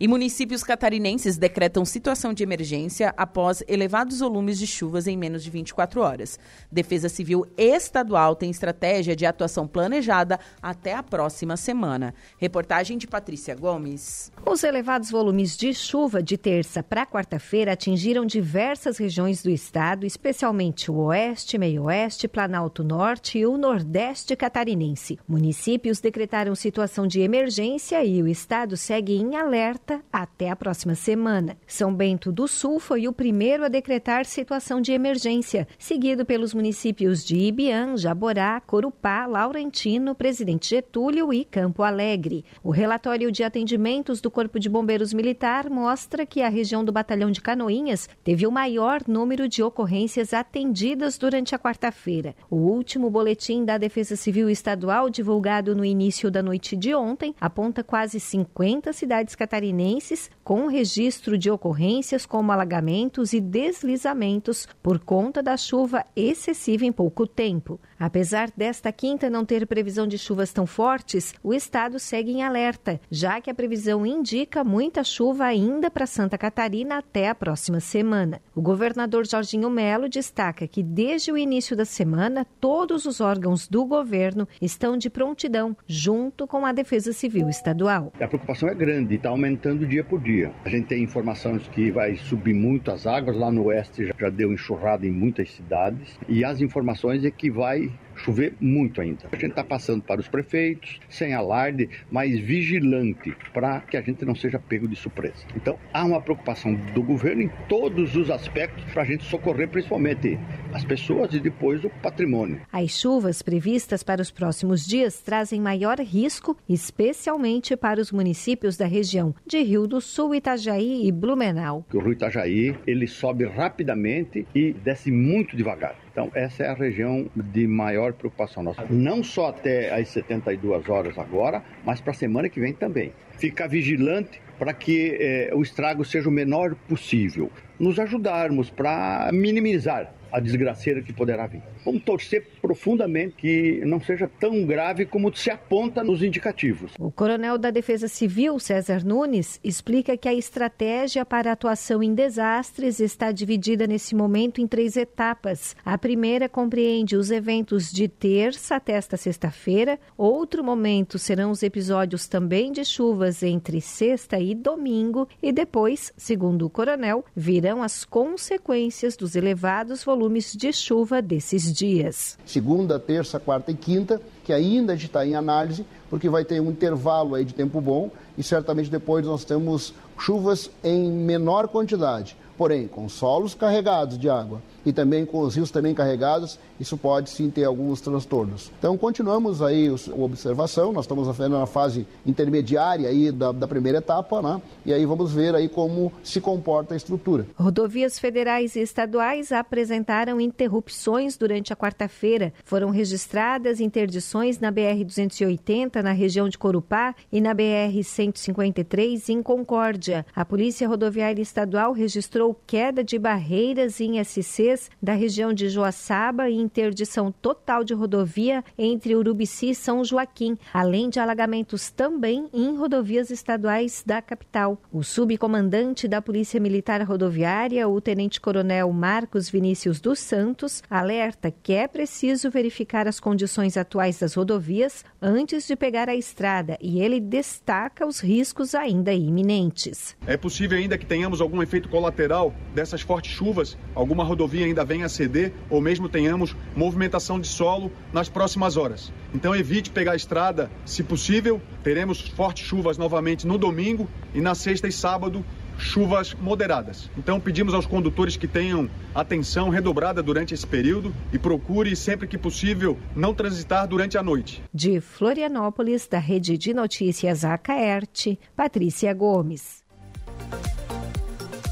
E 0.00 0.08
municípios 0.08 0.64
catarinenses 0.64 1.38
decretam 1.38 1.84
situação 1.84 2.34
de 2.34 2.42
emergência 2.42 3.14
após 3.16 3.62
elevados 3.68 4.18
volumes 4.18 4.58
de 4.58 4.66
chuvas 4.66 5.06
em 5.06 5.16
menos 5.16 5.44
de 5.44 5.50
24 5.50 6.00
horas. 6.00 6.38
Defesa 6.70 7.08
Civil 7.08 7.46
Estadual 7.56 8.34
tem 8.34 8.50
estratégia 8.50 9.14
de 9.14 9.24
atuação 9.24 9.68
planejada 9.68 10.40
até 10.60 10.94
a 10.94 11.02
próxima 11.02 11.56
semana. 11.56 12.12
Reportagem 12.38 12.98
de 12.98 13.06
Patrícia 13.06 13.54
Gomes. 13.54 14.32
Os 14.44 14.64
elevados 14.64 15.10
volumes 15.10 15.56
de 15.56 15.72
chuva 15.72 16.20
de 16.20 16.36
terça 16.36 16.82
para 16.82 17.06
quarta-feira 17.06 17.72
atingiram 17.72 18.26
diversas 18.26 18.98
regiões 18.98 19.42
do 19.42 19.50
estado, 19.50 20.04
especialmente 20.04 20.90
o 20.90 20.96
oeste, 20.96 21.56
meio-oeste, 21.56 22.26
Planalto 22.26 22.82
Norte 22.82 23.38
e 23.38 23.46
o 23.46 23.56
nordeste 23.56 24.34
catarinense. 24.34 25.18
Municípios 25.28 26.00
decretaram 26.00 26.54
situação 26.56 27.06
de 27.06 27.20
emergência 27.20 28.04
e 28.04 28.20
o 28.20 28.26
estado 28.26 28.76
segue 28.76 29.14
em 29.14 29.36
alerta 29.36 29.83
até 30.12 30.48
a 30.48 30.56
próxima 30.56 30.94
semana. 30.94 31.56
São 31.66 31.94
Bento 31.94 32.32
do 32.32 32.48
Sul 32.48 32.78
foi 32.78 33.06
o 33.06 33.12
primeiro 33.12 33.64
a 33.64 33.68
decretar 33.68 34.24
situação 34.24 34.80
de 34.80 34.92
emergência, 34.92 35.68
seguido 35.78 36.24
pelos 36.24 36.54
municípios 36.54 37.24
de 37.24 37.36
Ibiã, 37.36 37.96
Jaborá, 37.96 38.60
Corupá, 38.60 39.26
Laurentino, 39.26 40.14
Presidente 40.14 40.70
Getúlio 40.70 41.32
e 41.32 41.44
Campo 41.44 41.82
Alegre. 41.82 42.44
O 42.62 42.70
relatório 42.70 43.30
de 43.30 43.44
atendimentos 43.44 44.20
do 44.20 44.30
Corpo 44.30 44.58
de 44.58 44.68
Bombeiros 44.68 45.12
Militar 45.12 45.68
mostra 45.68 46.24
que 46.24 46.40
a 46.40 46.48
região 46.48 46.84
do 46.84 46.92
Batalhão 46.92 47.30
de 47.30 47.40
Canoinhas 47.40 48.08
teve 48.22 48.46
o 48.46 48.52
maior 48.52 49.02
número 49.06 49.48
de 49.48 49.62
ocorrências 49.62 50.32
atendidas 50.32 51.18
durante 51.18 51.54
a 51.54 51.58
quarta-feira. 51.58 52.34
O 52.48 52.56
último 52.56 53.10
boletim 53.10 53.64
da 53.64 53.76
Defesa 53.76 54.16
Civil 54.16 54.48
Estadual, 54.48 55.10
divulgado 55.10 55.74
no 55.76 55.84
início 55.84 56.30
da 56.30 56.42
noite 56.42 56.74
de 56.74 56.94
ontem, 56.94 57.34
aponta 57.40 57.84
quase 57.84 58.18
50 58.18 58.92
cidades 58.92 59.34
catarinenses 59.34 59.73
catarinenses 59.74 60.30
com 60.44 60.66
registro 60.66 61.38
de 61.38 61.50
ocorrências 61.50 62.26
como 62.26 62.52
alagamentos 62.52 63.32
e 63.32 63.40
deslizamentos 63.40 64.68
por 64.82 64.98
conta 64.98 65.42
da 65.42 65.56
chuva 65.56 66.04
excessiva 66.14 66.84
em 66.84 66.92
pouco 66.92 67.26
tempo. 67.26 67.80
Apesar 67.98 68.50
desta 68.54 68.92
quinta 68.92 69.30
não 69.30 69.44
ter 69.44 69.66
previsão 69.66 70.06
de 70.06 70.18
chuvas 70.18 70.52
tão 70.52 70.66
fortes, 70.66 71.34
o 71.42 71.54
estado 71.54 71.98
segue 71.98 72.32
em 72.32 72.42
alerta, 72.42 73.00
já 73.10 73.40
que 73.40 73.50
a 73.50 73.54
previsão 73.54 74.04
indica 74.04 74.62
muita 74.62 75.02
chuva 75.02 75.44
ainda 75.44 75.90
para 75.90 76.06
Santa 76.06 76.36
Catarina 76.36 76.98
até 76.98 77.30
a 77.30 77.34
próxima 77.34 77.80
semana. 77.80 78.42
O 78.54 78.60
governador 78.60 79.26
Jorginho 79.26 79.70
Melo 79.70 80.08
destaca 80.08 80.68
que 80.68 80.82
desde 80.82 81.32
o 81.32 81.38
início 81.38 81.74
da 81.74 81.86
semana 81.86 82.46
todos 82.60 83.06
os 83.06 83.22
órgãos 83.22 83.66
do 83.66 83.86
governo 83.86 84.46
estão 84.60 84.98
de 84.98 85.08
prontidão 85.08 85.74
junto 85.86 86.46
com 86.46 86.66
a 86.66 86.72
Defesa 86.72 87.14
Civil 87.14 87.48
Estadual. 87.48 88.12
A 88.20 88.28
preocupação 88.28 88.68
é 88.68 88.74
grande, 88.74 89.14
está 89.14 89.30
aumentando 89.30 89.63
dia 89.86 90.04
por 90.04 90.20
dia. 90.20 90.50
A 90.64 90.68
gente 90.68 90.88
tem 90.88 91.02
informações 91.02 91.66
que 91.68 91.90
vai 91.90 92.16
subir 92.16 92.52
muito 92.52 92.90
as 92.90 93.06
águas, 93.06 93.34
lá 93.34 93.50
no 93.50 93.64
oeste 93.64 94.10
já 94.20 94.28
deu 94.28 94.52
enxurrada 94.52 95.06
em 95.06 95.10
muitas 95.10 95.50
cidades, 95.52 96.18
e 96.28 96.44
as 96.44 96.60
informações 96.60 97.24
é 97.24 97.30
que 97.30 97.50
vai 97.50 97.90
chover 98.16 98.54
muito 98.60 99.00
ainda. 99.00 99.28
A 99.32 99.36
gente 99.36 99.50
está 99.50 99.64
passando 99.64 100.02
para 100.02 100.20
os 100.20 100.28
prefeitos, 100.28 101.00
sem 101.08 101.34
alarde, 101.34 101.88
mas 102.10 102.38
vigilante, 102.38 103.34
para 103.52 103.80
que 103.80 103.96
a 103.96 104.02
gente 104.02 104.24
não 104.24 104.34
seja 104.34 104.58
pego 104.58 104.88
de 104.88 104.96
surpresa. 104.96 105.46
Então, 105.56 105.78
há 105.92 106.04
uma 106.04 106.20
preocupação 106.20 106.74
do 106.74 107.02
governo 107.02 107.42
em 107.42 107.50
todos 107.68 108.16
os 108.16 108.30
aspectos 108.30 108.84
para 108.92 109.02
a 109.02 109.04
gente 109.04 109.24
socorrer 109.24 109.68
principalmente 109.68 110.38
as 110.72 110.84
pessoas 110.84 111.32
e 111.34 111.40
depois 111.40 111.84
o 111.84 111.90
patrimônio. 112.02 112.60
As 112.72 112.90
chuvas 112.98 113.42
previstas 113.42 114.02
para 114.02 114.20
os 114.20 114.30
próximos 114.30 114.86
dias 114.86 115.20
trazem 115.20 115.60
maior 115.60 115.98
risco, 116.00 116.56
especialmente 116.68 117.76
para 117.76 118.00
os 118.00 118.12
municípios 118.12 118.76
da 118.76 118.86
região 118.86 119.34
de 119.46 119.62
Rio 119.62 119.86
do 119.86 120.00
Sul, 120.00 120.34
Itajaí 120.34 121.06
e 121.06 121.12
Blumenau. 121.12 121.84
O 121.92 121.98
rio 121.98 122.12
Itajaí, 122.12 122.76
ele 122.86 123.06
sobe 123.06 123.44
rapidamente 123.44 124.46
e 124.54 124.72
desce 124.72 125.10
muito 125.10 125.56
devagar. 125.56 126.03
Então, 126.14 126.30
essa 126.32 126.62
é 126.62 126.68
a 126.68 126.74
região 126.74 127.28
de 127.34 127.66
maior 127.66 128.12
preocupação 128.12 128.62
nossa. 128.62 128.86
Não 128.88 129.24
só 129.24 129.48
até 129.48 129.92
as 129.92 130.10
72 130.10 130.88
horas 130.88 131.18
agora, 131.18 131.60
mas 131.84 132.00
para 132.00 132.12
a 132.12 132.14
semana 132.14 132.48
que 132.48 132.60
vem 132.60 132.72
também. 132.72 133.12
Ficar 133.32 133.66
vigilante 133.66 134.40
para 134.56 134.72
que 134.72 135.18
eh, 135.20 135.50
o 135.52 135.60
estrago 135.60 136.04
seja 136.04 136.28
o 136.28 136.32
menor 136.32 136.76
possível. 136.88 137.50
Nos 137.80 137.98
ajudarmos 137.98 138.70
para 138.70 139.28
minimizar 139.32 140.14
a 140.34 140.40
desgraceira 140.40 141.00
que 141.00 141.12
poderá 141.12 141.46
vir. 141.46 141.62
Vamos 141.84 142.02
torcer 142.02 142.44
profundamente 142.60 143.36
que 143.36 143.80
não 143.84 144.00
seja 144.00 144.28
tão 144.40 144.66
grave 144.66 145.06
como 145.06 145.34
se 145.34 145.48
aponta 145.48 146.02
nos 146.02 146.24
indicativos. 146.24 146.90
O 146.98 147.08
coronel 147.08 147.56
da 147.56 147.70
Defesa 147.70 148.08
Civil, 148.08 148.58
César 148.58 149.04
Nunes, 149.04 149.60
explica 149.62 150.16
que 150.16 150.28
a 150.28 150.34
estratégia 150.34 151.24
para 151.24 151.52
atuação 151.52 152.02
em 152.02 152.12
desastres 152.12 152.98
está 152.98 153.30
dividida 153.30 153.86
nesse 153.86 154.12
momento 154.16 154.60
em 154.60 154.66
três 154.66 154.96
etapas. 154.96 155.76
A 155.84 155.96
primeira 155.96 156.48
compreende 156.48 157.14
os 157.14 157.30
eventos 157.30 157.92
de 157.92 158.08
terça 158.08 158.74
até 158.74 158.94
esta 158.94 159.16
sexta-feira. 159.16 160.00
Outro 160.18 160.64
momento 160.64 161.16
serão 161.16 161.52
os 161.52 161.62
episódios 161.62 162.26
também 162.26 162.72
de 162.72 162.84
chuvas 162.84 163.40
entre 163.44 163.80
sexta 163.80 164.40
e 164.40 164.52
domingo. 164.52 165.28
E 165.40 165.52
depois, 165.52 166.12
segundo 166.16 166.66
o 166.66 166.70
coronel, 166.70 167.24
virão 167.36 167.84
as 167.84 168.04
consequências 168.04 169.16
dos 169.16 169.36
elevados 169.36 170.02
volumes 170.02 170.23
volumes 170.24 170.56
de 170.56 170.72
chuva 170.72 171.20
desses 171.20 171.70
dias. 171.70 172.38
Segunda, 172.46 172.98
terça, 172.98 173.38
quarta 173.38 173.70
e 173.70 173.74
quinta, 173.74 174.20
que 174.42 174.52
ainda 174.54 174.94
está 174.94 175.26
em 175.26 175.34
análise, 175.34 175.84
porque 176.08 176.30
vai 176.30 176.44
ter 176.44 176.60
um 176.60 176.70
intervalo 176.70 177.34
aí 177.34 177.44
de 177.44 177.52
tempo 177.52 177.78
bom 177.80 178.10
e 178.38 178.42
certamente 178.42 178.90
depois 178.90 179.26
nós 179.26 179.44
temos 179.44 179.92
chuvas 180.18 180.70
em 180.82 181.10
menor 181.12 181.68
quantidade, 181.68 182.36
porém 182.56 182.88
com 182.88 183.06
solos 183.06 183.54
carregados 183.54 184.18
de 184.18 184.30
água 184.30 184.62
e 184.84 184.92
também 184.92 185.24
com 185.24 185.40
os 185.40 185.54
rios 185.54 185.70
também 185.70 185.94
carregados, 185.94 186.58
isso 186.78 186.96
pode 186.96 187.30
sim 187.30 187.50
ter 187.50 187.64
alguns 187.64 188.00
transtornos. 188.00 188.70
Então 188.78 188.96
continuamos 188.96 189.62
aí 189.62 189.88
a 189.88 190.20
observação, 190.20 190.92
nós 190.92 191.04
estamos 191.04 191.38
na 191.38 191.66
fase 191.66 192.06
intermediária 192.26 193.08
aí 193.08 193.30
da, 193.30 193.52
da 193.52 193.66
primeira 193.66 193.98
etapa, 193.98 194.42
né? 194.42 194.60
E 194.84 194.92
aí 194.92 195.04
vamos 195.06 195.32
ver 195.32 195.54
aí 195.54 195.68
como 195.68 196.12
se 196.22 196.40
comporta 196.40 196.94
a 196.94 196.96
estrutura. 196.96 197.46
Rodovias 197.56 198.18
federais 198.18 198.76
e 198.76 198.80
estaduais 198.80 199.52
apresentaram 199.52 200.40
interrupções 200.40 201.36
durante 201.36 201.72
a 201.72 201.76
quarta-feira. 201.76 202.52
Foram 202.64 202.90
registradas 202.90 203.80
interdições 203.80 204.58
na 204.58 204.72
BR-280, 204.72 206.02
na 206.02 206.12
região 206.12 206.48
de 206.48 206.58
Corupá, 206.58 207.14
e 207.32 207.40
na 207.40 207.54
BR-153, 207.54 209.28
em 209.28 209.42
Concórdia. 209.42 210.26
A 210.34 210.44
Polícia 210.44 210.88
Rodoviária 210.88 211.42
Estadual 211.42 211.92
registrou 211.92 212.56
queda 212.66 213.02
de 213.02 213.18
barreiras 213.18 214.00
em 214.00 214.22
SC 214.22 214.73
da 215.02 215.12
região 215.12 215.52
de 215.52 215.68
Joaçaba 215.68 216.48
e 216.48 216.54
interdição 216.54 217.32
total 217.32 217.84
de 217.84 217.94
rodovia 217.94 218.62
entre 218.76 219.14
Urubici 219.14 219.70
e 219.70 219.74
São 219.74 220.04
Joaquim, 220.04 220.56
além 220.72 221.08
de 221.08 221.18
alagamentos 221.18 221.90
também 221.90 222.48
em 222.52 222.76
rodovias 222.76 223.30
estaduais 223.30 224.02
da 224.06 224.20
capital. 224.20 224.78
O 224.92 225.02
subcomandante 225.02 226.08
da 226.08 226.20
Polícia 226.20 226.60
Militar 226.60 227.02
Rodoviária, 227.02 227.88
o 227.88 228.00
tenente-coronel 228.00 228.92
Marcos 228.92 229.48
Vinícius 229.48 230.00
dos 230.00 230.18
Santos, 230.18 230.82
alerta 230.88 231.50
que 231.50 231.72
é 231.72 231.86
preciso 231.86 232.50
verificar 232.50 233.06
as 233.06 233.20
condições 233.20 233.76
atuais 233.76 234.18
das 234.18 234.34
rodovias 234.34 235.04
antes 235.20 235.66
de 235.66 235.76
pegar 235.76 236.08
a 236.08 236.14
estrada 236.14 236.78
e 236.80 237.00
ele 237.00 237.20
destaca 237.20 238.06
os 238.06 238.20
riscos 238.20 238.74
ainda 238.74 239.12
iminentes. 239.12 240.16
É 240.26 240.36
possível 240.36 240.78
ainda 240.78 240.98
que 240.98 241.06
tenhamos 241.06 241.40
algum 241.40 241.62
efeito 241.62 241.88
colateral 241.88 242.54
dessas 242.74 243.00
fortes 243.00 243.32
chuvas, 243.32 243.76
alguma 243.94 244.24
rodovia 244.24 244.63
ainda 244.64 244.84
venha 244.84 245.06
a 245.06 245.08
ceder 245.08 245.52
ou 245.70 245.80
mesmo 245.80 246.08
tenhamos 246.08 246.56
movimentação 246.74 247.38
de 247.38 247.46
solo 247.46 247.90
nas 248.12 248.28
próximas 248.28 248.76
horas. 248.76 249.12
Então 249.34 249.54
evite 249.54 249.90
pegar 249.90 250.12
a 250.12 250.16
estrada, 250.16 250.70
se 250.84 251.02
possível. 251.02 251.60
Teremos 251.82 252.20
fortes 252.20 252.66
chuvas 252.66 252.98
novamente 252.98 253.46
no 253.46 253.58
domingo 253.58 254.08
e 254.34 254.40
na 254.40 254.54
sexta 254.54 254.88
e 254.88 254.92
sábado 254.92 255.44
chuvas 255.78 256.34
moderadas. 256.34 257.10
Então 257.16 257.40
pedimos 257.40 257.74
aos 257.74 257.86
condutores 257.86 258.36
que 258.36 258.46
tenham 258.46 258.88
atenção 259.14 259.68
redobrada 259.68 260.22
durante 260.22 260.54
esse 260.54 260.66
período 260.66 261.14
e 261.32 261.38
procure 261.38 261.94
sempre 261.96 262.26
que 262.26 262.38
possível 262.38 262.98
não 263.14 263.34
transitar 263.34 263.86
durante 263.86 264.16
a 264.16 264.22
noite. 264.22 264.62
De 264.72 265.00
Florianópolis, 265.00 266.06
da 266.06 266.18
Rede 266.18 266.56
de 266.56 266.72
Notícias 266.72 267.44
Acaerte, 267.44 268.38
Patrícia 268.56 269.12
Gomes. 269.12 269.83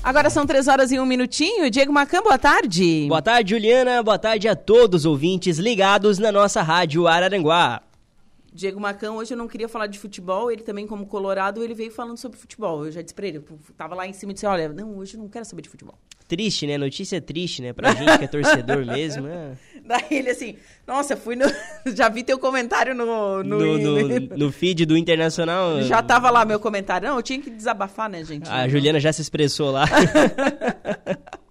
Agora 0.05 0.29
são 0.31 0.45
três 0.45 0.67
horas 0.67 0.91
e 0.91 0.99
um 0.99 1.07
minutinho. 1.07 1.71
Diego 1.71 1.93
Macan, 1.93 2.23
boa 2.23 2.37
tarde. 2.37 3.07
Boa 3.09 3.23
tarde, 3.23 3.51
Juliana. 3.51 4.03
Boa 4.03 4.19
tarde 4.19 4.49
a 4.49 4.57
todos 4.57 5.03
os 5.03 5.07
ouvintes 5.07 5.59
ligados 5.59 6.19
na 6.19 6.33
nossa 6.33 6.61
rádio 6.61 7.07
Araranguá. 7.07 7.81
Diego 8.55 8.79
Macão, 8.79 9.17
hoje 9.17 9.33
eu 9.33 9.39
não 9.39 9.49
queria 9.49 9.69
falar 9.69 9.87
de 9.87 9.99
futebol, 9.99 10.51
ele 10.51 10.63
também, 10.63 10.87
como 10.87 11.07
colorado, 11.07 11.65
ele 11.65 11.73
veio 11.73 11.91
falando 11.91 12.19
sobre 12.19 12.39
futebol. 12.39 12.85
Eu 12.85 12.93
já 12.93 13.01
disse 13.01 13.15
pra 13.15 13.27
ele, 13.27 13.39
eu 13.39 13.45
tava 13.77 13.95
lá 13.95 14.07
em 14.07 14.13
cima 14.13 14.33
e 14.33 14.35
disse, 14.35 14.45
olha, 14.45 14.69
não, 14.69 14.99
hoje 14.99 15.15
eu 15.17 15.21
não 15.21 15.29
quero 15.29 15.45
saber 15.45 15.63
de 15.63 15.71
futebol. 15.71 15.99
Triste, 16.29 16.67
né? 16.67 16.79
Notícia 16.79 17.21
triste, 17.21 17.63
né? 17.63 17.73
Pra 17.73 17.93
gente 17.93 18.19
que 18.19 18.25
é 18.25 18.29
torcedor 18.29 18.85
mesmo. 18.87 19.27
É. 19.27 19.53
Daí 19.85 20.05
ele 20.11 20.31
assim, 20.31 20.57
nossa, 20.87 21.17
fui 21.17 21.37
no. 21.37 21.45
Já 21.95 22.09
vi 22.09 22.23
teu 22.23 22.39
comentário 22.39 22.95
no. 22.95 23.43
No, 23.43 23.59
no, 23.59 23.79
no, 23.79 24.21
no 24.37 24.53
feed 24.53 24.87
do 24.87 24.97
Internacional. 24.97 25.83
Já 25.83 26.03
tava 26.03 26.31
lá 26.31 26.45
meu 26.45 26.59
comentário. 26.59 27.09
Não, 27.09 27.17
eu 27.17 27.23
tinha 27.23 27.41
que 27.41 27.51
desabafar, 27.51 28.09
né, 28.09 28.25
gente? 28.25 28.49
A 28.49 28.67
Juliana 28.67 28.99
já 28.99 29.13
se 29.13 29.21
expressou 29.21 29.71
lá. 29.71 29.85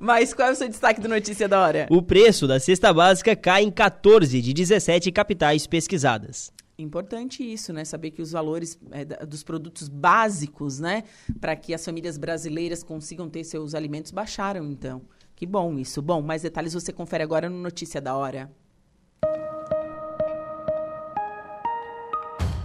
Mas 0.00 0.32
qual 0.32 0.48
é 0.48 0.52
o 0.52 0.54
seu 0.54 0.68
destaque 0.68 1.00
do 1.00 1.08
Notícia 1.08 1.48
da 1.48 1.60
Hora? 1.60 1.86
O 1.90 2.02
preço 2.02 2.46
da 2.46 2.58
cesta 2.58 2.92
básica 2.92 3.36
cai 3.36 3.62
em 3.62 3.70
14 3.70 4.40
de 4.40 4.52
17 4.52 5.12
capitais 5.12 5.66
pesquisadas. 5.66 6.52
Importante 6.78 7.42
isso, 7.42 7.72
né? 7.72 7.84
Saber 7.84 8.10
que 8.10 8.20
os 8.20 8.32
valores 8.32 8.78
é, 8.90 9.04
dos 9.24 9.42
produtos 9.42 9.88
básicos, 9.88 10.78
né? 10.78 11.04
Para 11.40 11.56
que 11.56 11.72
as 11.72 11.82
famílias 11.82 12.18
brasileiras 12.18 12.82
consigam 12.82 13.30
ter 13.30 13.44
seus 13.44 13.74
alimentos 13.74 14.10
baixaram, 14.10 14.70
então. 14.70 15.02
Que 15.34 15.46
bom 15.46 15.78
isso. 15.78 16.02
Bom, 16.02 16.20
mais 16.20 16.42
detalhes 16.42 16.74
você 16.74 16.92
confere 16.92 17.22
agora 17.22 17.48
no 17.48 17.58
Notícia 17.58 18.00
da 18.00 18.14
Hora. 18.14 18.50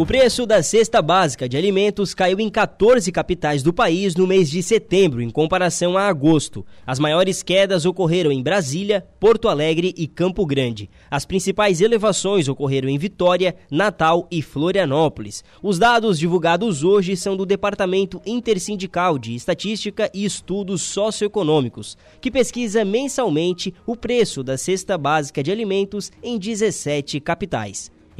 O 0.00 0.06
preço 0.06 0.46
da 0.46 0.62
cesta 0.62 1.02
básica 1.02 1.46
de 1.46 1.58
alimentos 1.58 2.14
caiu 2.14 2.40
em 2.40 2.48
14 2.48 3.12
capitais 3.12 3.62
do 3.62 3.70
país 3.70 4.16
no 4.16 4.26
mês 4.26 4.48
de 4.48 4.62
setembro, 4.62 5.20
em 5.20 5.28
comparação 5.28 5.94
a 5.98 6.08
agosto. 6.08 6.64
As 6.86 6.98
maiores 6.98 7.42
quedas 7.42 7.84
ocorreram 7.84 8.32
em 8.32 8.42
Brasília, 8.42 9.06
Porto 9.20 9.46
Alegre 9.46 9.92
e 9.98 10.06
Campo 10.06 10.46
Grande. 10.46 10.88
As 11.10 11.26
principais 11.26 11.82
elevações 11.82 12.48
ocorreram 12.48 12.88
em 12.88 12.96
Vitória, 12.96 13.54
Natal 13.70 14.26
e 14.30 14.40
Florianópolis. 14.40 15.44
Os 15.62 15.78
dados 15.78 16.18
divulgados 16.18 16.82
hoje 16.82 17.14
são 17.14 17.36
do 17.36 17.44
Departamento 17.44 18.22
Intersindical 18.24 19.18
de 19.18 19.34
Estatística 19.34 20.10
e 20.14 20.24
Estudos 20.24 20.80
Socioeconômicos, 20.80 21.98
que 22.22 22.30
pesquisa 22.30 22.86
mensalmente 22.86 23.74
o 23.84 23.94
preço 23.94 24.42
da 24.42 24.56
cesta 24.56 24.96
básica 24.96 25.42
de 25.42 25.52
alimentos 25.52 26.10
em 26.22 26.38
17 26.38 27.20
capitais. 27.20 27.92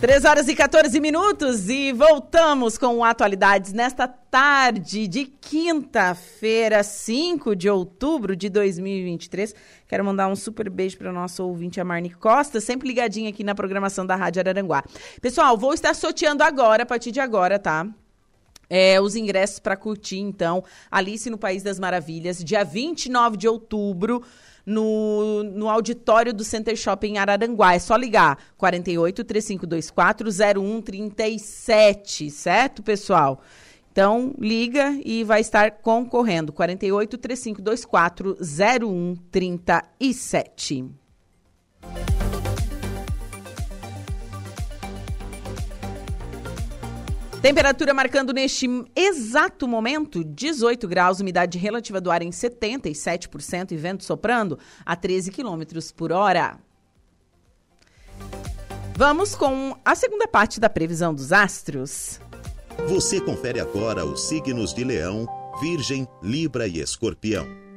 Três 0.00 0.24
horas 0.24 0.46
e 0.46 0.54
14 0.54 1.00
minutos 1.00 1.68
e 1.68 1.92
voltamos 1.92 2.78
com 2.78 3.02
atualidades 3.02 3.72
nesta 3.72 4.06
tarde 4.06 5.08
de 5.08 5.24
quinta-feira, 5.24 6.84
5 6.84 7.56
de 7.56 7.68
outubro 7.68 8.36
de 8.36 8.48
2023. 8.48 9.52
Quero 9.88 10.04
mandar 10.04 10.28
um 10.28 10.36
super 10.36 10.70
beijo 10.70 10.96
para 10.96 11.10
o 11.10 11.12
nosso 11.12 11.44
ouvinte, 11.44 11.80
a 11.80 11.84
Marne 11.84 12.10
Costa, 12.10 12.60
sempre 12.60 12.86
ligadinha 12.86 13.28
aqui 13.28 13.42
na 13.42 13.56
programação 13.56 14.06
da 14.06 14.14
Rádio 14.14 14.38
Araranguá. 14.38 14.84
Pessoal, 15.20 15.58
vou 15.58 15.74
estar 15.74 15.92
sorteando 15.94 16.44
agora, 16.44 16.84
a 16.84 16.86
partir 16.86 17.10
de 17.10 17.18
agora, 17.18 17.58
tá? 17.58 17.84
É, 18.70 19.00
os 19.00 19.16
ingressos 19.16 19.58
para 19.58 19.76
curtir, 19.76 20.18
então, 20.18 20.62
Alice 20.88 21.28
no 21.28 21.38
País 21.38 21.64
das 21.64 21.80
Maravilhas, 21.80 22.44
dia 22.44 22.62
29 22.62 23.36
de 23.36 23.48
outubro 23.48 24.22
no, 24.68 25.42
no 25.42 25.68
auditório 25.68 26.32
do 26.34 26.44
Center 26.44 26.76
Shopping 26.76 27.16
Araranguá. 27.16 27.74
É 27.74 27.78
só 27.78 27.96
ligar 27.96 28.36
48 28.58 29.24
3524 29.24 30.28
0137, 30.30 32.30
certo, 32.30 32.82
pessoal? 32.82 33.40
Então, 33.90 34.34
liga 34.38 35.00
e 35.04 35.24
vai 35.24 35.40
estar 35.40 35.70
concorrendo. 35.72 36.52
48 36.52 37.16
3524 37.16 38.36
0137. 38.40 40.90
Temperatura 47.40 47.94
marcando 47.94 48.32
neste 48.32 48.66
exato 48.96 49.68
momento 49.68 50.24
18 50.24 50.88
graus, 50.88 51.20
umidade 51.20 51.56
relativa 51.56 52.00
do 52.00 52.10
ar 52.10 52.20
em 52.20 52.30
77% 52.30 53.70
e 53.70 53.76
vento 53.76 54.02
soprando 54.02 54.58
a 54.84 54.96
13 54.96 55.30
quilômetros 55.30 55.92
por 55.92 56.10
hora. 56.10 56.58
Vamos 58.96 59.36
com 59.36 59.76
a 59.84 59.94
segunda 59.94 60.26
parte 60.26 60.58
da 60.58 60.68
previsão 60.68 61.14
dos 61.14 61.32
astros. 61.32 62.20
Você 62.88 63.20
confere 63.20 63.60
agora 63.60 64.04
os 64.04 64.26
signos 64.28 64.74
de 64.74 64.82
Leão, 64.82 65.28
Virgem, 65.60 66.08
Libra 66.20 66.66
e 66.66 66.80
Escorpião. 66.80 67.67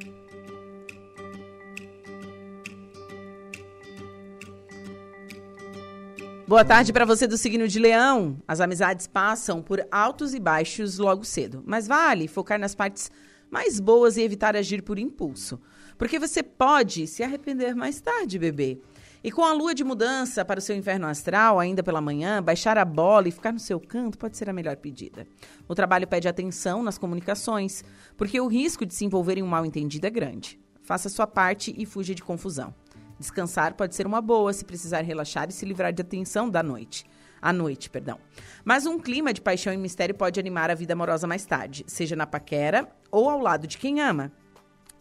Boa 6.51 6.65
tarde 6.65 6.91
para 6.91 7.05
você 7.05 7.25
do 7.27 7.37
signo 7.37 7.65
de 7.65 7.79
Leão. 7.79 8.37
As 8.45 8.59
amizades 8.59 9.07
passam 9.07 9.61
por 9.61 9.87
altos 9.89 10.33
e 10.33 10.39
baixos 10.39 10.97
logo 10.97 11.23
cedo, 11.23 11.63
mas 11.65 11.87
vale 11.87 12.27
focar 12.27 12.59
nas 12.59 12.75
partes 12.75 13.09
mais 13.49 13.79
boas 13.79 14.17
e 14.17 14.21
evitar 14.21 14.53
agir 14.57 14.81
por 14.83 14.99
impulso, 14.99 15.61
porque 15.97 16.19
você 16.19 16.43
pode 16.43 17.07
se 17.07 17.23
arrepender 17.23 17.73
mais 17.73 18.01
tarde, 18.01 18.37
bebê. 18.37 18.81
E 19.23 19.31
com 19.31 19.45
a 19.45 19.53
lua 19.53 19.73
de 19.73 19.85
mudança 19.85 20.43
para 20.43 20.59
o 20.59 20.61
seu 20.61 20.75
inferno 20.75 21.07
astral, 21.07 21.57
ainda 21.57 21.81
pela 21.81 22.01
manhã, 22.01 22.43
baixar 22.43 22.77
a 22.77 22.83
bola 22.83 23.29
e 23.29 23.31
ficar 23.31 23.53
no 23.53 23.59
seu 23.59 23.79
canto 23.79 24.17
pode 24.17 24.35
ser 24.35 24.49
a 24.49 24.53
melhor 24.53 24.75
pedida. 24.75 25.25
O 25.69 25.73
trabalho 25.73 26.05
pede 26.05 26.27
atenção 26.27 26.83
nas 26.83 26.97
comunicações, 26.97 27.81
porque 28.17 28.41
o 28.41 28.47
risco 28.47 28.85
de 28.85 28.93
se 28.93 29.05
envolver 29.05 29.37
em 29.37 29.43
um 29.43 29.47
mal 29.47 29.65
entendido 29.65 30.05
é 30.05 30.09
grande. 30.09 30.59
Faça 30.83 31.07
sua 31.07 31.25
parte 31.25 31.73
e 31.77 31.85
fuja 31.85 32.13
de 32.13 32.21
confusão. 32.21 32.75
Descansar 33.21 33.75
pode 33.75 33.95
ser 33.95 34.07
uma 34.07 34.19
boa 34.19 34.51
se 34.51 34.65
precisar 34.65 35.01
relaxar 35.01 35.47
e 35.47 35.53
se 35.53 35.63
livrar 35.63 35.93
de 35.93 36.01
atenção 36.01 36.49
da 36.49 36.63
noite. 36.63 37.05
À 37.39 37.53
noite, 37.53 37.87
perdão. 37.87 38.19
Mas 38.65 38.87
um 38.87 38.99
clima 38.99 39.31
de 39.31 39.39
paixão 39.39 39.71
e 39.71 39.77
mistério 39.77 40.15
pode 40.15 40.39
animar 40.39 40.71
a 40.71 40.75
vida 40.75 40.93
amorosa 40.93 41.27
mais 41.27 41.45
tarde, 41.45 41.83
seja 41.87 42.15
na 42.15 42.25
paquera 42.25 42.89
ou 43.11 43.29
ao 43.29 43.39
lado 43.39 43.67
de 43.67 43.77
quem 43.77 44.01
ama. 44.01 44.31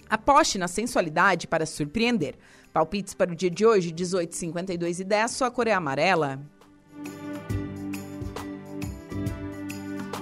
Aposte 0.09 0.59
na 0.59 0.69
sensualidade 0.69 1.47
para 1.47 1.65
surpreender. 1.65 2.37
Palpites 2.75 3.15
para 3.15 3.33
o 3.33 3.35
dia 3.35 3.51
de 3.51 3.65
hoje, 3.65 3.91
18, 3.91 4.37
52 4.37 5.01
e 5.01 5.05
10, 5.05 5.31
sua 5.31 5.51
cor 5.51 5.67
é 5.67 5.73
amarela. 5.73 6.41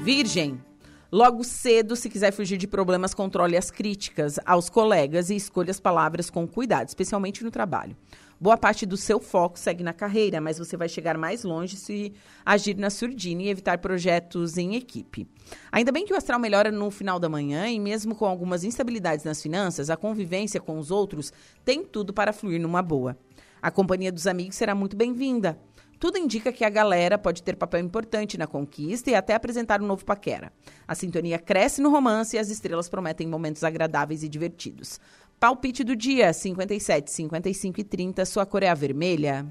Virgem. 0.03 0.68
Logo 1.11 1.43
cedo, 1.43 1.97
se 1.97 2.11
quiser 2.11 2.33
fugir 2.33 2.59
de 2.59 2.67
problemas, 2.67 3.15
controle 3.15 3.57
as 3.57 3.71
críticas 3.71 4.39
aos 4.45 4.69
colegas 4.69 5.31
e 5.31 5.37
escolha 5.37 5.71
as 5.71 5.81
palavras 5.81 6.29
com 6.29 6.47
cuidado, 6.47 6.89
especialmente 6.89 7.43
no 7.43 7.51
trabalho. 7.51 7.97
Boa 8.39 8.59
parte 8.59 8.85
do 8.85 8.95
seu 8.95 9.19
foco 9.19 9.59
segue 9.59 9.83
na 9.83 9.95
carreira, 9.95 10.39
mas 10.39 10.59
você 10.59 10.77
vai 10.77 10.87
chegar 10.87 11.17
mais 11.17 11.45
longe 11.45 11.77
se 11.77 12.13
agir 12.45 12.77
na 12.77 12.91
surdina 12.91 13.43
e 13.43 13.49
evitar 13.49 13.79
projetos 13.79 14.59
em 14.59 14.77
equipe. 14.77 15.27
Ainda 15.73 15.91
bem 15.91 16.05
que 16.05 16.13
o 16.13 16.17
astral 16.17 16.39
melhora 16.39 16.71
no 16.71 16.91
final 16.91 17.19
da 17.19 17.29
manhã 17.29 17.67
e, 17.69 17.81
mesmo 17.81 18.15
com 18.15 18.27
algumas 18.27 18.63
instabilidades 18.63 19.25
nas 19.25 19.43
finanças, 19.43 19.89
a 19.89 19.97
convivência 19.97 20.61
com 20.61 20.79
os 20.79 20.91
outros 20.91 21.33
tem 21.65 21.83
tudo 21.83 22.13
para 22.13 22.35
fluir 22.35 22.61
numa 22.61 22.83
boa. 22.83 23.17
A 23.63 23.71
companhia 23.71 24.13
dos 24.13 24.27
amigos 24.27 24.57
será 24.57 24.75
muito 24.75 24.95
bem-vinda. 24.95 25.59
Tudo 25.99 26.17
indica 26.17 26.53
que 26.53 26.65
a 26.65 26.71
galera 26.71 27.19
pode 27.19 27.43
ter 27.43 27.57
papel 27.57 27.81
importante 27.81 28.39
na 28.39 28.47
conquista 28.47 29.11
e 29.11 29.17
até 29.17 29.35
apresentar 29.35 29.83
um 29.83 29.87
novo 29.87 30.05
paquera. 30.05 30.53
A 30.87 30.95
sintonia 30.95 31.41
cresce 31.41 31.81
no 31.81 31.91
romance 31.91 32.37
e 32.37 32.39
as 32.39 32.51
estrelas 32.51 32.89
prometem 32.89 33.27
momentos 33.27 33.65
agradáveis 33.65 34.23
e 34.23 34.29
divertidos. 34.29 35.01
Palpite 35.41 35.83
do 35.83 35.97
dia: 35.97 36.33
57, 36.33 37.11
55 37.11 37.81
e 37.81 37.85
30. 37.85 38.25
Sua 38.25 38.47
cor 38.47 38.63
é 38.63 38.69
a 38.69 38.75
vermelha. 38.75 39.45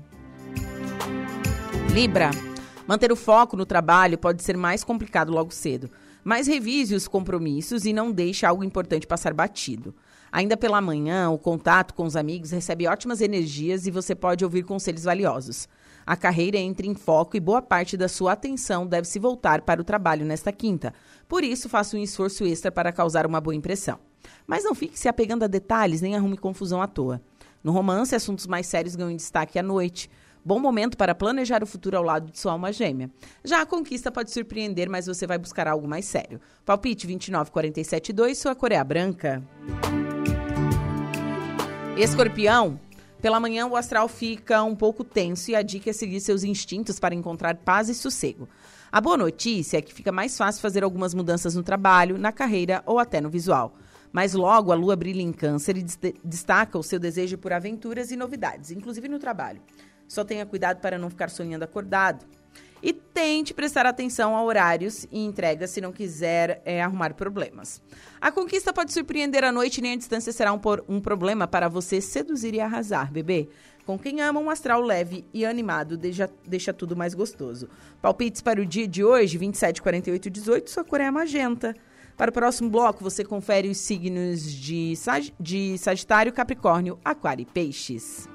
Libra. 1.93 2.31
Manter 2.87 3.11
o 3.11 3.17
foco 3.17 3.57
no 3.57 3.65
trabalho 3.65 4.17
pode 4.17 4.41
ser 4.41 4.55
mais 4.55 4.81
complicado 4.81 5.29
logo 5.29 5.51
cedo, 5.51 5.91
mas 6.23 6.47
revise 6.47 6.95
os 6.95 7.05
compromissos 7.05 7.83
e 7.83 7.91
não 7.91 8.13
deixe 8.13 8.45
algo 8.45 8.63
importante 8.63 9.05
passar 9.05 9.33
batido. 9.33 9.93
Ainda 10.31 10.55
pela 10.55 10.79
manhã, 10.79 11.29
o 11.29 11.37
contato 11.37 11.93
com 11.93 12.05
os 12.05 12.15
amigos 12.15 12.51
recebe 12.51 12.87
ótimas 12.87 13.19
energias 13.19 13.85
e 13.85 13.91
você 13.91 14.15
pode 14.15 14.45
ouvir 14.45 14.63
conselhos 14.63 15.03
valiosos. 15.03 15.67
A 16.07 16.15
carreira 16.15 16.57
entra 16.57 16.87
em 16.87 16.95
foco 16.95 17.35
e 17.35 17.39
boa 17.41 17.61
parte 17.61 17.97
da 17.97 18.07
sua 18.07 18.31
atenção 18.31 18.87
deve 18.87 19.05
se 19.05 19.19
voltar 19.19 19.63
para 19.63 19.81
o 19.81 19.83
trabalho 19.83 20.25
nesta 20.25 20.53
quinta. 20.53 20.93
Por 21.27 21.43
isso, 21.43 21.67
faça 21.67 21.97
um 21.97 21.99
esforço 21.99 22.45
extra 22.45 22.71
para 22.71 22.93
causar 22.93 23.25
uma 23.25 23.41
boa 23.41 23.53
impressão. 23.53 23.99
Mas 24.47 24.63
não 24.63 24.73
fique 24.73 24.97
se 24.97 25.09
apegando 25.09 25.43
a 25.43 25.47
detalhes 25.47 25.99
nem 25.99 26.15
arrume 26.15 26.37
confusão 26.37 26.81
à 26.81 26.87
toa. 26.87 27.21
No 27.61 27.73
romance, 27.73 28.15
assuntos 28.15 28.47
mais 28.47 28.67
sérios 28.67 28.95
ganham 28.95 29.13
destaque 29.17 29.59
à 29.59 29.63
noite. 29.63 30.09
Bom 30.45 30.61
momento 30.61 30.95
para 30.95 31.13
planejar 31.13 31.61
o 31.61 31.67
futuro 31.67 31.97
ao 31.97 32.03
lado 32.03 32.31
de 32.31 32.39
sua 32.39 32.53
alma 32.53 32.71
gêmea. 32.71 33.11
Já 33.43 33.61
a 33.61 33.65
conquista 33.65 34.09
pode 34.09 34.31
surpreender, 34.31 34.89
mas 34.89 35.07
você 35.07 35.27
vai 35.27 35.37
buscar 35.37 35.67
algo 35.67 35.89
mais 35.89 36.05
sério. 36.05 36.39
Palpite 36.65 37.05
29472, 37.05 38.37
sua 38.37 38.55
cor 38.55 38.71
é 38.71 38.81
branca. 38.81 39.43
Escorpião. 41.97 42.79
Pela 43.21 43.39
manhã, 43.39 43.65
o 43.65 43.75
astral 43.75 44.07
fica 44.07 44.63
um 44.63 44.75
pouco 44.75 45.03
tenso 45.03 45.49
e 45.49 45.55
a 45.55 45.63
dica 45.63 45.89
é 45.89 45.93
seguir 45.93 46.19
seus 46.19 46.43
instintos 46.43 46.99
para 46.99 47.15
encontrar 47.15 47.55
paz 47.55 47.89
e 47.89 47.95
sossego. 47.95 48.47
A 48.91 49.01
boa 49.01 49.17
notícia 49.17 49.77
é 49.77 49.81
que 49.81 49.93
fica 49.93 50.11
mais 50.11 50.37
fácil 50.37 50.61
fazer 50.61 50.83
algumas 50.83 51.15
mudanças 51.15 51.55
no 51.55 51.63
trabalho, 51.63 52.17
na 52.17 52.31
carreira 52.31 52.83
ou 52.85 52.99
até 52.99 53.19
no 53.19 53.29
visual. 53.29 53.73
Mas 54.11 54.33
logo 54.33 54.71
a 54.71 54.75
lua 54.75 54.95
brilha 54.95 55.21
em 55.21 55.33
câncer 55.33 55.77
e 55.77 55.85
destaca 56.23 56.77
o 56.77 56.83
seu 56.83 56.99
desejo 56.99 57.39
por 57.39 57.51
aventuras 57.51 58.11
e 58.11 58.15
novidades, 58.15 58.69
inclusive 58.69 59.09
no 59.09 59.19
trabalho. 59.19 59.61
Só 60.07 60.23
tenha 60.23 60.45
cuidado 60.45 60.79
para 60.79 60.97
não 60.97 61.09
ficar 61.09 61.29
sonhando 61.29 61.63
acordado. 61.63 62.23
E 62.81 62.93
tente 62.93 63.53
prestar 63.53 63.85
atenção 63.85 64.35
a 64.35 64.43
horários 64.43 65.07
e 65.11 65.19
entregas 65.19 65.71
se 65.71 65.81
não 65.81 65.91
quiser 65.91 66.61
é, 66.63 66.81
arrumar 66.81 67.13
problemas. 67.13 67.81
A 68.21 68.31
conquista 68.31 68.71
pode 68.71 68.93
surpreender 68.93 69.43
à 69.43 69.51
noite 69.51 69.77
e 69.77 69.81
nem 69.81 69.93
a 69.93 69.97
distância 69.97 70.31
será 70.31 70.53
um, 70.53 70.59
por, 70.59 70.83
um 70.87 70.99
problema 70.99 71.47
para 71.47 71.67
você 71.67 71.99
seduzir 71.99 72.53
e 72.53 72.59
arrasar, 72.59 73.11
bebê. 73.11 73.49
Com 73.85 73.97
quem 73.97 74.21
ama, 74.21 74.39
um 74.39 74.49
astral 74.49 74.81
leve 74.81 75.25
e 75.33 75.45
animado 75.45 75.95
deixa, 75.95 76.29
deixa 76.45 76.73
tudo 76.73 76.95
mais 76.95 77.13
gostoso. 77.13 77.69
Palpites 78.01 78.41
para 78.41 78.61
o 78.61 78.65
dia 78.65 78.87
de 78.87 79.03
hoje, 79.03 79.37
27, 79.37 79.81
48 79.81 80.29
18, 80.29 80.69
sua 80.69 80.83
cor 80.83 80.99
é 80.99 81.09
magenta. 81.09 81.73
Para 82.17 82.29
o 82.29 82.33
próximo 82.33 82.69
bloco, 82.69 83.03
você 83.03 83.23
confere 83.23 83.69
os 83.69 83.77
signos 83.77 84.51
de, 84.51 84.95
sag 84.95 85.33
de 85.39 85.77
Sagitário, 85.77 86.33
Capricórnio, 86.33 86.99
Aquário 87.05 87.43
e 87.43 87.45
Peixes. 87.45 88.27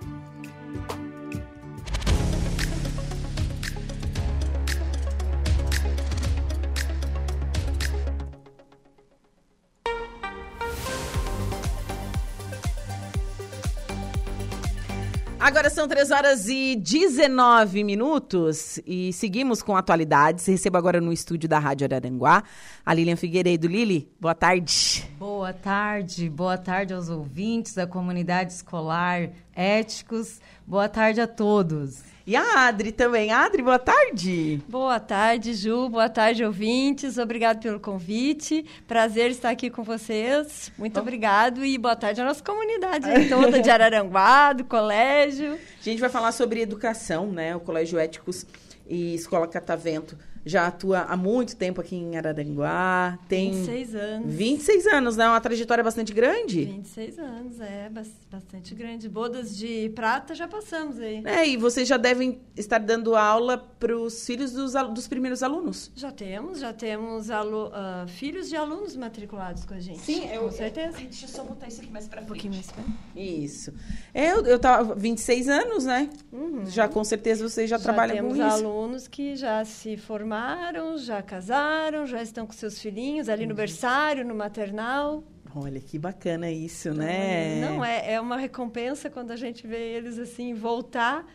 Agora 15.42 15.68
são 15.68 15.88
3 15.88 16.12
horas 16.12 16.46
e 16.46 16.76
19 16.76 17.82
minutos 17.82 18.78
e 18.86 19.12
seguimos 19.12 19.60
com 19.60 19.76
atualidades. 19.76 20.46
Recebo 20.46 20.78
agora 20.78 21.00
no 21.00 21.12
estúdio 21.12 21.48
da 21.48 21.58
Rádio 21.58 21.84
Araranguá 21.84 22.44
a 22.86 22.94
Lilian 22.94 23.16
Figueiredo. 23.16 23.66
Lili, 23.66 24.08
boa 24.20 24.36
tarde. 24.36 25.04
Boa 25.18 25.52
tarde, 25.52 26.30
boa 26.30 26.56
tarde 26.56 26.94
aos 26.94 27.08
ouvintes 27.08 27.74
da 27.74 27.88
comunidade 27.88 28.52
escolar, 28.52 29.30
éticos. 29.54 30.40
Boa 30.66 30.88
tarde 30.88 31.20
a 31.20 31.26
todos. 31.26 32.02
E 32.24 32.36
a 32.36 32.68
Adri 32.68 32.92
também. 32.92 33.32
Adri, 33.32 33.62
boa 33.62 33.78
tarde. 33.80 34.62
Boa 34.68 35.00
tarde, 35.00 35.54
Ju. 35.54 35.88
Boa 35.88 36.08
tarde, 36.08 36.44
ouvintes. 36.44 37.18
Obrigado 37.18 37.60
pelo 37.60 37.80
convite. 37.80 38.64
Prazer 38.86 39.32
estar 39.32 39.50
aqui 39.50 39.68
com 39.68 39.82
vocês. 39.82 40.70
Muito 40.78 40.96
oh. 40.96 41.00
obrigado 41.00 41.64
e 41.64 41.76
boa 41.76 41.96
tarde 41.96 42.20
à 42.20 42.24
nossa 42.24 42.42
comunidade 42.42 43.28
toda 43.28 43.60
de 43.60 43.68
Araranguá, 43.68 44.52
do 44.52 44.64
colégio. 44.64 45.54
A 45.80 45.82
gente 45.82 46.00
vai 46.00 46.10
falar 46.10 46.30
sobre 46.30 46.60
educação, 46.60 47.32
né? 47.32 47.56
O 47.56 47.60
Colégio 47.60 47.98
Éticos 47.98 48.46
e 48.86 49.14
Escola 49.14 49.48
Catavento 49.48 50.16
já 50.44 50.66
atua 50.66 51.00
há 51.02 51.16
muito 51.16 51.56
tempo 51.56 51.80
aqui 51.80 51.96
em 51.96 52.16
Araranguá. 52.16 53.18
Tem 53.28 53.52
26 53.52 53.94
anos. 53.94 54.34
26 54.34 54.86
anos, 54.86 55.16
né? 55.16 55.28
Uma 55.28 55.40
trajetória 55.40 55.84
bastante 55.84 56.12
grande. 56.12 56.64
26 56.64 57.18
anos, 57.18 57.60
é, 57.60 57.90
bastante 58.30 58.74
grande. 58.74 59.08
Bodas 59.08 59.56
de 59.56 59.90
prata 59.94 60.34
já 60.34 60.48
passamos 60.48 60.98
aí. 60.98 61.22
É, 61.24 61.46
e 61.46 61.56
vocês 61.56 61.86
já 61.86 61.96
devem 61.96 62.40
estar 62.56 62.78
dando 62.78 63.14
aula 63.14 63.56
para 63.56 63.96
os 63.96 64.26
filhos 64.26 64.52
dos, 64.52 64.72
dos 64.92 65.06
primeiros 65.06 65.42
alunos. 65.42 65.90
Já 65.94 66.10
temos, 66.10 66.58
já 66.58 66.72
temos 66.72 67.30
alu, 67.30 67.68
uh, 67.68 68.08
filhos 68.08 68.48
de 68.48 68.56
alunos 68.56 68.96
matriculados 68.96 69.64
com 69.64 69.74
a 69.74 69.80
gente. 69.80 70.00
Sim, 70.00 70.28
eu, 70.28 70.42
com 70.42 70.50
certeza. 70.50 70.98
Eu, 70.98 71.04
deixa 71.04 71.26
eu 71.26 71.28
só 71.28 71.44
botar 71.44 71.68
isso 71.68 71.80
aqui 71.80 71.90
mais 71.92 72.08
para 72.08 72.22
frente. 72.22 72.24
Um 72.24 72.34
pouquinho 72.34 72.54
mais 72.54 72.70
pra... 72.70 72.84
Isso. 73.14 73.72
É, 74.12 74.32
eu, 74.32 74.44
eu 74.44 74.58
tava 74.58 74.94
26 74.94 75.48
anos, 75.48 75.84
né? 75.84 76.10
Uhum. 76.32 76.66
Já 76.66 76.88
com 76.88 77.04
certeza 77.04 77.48
vocês 77.48 77.70
já, 77.70 77.76
já 77.76 77.82
trabalham 77.82 78.16
com 78.16 78.32
isso. 78.32 78.36
temos 78.38 78.54
alunos 78.54 79.08
que 79.08 79.36
já 79.36 79.64
se 79.64 79.96
formaram 79.96 80.31
formaram, 80.32 80.96
já 80.96 81.20
casaram, 81.20 82.06
já 82.06 82.22
estão 82.22 82.46
com 82.46 82.54
seus 82.54 82.80
filhinhos 82.80 83.28
ali 83.28 83.44
no 83.44 83.50
uhum. 83.50 83.56
berçário, 83.56 84.24
no 84.24 84.34
maternal. 84.34 85.22
Olha 85.54 85.78
que 85.78 85.98
bacana 85.98 86.50
isso, 86.50 86.94
né? 86.94 87.60
Não, 87.60 87.84
é, 87.84 88.14
é 88.14 88.20
uma 88.20 88.38
recompensa 88.38 89.10
quando 89.10 89.30
a 89.30 89.36
gente 89.36 89.66
vê 89.66 89.94
eles 89.94 90.18
assim 90.18 90.54
voltar 90.54 91.26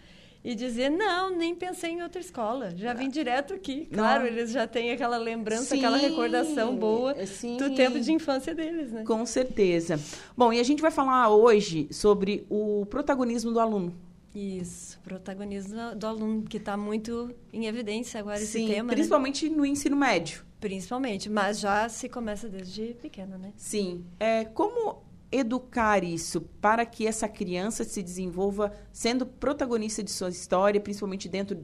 e 0.43 0.56
dizer 0.56 0.89
não, 0.89 1.30
nem 1.30 1.54
pensei 1.54 1.91
em 1.91 2.02
outra 2.02 2.20
escola, 2.20 2.74
já 2.76 2.93
vim 2.95 3.10
direto 3.10 3.54
aqui. 3.54 3.88
Claro, 3.93 4.22
não. 4.22 4.28
eles 4.28 4.50
já 4.50 4.66
têm 4.66 4.91
aquela 4.91 5.18
lembrança, 5.18 5.76
sim, 5.76 5.78
aquela 5.78 5.98
recordação 5.98 6.76
boa 6.76 7.14
sim. 7.28 7.58
do 7.58 7.76
tempo 7.76 8.00
de 8.00 8.12
infância 8.12 8.56
deles, 8.56 8.91
né? 8.91 9.04
Com 9.04 9.24
certeza. 9.28 10.00
Bom, 10.36 10.52
e 10.52 10.60
a 10.60 10.64
gente 10.64 10.82
vai 10.82 10.89
falar 10.89 11.30
hoje 11.30 11.88
sobre 11.91 12.48
o 12.50 12.84
protagonismo 12.88 13.52
do 13.52 13.60
aluno. 13.60 13.93
Isso, 14.34 14.86
protagonismo 15.08 15.95
do 15.95 16.05
aluno, 16.05 16.43
que 16.43 16.58
está 16.58 16.76
muito 16.76 17.34
em 17.53 17.66
evidência 17.66 18.20
agora 18.20 18.38
Sim, 18.39 18.43
esse 18.43 18.74
tema. 18.74 18.89
Né? 18.89 18.95
Principalmente 18.95 19.49
né? 19.49 19.55
no 19.55 19.66
ensino 19.66 19.95
médio. 19.95 20.45
Principalmente, 20.60 21.30
mas 21.30 21.60
já 21.60 21.88
se 21.88 22.10
começa 22.10 22.49
desde 22.49 22.93
pequena, 22.95 23.38
né? 23.38 23.53
Sim. 23.55 24.05
É, 24.20 24.43
como 24.43 25.05
educar 25.32 26.03
isso 26.03 26.41
para 26.62 26.86
que 26.86 27.05
essa 27.05 27.28
criança 27.28 27.84
se 27.84 28.01
desenvolva 28.01 28.72
sendo 28.91 29.26
protagonista 29.26 30.03
de 30.03 30.12
sua 30.12 30.30
história, 30.30 30.82
principalmente 30.82 31.30
dentro 31.30 31.55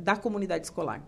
da 0.00 0.16
comunidade 0.16 0.66
escolar? 0.66 1.02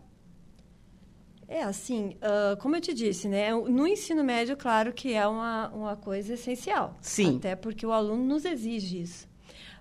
É 1.46 1.62
assim, 1.62 2.16
uh, 2.16 2.56
como 2.58 2.76
eu 2.76 2.80
te 2.80 2.92
disse, 2.92 3.28
né? 3.28 3.50
No 3.52 3.86
ensino 3.86 4.22
médio, 4.22 4.56
claro 4.56 4.92
que 4.92 5.14
é 5.14 5.26
uma, 5.26 5.68
uma 5.70 5.96
coisa 5.96 6.34
essencial. 6.34 6.96
Sim. 7.00 7.38
Até 7.38 7.56
porque 7.56 7.86
o 7.86 7.92
aluno 7.92 8.22
nos 8.22 8.44
exige 8.44 9.00
isso. 9.00 9.27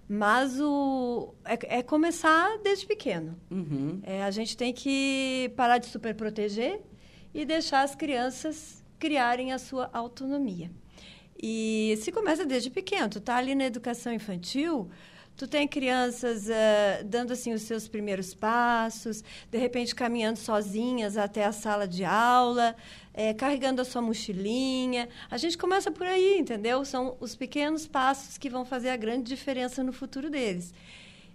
Mas 0.08 0.60
o, 0.60 1.34
é, 1.44 1.80
é 1.80 1.84
começar 1.84 2.58
desde 2.60 2.86
pequeno. 2.86 3.38
Uhum. 3.52 4.00
É, 4.04 4.24
a 4.24 4.32
gente 4.32 4.56
tem 4.56 4.74
que 4.74 5.52
parar 5.56 5.80
de 5.80 5.88
superproteger 5.88 6.80
e 7.34 7.46
deixar 7.46 7.82
as 7.82 7.94
crianças 7.94 8.84
criarem 8.98 9.52
a 9.52 9.60
sua 9.60 9.90
autonomia. 9.92 10.72
E 11.42 12.00
se 12.02 12.12
começa 12.12 12.46
desde 12.46 12.70
pequeno, 12.70 13.10
tu 13.10 13.20
tá 13.20 13.36
ali 13.36 13.54
na 13.54 13.66
educação 13.66 14.14
infantil, 14.14 14.90
Tu 15.38 15.48
tem 15.48 15.68
crianças 15.68 16.48
uh, 16.48 17.06
dando 17.06 17.32
assim 17.32 17.54
os 17.54 17.62
seus 17.62 17.88
primeiros 17.88 18.34
passos, 18.34 19.24
de 19.52 19.58
repente 19.60 19.94
caminhando 19.94 20.38
sozinhas 20.38 21.16
até 21.16 21.46
a 21.46 21.52
sala 21.52 21.88
de 21.88 22.04
aula, 22.04 22.76
é, 23.18 23.34
carregando 23.34 23.82
a 23.82 23.86
sua 23.86 24.00
mochilinha. 24.00 25.10
A 25.30 25.38
gente 25.38 25.58
começa 25.58 25.90
por 25.90 26.06
aí, 26.06 26.38
entendeu? 26.38 26.86
São 26.86 27.18
os 27.20 27.36
pequenos 27.36 27.88
passos 27.88 28.38
que 28.38 28.48
vão 28.48 28.64
fazer 28.64 28.90
a 28.90 28.96
grande 28.96 29.24
diferença 29.24 29.84
no 29.84 29.92
futuro 29.92 30.30
deles. 30.30 30.72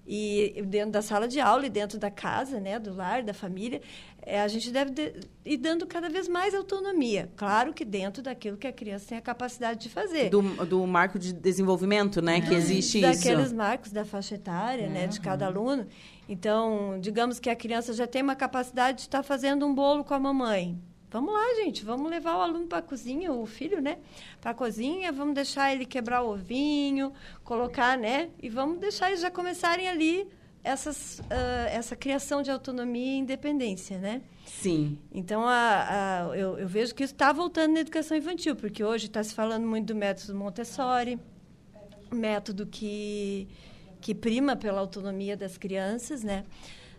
E 0.06 0.62
dentro 0.66 0.92
da 0.92 1.02
sala 1.02 1.26
de 1.26 1.40
aula 1.40 1.66
e 1.66 1.70
dentro 1.70 1.98
da 1.98 2.10
casa, 2.10 2.60
né, 2.60 2.78
do 2.78 2.94
lar, 2.94 3.22
da 3.22 3.34
família, 3.34 3.80
é, 4.20 4.40
a 4.40 4.48
gente 4.48 4.70
deve 4.70 4.90
de, 4.92 5.12
ir 5.44 5.56
dando 5.56 5.84
cada 5.86 6.08
vez 6.08 6.28
mais 6.28 6.54
autonomia. 6.54 7.28
Claro 7.36 7.72
que 7.72 7.84
dentro 7.84 8.22
daquilo 8.22 8.56
que 8.56 8.66
a 8.66 8.72
criança 8.72 9.06
tem 9.08 9.18
a 9.18 9.20
capacidade 9.20 9.80
de 9.80 9.88
fazer. 9.88 10.30
Do, 10.30 10.42
do 10.64 10.86
marco 10.86 11.18
de 11.18 11.32
desenvolvimento, 11.32 12.22
né, 12.22 12.38
é. 12.38 12.40
que 12.40 12.54
existe 12.54 13.00
Daqueles 13.00 13.18
isso. 13.18 13.28
Daqueles 13.28 13.52
marcos 13.52 13.90
da 13.90 14.04
faixa 14.04 14.36
etária, 14.36 14.88
né, 14.88 15.08
de 15.08 15.20
cada 15.20 15.46
aluno. 15.46 15.86
Então, 16.28 16.98
digamos 17.00 17.40
que 17.40 17.50
a 17.50 17.56
criança 17.56 17.92
já 17.92 18.06
tem 18.06 18.22
uma 18.22 18.36
capacidade 18.36 18.98
de 18.98 19.02
estar 19.02 19.24
fazendo 19.24 19.66
um 19.66 19.74
bolo 19.74 20.04
com 20.04 20.14
a 20.14 20.20
mamãe. 20.20 20.80
Vamos 21.12 21.34
lá, 21.34 21.54
gente, 21.56 21.84
vamos 21.84 22.10
levar 22.10 22.38
o 22.38 22.40
aluno 22.40 22.66
para 22.66 22.78
a 22.78 22.82
cozinha, 22.82 23.30
o 23.30 23.44
filho, 23.44 23.82
né? 23.82 23.98
Para 24.40 24.52
a 24.52 24.54
cozinha, 24.54 25.12
vamos 25.12 25.34
deixar 25.34 25.70
ele 25.70 25.84
quebrar 25.84 26.22
o 26.22 26.30
ovinho, 26.32 27.12
colocar, 27.44 27.98
né? 27.98 28.30
E 28.42 28.48
vamos 28.48 28.78
deixar 28.78 29.08
eles 29.08 29.20
já 29.20 29.30
começarem 29.30 29.86
ali 29.86 30.26
essas, 30.64 31.18
uh, 31.18 31.68
essa 31.70 31.94
criação 31.94 32.40
de 32.40 32.50
autonomia 32.50 33.16
e 33.16 33.18
independência, 33.18 33.98
né? 33.98 34.22
Sim. 34.46 34.98
Então, 35.12 35.46
a, 35.46 36.30
a, 36.30 36.36
eu, 36.36 36.58
eu, 36.58 36.66
vejo 36.66 36.94
que 36.94 37.04
isso 37.04 37.12
está 37.12 37.30
voltando 37.30 37.74
na 37.74 37.80
educação 37.80 38.16
infantil, 38.16 38.56
porque 38.56 38.82
hoje 38.82 39.04
está 39.04 39.22
se 39.22 39.34
falando 39.34 39.66
muito 39.66 39.88
do 39.88 39.94
método 39.94 40.34
Montessori, 40.34 41.20
método 42.10 42.64
que, 42.64 43.46
que 44.00 44.14
prima 44.14 44.56
pela 44.56 44.80
autonomia 44.80 45.36
das 45.36 45.58
crianças, 45.58 46.24
né? 46.24 46.46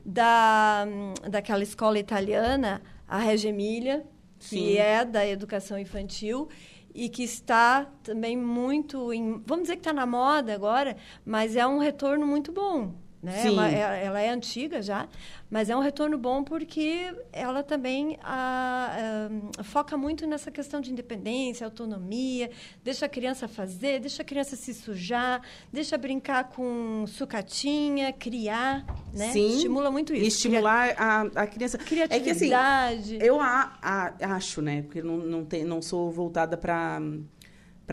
Da, 0.06 0.86
daquela 1.32 1.64
escola 1.64 1.98
italiana, 1.98 2.80
a 3.08 3.20
Regia 3.20 3.50
Emília, 3.50 4.06
que 4.40 4.78
é 4.78 5.06
da 5.06 5.28
educação 5.28 5.78
infantil 5.78 6.50
e 6.94 7.10
que 7.10 7.24
está 7.24 7.86
também 8.04 8.38
muito 8.38 9.12
em, 9.12 9.42
vamos 9.46 9.64
dizer 9.64 9.76
que 9.76 9.80
está 9.82 9.94
na 9.94 10.06
moda 10.06 10.54
agora, 10.54 10.96
mas 11.26 11.56
é 11.56 11.66
um 11.66 11.80
retorno 11.80 12.26
muito 12.26 12.52
bom. 12.52 12.94
Né? 13.24 13.42
Ela, 13.48 13.72
é, 13.72 14.06
ela, 14.06 14.22
é 14.22 14.30
antiga 14.30 14.82
já, 14.82 15.08
mas 15.50 15.70
é 15.70 15.76
um 15.78 15.80
retorno 15.80 16.18
bom 16.18 16.44
porque 16.44 17.16
ela 17.32 17.64
também 17.64 18.18
a, 18.22 19.30
a, 19.58 19.64
foca 19.64 19.96
muito 19.96 20.28
nessa 20.28 20.52
questão 20.52 20.82
de 20.82 20.92
independência, 20.92 21.66
autonomia, 21.66 22.52
deixa 22.84 23.06
a 23.06 23.10
criança 23.10 23.48
fazer, 23.48 24.02
deixa 24.02 24.24
a 24.24 24.26
criança 24.26 24.58
se 24.58 24.74
sujar, 24.74 25.42
deixa 25.72 25.98
brincar 25.98 26.50
com 26.50 27.06
sucatinha, 27.08 28.12
criar, 28.12 28.86
né? 29.14 29.32
Sim, 29.32 29.56
Estimula 29.56 29.90
muito 29.90 30.14
isso. 30.14 30.28
Estimular 30.28 30.94
a, 30.98 31.22
a 31.22 31.48
criança. 31.48 31.78
Criatividade. 31.78 33.16
É 33.16 33.20
que, 33.20 33.24
assim, 33.24 33.26
eu 33.26 33.40
a, 33.40 33.78
a, 33.82 34.36
acho, 34.36 34.62
né? 34.62 34.82
Porque 34.82 35.02
não, 35.02 35.16
não, 35.16 35.46
tem, 35.46 35.64
não 35.64 35.82
sou 35.82 36.12
voltada 36.12 36.58
para 36.58 37.00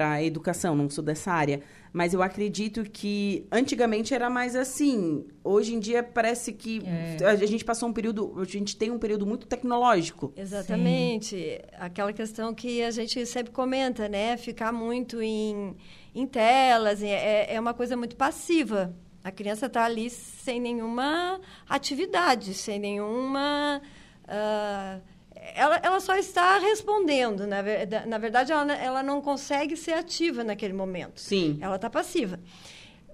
para 0.00 0.22
educação, 0.22 0.74
não 0.74 0.88
sou 0.88 1.04
dessa 1.04 1.30
área 1.30 1.60
mas 1.92 2.14
eu 2.14 2.22
acredito 2.22 2.84
que 2.84 3.46
antigamente 3.50 4.14
era 4.14 4.30
mais 4.30 4.54
assim. 4.54 5.26
Hoje 5.42 5.74
em 5.74 5.80
dia 5.80 6.02
parece 6.02 6.52
que 6.52 6.82
é. 6.86 7.24
a 7.24 7.34
gente 7.46 7.64
passou 7.64 7.88
um 7.88 7.92
período, 7.92 8.32
a 8.40 8.44
gente 8.44 8.76
tem 8.76 8.90
um 8.90 8.98
período 8.98 9.26
muito 9.26 9.46
tecnológico. 9.46 10.32
Exatamente. 10.36 11.36
Sim. 11.36 11.58
Aquela 11.78 12.12
questão 12.12 12.54
que 12.54 12.82
a 12.82 12.90
gente 12.90 13.26
sempre 13.26 13.52
comenta, 13.52 14.08
né? 14.08 14.36
Ficar 14.36 14.72
muito 14.72 15.20
em, 15.20 15.76
em 16.14 16.26
telas, 16.26 17.02
é, 17.02 17.52
é 17.52 17.58
uma 17.58 17.74
coisa 17.74 17.96
muito 17.96 18.14
passiva. 18.14 18.94
A 19.22 19.32
criança 19.32 19.66
está 19.66 19.84
ali 19.84 20.08
sem 20.08 20.60
nenhuma 20.60 21.40
atividade, 21.68 22.54
sem 22.54 22.78
nenhuma. 22.78 23.82
Uh, 24.24 25.09
ela, 25.54 25.80
ela 25.82 26.00
só 26.00 26.16
está 26.16 26.58
respondendo. 26.58 27.46
Na, 27.46 27.58
na 28.06 28.18
verdade, 28.18 28.52
ela, 28.52 28.72
ela 28.74 29.02
não 29.02 29.20
consegue 29.20 29.76
ser 29.76 29.92
ativa 29.92 30.44
naquele 30.44 30.72
momento. 30.72 31.20
Sim. 31.20 31.58
Ela 31.60 31.76
está 31.76 31.88
passiva. 31.88 32.38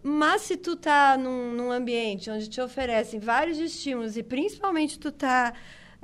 Mas 0.03 0.43
se 0.43 0.57
tu 0.57 0.77
tá 0.77 1.17
num, 1.19 1.53
num, 1.53 1.73
ambiente 1.73 2.31
onde 2.31 2.49
te 2.49 2.61
oferecem 2.61 3.19
vários 3.19 3.59
estímulos 3.59 4.17
e 4.17 4.23
principalmente 4.23 4.99
tu 4.99 5.11
tá 5.11 5.53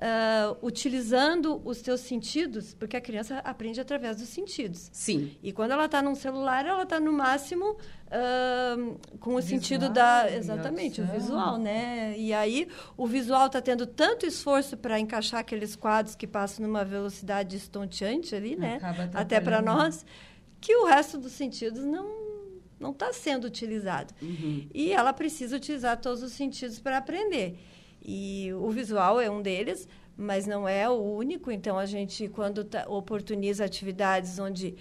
uh, 0.03 0.67
utilizando 0.67 1.63
os 1.65 1.81
teus 1.81 2.01
sentidos, 2.01 2.75
porque 2.75 2.97
a 2.97 3.01
criança 3.01 3.39
aprende 3.39 3.81
através 3.81 4.17
dos 4.17 4.29
sentidos. 4.29 4.91
Sim. 4.93 5.37
E 5.43 5.53
quando 5.53 5.71
ela 5.71 5.85
está 5.85 6.03
num 6.03 6.15
celular, 6.15 6.67
ela 6.67 6.83
está 6.83 6.99
no 6.99 7.13
máximo 7.13 7.71
uh, 7.71 9.19
com 9.21 9.35
o 9.35 9.37
visual, 9.37 9.43
sentido 9.43 9.89
da 9.89 10.29
exatamente 10.31 11.01
o 11.01 11.07
visual, 11.07 11.57
né? 11.57 12.15
E 12.19 12.33
aí 12.33 12.69
o 12.97 13.07
visual 13.07 13.47
está 13.47 13.61
tendo 13.61 13.87
tanto 13.87 14.27
esforço 14.27 14.77
para 14.77 14.99
encaixar 14.99 15.41
aqueles 15.41 15.77
quadros 15.77 16.17
que 16.17 16.27
passam 16.27 16.67
numa 16.67 16.85
velocidade 16.85 17.57
estonteante 17.57 18.35
ali, 18.35 18.57
né? 18.57 18.81
Até 19.15 19.41
para 19.41 19.63
nós, 19.63 20.05
que 20.61 20.75
o 20.75 20.87
resto 20.87 21.17
dos 21.17 21.33
sentidos 21.33 21.85
não 21.85 22.23
não 22.81 22.91
está 22.91 23.13
sendo 23.13 23.45
utilizado. 23.45 24.13
Uhum. 24.21 24.67
E 24.75 24.93
ela 24.93 25.13
precisa 25.13 25.57
utilizar 25.57 25.97
todos 26.01 26.21
os 26.21 26.33
sentidos 26.33 26.81
para 26.81 26.99
aprender. 26.99 27.57
E 28.05 28.53
o 28.55 28.69
visual 28.71 29.21
é 29.21 29.31
um 29.31 29.41
deles, 29.41 29.87
mas 30.17 30.47
não 30.47 30.69
é 30.69 30.89
o 30.89 30.95
único. 30.95 31.51
Então, 31.51 31.79
a 31.79 31.87
gente, 31.87 32.29
quando 32.29 32.65
tá, 32.65 32.85
oportuniza 32.89 33.65
atividades 33.65 34.39
onde 34.39 34.75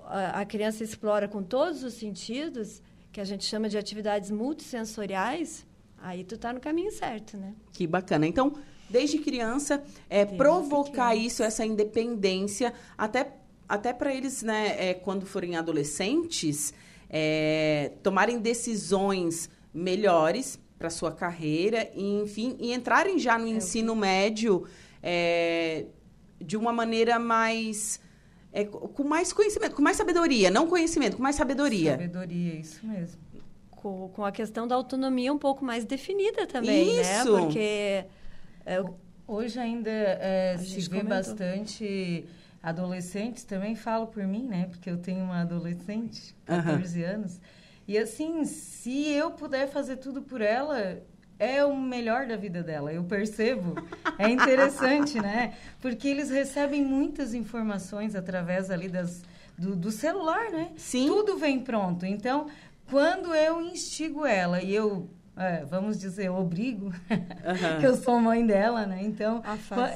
a, 0.00 0.40
a, 0.40 0.46
criança 0.46 0.84
explora 0.84 1.26
com 1.26 1.42
todos 1.42 1.82
os 1.82 1.94
sentidos, 1.94 2.80
que 3.10 3.20
a 3.20 3.24
gente 3.24 3.44
chama 3.44 3.68
de 3.68 3.76
atividades 3.76 4.30
multissensoriais, 4.30 5.66
aí 6.00 6.22
tu 6.22 6.36
está 6.36 6.52
no 6.52 6.60
caminho 6.60 6.92
certo, 6.92 7.36
né? 7.36 7.54
Que 7.72 7.86
bacana. 7.86 8.26
Então, 8.26 8.54
desde 8.88 9.18
criança, 9.18 9.82
é, 10.08 10.24
desde 10.24 10.36
provocar 10.36 11.10
criança. 11.10 11.14
isso, 11.14 11.42
essa 11.42 11.66
independência, 11.66 12.72
até, 12.96 13.34
até 13.68 13.92
para 13.92 14.14
eles, 14.14 14.42
né, 14.42 14.90
é, 14.90 14.94
quando 14.94 15.26
forem 15.26 15.56
adolescentes, 15.56 16.72
é, 17.10 17.92
tomarem 18.02 18.38
decisões 18.38 19.50
melhores 19.74 20.58
para 20.78 20.90
sua 20.90 21.10
carreira, 21.10 21.90
e, 21.94 22.22
enfim, 22.22 22.56
e 22.60 22.72
entrarem 22.72 23.18
já 23.18 23.36
no 23.38 23.46
é 23.46 23.50
ensino 23.50 23.96
médio 23.96 24.64
é, 25.02 25.86
de 26.40 26.56
uma 26.56 26.72
maneira 26.72 27.18
mais 27.18 28.00
é, 28.52 28.64
com 28.64 29.04
mais 29.04 29.32
conhecimento, 29.32 29.74
com 29.74 29.82
mais 29.82 29.96
sabedoria, 29.96 30.50
não 30.50 30.66
conhecimento, 30.66 31.16
com 31.16 31.22
mais 31.22 31.36
sabedoria. 31.36 31.92
Sabedoria, 31.92 32.54
isso 32.54 32.86
mesmo. 32.86 33.20
Com, 33.70 34.08
com 34.08 34.24
a 34.24 34.32
questão 34.32 34.66
da 34.66 34.74
autonomia 34.74 35.32
um 35.32 35.38
pouco 35.38 35.64
mais 35.64 35.84
definida 35.84 36.46
também, 36.46 36.96
né? 36.96 37.02
isso. 37.02 37.32
né? 37.32 37.40
Porque 37.40 38.04
é, 38.66 38.84
hoje 39.26 39.58
ainda 39.58 39.90
é, 39.90 40.56
se 40.58 40.80
vê 40.80 40.88
comentou. 40.88 41.08
bastante 41.10 42.24
adolescentes, 42.62 43.44
também 43.44 43.76
falo 43.76 44.08
por 44.08 44.26
mim, 44.26 44.48
né? 44.48 44.66
Porque 44.70 44.90
eu 44.90 44.98
tenho 44.98 45.22
uma 45.24 45.42
adolescente, 45.42 46.34
14 46.44 47.00
uhum. 47.00 47.08
anos, 47.08 47.40
e 47.88 47.96
assim, 47.96 48.44
se 48.44 49.10
eu 49.10 49.30
puder 49.30 49.66
fazer 49.66 49.96
tudo 49.96 50.20
por 50.20 50.42
ela, 50.42 51.02
é 51.38 51.64
o 51.64 51.74
melhor 51.74 52.26
da 52.26 52.36
vida 52.36 52.62
dela, 52.62 52.92
eu 52.92 53.02
percebo. 53.02 53.82
É 54.18 54.28
interessante, 54.28 55.16
né? 55.22 55.54
Porque 55.80 56.06
eles 56.06 56.28
recebem 56.28 56.84
muitas 56.84 57.32
informações 57.32 58.14
através 58.14 58.70
ali 58.70 58.90
das, 58.90 59.22
do, 59.56 59.74
do 59.74 59.90
celular, 59.90 60.50
né? 60.50 60.70
Sim. 60.76 61.06
Tudo 61.06 61.38
vem 61.38 61.60
pronto. 61.60 62.04
Então, 62.04 62.48
quando 62.90 63.34
eu 63.34 63.62
instigo 63.62 64.26
ela 64.26 64.60
e 64.60 64.74
eu 64.74 65.08
é, 65.38 65.64
vamos 65.64 65.96
dizer, 65.96 66.28
obrigo, 66.30 66.86
uhum. 66.86 67.78
que 67.78 67.86
eu 67.86 67.94
sou 67.94 68.18
mãe 68.18 68.44
dela, 68.44 68.84
né? 68.84 68.98
Então, 69.02 69.40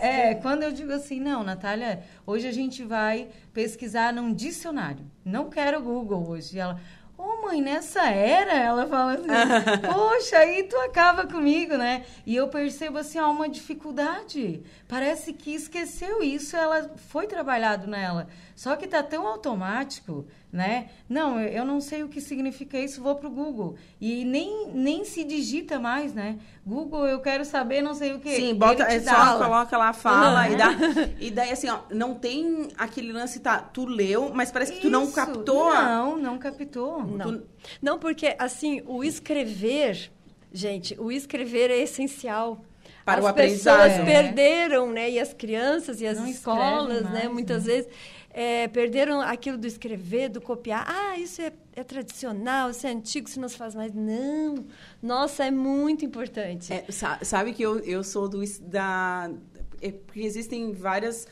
é, 0.01 0.37
quando 0.37 0.63
eu 0.63 0.71
digo 0.71 0.93
assim, 0.93 1.19
não, 1.19 1.43
Natália, 1.43 2.05
hoje 2.25 2.47
a 2.47 2.53
gente 2.53 2.85
vai 2.85 3.29
pesquisar 3.53 4.13
num 4.13 4.33
dicionário. 4.33 5.05
Não 5.25 5.51
quero 5.51 5.83
Google 5.83 6.29
hoje. 6.29 6.57
E 6.57 6.61
ela, 6.61 6.81
Ô, 7.23 7.37
oh, 7.39 7.43
mãe, 7.47 7.63
nessa 7.63 8.03
era, 8.11 8.53
ela 8.53 8.85
fala 8.89 9.13
assim, 9.13 9.29
poxa, 9.95 10.39
aí 10.39 10.65
tu 10.65 10.77
acaba 10.79 11.25
comigo, 11.25 11.77
né? 11.77 12.05
E 12.27 12.35
eu 12.35 12.49
percebo, 12.49 12.99
assim, 12.99 13.21
ó, 13.21 13.31
uma 13.31 13.49
dificuldade. 13.49 14.61
Parece 14.89 15.33
que 15.33 15.55
esqueceu 15.55 16.21
isso, 16.21 16.57
ela 16.57 16.91
foi 16.97 17.29
trabalhado 17.29 17.87
nela. 17.87 18.27
Só 18.57 18.75
que 18.75 18.89
tá 18.89 19.05
tão 19.05 19.25
automático, 19.29 20.27
né? 20.53 20.91
Não, 21.09 21.41
eu 21.41 21.65
não 21.65 21.81
sei 21.81 22.03
o 22.03 22.09
que 22.09 22.21
significa 22.21 22.79
isso, 22.79 23.03
vou 23.03 23.15
pro 23.15 23.31
Google. 23.31 23.75
E 23.99 24.23
nem, 24.23 24.69
nem 24.75 25.03
se 25.03 25.25
digita 25.25 25.81
mais, 25.81 26.13
né? 26.13 26.39
Google, 26.65 27.07
eu 27.07 27.21
quero 27.21 27.43
saber 27.43 27.81
não 27.81 27.95
sei 27.95 28.13
o 28.13 28.21
que. 28.21 28.37
Sim, 28.37 28.55
bota, 28.55 28.83
é 28.83 29.01
só 29.01 29.39
coloca 29.39 29.79
lá, 29.79 29.95
fala 29.95 30.47
uhum. 30.47 30.53
e 30.53 30.57
dá. 30.57 30.71
E 31.19 31.31
daí, 31.31 31.51
assim, 31.53 31.71
ó, 31.71 31.81
não 31.91 32.15
tem 32.15 32.69
aquele 32.77 33.13
lance, 33.13 33.41
tá, 33.41 33.59
tu 33.59 33.87
leu, 33.87 34.31
mas 34.35 34.53
parece 34.53 34.75
que 34.75 34.81
tu 34.81 34.91
não 34.91 35.11
captou. 35.11 35.73
Não, 35.73 36.19
não 36.19 36.39
captou. 36.39 37.03
Não. 37.03 37.39
Tu... 37.39 37.47
não, 37.81 37.99
porque, 37.99 38.37
assim, 38.39 38.83
o 38.87 39.03
escrever, 39.03 40.11
gente, 40.53 40.95
o 41.01 41.11
escrever 41.11 41.71
é 41.71 41.79
essencial 41.79 42.63
para 43.05 43.19
as 43.19 43.25
o 43.25 43.29
aprendizado. 43.29 43.81
As 43.81 43.93
pessoas 43.93 44.09
é. 44.09 44.23
perderam, 44.23 44.93
né? 44.93 45.11
E 45.11 45.19
as 45.19 45.33
crianças 45.33 46.01
e 46.01 46.07
as 46.07 46.19
não 46.19 46.27
escolas, 46.27 47.03
mais, 47.03 47.25
né? 47.25 47.29
Muitas 47.29 47.65
né? 47.65 47.73
vezes 47.73 47.91
é, 48.33 48.67
perderam 48.69 49.21
aquilo 49.21 49.59
do 49.59 49.67
escrever, 49.67 50.31
do 50.31 50.41
copiar. 50.41 50.85
Ah, 50.89 51.19
isso 51.19 51.43
é, 51.43 51.53
é, 51.75 51.85
tradicional, 51.85 52.71
isso 52.71 52.87
é 52.87 52.91
antigo, 52.91 53.29
isso 53.29 53.41
não 53.41 53.49
se 53.49 53.57
faz 53.57 53.75
mais. 53.75 53.93
Não. 53.93 54.65
Nossa, 55.03 55.45
é 55.45 55.51
muito 55.51 56.05
importante. 56.05 56.73
É, 56.73 56.85
sabe 56.91 57.53
que 57.53 57.63
eu, 57.63 57.79
eu 57.81 58.03
sou 58.03 58.29
do, 58.29 58.43
da... 58.63 59.31
É, 59.81 59.91
porque 59.91 60.21
existem 60.21 60.73
várias 60.73 61.27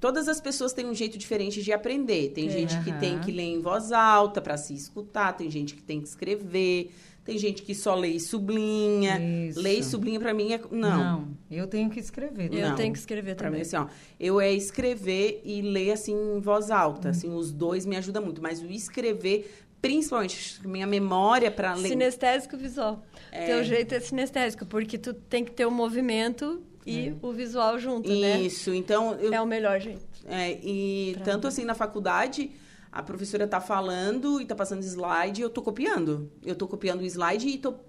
todas 0.00 0.28
as 0.28 0.40
pessoas 0.40 0.72
têm 0.72 0.86
um 0.86 0.94
jeito 0.94 1.18
diferente 1.18 1.62
de 1.62 1.72
aprender. 1.72 2.30
Tem 2.30 2.46
é, 2.46 2.50
gente 2.50 2.74
uhum. 2.76 2.84
que 2.84 2.92
tem 2.92 3.18
que 3.18 3.32
ler 3.32 3.42
em 3.42 3.60
voz 3.60 3.90
alta 3.90 4.40
para 4.40 4.56
se 4.56 4.74
escutar, 4.74 5.32
tem 5.32 5.50
gente 5.50 5.74
que 5.74 5.82
tem 5.82 6.00
que 6.00 6.08
escrever, 6.08 6.92
tem 7.28 7.36
gente 7.36 7.60
que 7.60 7.74
só 7.74 7.94
lê 7.94 8.08
e 8.08 8.20
sublinha. 8.20 9.20
Isso. 9.20 9.60
Lê 9.60 9.74
e 9.74 9.84
sublinha 9.84 10.18
para 10.18 10.32
mim 10.32 10.54
é 10.54 10.60
não. 10.70 10.98
Não, 10.98 11.28
eu 11.50 11.66
tenho 11.66 11.90
que 11.90 12.00
escrever. 12.00 12.50
Eu 12.54 12.74
tenho 12.74 12.90
que 12.90 12.98
escrever 12.98 13.36
pra 13.36 13.48
também. 13.48 13.60
Mim, 13.60 13.66
assim, 13.66 13.76
ó, 13.76 13.86
eu 14.18 14.40
é 14.40 14.50
escrever 14.50 15.42
e 15.44 15.60
ler 15.60 15.90
assim 15.90 16.14
em 16.14 16.40
voz 16.40 16.70
alta, 16.70 17.08
hum. 17.08 17.10
assim, 17.10 17.30
os 17.30 17.52
dois 17.52 17.84
me 17.84 17.98
ajudam 17.98 18.24
muito, 18.24 18.40
mas 18.40 18.62
o 18.62 18.66
escrever 18.70 19.54
principalmente 19.82 20.58
minha 20.66 20.86
memória 20.86 21.50
para 21.50 21.74
ler. 21.74 21.90
Sinestésico 21.90 22.56
visual. 22.56 23.04
É... 23.30 23.44
Teu 23.44 23.62
jeito 23.62 23.94
é 23.94 24.00
sinestésico, 24.00 24.64
porque 24.64 24.96
tu 24.96 25.12
tem 25.12 25.44
que 25.44 25.52
ter 25.52 25.66
o 25.66 25.70
movimento 25.70 26.62
e 26.86 27.08
é. 27.08 27.14
o 27.20 27.30
visual 27.30 27.78
junto, 27.78 28.10
Isso, 28.10 28.20
né? 28.22 28.40
Isso, 28.40 28.74
então... 28.74 29.12
Eu, 29.16 29.34
é 29.34 29.40
o 29.40 29.46
melhor 29.46 29.78
jeito. 29.78 30.00
É, 30.26 30.58
e 30.62 31.12
pra 31.16 31.24
tanto 31.24 31.42
mim. 31.42 31.48
assim, 31.48 31.64
na 31.66 31.74
faculdade, 31.74 32.50
a 32.90 33.02
professora 33.02 33.44
está 33.44 33.60
falando 33.60 34.40
e 34.40 34.42
está 34.42 34.54
passando 34.54 34.82
slide, 34.82 35.42
eu 35.42 35.48
estou 35.48 35.62
copiando. 35.62 36.30
Eu 36.44 36.52
estou 36.52 36.66
copiando 36.66 37.00
o 37.00 37.04
slide 37.04 37.46
e 37.46 37.54
estou 37.56 37.84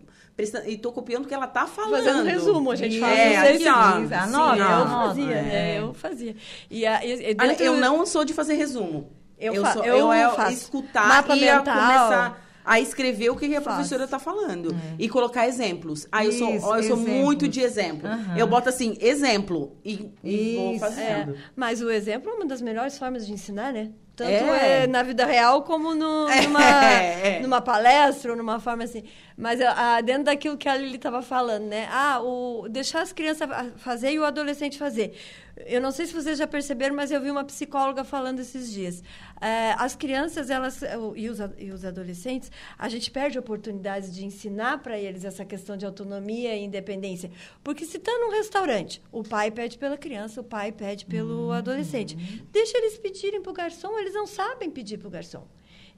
e 0.65 0.77
tô 0.77 0.93
copiando 0.93 1.25
o 1.25 1.27
que 1.27 1.33
ela 1.33 1.47
tá 1.47 1.67
falando. 1.67 2.03
Fazendo 2.03 2.21
um 2.21 2.25
resumo, 2.25 2.71
a 2.71 2.75
gente 2.75 2.97
faz 2.99 3.19
é, 3.19 3.55
aqui, 3.55 3.67
ó. 3.67 4.15
Anota, 4.15 4.61
eu 4.61 4.87
fazia, 4.87 5.35
é. 5.35 5.79
eu 5.79 5.93
fazia. 5.93 6.35
E, 6.69 6.85
a, 6.85 7.05
e 7.05 7.33
dentro... 7.33 7.63
Eu 7.63 7.75
não 7.75 8.05
sou 8.05 8.23
de 8.23 8.33
fazer 8.33 8.53
resumo. 8.53 9.11
Eu, 9.37 9.53
eu, 9.53 9.65
sou, 9.65 9.83
eu, 9.83 9.97
eu 9.97 10.13
é 10.13 10.29
faço. 10.31 10.51
escutar 10.53 11.07
Mapa 11.07 11.35
e 11.35 11.41
mental. 11.41 11.63
começar 11.63 12.45
a 12.65 12.79
escrever 12.79 13.29
o 13.29 13.35
que 13.35 13.53
a 13.55 13.61
professora 13.61 14.03
está 14.03 14.19
falando. 14.19 14.71
É. 14.71 14.95
E 14.99 15.09
colocar 15.09 15.47
exemplos. 15.47 16.07
Aí 16.11 16.27
eu 16.27 16.31
sou, 16.33 16.77
eu 16.77 16.83
sou 16.83 16.97
muito 16.97 17.47
de 17.47 17.61
exemplo. 17.61 18.07
Uhum. 18.07 18.37
Eu 18.37 18.47
boto 18.47 18.69
assim, 18.69 18.97
exemplo, 18.99 19.75
e, 19.83 20.11
e 20.23 20.55
vou 20.55 20.79
fazendo. 20.79 21.35
É. 21.35 21.37
Mas 21.55 21.81
o 21.81 21.89
exemplo 21.89 22.29
é 22.29 22.33
uma 22.33 22.45
das 22.45 22.61
melhores 22.61 22.97
formas 22.97 23.25
de 23.25 23.33
ensinar, 23.33 23.73
né? 23.73 23.91
Tanto 24.19 24.31
é. 24.31 24.83
é 24.83 24.87
na 24.87 25.01
vida 25.01 25.25
real 25.25 25.63
como 25.63 25.95
no, 25.95 26.27
é, 26.29 26.41
numa, 26.41 26.85
é. 26.85 27.39
numa 27.39 27.61
palestra 27.61 28.31
ou 28.31 28.37
numa 28.37 28.59
forma 28.59 28.83
assim. 28.83 29.03
Mas 29.37 29.61
a, 29.61 30.01
dentro 30.01 30.25
daquilo 30.25 30.57
que 30.57 30.67
a 30.67 30.75
Lili 30.75 30.97
estava 30.97 31.21
falando, 31.21 31.63
né? 31.63 31.87
Ah, 31.89 32.19
o, 32.21 32.67
deixar 32.69 33.01
as 33.01 33.13
crianças 33.13 33.47
fazer 33.77 34.11
e 34.11 34.19
o 34.19 34.25
adolescente 34.25 34.77
fazer. 34.77 35.17
Eu 35.65 35.81
não 35.81 35.91
sei 35.91 36.05
se 36.05 36.13
vocês 36.13 36.37
já 36.37 36.47
perceberam, 36.47 36.95
mas 36.95 37.11
eu 37.11 37.21
vi 37.21 37.29
uma 37.29 37.43
psicóloga 37.43 38.03
falando 38.03 38.39
esses 38.39 38.71
dias. 38.71 39.03
É, 39.41 39.73
as 39.77 39.95
crianças 39.95 40.49
elas, 40.49 40.81
e, 41.15 41.29
os, 41.29 41.39
e 41.57 41.71
os 41.71 41.83
adolescentes, 41.83 42.51
a 42.77 42.87
gente 42.87 43.11
perde 43.11 43.37
oportunidades 43.37 44.13
de 44.13 44.25
ensinar 44.25 44.79
para 44.79 44.97
eles 44.97 45.25
essa 45.25 45.43
questão 45.43 45.75
de 45.75 45.85
autonomia 45.85 46.55
e 46.55 46.63
independência. 46.63 47.29
Porque 47.63 47.85
se 47.85 47.97
está 47.97 48.11
num 48.19 48.31
restaurante, 48.31 49.01
o 49.11 49.23
pai 49.23 49.51
pede 49.51 49.77
pela 49.77 49.97
criança, 49.97 50.41
o 50.41 50.43
pai 50.43 50.71
pede 50.71 51.05
pelo 51.05 51.47
uhum. 51.47 51.51
adolescente. 51.51 52.15
Deixa 52.51 52.77
eles 52.77 52.97
pedirem 52.97 53.41
para 53.41 53.51
o 53.51 53.55
garçom, 53.55 53.97
eles 53.99 54.13
não 54.13 54.25
sabem 54.25 54.69
pedir 54.69 54.97
para 54.97 55.07
o 55.07 55.11
garçom. 55.11 55.45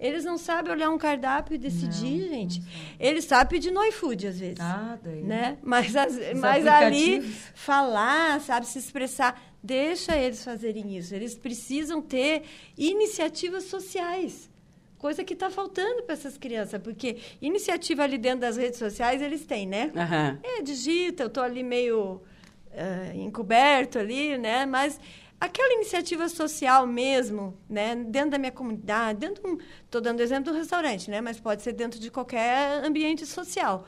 Eles 0.01 0.25
não 0.25 0.35
sabem 0.35 0.73
olhar 0.73 0.89
um 0.89 0.97
cardápio 0.97 1.53
e 1.53 1.57
decidir, 1.59 2.21
não, 2.21 2.29
gente. 2.29 2.59
Não 2.59 2.67
Eles 2.99 3.23
sabem 3.23 3.47
pedir 3.47 3.69
no 3.69 3.83
iFood, 3.85 4.27
às 4.27 4.39
vezes. 4.39 4.59
Ah, 4.59 4.97
daí. 5.01 5.21
Né? 5.21 5.59
Mas, 5.61 5.95
as, 5.95 6.17
mas 6.37 6.65
ali, 6.65 7.21
falar, 7.53 8.41
sabe, 8.41 8.65
se 8.65 8.79
expressar. 8.79 9.39
Deixa 9.61 10.17
eles 10.17 10.43
fazerem 10.43 10.97
isso. 10.97 11.13
Eles 11.13 11.35
precisam 11.35 12.01
ter 12.01 12.41
iniciativas 12.75 13.65
sociais. 13.65 14.49
Coisa 14.97 15.23
que 15.23 15.33
está 15.33 15.51
faltando 15.51 16.01
para 16.01 16.13
essas 16.13 16.35
crianças. 16.35 16.81
Porque 16.81 17.17
iniciativa 17.39 18.01
ali 18.01 18.17
dentro 18.17 18.39
das 18.39 18.57
redes 18.57 18.79
sociais, 18.79 19.21
eles 19.21 19.45
têm, 19.45 19.67
né? 19.67 19.91
Uhum. 19.93 20.39
É, 20.41 20.61
digita, 20.63 21.21
eu 21.21 21.27
estou 21.27 21.43
ali 21.43 21.63
meio 21.63 22.23
uh, 22.71 23.15
encoberto 23.15 23.99
ali, 23.99 24.35
né? 24.35 24.65
Mas 24.65 24.99
aquela 25.41 25.73
iniciativa 25.73 26.29
social 26.29 26.85
mesmo, 26.85 27.57
né, 27.67 27.95
dentro 27.95 28.29
da 28.29 28.37
minha 28.37 28.51
comunidade, 28.51 29.17
dentro, 29.17 29.57
estou 29.83 29.99
dando 29.99 30.21
exemplo 30.21 30.53
do 30.53 30.57
restaurante, 30.57 31.09
né, 31.09 31.19
mas 31.19 31.39
pode 31.39 31.63
ser 31.63 31.73
dentro 31.73 31.99
de 31.99 32.11
qualquer 32.11 32.85
ambiente 32.85 33.25
social. 33.25 33.87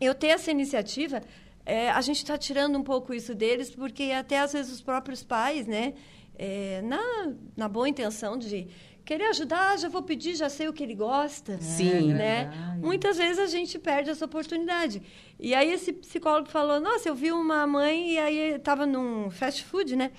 Eu 0.00 0.12
ter 0.12 0.26
essa 0.26 0.50
iniciativa, 0.50 1.22
é, 1.64 1.88
a 1.90 2.00
gente 2.00 2.16
está 2.16 2.36
tirando 2.36 2.76
um 2.76 2.82
pouco 2.82 3.14
isso 3.14 3.32
deles, 3.32 3.70
porque 3.70 4.10
até 4.10 4.40
às 4.40 4.54
vezes 4.54 4.72
os 4.72 4.80
próprios 4.80 5.22
pais, 5.22 5.68
né, 5.68 5.94
é, 6.36 6.82
na, 6.82 7.32
na 7.56 7.68
boa 7.68 7.88
intenção 7.88 8.36
de 8.36 8.66
querer 9.04 9.26
ajudar, 9.26 9.78
já 9.78 9.88
vou 9.88 10.02
pedir, 10.02 10.34
já 10.34 10.48
sei 10.48 10.66
o 10.66 10.72
que 10.72 10.82
ele 10.82 10.96
gosta. 10.96 11.58
Sim. 11.60 12.12
Né? 12.12 12.50
Muitas 12.82 13.16
vezes 13.16 13.38
a 13.38 13.46
gente 13.46 13.78
perde 13.78 14.10
essa 14.10 14.24
oportunidade. 14.24 15.00
E 15.38 15.54
aí 15.54 15.72
esse 15.72 15.92
psicólogo 15.92 16.48
falou, 16.48 16.80
nossa, 16.80 17.08
eu 17.08 17.14
vi 17.14 17.30
uma 17.30 17.64
mãe 17.68 18.14
e 18.14 18.18
aí 18.18 18.54
estava 18.56 18.84
num 18.84 19.30
fast 19.30 19.62
food, 19.62 19.94
né? 19.94 20.10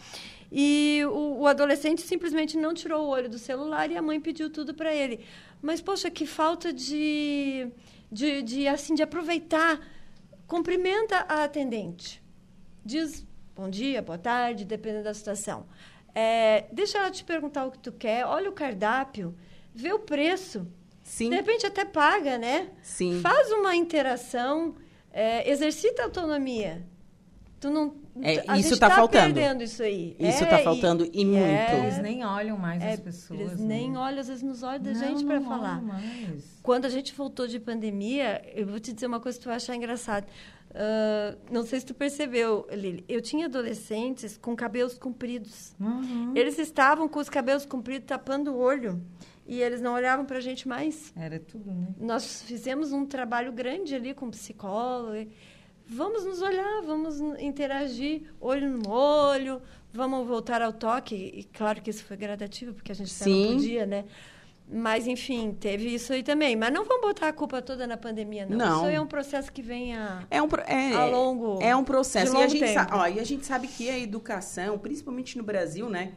E 0.51 1.01
o, 1.05 1.41
o, 1.41 1.47
adolescente 1.47 2.01
simplesmente 2.01 2.57
não 2.57 2.73
tirou 2.73 3.05
o 3.05 3.09
olho 3.09 3.29
do 3.29 3.37
celular 3.37 3.91
e 3.91 3.97
a 3.97 4.01
mãe 4.01 4.19
pediu 4.19 4.49
tudo 4.49 4.73
para 4.73 4.93
ele. 4.93 5.25
Mas, 5.61 5.81
poxa, 5.81 6.09
que 6.09 6.25
falta 6.25 6.71
de, 6.71 7.67
de, 8.11 8.41
de, 8.41 8.67
assim, 8.67 8.95
de 8.95 9.03
aproveitar. 9.03 9.79
Cumprimenta 10.47 11.25
a 11.27 11.43
atendente. 11.43 12.23
Diz 12.85 13.27
bom 13.53 13.69
dia, 13.69 14.01
boa 14.01 14.17
tarde, 14.17 14.63
dependendo 14.63 15.03
da 15.03 15.13
situação. 15.13 15.65
É, 16.15 16.65
deixa 16.71 16.97
ela 16.97 17.11
te 17.11 17.23
perguntar 17.23 17.65
o 17.65 17.71
que 17.71 17.79
tu 17.79 17.91
quer, 17.91 18.25
olha 18.25 18.49
o 18.49 18.53
cardápio, 18.53 19.35
vê 19.73 19.91
o 19.91 19.99
preço. 19.99 20.65
Sim. 21.03 21.29
De 21.29 21.35
repente 21.35 21.65
até 21.65 21.83
paga, 21.83 22.37
né? 22.37 22.69
Sim. 22.81 23.19
Faz 23.21 23.51
uma 23.51 23.75
interação, 23.75 24.75
é, 25.11 25.49
exercita 25.49 26.01
a 26.01 26.05
autonomia. 26.05 26.85
Tu 27.59 27.71
não, 27.71 27.95
é, 28.21 28.57
isso 28.57 28.75
está 28.75 28.87
tá 28.87 28.95
faltando. 28.95 29.33
perdendo 29.33 29.63
isso 29.63 29.81
aí. 29.81 30.15
Isso 30.19 30.43
está 30.43 30.59
é, 30.59 30.63
faltando 30.63 31.05
e, 31.05 31.21
e 31.21 31.25
muito. 31.25 31.43
É, 31.43 31.79
eles 31.79 31.97
nem 31.99 32.23
olham 32.23 32.55
mais 32.55 32.83
é, 32.83 32.93
as 32.93 32.99
pessoas. 32.99 33.39
Eles 33.39 33.59
né? 33.59 33.65
nem 33.67 33.97
olham, 33.97 34.19
às 34.19 34.27
vezes, 34.27 34.43
nos 34.43 34.61
olhos 34.61 34.83
da 34.83 34.91
não, 34.91 34.99
gente 34.99 35.25
para 35.25 35.41
falar. 35.41 35.81
Mais. 35.81 36.59
Quando 36.61 36.85
a 36.85 36.89
gente 36.89 37.13
voltou 37.15 37.47
de 37.47 37.59
pandemia, 37.59 38.43
eu 38.53 38.67
vou 38.67 38.79
te 38.79 38.93
dizer 38.93 39.07
uma 39.07 39.19
coisa 39.19 39.37
que 39.37 39.43
tu 39.43 39.47
vai 39.47 39.55
achar 39.55 39.75
engraçado. 39.75 40.27
Uh, 40.69 41.37
não 41.51 41.63
sei 41.63 41.79
se 41.79 41.85
tu 41.87 41.95
percebeu, 41.95 42.67
Lili. 42.71 43.03
Eu 43.07 43.21
tinha 43.21 43.47
adolescentes 43.47 44.37
com 44.37 44.55
cabelos 44.55 44.95
compridos. 44.95 45.73
Uhum. 45.79 46.33
Eles 46.35 46.59
estavam 46.59 47.09
com 47.09 47.19
os 47.19 47.29
cabelos 47.29 47.65
compridos 47.65 48.05
tapando 48.05 48.53
o 48.53 48.57
olho. 48.57 49.01
E 49.47 49.61
eles 49.61 49.81
não 49.81 49.93
olhavam 49.93 50.25
para 50.25 50.37
a 50.37 50.41
gente 50.41 50.67
mais. 50.67 51.13
Era 51.15 51.39
tudo, 51.39 51.71
né? 51.71 51.87
Nós 51.97 52.43
fizemos 52.43 52.91
um 52.91 53.05
trabalho 53.05 53.51
grande 53.53 53.95
ali 53.95 54.13
com 54.13 54.29
psicólogo 54.29 55.25
vamos 55.89 56.25
nos 56.25 56.41
olhar, 56.41 56.81
vamos 56.81 57.19
interagir 57.39 58.23
olho 58.39 58.69
no 58.69 58.89
olho, 58.89 59.61
vamos 59.93 60.27
voltar 60.27 60.61
ao 60.61 60.73
toque. 60.73 61.15
E 61.15 61.43
claro 61.43 61.81
que 61.81 61.89
isso 61.89 62.03
foi 62.03 62.17
gradativo, 62.17 62.73
porque 62.73 62.91
a 62.91 62.95
gente 62.95 63.13
não 63.27 63.53
podia, 63.53 63.85
né? 63.85 64.05
Mas, 64.69 65.07
enfim, 65.07 65.55
teve 65.57 65.93
isso 65.93 66.11
aí 66.11 66.21
também. 66.21 66.55
Mas 66.55 66.73
não 66.73 66.83
vamos 66.83 67.01
botar 67.01 67.29
a 67.29 67.33
culpa 67.33 67.61
toda 67.61 67.87
na 67.87 67.95
pandemia, 67.95 68.45
não. 68.45 68.57
não. 68.57 68.75
Isso 68.77 68.85
aí 68.87 68.95
é 68.95 69.01
um 69.01 69.07
processo 69.07 69.51
que 69.51 69.61
vem 69.61 69.95
a, 69.95 70.25
é 70.29 70.41
um, 70.41 70.49
é, 70.65 70.93
a 70.93 71.05
longo 71.05 71.61
É 71.61 71.73
um 71.73 71.85
processo. 71.85 72.35
e, 72.35 72.43
a 72.43 72.47
gente 72.47 72.65
tempo. 72.65 72.95
Ó, 72.95 73.07
e 73.07 73.19
a 73.19 73.23
gente 73.23 73.45
sabe 73.45 73.67
que 73.67 73.89
a 73.89 73.97
educação, 73.97 74.77
principalmente 74.77 75.37
no 75.37 75.43
Brasil, 75.43 75.89
né? 75.89 76.13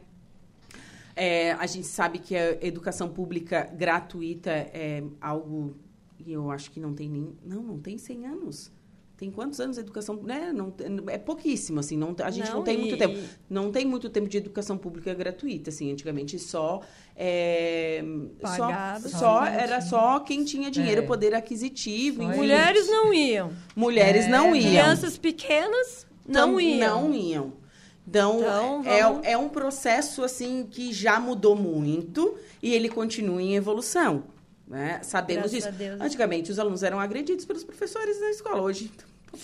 É, 1.14 1.52
a 1.52 1.66
gente 1.66 1.86
sabe 1.86 2.18
que 2.18 2.34
a 2.34 2.58
educação 2.64 3.08
pública 3.08 3.70
gratuita 3.72 4.50
é 4.50 5.04
algo... 5.20 5.76
E 6.18 6.32
eu 6.32 6.50
acho 6.50 6.70
que 6.72 6.80
não 6.80 6.92
tem 6.92 7.08
nem... 7.08 7.36
Não, 7.44 7.62
não 7.62 7.78
tem 7.78 7.96
100 7.98 8.26
anos. 8.26 8.72
Tem 9.20 9.30
quantos 9.30 9.60
anos 9.60 9.76
a 9.76 9.82
educação, 9.82 10.16
né? 10.22 10.50
Não, 10.50 10.72
é 11.06 11.18
pouquíssimo, 11.18 11.78
assim, 11.78 11.94
não, 11.94 12.16
a 12.24 12.30
gente 12.30 12.48
não, 12.48 12.56
não 12.56 12.62
tem 12.64 12.76
e... 12.76 12.80
muito 12.80 12.96
tempo. 12.96 13.18
Não 13.50 13.70
tem 13.70 13.84
muito 13.84 14.08
tempo 14.08 14.26
de 14.26 14.38
educação 14.38 14.78
pública 14.78 15.12
gratuita, 15.12 15.68
assim, 15.68 15.92
antigamente 15.92 16.38
só 16.38 16.80
é, 17.14 18.02
Pagado, 18.40 19.10
só, 19.10 19.18
só 19.18 19.44
era 19.44 19.82
só 19.82 20.20
quem 20.20 20.42
tinha 20.42 20.70
dinheiro, 20.70 21.02
é. 21.02 21.06
poder 21.06 21.34
aquisitivo. 21.34 22.22
Mulheres 22.22 22.88
não 22.88 23.12
iam. 23.12 23.52
Mulheres 23.76 24.24
é. 24.24 24.28
não 24.30 24.56
iam. 24.56 24.70
Crianças 24.70 25.18
pequenas 25.18 26.06
não 26.26 26.58
iam. 26.58 27.02
Não 27.02 27.14
iam. 27.14 27.52
Então, 28.08 28.40
então 28.40 28.82
é, 28.86 29.02
vamos... 29.02 29.26
é 29.26 29.36
um 29.36 29.50
processo 29.50 30.24
assim 30.24 30.66
que 30.66 30.94
já 30.94 31.20
mudou 31.20 31.54
muito 31.54 32.38
e 32.62 32.72
ele 32.72 32.88
continua 32.88 33.42
em 33.42 33.54
evolução. 33.54 34.24
Né? 34.66 35.00
Sabemos 35.02 35.50
Graças 35.52 35.76
disso. 35.76 35.96
Antigamente, 36.00 36.50
os 36.50 36.58
alunos 36.58 36.82
eram 36.82 36.98
agredidos 36.98 37.44
pelos 37.44 37.64
professores 37.64 38.18
na 38.18 38.30
escola. 38.30 38.62
Hoje, 38.62 38.90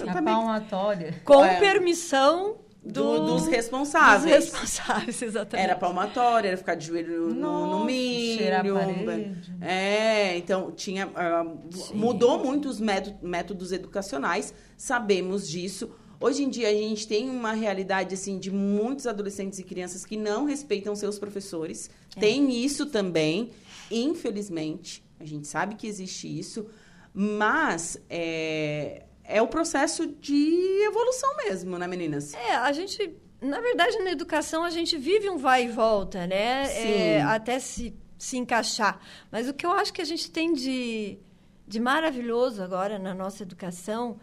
a 0.09 0.23
palmatória. 0.23 1.21
Com 1.25 1.45
é, 1.45 1.59
permissão 1.59 2.59
do, 2.87 3.27
dos 3.27 3.47
responsáveis. 3.47 4.45
Dos 4.45 4.53
responsáveis, 4.53 5.21
exatamente. 5.23 5.65
Era 5.65 5.77
palmatória, 5.77 6.49
era 6.49 6.57
ficar 6.57 6.77
de 6.77 6.87
joelho 6.87 7.29
no, 7.29 7.35
Nossa, 7.35 7.79
no 7.79 7.85
milho. 7.85 8.39
Cheirar 8.39 8.67
a 8.67 8.75
parede. 8.75 9.55
É, 9.61 10.37
então 10.37 10.71
tinha. 10.71 11.09
Uh, 11.09 11.95
mudou 11.95 12.39
muito 12.45 12.69
os 12.69 12.81
métodos, 12.81 13.21
métodos 13.21 13.73
educacionais, 13.73 14.55
sabemos 14.77 15.49
disso. 15.49 15.91
Hoje 16.19 16.45
em 16.45 16.49
dia 16.49 16.69
a 16.69 16.73
gente 16.73 17.07
tem 17.07 17.29
uma 17.29 17.53
realidade 17.53 18.15
assim 18.15 18.39
de 18.39 18.51
muitos 18.51 19.07
adolescentes 19.07 19.59
e 19.59 19.63
crianças 19.63 20.07
que 20.07 20.17
não 20.17 20.47
respeitam 20.47 20.95
seus 20.95 21.19
professores. 21.19 21.91
É. 22.17 22.21
Tem 22.21 22.65
isso 22.65 22.87
também, 22.87 23.51
infelizmente. 23.91 25.05
A 25.19 25.25
gente 25.25 25.47
sabe 25.47 25.75
que 25.75 25.87
existe 25.87 26.27
isso, 26.27 26.67
mas 27.13 27.99
é, 28.09 29.06
é 29.29 29.43
o 29.43 29.49
processo 29.49 30.07
de 30.07 30.83
evolução 30.85 31.37
mesmo, 31.37 31.79
né, 31.79 31.87
meninas? 31.87 32.35
É, 32.35 32.57
a 32.57 32.73
gente, 32.73 33.15
na 33.41 33.61
verdade, 33.61 33.99
na 33.99 34.11
educação 34.11 34.63
a 34.63 34.71
gente 34.71 34.97
vive 34.97 35.29
um 35.29 35.37
vai 35.37 35.65
e 35.65 35.69
volta, 35.69 36.27
né? 36.27 37.17
É, 37.17 37.23
até 37.23 37.59
se, 37.59 37.95
se 38.19 38.37
encaixar. 38.37 39.01
Mas 39.31 39.49
o 39.49 39.55
que 39.55 39.67
eu 39.67 39.73
acho 39.73 39.93
que 39.93 40.01
a 40.01 40.05
gente 40.05 40.31
tem 40.31 40.53
de, 40.53 41.19
de 41.67 41.81
maravilhoso 41.81 42.63
agora 42.63 42.99
na 42.99 43.15
nossa 43.15 43.43
educação 43.43 44.19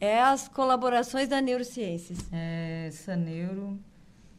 é 0.00 0.20
as 0.20 0.48
colaborações 0.48 1.28
da 1.28 1.40
neurociências. 1.40 2.18
É, 2.32 2.86
essa 2.88 3.14
neuro... 3.16 3.78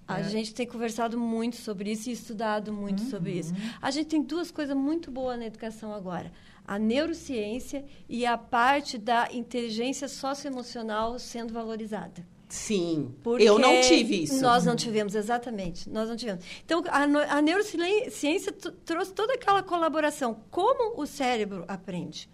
A 0.10 0.22
é. 0.22 0.24
gente 0.24 0.54
tem 0.54 0.66
conversado 0.66 1.20
muito 1.20 1.58
sobre 1.58 1.92
isso 1.92 2.10
e 2.10 2.14
estudado 2.14 2.72
muito 2.72 3.04
uhum. 3.04 3.10
sobre 3.10 3.34
isso. 3.34 3.54
A 3.82 3.92
gente 3.92 4.08
tem 4.08 4.24
duas 4.24 4.50
coisas 4.50 4.74
muito 4.74 5.12
boas 5.12 5.38
na 5.38 5.46
educação 5.46 5.94
agora 5.94 6.32
a 6.68 6.78
neurociência 6.78 7.86
e 8.10 8.26
a 8.26 8.38
parte 8.38 8.98
da 8.98 9.30
inteligência 9.32 10.10
socioemocional 10.10 11.18
sendo 11.18 11.54
valorizada. 11.54 12.28
Sim, 12.50 13.14
Porque 13.24 13.44
eu 13.44 13.60
não 13.60 13.82
tive 13.82 14.24
isso. 14.24 14.42
Nós 14.42 14.64
não 14.64 14.76
tivemos, 14.76 15.16
exatamente. 15.16 15.90
Nós 15.90 16.08
não 16.08 16.16
tivemos. 16.16 16.46
Então, 16.64 16.84
a, 16.88 17.04
a 17.38 17.42
neurociência 17.42 18.54
trouxe 18.86 19.14
toda 19.14 19.34
aquela 19.34 19.62
colaboração. 19.62 20.42
Como 20.50 21.02
o 21.02 21.06
cérebro 21.06 21.66
aprende? 21.68 22.30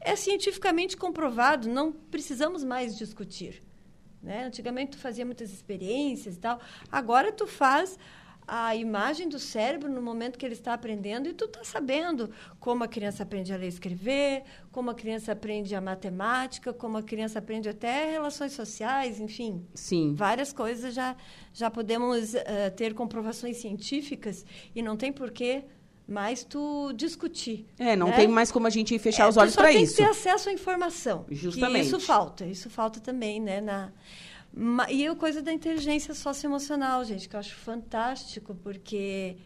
É 0.00 0.14
cientificamente 0.14 0.96
comprovado, 0.96 1.68
não 1.68 1.90
precisamos 1.90 2.62
mais 2.62 2.96
discutir. 2.96 3.62
Né? 4.22 4.44
Antigamente, 4.44 4.92
tu 4.92 4.98
fazia 4.98 5.24
muitas 5.24 5.52
experiências 5.52 6.36
e 6.36 6.38
tal. 6.38 6.60
Agora, 6.90 7.32
tu 7.32 7.46
faz 7.46 7.98
a 8.46 8.76
imagem 8.76 9.28
do 9.28 9.38
cérebro 9.38 9.90
no 9.90 10.00
momento 10.00 10.38
que 10.38 10.46
ele 10.46 10.54
está 10.54 10.72
aprendendo 10.72 11.28
e 11.28 11.34
tu 11.34 11.46
está 11.46 11.64
sabendo 11.64 12.30
como 12.60 12.84
a 12.84 12.88
criança 12.88 13.22
aprende 13.24 13.52
a 13.52 13.56
ler 13.56 13.66
e 13.66 13.68
escrever, 13.68 14.44
como 14.70 14.90
a 14.90 14.94
criança 14.94 15.32
aprende 15.32 15.74
a 15.74 15.80
matemática, 15.80 16.72
como 16.72 16.96
a 16.98 17.02
criança 17.02 17.38
aprende 17.38 17.68
até 17.68 18.10
relações 18.10 18.52
sociais, 18.52 19.18
enfim. 19.18 19.66
Sim. 19.74 20.14
Várias 20.14 20.52
coisas 20.52 20.94
já, 20.94 21.16
já 21.52 21.70
podemos 21.70 22.34
uh, 22.34 22.38
ter 22.76 22.94
comprovações 22.94 23.56
científicas 23.56 24.44
e 24.74 24.80
não 24.80 24.96
tem 24.96 25.12
porquê 25.12 25.64
mais 26.06 26.44
tu 26.44 26.92
discutir. 26.92 27.66
É, 27.78 27.96
não 27.96 28.08
né? 28.08 28.16
tem 28.16 28.28
mais 28.28 28.52
como 28.52 28.66
a 28.68 28.70
gente 28.70 28.96
fechar 28.98 29.24
é, 29.24 29.28
os 29.28 29.36
olhos 29.36 29.56
para 29.56 29.72
isso. 29.72 29.96
tem 29.96 30.06
que 30.06 30.12
ter 30.12 30.18
acesso 30.18 30.48
à 30.48 30.52
informação. 30.52 31.26
Justamente. 31.28 31.86
isso 31.86 31.98
falta, 31.98 32.46
isso 32.46 32.70
falta 32.70 33.00
também, 33.00 33.40
né, 33.40 33.60
na 33.60 33.90
e 34.90 35.06
a 35.06 35.14
coisa 35.14 35.42
da 35.42 35.52
inteligência 35.52 36.14
socioemocional, 36.14 37.04
gente, 37.04 37.28
que 37.28 37.36
eu 37.36 37.40
acho 37.40 37.54
fantástico, 37.54 38.54
porque 38.54 39.36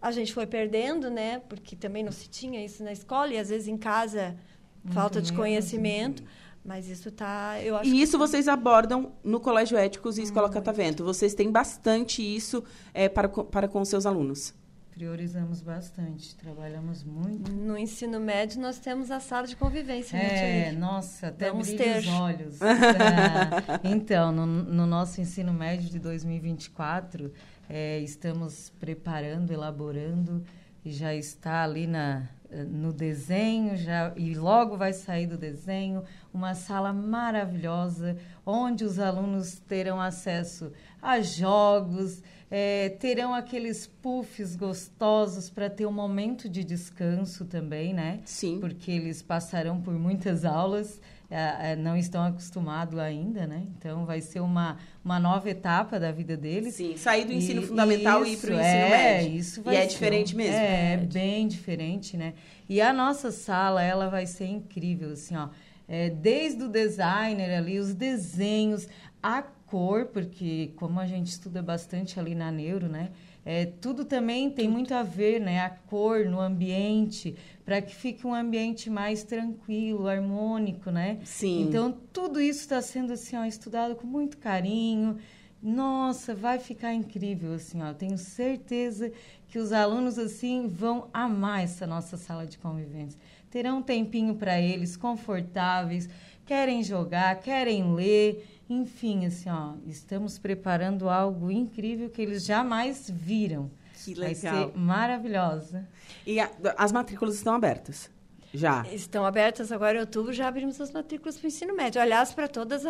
a 0.00 0.12
gente 0.12 0.32
foi 0.32 0.46
perdendo, 0.46 1.10
né? 1.10 1.40
Porque 1.48 1.74
também 1.74 2.04
não 2.04 2.12
se 2.12 2.28
tinha 2.28 2.64
isso 2.64 2.84
na 2.84 2.92
escola 2.92 3.32
e 3.32 3.38
às 3.38 3.48
vezes 3.48 3.66
em 3.66 3.76
casa 3.76 4.36
Muito 4.84 4.94
falta 4.94 5.20
de 5.20 5.32
conhecimento. 5.32 6.22
Mas 6.64 6.88
isso 6.88 7.12
tá, 7.12 7.60
eu 7.62 7.76
acho 7.76 7.88
E 7.88 8.02
isso 8.02 8.18
vocês 8.18 8.48
abordam 8.48 9.12
no 9.22 9.38
Colégio 9.38 9.78
Éticos 9.78 10.18
e 10.18 10.22
Escola 10.22 10.50
Catavento. 10.50 11.04
Vocês 11.04 11.32
têm 11.32 11.50
bastante 11.50 12.22
isso 12.22 12.62
é, 12.92 13.08
para, 13.08 13.28
para 13.28 13.68
com 13.68 13.80
os 13.80 13.88
seus 13.88 14.04
alunos. 14.04 14.52
Priorizamos 14.96 15.60
bastante, 15.60 16.34
trabalhamos 16.36 17.04
muito. 17.04 17.52
No 17.52 17.76
ensino 17.76 18.18
médio 18.18 18.58
nós 18.58 18.78
temos 18.78 19.10
a 19.10 19.20
sala 19.20 19.46
de 19.46 19.54
convivência. 19.54 20.18
Né, 20.18 20.68
é, 20.68 20.72
nossa, 20.72 21.30
ter. 21.76 21.98
os 21.98 22.08
olhos. 22.08 22.58
é, 22.64 23.90
então, 23.92 24.32
no, 24.32 24.46
no, 24.46 24.86
nosso 24.86 25.20
ensino 25.20 25.52
médio 25.52 25.90
de 25.90 25.98
2024, 25.98 27.30
é, 27.68 27.98
estamos 27.98 28.72
preparando, 28.80 29.52
elaborando, 29.52 30.42
e 30.82 30.90
já 30.90 31.14
está 31.14 31.62
ali 31.62 31.86
na, 31.86 32.26
no 32.50 32.90
desenho, 32.90 33.76
já, 33.76 34.14
e 34.16 34.34
logo 34.34 34.78
vai 34.78 34.94
sair 34.94 35.26
do 35.26 35.36
desenho, 35.36 36.04
uma 36.32 36.54
sala 36.54 36.90
maravilhosa, 36.90 38.16
onde 38.46 38.82
os 38.82 38.98
alunos 38.98 39.58
terão 39.58 40.00
acesso 40.00 40.72
a 41.02 41.20
jogos, 41.20 42.22
é, 42.50 42.90
terão 42.90 43.34
aqueles 43.34 43.86
puffs 43.86 44.54
gostosos 44.54 45.50
para 45.50 45.68
ter 45.68 45.86
um 45.86 45.92
momento 45.92 46.48
de 46.48 46.62
descanso 46.62 47.44
também, 47.44 47.92
né? 47.92 48.20
Sim. 48.24 48.60
Porque 48.60 48.90
eles 48.90 49.20
passarão 49.20 49.80
por 49.80 49.94
muitas 49.94 50.44
aulas, 50.44 51.00
é, 51.28 51.72
é, 51.72 51.76
não 51.76 51.96
estão 51.96 52.22
acostumados 52.22 52.98
ainda, 53.00 53.48
né? 53.48 53.64
Então 53.76 54.06
vai 54.06 54.20
ser 54.20 54.38
uma, 54.38 54.76
uma 55.04 55.18
nova 55.18 55.50
etapa 55.50 55.98
da 55.98 56.12
vida 56.12 56.36
deles. 56.36 56.74
Sim, 56.74 56.96
sair 56.96 57.24
do 57.24 57.32
ensino 57.32 57.62
e, 57.62 57.66
fundamental 57.66 58.24
isso, 58.24 58.30
e 58.30 58.34
ir 58.34 58.36
para 58.36 58.50
o 58.50 58.60
ensino 58.60 58.64
é, 58.64 58.90
médio. 58.90 59.36
Isso 59.36 59.62
vai 59.62 59.74
e 59.74 59.78
é 59.78 59.86
diferente 59.86 60.36
mesmo. 60.36 60.54
É, 60.54 60.92
é 60.92 60.96
bem 60.98 61.48
diferente, 61.48 62.16
né? 62.16 62.34
E 62.68 62.80
a 62.80 62.92
nossa 62.92 63.32
sala, 63.32 63.82
ela 63.82 64.08
vai 64.08 64.26
ser 64.26 64.46
incrível, 64.46 65.12
assim, 65.12 65.36
ó. 65.36 65.48
É, 65.88 66.10
desde 66.10 66.64
o 66.64 66.68
designer 66.68 67.56
ali, 67.56 67.78
os 67.78 67.94
desenhos, 67.94 68.88
a 69.22 69.42
cor, 69.42 70.06
porque 70.06 70.72
como 70.76 71.00
a 71.00 71.06
gente 71.06 71.26
estuda 71.26 71.62
bastante 71.62 72.18
ali 72.18 72.34
na 72.34 72.50
neuro, 72.50 72.88
né? 72.88 73.10
É, 73.44 73.64
tudo 73.64 74.04
também 74.04 74.50
tem 74.50 74.68
muito 74.68 74.92
a 74.92 75.04
ver, 75.04 75.40
né? 75.40 75.60
A 75.60 75.70
cor 75.70 76.24
no 76.26 76.40
ambiente, 76.40 77.36
para 77.64 77.80
que 77.80 77.94
fique 77.94 78.26
um 78.26 78.34
ambiente 78.34 78.90
mais 78.90 79.22
tranquilo, 79.22 80.08
harmônico, 80.08 80.90
né? 80.90 81.18
Sim. 81.24 81.62
Então, 81.62 81.92
tudo 82.12 82.40
isso 82.40 82.60
está 82.60 82.82
sendo, 82.82 83.12
assim, 83.12 83.36
ó, 83.36 83.44
estudado 83.44 83.94
com 83.94 84.06
muito 84.06 84.36
carinho. 84.38 85.18
Nossa, 85.62 86.34
vai 86.34 86.58
ficar 86.58 86.92
incrível, 86.92 87.54
assim, 87.54 87.80
ó. 87.82 87.94
Tenho 87.94 88.18
certeza 88.18 89.12
que 89.48 89.60
os 89.60 89.72
alunos, 89.72 90.18
assim, 90.18 90.66
vão 90.66 91.08
amar 91.12 91.62
essa 91.62 91.86
nossa 91.86 92.16
sala 92.16 92.46
de 92.46 92.58
convivência. 92.58 93.18
Terão 93.56 93.78
um 93.78 93.82
tempinho 93.82 94.34
para 94.34 94.60
eles, 94.60 94.98
confortáveis, 94.98 96.10
querem 96.44 96.82
jogar, 96.82 97.40
querem 97.40 97.94
ler 97.94 98.46
enfim, 98.68 99.24
assim, 99.24 99.48
ó, 99.48 99.72
estamos 99.86 100.38
preparando 100.38 101.08
algo 101.08 101.50
incrível 101.50 102.10
que 102.10 102.20
eles 102.20 102.44
jamais 102.44 103.08
viram. 103.08 103.70
Que 104.04 104.12
legal. 104.12 104.26
Vai 104.26 104.34
ser 104.34 104.76
maravilhosa. 104.76 105.88
E 106.26 106.38
a, 106.38 106.50
as 106.76 106.92
matrículas 106.92 107.36
estão 107.36 107.54
abertas? 107.54 108.10
Já. 108.52 108.86
Estão 108.92 109.24
abertas 109.24 109.72
agora 109.72 109.96
em 109.96 110.00
outubro, 110.00 110.34
já 110.34 110.48
abrimos 110.48 110.78
as 110.78 110.90
matrículas 110.92 111.38
para 111.38 111.46
o 111.46 111.48
ensino 111.48 111.74
médio. 111.74 112.00
Aliás, 112.00 112.34
para 112.34 112.48
todos 112.48 112.82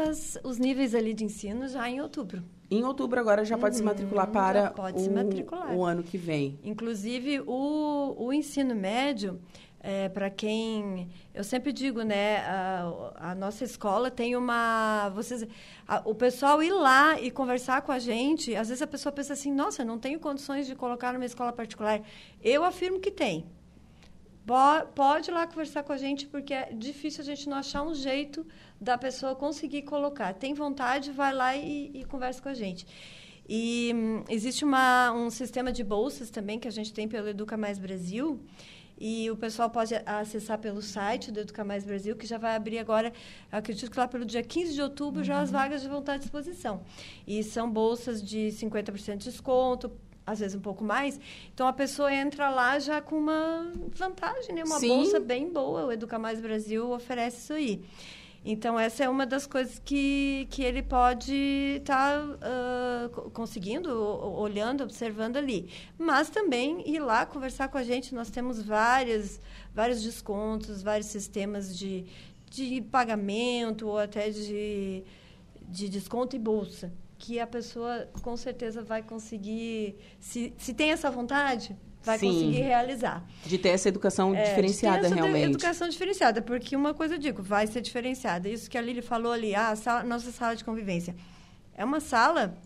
os 0.43 0.59
níveis 0.59 0.97
ali 0.97 1.15
de 1.15 1.25
ensino, 1.25 1.69
já 1.69 1.89
em 1.89 2.01
outubro. 2.01 2.43
Em 2.71 2.83
outubro 2.85 3.21
agora 3.21 3.45
já 3.45 3.57
pode 3.57 3.77
uhum, 3.77 3.79
se 3.79 3.85
matricular 3.85 4.27
para 4.29 4.71
pode 4.71 4.99
o, 4.99 5.01
se 5.01 5.11
matricular. 5.11 5.75
o 5.75 5.85
ano 5.85 6.03
que 6.03 6.19
vem. 6.19 6.59
Inclusive, 6.65 7.41
o, 7.47 8.15
o 8.17 8.33
ensino 8.33 8.75
médio, 8.75 9.41
é, 9.89 10.09
para 10.09 10.29
quem 10.29 11.09
eu 11.33 11.45
sempre 11.45 11.73
digo 11.73 12.03
né 12.03 12.39
a, 12.39 13.31
a, 13.31 13.35
nossa 13.35 13.63
escola 13.63 14.11
tem 14.11 14.35
uma 14.35 15.09
vocês 15.11 15.47
a, 15.87 16.03
o 16.05 16.15
pessoal 16.15 16.63
ir 16.63 16.73
lá 16.73 17.21
e 17.21 17.31
conversar 17.31 17.83
com 17.83 17.93
a 17.93 17.99
gente 17.99 18.55
às 18.57 18.69
vezes 18.69 18.83
a 18.83 18.87
pessoa 18.87 19.13
pensa 19.13 19.33
assim 19.33 19.53
nossa 19.53 19.85
não 19.85 19.99
tenho 19.99 20.19
condições 20.19 20.67
de 20.67 20.75
colocar 20.75 21.13
numa 21.13 21.25
escola 21.25 21.53
particular. 21.53 22.03
Eu 22.43 22.65
afirmo 22.65 23.01
que 23.01 23.11
tem. 23.11 23.47
Pode 24.95 25.31
ir 25.31 25.35
lá 25.35 25.47
conversar 25.47 25.83
com 25.83 25.93
a 25.93 25.97
gente 25.97 26.27
porque 26.27 26.55
é 26.55 26.73
difícil 26.73 27.21
a 27.23 27.25
gente 27.25 27.49
não 27.49 27.57
achar 27.57 27.83
um 27.83 27.95
jeito 27.95 28.47
da 28.81 28.97
pessoa 28.97 29.35
conseguir 29.35 29.83
colocar. 29.83 30.33
Tem 30.35 30.55
vontade 30.55 31.11
vai 31.11 31.33
lá 31.33 31.57
e, 31.57 31.91
e 31.95 32.05
conversa 32.05 32.41
com 32.41 32.49
a 32.49 32.55
gente. 32.55 32.87
E 33.49 33.93
hum, 33.95 34.25
existe 34.29 34.65
uma, 34.65 35.13
um 35.13 35.31
sistema 35.31 35.73
de 35.73 35.83
bolsas 35.83 36.31
também 36.31 36.59
que 36.61 36.69
a 36.69 36.71
gente 36.71 36.93
tem 36.93 37.09
pelo 37.09 37.29
Educa 37.29 37.57
Mais 37.57 37.79
Brasil 37.79 38.41
e 38.99 39.31
o 39.31 39.37
pessoal 39.37 39.69
pode 39.69 39.95
acessar 40.07 40.59
pelo 40.59 40.81
site 40.81 41.31
do 41.31 41.41
Educar 41.41 41.65
Mais 41.65 41.85
Brasil, 41.85 42.17
que 42.17 42.27
já 42.27 42.39
vai 42.39 42.57
abrir 42.57 42.79
agora, 42.79 43.13
acredito 43.53 43.91
que 43.91 43.99
lá 43.99 44.09
pelo 44.09 44.25
dia 44.25 44.43
15 44.43 44.75
de 44.75 44.83
outubro, 44.83 45.21
uhum. 45.21 45.25
já 45.25 45.41
as 45.41 45.51
uhum. 45.51 45.59
vagas 45.59 45.85
vão 45.85 46.01
estar 46.01 46.15
à 46.15 46.17
disposição. 46.17 46.83
E 47.27 47.43
são 47.43 47.71
bolsas 47.71 48.23
de 48.23 48.49
50% 48.49 49.19
de 49.19 49.25
desconto, 49.25 49.93
às 50.27 50.41
vezes 50.41 50.57
um 50.57 50.61
pouco 50.61 50.83
mais. 50.83 51.21
Então 51.55 51.69
a 51.69 51.73
pessoa 51.73 52.13
entra 52.13 52.51
lá 52.51 52.79
já 52.79 53.01
com 53.01 53.17
uma 53.17 53.71
vantagem, 53.95 54.55
né? 54.55 54.65
Uma 54.65 54.81
Sim. 54.81 54.89
bolsa 54.89 55.21
bem 55.21 55.51
boa. 55.53 55.87
O 55.87 55.93
Educar 55.93 56.19
Mais 56.19 56.41
Brasil 56.41 56.91
oferece 56.91 57.39
isso 57.39 57.53
aí. 57.53 57.85
Então, 58.49 58.79
essa 58.79 59.03
é 59.03 59.09
uma 59.09 59.27
das 59.27 59.45
coisas 59.45 59.81
que, 59.85 60.47
que 60.53 60.63
ele 60.63 60.81
pode 60.81 61.35
estar 61.81 62.17
tá, 62.39 63.19
uh, 63.27 63.31
conseguindo, 63.33 63.91
olhando, 63.91 64.85
observando 64.85 65.37
ali. 65.37 65.69
Mas 65.99 66.31
também 66.31 66.89
ir 66.89 67.01
lá 67.01 67.27
conversar 67.27 67.67
com 67.67 67.77
a 67.77 67.83
gente. 67.83 68.15
Nós 68.15 68.31
temos 68.31 68.63
várias, 68.63 69.41
vários 69.75 70.01
descontos, 70.01 70.81
vários 70.81 71.09
sistemas 71.09 71.77
de, 71.77 72.07
de 72.49 72.83
pagamento 72.83 73.89
ou 73.89 73.99
até 73.99 74.31
de, 74.31 75.03
de 75.63 75.89
desconto 75.89 76.37
e 76.37 76.39
bolsa 76.39 76.93
que 77.19 77.41
a 77.41 77.47
pessoa 77.49 78.09
com 78.23 78.37
certeza 78.37 78.83
vai 78.83 79.03
conseguir, 79.03 79.97
se, 80.21 80.53
se 80.59 80.75
tem 80.75 80.91
essa 80.91 81.11
vontade, 81.11 81.75
vai 82.07 82.19
Sim. 82.19 82.33
conseguir 82.33 82.61
realizar. 82.63 83.23
De 83.45 83.59
ter 83.59 83.71
essa 83.71 83.89
educação 83.89 84.29
É, 84.35 84.37
de 84.39 84.43
ter 84.45 84.49
diferenciada, 84.51 85.07
essa 85.07 85.15
realmente. 85.15 85.45
educação 85.45 85.89
diferenciada, 85.89 86.41
porque 86.41 86.75
uma 86.77 86.95
coisa 86.95 87.15
eu 87.15 87.19
digo, 87.19 87.43
vai 87.43 87.67
ser 87.67 87.81
diferenciada. 87.81 88.49
Isso 88.49 88.71
que 88.71 88.79
a 88.79 88.81
Lili 88.81 89.03
falou 89.03 89.33
ali, 89.33 89.55
ah, 89.55 89.71
a 89.71 89.77
sala- 89.77 90.03
nossa 90.05 90.31
sala 90.31 90.55
de 90.57 90.65
convivência. 90.65 91.15
É 91.77 91.85
uma 91.85 92.01
sala 92.01 92.57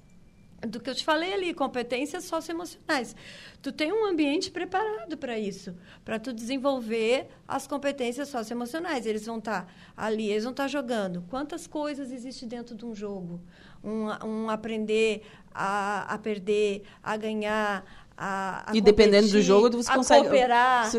do 0.69 0.79
que 0.79 0.91
eu 0.91 0.95
te 0.95 1.03
falei 1.05 1.33
ali, 1.33 1.55
competências 1.55 2.25
socioemocionais. 2.25 3.17
Tu 3.63 3.73
tem 3.73 3.91
um 3.95 4.05
ambiente 4.05 4.51
preparado 4.51 5.17
para 5.17 5.39
isso, 5.39 5.75
para 6.05 6.19
tu 6.19 6.35
desenvolver 6.35 7.29
as 7.49 7.67
competências 7.67 8.29
socioemocionais. 8.29 9.07
Eles 9.07 9.25
vão 9.25 9.39
estar 9.39 9.73
ali, 9.97 10.29
eles 10.31 10.45
vão 10.45 10.51
estar 10.51 10.69
jogando. 10.69 11.25
Quantas 11.31 11.67
coisas 11.67 12.13
existem 12.13 12.47
dentro 12.47 12.75
de 12.77 12.85
um 12.85 12.95
jogo? 12.95 13.41
Um, 13.83 14.05
um 14.27 14.51
aprender 14.51 15.23
a, 15.53 16.03
a 16.15 16.19
perder, 16.19 16.83
a 17.03 17.17
ganhar, 17.17 17.83
a, 18.23 18.71
a 18.71 18.77
E 18.77 18.81
dependendo 18.83 19.29
do 19.29 19.41
jogo, 19.41 19.71
você 19.75 19.91
a 19.91 19.95
consegue. 19.95 20.23
cooperar. 20.29 20.91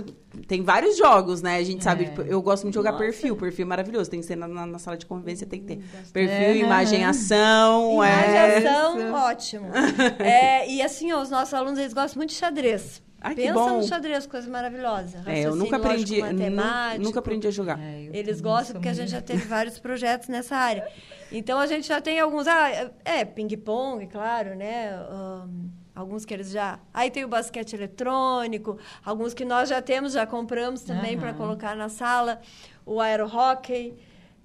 Tem 0.47 0.63
vários 0.63 0.97
jogos, 0.97 1.41
né? 1.41 1.57
A 1.57 1.63
gente 1.63 1.83
sabe, 1.83 2.05
É. 2.05 2.07
tipo, 2.07 2.21
eu 2.23 2.41
gosto 2.41 2.63
muito 2.63 2.73
de 2.73 2.79
jogar 2.79 2.93
Nossa. 2.93 3.03
perfil. 3.03 3.35
Perfil 3.35 3.65
é 3.65 3.67
maravilhoso. 3.67 4.09
Tem 4.09 4.19
que 4.21 4.25
ser 4.25 4.35
na, 4.35 4.47
na- 4.47 4.65
na 4.65 4.79
sala 4.79 4.97
de 4.97 5.05
convivência, 5.05 5.45
tem 5.45 5.59
que 5.59 5.67
ter. 5.67 5.83
Perfil, 6.11 6.35
É. 6.35 6.57
imagem, 6.57 7.05
ação. 7.05 7.93
Imagem, 7.93 8.35
é... 8.35 8.57
ação, 8.67 9.13
ótimo. 9.13 9.67
É, 10.19 10.67
e 10.69 10.81
assim, 10.81 11.11
ó, 11.11 11.21
os 11.21 11.29
nossos 11.29 11.53
alunos, 11.53 11.77
eles 11.77 11.93
gostam 11.93 12.17
muito 12.19 12.29
de 12.31 12.35
xadrez. 12.37 13.03
Ai, 13.23 13.35
que 13.35 13.41
Pensa 13.43 13.53
bom. 13.53 13.77
no 13.77 13.83
xadrez, 13.83 14.25
coisa 14.25 14.49
maravilhosa. 14.49 15.21
É, 15.27 15.41
eu 15.41 15.55
nunca 15.55 15.75
aprendi, 15.77 16.21
matemático. 16.21 17.03
nunca 17.03 17.19
aprendi 17.19 17.47
a 17.47 17.51
jogar. 17.51 17.79
Eles 18.11 18.41
gostam 18.41 18.73
porque 18.73 18.89
a 18.89 18.93
gente 18.93 19.11
já 19.11 19.21
teve 19.21 19.45
vários 19.45 19.77
projetos 19.77 20.27
nessa 20.27 20.55
área. 20.55 20.87
Então 21.31 21.59
a 21.59 21.67
gente 21.67 21.87
já 21.87 22.01
tem 22.01 22.19
alguns. 22.19 22.47
Ah, 22.47 22.89
é, 23.05 23.23
ping-pong, 23.23 24.07
claro, 24.07 24.55
né? 24.55 24.93
Ahn, 25.09 25.69
alguns 25.95 26.25
que 26.25 26.33
eles 26.33 26.49
já. 26.51 26.79
Aí 26.93 27.09
tem 27.11 27.23
o 27.25 27.27
basquete 27.27 27.73
eletrônico, 27.73 28.77
alguns 29.03 29.33
que 29.33 29.43
nós 29.45 29.69
já 29.69 29.81
temos, 29.81 30.13
já 30.13 30.25
compramos 30.25 30.81
também 30.81 31.17
para 31.17 31.29
Aham. 31.29 31.37
colocar 31.37 31.75
na 31.75 31.89
sala. 31.89 32.41
O 32.85 32.99
aerohockey. 32.99 33.95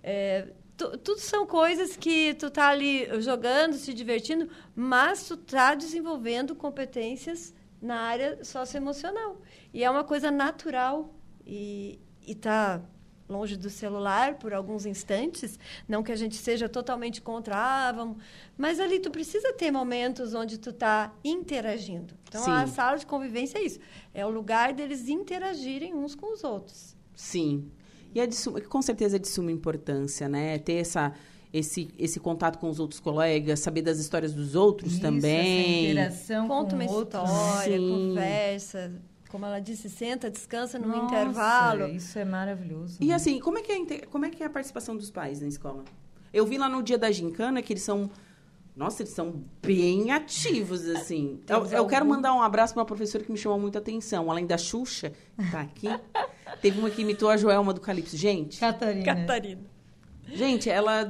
É, 0.02 0.48
tu- 0.76 0.96
tudo 0.98 1.18
são 1.20 1.46
coisas 1.46 1.96
que 1.96 2.34
tu 2.34 2.50
tá 2.50 2.68
ali 2.68 3.08
jogando, 3.22 3.74
se 3.74 3.92
divertindo, 3.94 4.48
mas 4.74 5.26
tu 5.26 5.36
tá 5.36 5.74
desenvolvendo 5.74 6.54
competências 6.54 7.54
na 7.80 7.96
área 8.00 8.44
socioemocional. 8.44 9.40
E 9.72 9.82
é 9.84 9.90
uma 9.90 10.04
coisa 10.04 10.30
natural 10.30 11.14
e, 11.46 11.98
e 12.26 12.34
tá 12.34 12.80
longe 13.28 13.56
do 13.56 13.68
celular 13.68 14.34
por 14.34 14.52
alguns 14.54 14.86
instantes, 14.86 15.58
não 15.88 16.02
que 16.02 16.12
a 16.12 16.16
gente 16.16 16.36
seja 16.36 16.68
totalmente 16.68 17.20
contra, 17.20 17.56
ah, 17.56 17.92
vamos, 17.92 18.16
mas 18.56 18.78
ali 18.78 18.98
tu 19.00 19.10
precisa 19.10 19.52
ter 19.52 19.70
momentos 19.70 20.32
onde 20.34 20.58
tu 20.58 20.72
tá 20.72 21.12
interagindo. 21.24 22.14
Então 22.28 22.42
Sim. 22.44 22.50
a 22.50 22.66
sala 22.66 22.96
de 22.98 23.06
convivência 23.06 23.58
é 23.58 23.62
isso, 23.62 23.78
é 24.14 24.24
o 24.24 24.30
lugar 24.30 24.72
deles 24.72 25.08
interagirem 25.08 25.94
uns 25.94 26.14
com 26.14 26.32
os 26.32 26.44
outros. 26.44 26.96
Sim. 27.14 27.70
E 28.14 28.20
é 28.20 28.26
de 28.26 28.34
suma- 28.34 28.60
com 28.60 28.80
certeza 28.80 29.16
é 29.16 29.18
de 29.18 29.28
suma 29.28 29.50
importância, 29.52 30.28
né? 30.28 30.58
Ter 30.58 30.74
essa, 30.74 31.12
esse, 31.52 31.88
esse 31.98 32.18
contato 32.18 32.58
com 32.58 32.70
os 32.70 32.80
outros 32.80 32.98
colegas, 33.00 33.60
saber 33.60 33.82
das 33.82 33.98
histórias 33.98 34.32
dos 34.32 34.54
outros 34.54 34.92
Isso, 34.92 35.00
também. 35.02 35.96
essa 36.06 36.14
interação 36.14 36.48
Conta 36.48 36.76
com 36.76 36.82
uma 36.82 36.92
outros, 36.92 37.22
história, 37.30 37.78
Sim. 37.78 38.08
conversa, 38.08 38.92
como 39.28 39.44
ela 39.44 39.60
disse, 39.60 39.90
senta, 39.90 40.30
descansa 40.30 40.78
no 40.78 40.88
Nossa, 40.88 41.04
intervalo. 41.04 41.88
Isso 41.88 42.18
é 42.18 42.24
maravilhoso. 42.24 42.98
E 43.00 43.06
né? 43.06 43.14
assim, 43.14 43.40
como 43.40 43.58
é, 43.58 43.62
que 43.62 43.72
é, 43.72 43.98
como 44.06 44.24
é 44.24 44.30
que 44.30 44.42
é 44.42 44.46
a 44.46 44.50
participação 44.50 44.96
dos 44.96 45.10
pais 45.10 45.40
na 45.40 45.48
escola? 45.48 45.84
Eu 46.32 46.46
vi 46.46 46.58
lá 46.58 46.68
no 46.68 46.82
dia 46.82 46.98
da 46.98 47.10
gincana 47.10 47.62
que 47.62 47.72
eles 47.72 47.82
são. 47.82 48.10
Nossa, 48.74 49.02
eles 49.02 49.14
são 49.14 49.42
bem 49.62 50.10
ativos, 50.10 50.86
assim. 50.86 51.40
Eu, 51.48 51.64
eu 51.66 51.86
quero 51.86 52.04
mandar 52.04 52.34
um 52.34 52.42
abraço 52.42 52.74
para 52.74 52.82
uma 52.82 52.86
professora 52.86 53.24
que 53.24 53.32
me 53.32 53.38
chamou 53.38 53.58
muita 53.58 53.78
atenção. 53.78 54.30
Além 54.30 54.46
da 54.46 54.58
Xuxa, 54.58 55.12
que 55.38 55.50
tá 55.50 55.62
aqui, 55.62 55.88
teve 56.60 56.78
uma 56.78 56.90
que 56.90 57.00
imitou 57.00 57.30
a 57.30 57.38
Joelma 57.38 57.72
do 57.72 57.80
Calypso. 57.80 58.16
Gente, 58.18 58.60
Catarina. 58.60 59.04
Catarina. 59.04 59.62
gente, 60.26 60.68
ela. 60.68 61.08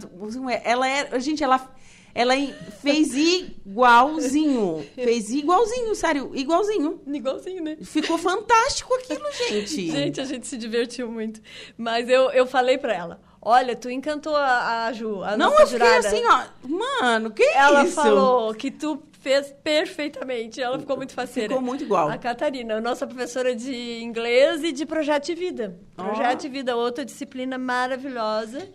Ela 0.62 0.88
é. 0.88 1.20
Gente, 1.20 1.42
ela. 1.42 1.74
Ela 2.18 2.34
fez 2.80 3.14
igualzinho. 3.14 4.82
Fez 4.94 5.30
igualzinho, 5.30 5.94
sério, 5.94 6.30
igualzinho. 6.34 6.98
Igualzinho, 7.06 7.62
né? 7.62 7.76
Ficou 7.82 8.16
fantástico 8.16 8.94
aquilo, 8.94 9.30
gente. 9.32 9.90
Gente, 9.92 10.20
a 10.20 10.24
gente 10.24 10.46
se 10.46 10.56
divertiu 10.56 11.10
muito. 11.10 11.42
Mas 11.76 12.08
eu, 12.08 12.30
eu 12.30 12.46
falei 12.46 12.78
pra 12.78 12.94
ela, 12.94 13.20
olha, 13.42 13.76
tu 13.76 13.90
encantou 13.90 14.34
a, 14.34 14.86
a 14.86 14.92
Ju, 14.94 15.22
a 15.22 15.36
Não, 15.36 15.50
eu 15.52 15.66
fiquei 15.66 15.78
jurada. 15.78 16.08
assim, 16.08 16.22
ó. 16.26 16.44
Mano, 16.66 17.30
que 17.30 17.42
Ela 17.42 17.84
isso? 17.84 17.94
falou 17.94 18.54
que 18.54 18.70
tu 18.70 19.02
fez 19.20 19.54
perfeitamente. 19.62 20.58
Ela 20.60 20.78
ficou 20.78 20.96
muito 20.96 21.12
faceira. 21.12 21.50
Ficou 21.50 21.62
muito 21.62 21.84
igual. 21.84 22.08
A 22.08 22.16
Catarina, 22.16 22.80
nossa 22.80 23.06
professora 23.06 23.54
de 23.54 24.00
inglês 24.00 24.64
e 24.64 24.72
de 24.72 24.86
projeto 24.86 25.26
de 25.26 25.34
vida. 25.34 25.78
Projeto 25.94 26.40
de 26.42 26.48
vida, 26.48 26.74
outra 26.76 27.04
disciplina 27.04 27.58
maravilhosa 27.58 28.66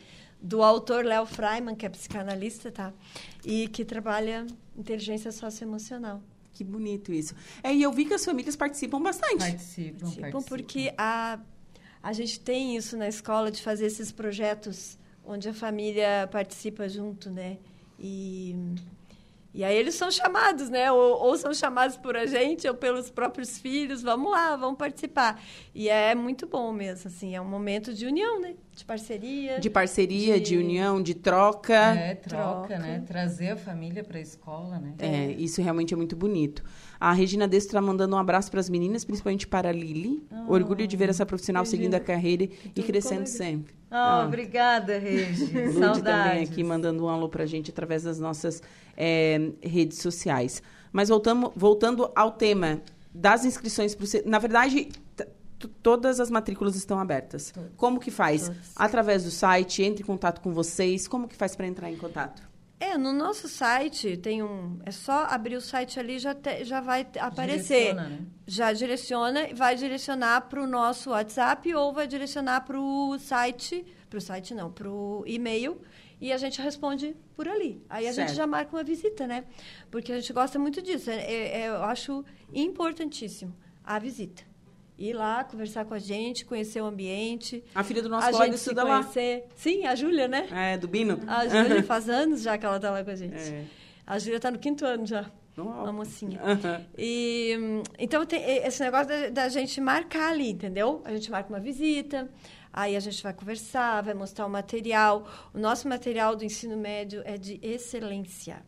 do 0.44 0.64
autor 0.64 1.06
Léo 1.06 1.26
Freiman, 1.26 1.76
que 1.76 1.86
é 1.86 1.90
psicanalista, 1.90 2.72
tá? 2.72 2.92
E 3.46 3.68
que 3.68 3.84
trabalha 3.84 4.46
inteligência 4.78 5.32
socioemocional. 5.32 6.22
Que 6.54 6.64
bonito 6.64 7.12
isso. 7.14 7.34
É, 7.64 7.74
e 7.74 7.82
eu 7.82 7.92
vi 7.92 8.06
que 8.06 8.14
as 8.14 8.24
famílias 8.26 8.56
participam 8.56 9.02
bastante. 9.02 9.38
Participam, 9.38 10.00
Participam 10.00 10.32
participam. 10.32 10.42
porque 10.44 10.94
a, 10.98 11.40
a 12.04 12.14
gente 12.14 12.40
tem 12.40 12.76
isso 12.76 12.98
na 12.98 13.08
escola 13.08 13.50
de 13.50 13.62
fazer 13.62 13.86
esses 13.86 14.12
projetos 14.12 14.98
onde 15.24 15.48
a 15.48 15.54
família 15.54 16.28
participa 16.32 16.90
junto, 16.90 17.30
né? 17.30 17.58
E, 17.98 18.56
e 19.54 19.64
aí 19.64 19.76
eles 19.78 19.96
são 19.96 20.10
chamados, 20.12 20.70
né? 20.70 20.92
Ou, 20.92 21.22
ou 21.24 21.38
são 21.38 21.54
chamados 21.54 21.96
por 21.98 22.18
a 22.18 22.26
gente 22.26 22.68
ou 22.68 22.74
pelos 22.76 23.10
próprios 23.10 23.58
filhos. 23.60 24.02
Vamos 24.02 24.32
lá, 24.32 24.56
vamos 24.56 24.78
participar. 24.78 25.42
E 25.74 25.88
é 25.90 26.14
muito 26.16 26.46
bom 26.48 26.74
mesmo, 26.74 27.08
assim. 27.08 27.36
É 27.36 27.42
um 27.42 27.48
momento 27.48 27.94
de 27.94 28.06
união, 28.06 28.42
né? 28.42 28.56
De 28.76 28.86
parceria. 28.86 29.60
De 29.60 29.70
parceria, 29.70 30.40
de, 30.40 30.52
De- 30.52 30.58
união, 30.58 31.02
de 31.04 31.14
troca. 31.14 31.74
É, 31.76 32.16
troca, 32.16 32.68
Troca. 32.68 32.80
né? 32.80 33.04
Trazer 33.06 33.50
a 33.50 33.58
família 33.58 34.04
para 34.04 34.18
a 34.18 34.22
escola, 34.22 34.80
né? 34.80 34.94
É, 34.98 35.32
isso 35.34 35.62
realmente 35.62 35.94
é 35.94 35.98
muito 35.98 36.16
bonito. 36.16 36.64
A 37.00 37.12
Regina 37.12 37.48
Desto 37.48 37.68
está 37.68 37.82
mandando 37.82 38.16
um 38.16 38.20
abraço 38.20 38.50
para 38.50 38.60
as 38.60 38.70
meninas, 38.70 39.04
principalmente 39.04 39.46
para 39.46 39.70
a 39.70 39.72
Lili. 39.72 40.24
Orgulho 40.48 40.88
de 40.88 40.96
ver 40.96 41.10
essa 41.10 41.26
profissional 41.26 41.64
Regina. 41.64 41.78
seguindo 41.78 41.96
a 41.96 42.00
carreira 42.00 42.44
e 42.76 42.82
crescendo 42.82 43.26
colega. 43.26 43.26
sempre. 43.38 43.74
Oh, 43.92 43.96
Ah. 43.96 44.24
obrigada, 44.26 44.98
Regi. 44.98 45.74
Saudades. 45.74 46.02
também 46.02 46.44
aqui 46.44 46.64
mandando 46.64 47.04
um 47.04 47.10
alô 47.10 47.28
pra 47.28 47.46
gente 47.46 47.72
através 47.72 48.04
das 48.04 48.20
nossas 48.20 48.64
é, 48.96 49.52
redes 49.62 49.98
sociais. 50.00 50.64
Mas 50.94 51.10
voltamos, 51.10 51.52
voltando 51.56 52.10
ao 52.16 52.32
tema 52.32 52.82
das 53.14 53.44
inscrições 53.44 53.94
para 53.94 54.08
Na 54.26 54.40
verdade, 54.40 54.88
todas 55.68 56.20
as 56.20 56.30
matrículas 56.30 56.76
estão 56.76 57.00
abertas. 57.00 57.54
Como 57.78 58.00
que 58.00 58.12
faz? 58.12 58.48
Todas. 58.48 58.72
Através 58.76 59.24
do 59.24 59.32
site, 59.32 59.84
entre 59.84 60.04
em 60.04 60.06
contato 60.06 60.42
com 60.42 60.54
vocês. 60.54 61.08
Como 61.08 61.28
que 61.28 61.36
faz 61.36 61.56
para 61.56 61.68
entrar 61.68 61.92
em 61.92 61.98
contato? 61.98 62.50
É, 62.80 62.98
no 62.98 63.14
nosso 63.14 63.48
site 63.48 64.18
tem 64.18 64.42
um. 64.42 64.80
É 64.84 64.90
só 64.90 65.26
abrir 65.30 65.56
o 65.56 65.62
site 65.62 66.00
ali 66.00 66.18
já 66.18 66.34
te- 66.34 66.66
já 66.66 66.82
vai 66.82 67.06
aparecer. 67.20 67.94
Direciona, 67.94 68.10
né? 68.10 68.20
Já 68.48 68.74
direciona, 68.74 69.48
vai 69.54 69.76
direcionar 69.76 70.42
para 70.50 70.62
o 70.64 70.66
nosso 70.66 71.12
WhatsApp 71.12 71.74
ou 71.76 71.94
vai 71.94 72.08
direcionar 72.08 72.62
para 72.62 72.80
o 72.80 73.20
site, 73.20 73.86
para 74.10 74.18
o 74.18 74.22
site 74.22 74.56
não, 74.56 74.72
para 74.72 74.90
o 74.90 75.24
e-mail 75.28 75.80
e 76.20 76.34
a 76.34 76.38
gente 76.38 76.60
responde 76.60 77.16
por 77.36 77.48
ali. 77.48 77.84
Aí 77.88 78.08
a 78.08 78.14
Certo. 78.14 78.30
gente 78.30 78.38
já 78.38 78.48
marca 78.48 78.76
uma 78.76 78.84
visita, 78.84 79.28
né? 79.28 79.44
Porque 79.92 80.12
a 80.12 80.20
gente 80.20 80.34
gosta 80.34 80.58
muito 80.58 80.82
disso. 80.82 81.12
É- 81.12 81.62
é- 81.62 81.68
eu 81.70 81.84
acho 81.84 82.26
importantíssimo 82.52 83.56
a 83.84 84.00
visita. 84.00 84.44
Ir 85.02 85.14
lá, 85.14 85.44
conversar 85.44 85.84
com 85.84 85.96
a 85.96 86.00
gente, 86.00 86.46
conhecer 86.46 86.80
o 86.80 86.86
ambiente. 86.86 87.64
A 87.74 87.84
filha 87.84 88.04
do 88.04 88.08
nosso 88.08 88.28
a 88.28 88.32
colega 88.32 88.54
estuda 88.54 88.84
lá. 88.84 89.04
Sim, 89.56 89.88
a 89.88 89.96
Júlia, 89.96 90.28
né? 90.28 90.48
É, 90.52 90.78
do 90.78 90.88
Bino. 90.88 91.20
A 91.26 91.48
Júlia 91.48 91.82
faz 91.84 92.08
anos 92.08 92.44
já 92.44 92.56
que 92.56 92.64
ela 92.68 92.76
está 92.76 92.92
lá 92.92 93.04
com 93.04 93.10
a 93.10 93.16
gente. 93.16 93.34
É. 93.34 93.66
A 94.06 94.20
Júlia 94.20 94.38
está 94.38 94.52
no 94.52 94.60
quinto 94.60 94.86
ano 94.86 95.04
já. 95.08 95.26
Uma 95.58 95.92
mocinha. 95.92 96.40
E, 96.96 97.82
então, 97.98 98.24
tem 98.28 98.44
esse 98.64 98.84
negócio 98.84 99.08
da, 99.08 99.30
da 99.30 99.50
gente 99.50 99.82
marcar 99.82 100.34
ali, 100.34 100.52
entendeu? 100.52 101.02
A 101.04 101.12
gente 101.12 101.32
marca 101.32 101.50
uma 101.50 101.60
visita, 101.60 102.30
aí 102.72 102.96
a 102.96 103.00
gente 103.00 103.24
vai 103.24 103.34
conversar, 103.34 104.04
vai 104.04 104.14
mostrar 104.14 104.46
o 104.46 104.50
material. 104.50 105.28
O 105.52 105.58
nosso 105.58 105.88
material 105.88 106.36
do 106.36 106.46
ensino 106.46 106.78
médio 106.78 107.24
é 107.26 107.38
de 107.38 107.60
excelência. 107.64 108.64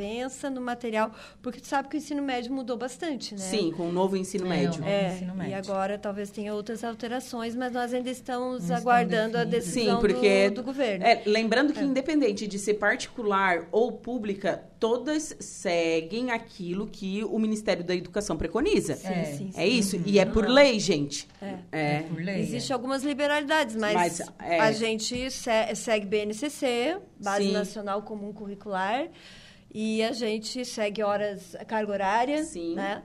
Pensa 0.00 0.48
no 0.48 0.62
material, 0.62 1.12
porque 1.42 1.60
tu 1.60 1.66
sabe 1.66 1.88
que 1.88 1.96
o 1.96 1.98
ensino 1.98 2.22
médio 2.22 2.50
mudou 2.52 2.78
bastante, 2.78 3.34
né? 3.34 3.40
Sim, 3.40 3.70
com 3.70 3.88
o 3.88 3.92
novo 3.92 4.16
ensino 4.16 4.46
É, 4.46 4.48
médio. 4.48 4.78
novo 4.80 4.88
É, 4.88 5.12
ensino 5.14 5.34
e 5.34 5.36
médio. 5.36 5.56
agora 5.58 5.98
talvez 5.98 6.30
tenha 6.30 6.54
outras 6.54 6.82
alterações, 6.82 7.54
mas 7.54 7.70
nós 7.72 7.92
ainda 7.92 8.08
estamos 8.08 8.68
Não 8.68 8.76
aguardando 8.76 9.36
a 9.36 9.44
decisão 9.44 9.96
Sim, 9.96 10.00
porque 10.00 10.48
do, 10.48 10.54
do 10.56 10.62
governo. 10.62 11.04
É, 11.04 11.22
lembrando 11.26 11.74
que 11.74 11.80
independente 11.84 12.46
de 12.46 12.58
ser 12.58 12.74
particular 12.74 13.68
ou 13.70 13.92
pública, 13.92 14.64
todas 14.78 15.36
seguem 15.38 16.30
aquilo 16.30 16.86
que 16.86 17.22
o 17.24 17.38
Ministério 17.38 17.84
da 17.84 17.94
Educação 17.94 18.38
preconiza. 18.38 18.94
Sim, 18.96 19.08
É. 19.08 19.24
sim, 19.26 19.52
sim. 19.52 19.60
É 19.60 19.68
isso? 19.68 20.00
E 20.06 20.18
é 20.18 20.24
por 20.24 20.48
lei, 20.48 20.80
gente. 20.80 21.28
É. 21.42 21.54
É. 21.70 21.98
Por 22.04 22.22
lei. 22.22 22.40
Existem 22.40 22.72
algumas 22.72 23.02
liberalidades, 23.02 23.76
mas, 23.76 23.92
Mas, 23.94 24.20
é. 24.38 24.60
a 24.60 24.72
gente 24.72 25.30
se- 25.30 25.74
segue 25.74 26.06
BNCC, 26.06 26.96
Base 27.22 27.44
Sim. 27.44 27.52
Nacional 27.52 28.00
Comum 28.02 28.32
Curricular, 28.32 29.08
e 29.72 30.02
a 30.02 30.12
gente 30.12 30.64
segue 30.64 31.02
horas, 31.02 31.56
carga 31.66 31.92
horária, 31.92 32.42
Sim. 32.44 32.74
né? 32.74 33.02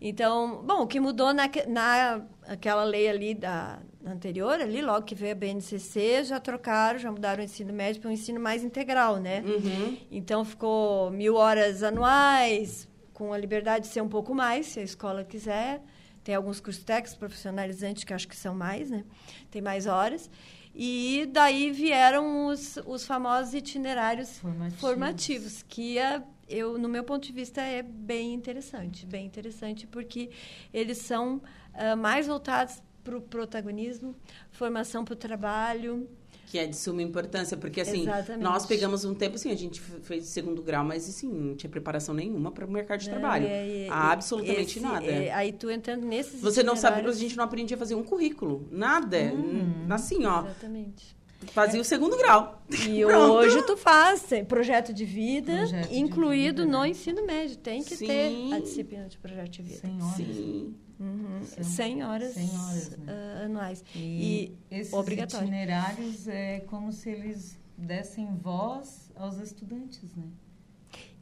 Então, 0.00 0.62
bom, 0.62 0.82
o 0.82 0.86
que 0.86 1.00
mudou 1.00 1.32
na, 1.32 1.48
na 1.66 2.22
aquela 2.46 2.84
lei 2.84 3.08
ali 3.08 3.34
da 3.34 3.80
anterior, 4.04 4.60
ali, 4.60 4.82
logo 4.82 5.06
que 5.06 5.14
veio 5.14 5.32
a 5.32 5.34
BNCC, 5.34 6.24
já 6.24 6.38
trocaram, 6.38 6.98
já 6.98 7.10
mudaram 7.10 7.40
o 7.40 7.44
ensino 7.44 7.72
médio 7.72 8.02
para 8.02 8.10
um 8.10 8.12
ensino 8.12 8.38
mais 8.38 8.62
integral, 8.62 9.16
né? 9.16 9.42
Uhum. 9.46 9.96
Então, 10.10 10.44
ficou 10.44 11.10
mil 11.10 11.36
horas 11.36 11.82
anuais, 11.82 12.86
com 13.14 13.32
a 13.32 13.38
liberdade 13.38 13.86
de 13.86 13.92
ser 13.92 14.02
um 14.02 14.08
pouco 14.08 14.34
mais, 14.34 14.66
se 14.66 14.80
a 14.80 14.82
escola 14.82 15.24
quiser. 15.24 15.80
Tem 16.22 16.34
alguns 16.34 16.60
cursos 16.60 16.84
técnicos 16.84 17.14
profissionalizantes 17.16 18.04
que 18.04 18.12
acho 18.12 18.28
que 18.28 18.36
são 18.36 18.54
mais, 18.54 18.90
né? 18.90 19.04
Tem 19.50 19.62
mais 19.62 19.86
horas. 19.86 20.30
E 20.74 21.28
daí 21.32 21.70
vieram 21.70 22.48
os, 22.48 22.76
os 22.84 23.06
famosos 23.06 23.54
itinerários 23.54 24.38
formativos, 24.38 24.80
formativos 24.80 25.62
que 25.62 25.98
a, 26.00 26.20
eu, 26.48 26.76
no 26.76 26.88
meu 26.88 27.04
ponto 27.04 27.24
de 27.24 27.32
vista, 27.32 27.60
é 27.60 27.82
bem 27.82 28.34
interessante. 28.34 29.06
Bem 29.06 29.24
interessante, 29.24 29.86
porque 29.86 30.30
eles 30.72 30.98
são 30.98 31.36
uh, 31.36 31.96
mais 31.96 32.26
voltados 32.26 32.82
para 33.04 33.16
o 33.16 33.20
protagonismo, 33.20 34.16
formação 34.50 35.04
para 35.04 35.12
o 35.12 35.16
trabalho, 35.16 36.08
que 36.54 36.58
é 36.60 36.68
de 36.68 36.76
suma 36.76 37.02
importância, 37.02 37.56
porque 37.56 37.80
assim, 37.80 38.02
Exatamente. 38.02 38.40
nós 38.40 38.64
pegamos 38.64 39.04
um 39.04 39.12
tempo 39.12 39.34
assim, 39.34 39.50
a 39.50 39.56
gente 39.56 39.80
fez 39.80 40.26
segundo 40.26 40.62
grau, 40.62 40.84
mas 40.84 41.08
assim, 41.08 41.28
não 41.28 41.56
tinha 41.56 41.68
preparação 41.68 42.14
nenhuma 42.14 42.52
para 42.52 42.64
o 42.64 42.70
mercado 42.70 43.00
de 43.00 43.10
não, 43.10 43.18
trabalho. 43.18 43.44
É, 43.44 43.86
é, 43.86 43.88
Absolutamente 43.90 44.78
esse, 44.78 44.80
nada. 44.80 45.04
É, 45.04 45.32
aí 45.32 45.52
tu 45.52 45.68
entrando 45.68 46.06
nesses 46.06 46.40
Você 46.40 46.62
não 46.62 46.76
sabe, 46.76 47.04
a 47.04 47.12
gente 47.12 47.36
não 47.36 47.42
aprendia 47.42 47.76
a 47.76 47.78
fazer 47.78 47.96
um 47.96 48.04
currículo, 48.04 48.68
nada. 48.70 49.32
Hum, 49.34 49.88
assim, 49.90 50.24
ó. 50.26 50.44
Exatamente. 50.44 51.16
Fazia 51.48 51.80
o 51.80 51.84
segundo 51.84 52.16
grau. 52.16 52.62
E 52.88 53.02
hoje 53.04 53.60
tu 53.62 53.76
faz 53.76 54.28
projeto 54.46 54.94
de 54.94 55.04
vida 55.04 55.56
projeto 55.56 55.92
incluído 55.92 56.62
de 56.62 56.66
vida, 56.66 56.72
no 56.72 56.82
né? 56.82 56.88
ensino 56.90 57.26
médio. 57.26 57.56
Tem 57.56 57.82
que 57.82 57.96
Sim. 57.96 58.06
ter 58.06 58.54
a 58.54 58.60
disciplina 58.60 59.08
de 59.08 59.18
projeto 59.18 59.50
de 59.50 59.62
vida. 59.62 59.88
Sim. 60.14 60.76
Uhum. 60.98 61.40
100 61.42 62.04
horas, 62.04 62.34
100 62.34 62.44
horas 62.44 62.90
né? 62.98 63.12
uh, 63.12 63.44
anuais. 63.44 63.84
E, 63.94 63.98
e 64.00 64.58
esses 64.70 64.92
obrigatório. 64.92 65.46
itinerários 65.46 66.28
é 66.28 66.60
como 66.60 66.92
se 66.92 67.10
eles 67.10 67.58
dessem 67.76 68.34
voz 68.36 69.10
aos 69.16 69.38
estudantes, 69.38 70.14
né? 70.14 70.24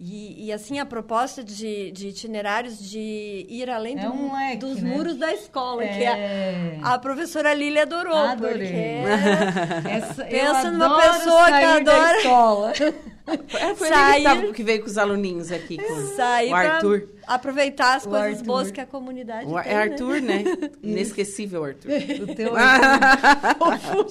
E, 0.04 0.46
e, 0.46 0.52
assim, 0.52 0.80
a 0.80 0.86
proposta 0.86 1.44
de, 1.44 1.92
de, 1.92 2.08
itinerários 2.08 2.76
de 2.90 3.46
ir 3.48 3.70
além 3.70 3.96
é 3.96 4.02
do, 4.02 4.12
um 4.12 4.34
leque, 4.34 4.56
dos 4.56 4.82
né? 4.82 4.90
muros 4.90 5.16
da 5.16 5.32
escola, 5.32 5.84
é... 5.84 5.96
que 5.96 6.04
a, 6.04 6.94
a 6.94 6.98
professora 6.98 7.54
Lília 7.54 7.82
adorou. 7.82 8.16
Adorei. 8.16 9.02
Porque 9.02 9.88
Essa, 9.88 10.24
pensa 10.24 10.70
numa 10.72 11.00
pessoa 11.00 11.46
que 11.46 11.52
adora... 11.52 12.16
escola. 12.16 12.72
É, 13.24 13.74
foi 13.76 13.88
sair, 13.88 14.26
ele 14.26 14.46
que, 14.48 14.52
que, 14.54 14.62
veio 14.64 14.80
com 14.80 14.88
os 14.88 14.98
aluninhos 14.98 15.52
aqui, 15.52 15.78
com 15.78 16.16
sair 16.16 16.50
o 16.50 16.54
Arthur. 16.56 17.08
Aproveitar 17.26 17.96
as 17.96 18.04
o 18.04 18.10
coisas 18.10 18.38
Arthur. 18.38 18.44
boas 18.44 18.70
que 18.70 18.80
a 18.80 18.86
comunidade 18.86 19.46
o, 19.46 19.60
tem. 19.62 19.72
É 19.72 19.76
Arthur, 19.76 20.20
né? 20.20 20.42
né? 20.42 20.70
Inesquecível, 20.82 21.64
Arthur. 21.64 21.90
O 22.22 22.34
teu 22.34 22.54
Arthur. 22.56 24.06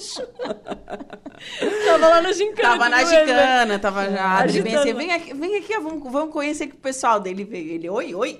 tava 1.85 2.07
lá 2.07 2.21
na 2.21 2.31
gincana. 2.31 2.69
Tava 2.69 2.89
na 2.89 3.03
gincana, 3.03 3.79
tava 3.79 4.09
já. 4.09 4.39
Adri 4.39 4.61
bem 4.61 4.75
assim, 4.75 4.93
vem 4.93 5.11
aqui, 5.11 5.33
vem 5.33 5.57
aqui 5.57 5.77
vamos, 5.79 6.11
vamos 6.11 6.33
conhecer 6.33 6.67
que 6.67 6.75
o 6.75 6.79
pessoal 6.79 7.19
dele 7.19 7.43
veio. 7.43 7.71
Ele, 7.71 7.89
oi, 7.89 8.13
oi. 8.13 8.39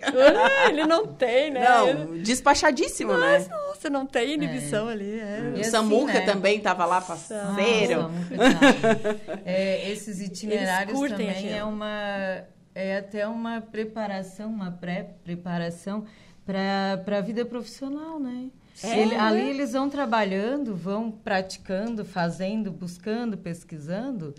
ele 0.67 0.85
não 0.85 1.07
tem, 1.07 1.51
né? 1.51 1.67
Não, 1.67 2.17
despachadíssimo, 2.17 3.13
Mas, 3.13 3.47
né? 3.47 3.55
Nossa, 3.55 3.89
não 3.89 4.05
tem 4.05 4.33
inibição 4.33 4.89
é. 4.89 4.93
ali. 4.93 5.19
É. 5.19 5.53
O 5.55 5.59
assim, 5.59 5.71
Samuca 5.71 6.13
né? 6.13 6.21
também 6.21 6.59
tava 6.59 6.85
lá, 6.85 7.01
parceiro. 7.01 8.11
é, 9.45 9.89
esses 9.91 10.21
itinerários 10.21 10.99
também 11.09 11.53
é 11.53 11.63
uma 11.63 12.45
é 12.73 12.97
até 12.97 13.27
uma 13.27 13.61
preparação, 13.61 14.49
uma 14.49 14.71
pré-preparação 14.71 16.05
para 16.45 17.17
a 17.17 17.21
vida 17.21 17.45
profissional, 17.45 18.19
né? 18.19 18.49
É, 18.83 18.99
Ele, 18.99 19.15
ali 19.15 19.49
eles 19.49 19.73
vão 19.73 19.89
trabalhando, 19.89 20.75
vão 20.75 21.11
praticando, 21.11 22.03
fazendo, 22.03 22.71
buscando, 22.71 23.37
pesquisando 23.37 24.33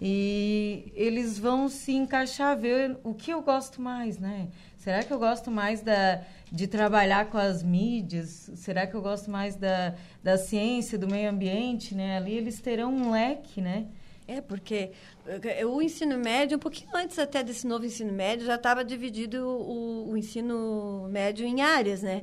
e 0.00 0.92
eles 0.94 1.38
vão 1.38 1.68
se 1.68 1.92
encaixar, 1.92 2.58
ver 2.58 2.96
o 3.02 3.14
que 3.14 3.32
eu 3.32 3.40
gosto 3.40 3.80
mais, 3.80 4.18
né? 4.18 4.48
Será 4.76 5.02
que 5.02 5.12
eu 5.12 5.18
gosto 5.18 5.50
mais 5.50 5.80
da, 5.80 6.22
de 6.52 6.66
trabalhar 6.66 7.26
com 7.26 7.38
as 7.38 7.62
mídias? 7.62 8.50
Será 8.56 8.86
que 8.86 8.94
eu 8.94 9.02
gosto 9.02 9.30
mais 9.30 9.56
da, 9.56 9.94
da 10.22 10.36
ciência, 10.36 10.98
do 10.98 11.08
meio 11.08 11.30
ambiente, 11.30 11.94
né? 11.94 12.18
Ali 12.18 12.34
eles 12.34 12.60
terão 12.60 12.94
um 12.94 13.10
leque, 13.10 13.60
né? 13.60 13.86
É, 14.28 14.40
porque 14.40 14.90
eh, 15.26 15.64
o 15.64 15.80
ensino 15.80 16.18
médio, 16.18 16.56
um 16.56 16.60
pouquinho 16.60 16.90
antes 16.94 17.16
até 17.18 17.44
desse 17.44 17.66
novo 17.66 17.84
ensino 17.84 18.12
médio, 18.12 18.44
já 18.44 18.56
estava 18.56 18.84
dividido 18.84 19.46
o, 19.46 20.10
o, 20.10 20.16
ensino 20.16 21.08
médio 21.10 21.46
em 21.46 21.60
áreas, 21.62 22.02
né? 22.02 22.22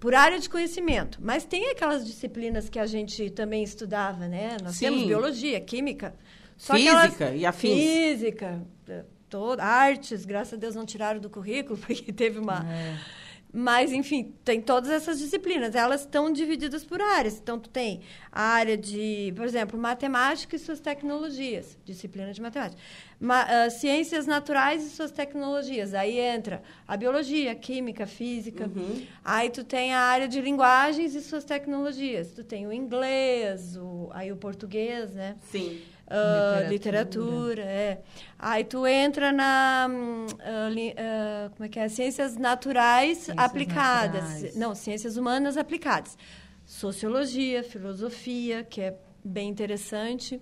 Por 0.00 0.14
área 0.14 0.38
de 0.38 0.48
conhecimento. 0.48 1.18
Mas 1.22 1.44
tem 1.44 1.70
aquelas 1.70 2.04
disciplinas 2.04 2.68
que 2.68 2.78
a 2.78 2.86
gente 2.86 3.30
também 3.30 3.62
estudava, 3.62 4.26
né? 4.26 4.56
Nós 4.62 4.76
Sim. 4.76 4.86
temos 4.86 5.06
biologia, 5.06 5.60
química. 5.60 6.14
Física 6.56 7.34
e 7.34 7.46
afins. 7.46 7.72
Física, 7.72 8.60
eh, 8.88 9.04
toda, 9.28 9.62
artes, 9.64 10.24
graças 10.24 10.54
a 10.54 10.56
Deus 10.56 10.74
não 10.74 10.84
tiraram 10.84 11.20
do 11.20 11.30
currículo, 11.30 11.78
porque 11.86 12.12
teve 12.12 12.38
uma... 12.38 12.66
É 12.68 13.23
mas, 13.56 13.92
enfim, 13.92 14.34
tem 14.44 14.60
todas 14.60 14.90
essas 14.90 15.20
disciplinas. 15.20 15.76
Elas 15.76 16.00
estão 16.00 16.32
divididas 16.32 16.84
por 16.84 17.00
áreas. 17.00 17.38
Então, 17.38 17.56
tu 17.56 17.70
tem 17.70 18.00
a 18.32 18.42
área 18.42 18.76
de, 18.76 19.32
por 19.36 19.44
exemplo, 19.44 19.78
matemática 19.78 20.56
e 20.56 20.58
suas 20.58 20.80
tecnologias, 20.80 21.78
disciplina 21.84 22.32
de 22.32 22.42
matemática. 22.42 22.82
Ma 23.20 23.44
uh, 23.44 23.70
ciências 23.70 24.26
naturais 24.26 24.84
e 24.84 24.90
suas 24.90 25.12
tecnologias. 25.12 25.94
Aí 25.94 26.18
entra 26.18 26.64
a 26.86 26.96
biologia, 26.96 27.52
a 27.52 27.54
química, 27.54 28.02
a 28.02 28.06
física. 28.08 28.64
Uhum. 28.64 29.06
Aí 29.24 29.48
tu 29.50 29.62
tem 29.62 29.94
a 29.94 30.00
área 30.00 30.26
de 30.26 30.40
linguagens 30.40 31.14
e 31.14 31.20
suas 31.20 31.44
tecnologias. 31.44 32.32
Tu 32.32 32.42
tem 32.42 32.66
o 32.66 32.72
inglês, 32.72 33.76
o, 33.76 34.10
aí 34.12 34.32
o 34.32 34.36
português, 34.36 35.14
né? 35.14 35.36
Sim. 35.52 35.80
Uh, 36.06 36.68
literatura. 36.68 36.68
literatura. 36.68 37.62
é. 37.62 38.00
Aí 38.38 38.62
tu 38.64 38.86
entra 38.86 39.32
na 39.32 39.88
uh, 39.88 40.68
li, 40.70 40.90
uh, 40.90 41.50
como 41.54 41.64
é 41.64 41.68
que 41.68 41.78
é? 41.78 41.88
ciências 41.88 42.36
naturais 42.36 43.18
ciências 43.18 43.38
aplicadas, 43.38 44.22
naturais. 44.22 44.56
não, 44.56 44.74
ciências 44.74 45.16
humanas 45.16 45.56
aplicadas, 45.56 46.18
sociologia, 46.66 47.62
filosofia, 47.62 48.62
que 48.64 48.82
é 48.82 48.98
bem 49.24 49.48
interessante, 49.48 50.40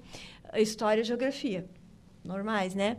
história, 0.56 1.02
e 1.02 1.04
geografia, 1.04 1.64
normais, 2.24 2.74
né? 2.74 2.96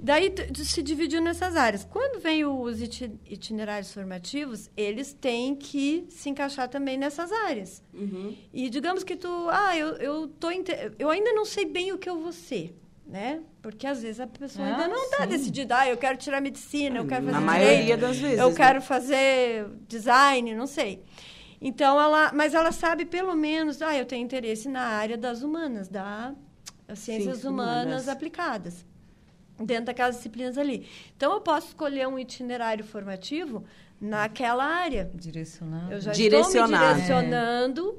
Daí 0.00 0.32
se 0.54 0.80
dividiu 0.80 1.20
nessas 1.20 1.56
áreas. 1.56 1.84
Quando 1.84 2.20
vem 2.20 2.44
os 2.44 2.80
itinerários 2.80 3.92
formativos, 3.92 4.70
eles 4.76 5.12
têm 5.12 5.56
que 5.56 6.06
se 6.08 6.30
encaixar 6.30 6.68
também 6.68 6.96
nessas 6.96 7.32
áreas. 7.32 7.82
Uhum. 7.92 8.36
E 8.52 8.70
digamos 8.70 9.02
que 9.02 9.16
tu, 9.16 9.28
ah, 9.50 9.76
eu, 9.76 9.88
eu, 9.96 10.28
tô, 10.28 10.48
eu 10.98 11.10
ainda 11.10 11.32
não 11.32 11.44
sei 11.44 11.64
bem 11.64 11.92
o 11.92 11.98
que 11.98 12.08
eu 12.08 12.20
vou 12.20 12.30
ser, 12.30 12.78
né? 13.04 13.40
Porque 13.60 13.88
às 13.88 14.00
vezes 14.00 14.20
a 14.20 14.28
pessoa 14.28 14.68
ah, 14.68 14.70
ainda 14.70 14.86
não 14.86 15.02
está 15.02 15.26
decidida. 15.26 15.78
Ah, 15.78 15.88
eu 15.88 15.96
quero 15.96 16.16
tirar 16.16 16.40
medicina, 16.40 16.98
eu 16.98 17.06
quero 17.06 17.26
fazer 17.26 17.40
Na 17.40 17.52
direito, 17.52 17.66
maioria 17.66 17.96
das 17.96 18.16
vezes. 18.18 18.38
Eu 18.38 18.50
né? 18.50 18.54
quero 18.54 18.80
fazer 18.80 19.66
design, 19.88 20.54
não 20.54 20.68
sei. 20.68 21.02
Então 21.60 22.00
ela, 22.00 22.30
mas 22.32 22.54
ela 22.54 22.70
sabe 22.70 23.04
pelo 23.04 23.34
menos, 23.34 23.82
ah, 23.82 23.96
eu 23.96 24.06
tenho 24.06 24.24
interesse 24.24 24.68
na 24.68 24.82
área 24.82 25.18
das 25.18 25.42
humanas, 25.42 25.88
da 25.88 26.36
ciências 26.94 27.38
Sim, 27.38 27.48
humanas, 27.48 27.84
humanas 27.84 28.08
aplicadas 28.08 28.86
dentro 29.58 29.86
daquelas 29.86 30.16
disciplinas 30.16 30.56
ali. 30.56 30.86
Então, 31.16 31.32
eu 31.32 31.40
posso 31.40 31.68
escolher 31.68 32.06
um 32.06 32.18
itinerário 32.18 32.84
formativo 32.84 33.64
naquela 34.00 34.64
área. 34.64 35.10
Direcionado. 35.14 35.92
Eu 35.92 36.00
já 36.00 36.12
estou 36.12 36.68
me 36.68 36.78
direcionando 36.78 37.98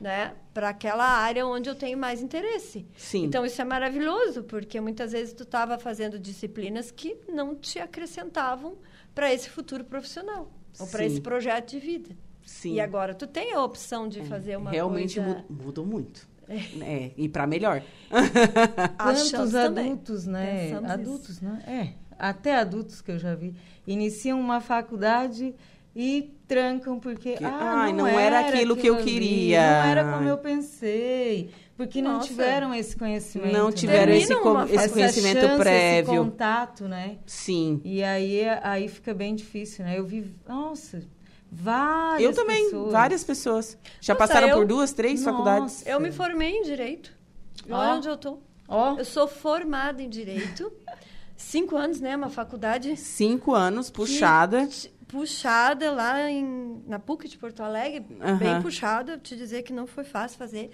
é. 0.00 0.02
né, 0.02 0.34
para 0.54 0.68
aquela 0.68 1.04
área 1.04 1.46
onde 1.46 1.68
eu 1.68 1.74
tenho 1.74 1.98
mais 1.98 2.22
interesse. 2.22 2.86
Sim. 2.96 3.24
Então, 3.24 3.44
isso 3.44 3.60
é 3.60 3.64
maravilhoso, 3.64 4.44
porque 4.44 4.80
muitas 4.80 5.12
vezes 5.12 5.32
tu 5.32 5.42
estava 5.42 5.78
fazendo 5.78 6.18
disciplinas 6.18 6.90
que 6.90 7.16
não 7.28 7.54
te 7.54 7.78
acrescentavam 7.78 8.78
para 9.14 9.32
esse 9.32 9.50
futuro 9.50 9.84
profissional, 9.84 10.52
ou 10.78 10.86
para 10.86 11.04
esse 11.04 11.20
projeto 11.20 11.70
de 11.70 11.80
vida. 11.80 12.16
Sim. 12.42 12.74
E 12.74 12.80
agora 12.80 13.14
tu 13.14 13.26
tem 13.26 13.52
a 13.52 13.62
opção 13.62 14.08
de 14.08 14.20
é. 14.20 14.24
fazer 14.24 14.56
uma 14.56 14.70
Realmente 14.70 15.16
coisa... 15.16 15.30
Realmente 15.30 15.52
mudou 15.52 15.86
muito. 15.86 16.28
É, 16.80 17.12
e 17.16 17.28
para 17.28 17.46
melhor. 17.46 17.82
Quantos 18.98 19.54
adultos, 19.54 20.26
né? 20.26 20.68
Pensamos 20.68 20.90
adultos, 20.90 21.30
isso. 21.30 21.44
né? 21.44 21.62
É, 21.66 22.10
até 22.18 22.56
adultos 22.56 23.00
que 23.00 23.12
eu 23.12 23.18
já 23.18 23.34
vi, 23.34 23.54
iniciam 23.86 24.40
uma 24.40 24.60
faculdade 24.60 25.54
e 25.94 26.34
trancam 26.46 26.98
porque 26.98 27.34
que, 27.34 27.44
ah, 27.44 27.82
ai, 27.82 27.92
não, 27.92 28.04
não 28.04 28.18
era, 28.18 28.40
aquilo 28.40 28.76
que 28.76 28.86
eu 28.86 28.98
queria. 28.98 29.60
não 29.60 29.88
era 29.88 30.12
como 30.12 30.28
eu 30.28 30.38
pensei. 30.38 31.50
Porque 31.76 32.02
Nossa. 32.02 32.18
não 32.18 32.26
tiveram 32.26 32.74
esse 32.74 32.94
conhecimento. 32.94 33.52
Não 33.52 33.66
né? 33.66 33.72
tiveram 33.72 34.12
esse, 34.12 34.36
com, 34.36 34.62
esse 34.64 34.88
conhecimento 34.90 35.40
chance, 35.40 35.56
prévio. 35.56 36.12
Esse 36.12 36.20
contato, 36.20 36.86
né? 36.86 37.16
Sim. 37.24 37.80
E 37.84 38.02
aí, 38.02 38.42
aí 38.62 38.86
fica 38.86 39.14
bem 39.14 39.34
difícil, 39.34 39.86
né? 39.86 39.98
Eu 39.98 40.04
vi, 40.04 40.30
nossa, 40.46 41.00
Várias 41.50 42.22
Eu 42.22 42.32
também, 42.32 42.64
pessoas. 42.64 42.92
várias 42.92 43.24
pessoas. 43.24 43.78
Já 44.00 44.14
Nossa, 44.14 44.26
passaram 44.26 44.48
eu... 44.48 44.56
por 44.56 44.66
duas, 44.66 44.92
três 44.92 45.20
Nossa. 45.20 45.30
faculdades? 45.30 45.86
Eu 45.86 46.00
me 46.00 46.12
formei 46.12 46.58
em 46.58 46.62
Direito. 46.62 47.12
Olha 47.68 47.94
oh. 47.94 47.96
onde 47.96 48.08
eu 48.08 48.16
tô. 48.16 48.38
Oh. 48.68 48.96
Eu 48.98 49.04
sou 49.04 49.26
formada 49.26 50.00
em 50.00 50.08
Direito. 50.08 50.72
cinco 51.36 51.76
anos, 51.76 52.00
né? 52.00 52.14
Uma 52.14 52.28
faculdade. 52.28 52.96
Cinco 52.96 53.52
anos, 53.52 53.90
puxada. 53.90 54.68
puxada 55.08 55.90
lá 55.90 56.30
em, 56.30 56.84
na 56.86 57.00
PUC 57.00 57.26
de 57.26 57.36
Porto 57.36 57.64
Alegre, 57.64 58.06
uhum. 58.20 58.36
bem 58.36 58.62
puxada. 58.62 59.18
Te 59.18 59.36
dizer 59.36 59.62
que 59.62 59.72
não 59.72 59.88
foi 59.88 60.04
fácil 60.04 60.38
fazer. 60.38 60.70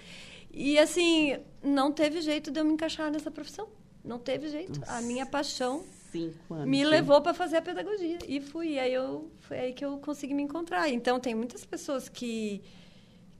E, 0.51 0.77
assim, 0.77 1.37
não 1.63 1.91
teve 1.91 2.21
jeito 2.21 2.51
de 2.51 2.59
eu 2.59 2.65
me 2.65 2.73
encaixar 2.73 3.11
nessa 3.11 3.31
profissão. 3.31 3.67
Não 4.05 4.19
teve 4.19 4.47
jeito. 4.47 4.79
Nossa. 4.79 4.93
A 4.93 5.01
minha 5.01 5.25
paixão 5.25 5.83
Cinco 6.11 6.53
anos, 6.53 6.67
me 6.67 6.83
levou 6.85 7.21
para 7.21 7.33
fazer 7.33 7.57
a 7.57 7.61
pedagogia. 7.61 8.19
E 8.27 8.39
fui. 8.39 8.79
Aí 8.79 8.93
eu, 8.93 9.29
foi 9.41 9.59
aí 9.59 9.73
que 9.73 9.83
eu 9.83 9.97
consegui 9.97 10.33
me 10.33 10.43
encontrar. 10.43 10.89
Então, 10.89 11.19
tem 11.19 11.35
muitas 11.35 11.65
pessoas 11.65 12.07
que, 12.09 12.61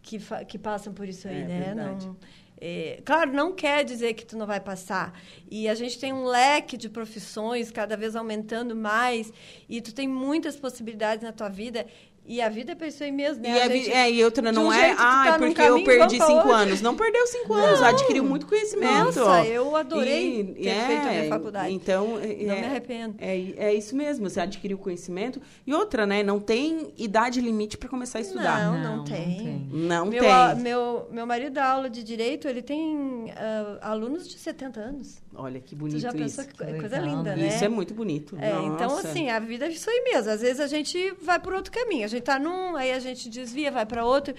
que, 0.02 0.20
que 0.48 0.58
passam 0.58 0.94
por 0.94 1.08
isso 1.08 1.28
aí, 1.28 1.42
é, 1.42 1.48
né? 1.48 1.60
Verdade. 1.62 2.08
Não, 2.08 2.18
é, 2.60 3.02
claro, 3.06 3.32
não 3.32 3.54
quer 3.54 3.86
dizer 3.86 4.16
que 4.16 4.26
tu 4.26 4.36
não 4.36 4.48
vai 4.48 4.60
passar. 4.60 5.14
E 5.50 5.70
a 5.70 5.76
gente 5.76 6.00
tem 6.00 6.12
um 6.12 6.26
leque 6.26 6.76
de 6.76 6.90
profissões 6.90 7.72
cada 7.72 7.96
vez 7.96 8.16
aumentando 8.16 8.76
mais. 8.76 9.32
E 9.70 9.80
tu 9.80 9.94
tem 9.94 10.08
muitas 10.08 10.56
possibilidades 10.56 11.24
na 11.24 11.32
tua 11.32 11.50
vida. 11.50 11.86
E 12.28 12.42
a 12.42 12.50
vida 12.50 12.76
é 12.78 12.88
isso 12.88 13.04
aí 13.04 13.12
mesmo, 13.12 13.42
né? 13.42 13.50
E, 13.50 13.62
a 13.62 13.70
gente, 13.70 13.92
é, 13.92 14.12
e 14.12 14.24
outra 14.26 14.52
não 14.52 14.68
um 14.68 14.74
é, 14.74 14.92
ah, 14.92 15.24
tá 15.32 15.38
porque 15.40 15.62
eu 15.62 15.82
perdi 15.84 16.18
cinco 16.22 16.52
anos. 16.52 16.82
Não 16.82 16.94
perdeu 16.94 17.26
cinco 17.28 17.54
não. 17.54 17.64
anos, 17.64 17.82
adquiriu 17.82 18.26
muito 18.26 18.46
conhecimento. 18.46 19.18
Nossa, 19.20 19.46
eu 19.46 19.74
adorei 19.76 20.42
e, 20.42 20.64
ter 20.64 20.68
é, 20.68 20.88
feito 20.88 21.08
a 21.08 21.12
minha 21.12 21.30
faculdade. 21.30 21.74
Então, 21.74 22.20
é, 22.20 22.28
não 22.46 22.56
me 22.56 22.66
arrependo. 22.66 23.16
É, 23.20 23.38
é 23.58 23.74
isso 23.74 23.96
mesmo, 23.96 24.30
você 24.30 24.42
adquiriu 24.42 24.78
conhecimento. 24.78 25.42
E 25.66 25.74
outra, 25.74 26.06
né, 26.06 26.22
não 26.22 26.38
tem 26.38 26.94
idade 26.98 27.40
limite 27.40 27.78
para 27.78 27.88
começar 27.88 28.18
a 28.18 28.22
estudar. 28.22 28.66
Não, 28.66 28.78
não, 28.78 28.98
não 28.98 29.04
tem. 29.06 29.66
Não 29.72 30.06
meu, 30.06 30.22
tem. 30.22 30.32
A, 30.32 30.54
meu, 30.54 31.08
meu 31.10 31.26
marido 31.26 31.54
dá 31.54 31.72
aula 31.72 31.90
de 31.90 32.04
Direito, 32.04 32.48
ele 32.48 32.62
tem 32.62 32.96
uh, 32.98 33.78
alunos 33.80 34.28
de 34.28 34.38
70 34.38 34.80
anos. 34.82 35.22
Olha, 35.40 35.60
que 35.60 35.76
bonito 35.76 35.98
tu 35.98 36.02
já 36.02 36.12
pensou 36.12 36.44
isso. 36.44 36.54
que 36.54 36.80
coisa 36.80 36.98
linda, 36.98 37.36
né? 37.36 37.48
Isso 37.48 37.64
é 37.64 37.70
muito 37.70 37.94
bonito. 37.94 38.36
É, 38.40 38.52
então, 38.66 38.98
assim, 38.98 39.30
a 39.30 39.40
vida 39.40 39.68
é 39.68 39.70
isso 39.70 39.88
aí 39.88 40.02
mesmo. 40.04 40.32
Às 40.32 40.42
vezes 40.42 40.60
a 40.60 40.66
gente 40.66 41.14
vai 41.22 41.40
por 41.40 41.54
outro 41.54 41.72
caminho. 41.72 42.06
A 42.06 42.08
gente 42.08 42.24
tá 42.24 42.40
num, 42.40 42.76
aí 42.76 42.92
a 42.92 43.00
gente 43.00 43.30
desvia, 43.30 43.72
vai 43.72 43.86
para 43.86 44.04
outro. 44.04 44.34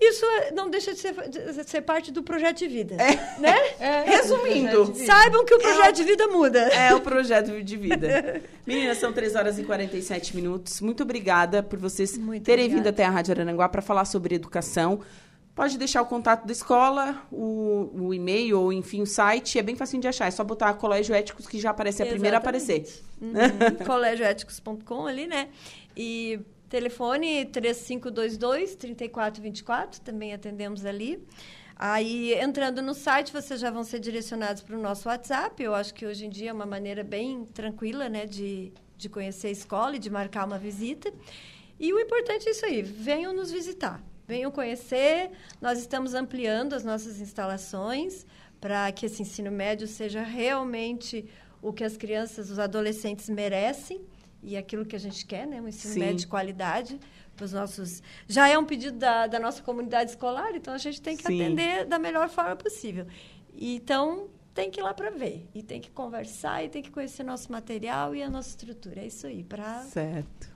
Isso 0.00 0.24
não 0.54 0.68
deixa 0.68 0.92
de 0.94 0.98
ser, 0.98 1.12
de 1.28 1.64
ser, 1.64 1.82
parte 1.82 2.10
do 2.10 2.22
projeto 2.22 2.58
de 2.58 2.66
vida. 2.66 2.96
É. 2.96 3.40
Né? 3.40 3.56
É. 3.78 4.02
Resumindo, 4.04 4.86
vida. 4.86 5.06
saibam 5.06 5.44
que 5.44 5.54
o 5.54 5.58
projeto 5.58 5.88
é, 5.88 5.92
de 5.92 6.04
vida 6.04 6.28
muda. 6.28 6.60
É 6.60 6.94
o 6.94 7.00
projeto 7.00 7.62
de 7.62 7.76
vida. 7.76 8.40
Meninas, 8.66 8.98
são 8.98 9.12
3 9.12 9.34
horas 9.34 9.58
e 9.58 9.64
47 9.64 10.36
minutos. 10.36 10.80
Muito 10.80 11.02
obrigada 11.02 11.62
por 11.62 11.78
vocês 11.78 12.16
Muito 12.16 12.44
terem 12.44 12.66
obrigada. 12.66 12.90
vindo 12.90 12.94
até 12.94 13.04
a 13.04 13.10
Rádio 13.10 13.32
Arananguá 13.32 13.68
para 13.68 13.82
falar 13.82 14.04
sobre 14.04 14.36
educação. 14.36 15.00
Pode 15.54 15.76
deixar 15.76 16.00
o 16.00 16.06
contato 16.06 16.46
da 16.46 16.52
escola, 16.52 17.26
o, 17.30 18.06
o, 18.06 18.14
e-mail 18.14 18.58
ou, 18.58 18.72
enfim, 18.72 19.02
o 19.02 19.06
site. 19.06 19.58
É 19.58 19.62
bem 19.62 19.76
fácil 19.76 20.00
de 20.00 20.08
achar. 20.08 20.26
É 20.26 20.30
só 20.30 20.42
botar 20.42 20.72
Colégio 20.74 21.14
Éticos 21.14 21.46
que 21.46 21.58
já 21.58 21.68
aparece 21.70 22.02
a 22.02 22.06
primeira 22.06 22.38
a 22.38 22.40
aparecer. 22.40 22.86
Uhum. 23.20 23.32
Colégioéticos.com 23.84 25.06
ali, 25.06 25.26
né? 25.26 25.50
E 25.94 26.40
telefone 26.70 27.44
3522-3424, 27.46 29.98
também 29.98 30.32
atendemos 30.32 30.86
ali. 30.86 31.22
Aí, 31.76 32.32
entrando 32.34 32.80
no 32.80 32.94
site, 32.94 33.30
vocês 33.30 33.60
já 33.60 33.70
vão 33.70 33.84
ser 33.84 34.00
direcionados 34.00 34.62
para 34.62 34.74
o 34.74 34.80
nosso 34.80 35.06
WhatsApp. 35.06 35.62
Eu 35.62 35.74
acho 35.74 35.92
que 35.92 36.06
hoje 36.06 36.24
em 36.24 36.30
dia 36.30 36.48
é 36.48 36.52
uma 36.52 36.64
maneira 36.64 37.04
bem 37.04 37.44
tranquila, 37.44 38.08
né, 38.08 38.24
de, 38.24 38.72
de 38.96 39.06
conhecer 39.06 39.48
a 39.48 39.50
escola 39.50 39.96
e 39.96 39.98
de 39.98 40.08
marcar 40.08 40.46
uma 40.46 40.56
visita. 40.56 41.12
E 41.78 41.92
o 41.92 42.00
importante 42.00 42.48
é 42.48 42.52
isso 42.52 42.64
aí, 42.64 42.80
venham 42.80 43.34
nos 43.34 43.52
visitar 43.52 44.02
venham 44.26 44.50
conhecer. 44.50 45.30
Nós 45.60 45.78
estamos 45.78 46.14
ampliando 46.14 46.74
as 46.74 46.84
nossas 46.84 47.20
instalações 47.20 48.26
para 48.60 48.90
que 48.92 49.06
esse 49.06 49.22
ensino 49.22 49.50
médio 49.50 49.88
seja 49.88 50.22
realmente 50.22 51.28
o 51.60 51.72
que 51.72 51.84
as 51.84 51.96
crianças, 51.96 52.50
os 52.50 52.58
adolescentes 52.58 53.28
merecem 53.28 54.00
e 54.42 54.56
aquilo 54.56 54.84
que 54.84 54.96
a 54.96 54.98
gente 54.98 55.24
quer, 55.24 55.46
né? 55.46 55.60
Um 55.60 55.68
ensino 55.68 55.94
Sim. 55.94 56.00
médio 56.00 56.16
de 56.16 56.26
qualidade 56.26 56.98
para 57.36 57.44
os 57.44 57.52
nossos. 57.52 58.02
Já 58.26 58.48
é 58.48 58.58
um 58.58 58.64
pedido 58.64 58.98
da, 58.98 59.26
da 59.26 59.38
nossa 59.38 59.62
comunidade 59.62 60.10
escolar, 60.10 60.54
então 60.54 60.74
a 60.74 60.78
gente 60.78 61.00
tem 61.00 61.16
que 61.16 61.22
Sim. 61.22 61.40
atender 61.40 61.84
da 61.86 61.98
melhor 61.98 62.28
forma 62.28 62.56
possível. 62.56 63.06
Então 63.54 64.28
tem 64.54 64.70
que 64.70 64.80
ir 64.80 64.82
lá 64.82 64.92
para 64.92 65.10
ver 65.10 65.48
e 65.54 65.62
tem 65.62 65.80
que 65.80 65.90
conversar 65.90 66.64
e 66.64 66.68
tem 66.68 66.82
que 66.82 66.90
conhecer 66.90 67.22
nosso 67.22 67.50
material 67.50 68.14
e 68.14 68.22
a 68.22 68.28
nossa 68.28 68.50
estrutura. 68.50 69.00
É 69.00 69.06
isso 69.06 69.26
aí, 69.26 69.42
para. 69.42 69.80
Certo. 69.82 70.50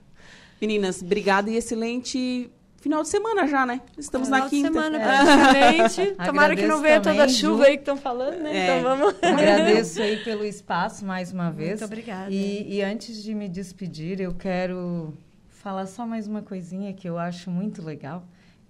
Meninas, 0.59 1.01
obrigada 1.01 1.49
e 1.49 1.55
excelente 1.55 2.51
final 2.77 3.01
de 3.01 3.09
semana 3.09 3.47
já, 3.47 3.65
né? 3.65 3.81
Estamos 3.97 4.27
é, 4.27 4.31
na 4.31 4.49
quinta. 4.49 4.67
semana, 4.67 4.99
praticamente. 4.99 6.01
É. 6.01 6.13
Tomara 6.25 6.55
que 6.55 6.65
não 6.65 6.81
venha 6.81 7.01
toda 7.01 7.23
a 7.23 7.27
chuva 7.27 7.65
aí 7.65 7.77
que 7.77 7.81
estão 7.81 7.97
falando, 7.97 8.39
né? 8.39 8.55
É. 8.55 8.79
Então 8.79 8.97
vamos. 8.97 9.15
Agradeço 9.21 10.01
aí 10.01 10.17
pelo 10.23 10.45
espaço 10.45 11.05
mais 11.05 11.31
uma 11.31 11.51
vez. 11.51 11.81
Muito 11.81 11.85
obrigada. 11.85 12.31
E, 12.31 12.75
e 12.75 12.81
antes 12.81 13.21
de 13.23 13.33
me 13.33 13.49
despedir, 13.49 14.19
eu 14.21 14.33
quero 14.33 15.13
falar 15.49 15.85
só 15.87 16.05
mais 16.05 16.27
uma 16.27 16.41
coisinha 16.41 16.93
que 16.93 17.07
eu 17.09 17.17
acho 17.17 17.51
muito 17.51 17.81
legal 17.81 18.23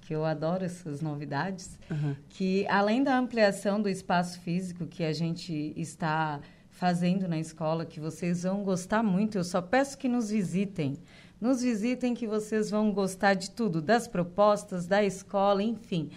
que 0.08 0.16
eu 0.16 0.24
adoro 0.24 0.64
essas 0.64 1.02
novidades, 1.02 1.78
uhum. 1.92 2.16
que 2.30 2.66
além 2.70 3.04
da 3.04 3.18
ampliação 3.18 3.82
do 3.82 3.90
espaço 3.90 4.40
físico 4.40 4.88
que 4.88 5.04
a 5.04 5.12
gente 5.12 5.74
está 5.76 6.40
fazendo 6.70 7.28
na 7.28 7.38
escola, 7.38 7.86
que 7.86 8.00
vocês 8.00 8.44
vão 8.44 8.64
gostar 8.64 9.04
muito, 9.04 9.38
eu 9.38 9.44
só 9.44 9.62
peço 9.62 9.98
que 9.98 10.08
nos 10.08 10.30
visitem. 10.30 10.96
Nos 11.40 11.62
visitem 11.62 12.16
que 12.16 12.26
vocês 12.26 12.72
vão 12.72 12.92
gostar 12.92 13.36
de 13.36 13.52
tudo, 13.52 13.80
das 13.80 14.08
propostas, 14.08 14.88
da 14.88 15.04
escola, 15.04 15.62
enfim. 15.62 16.10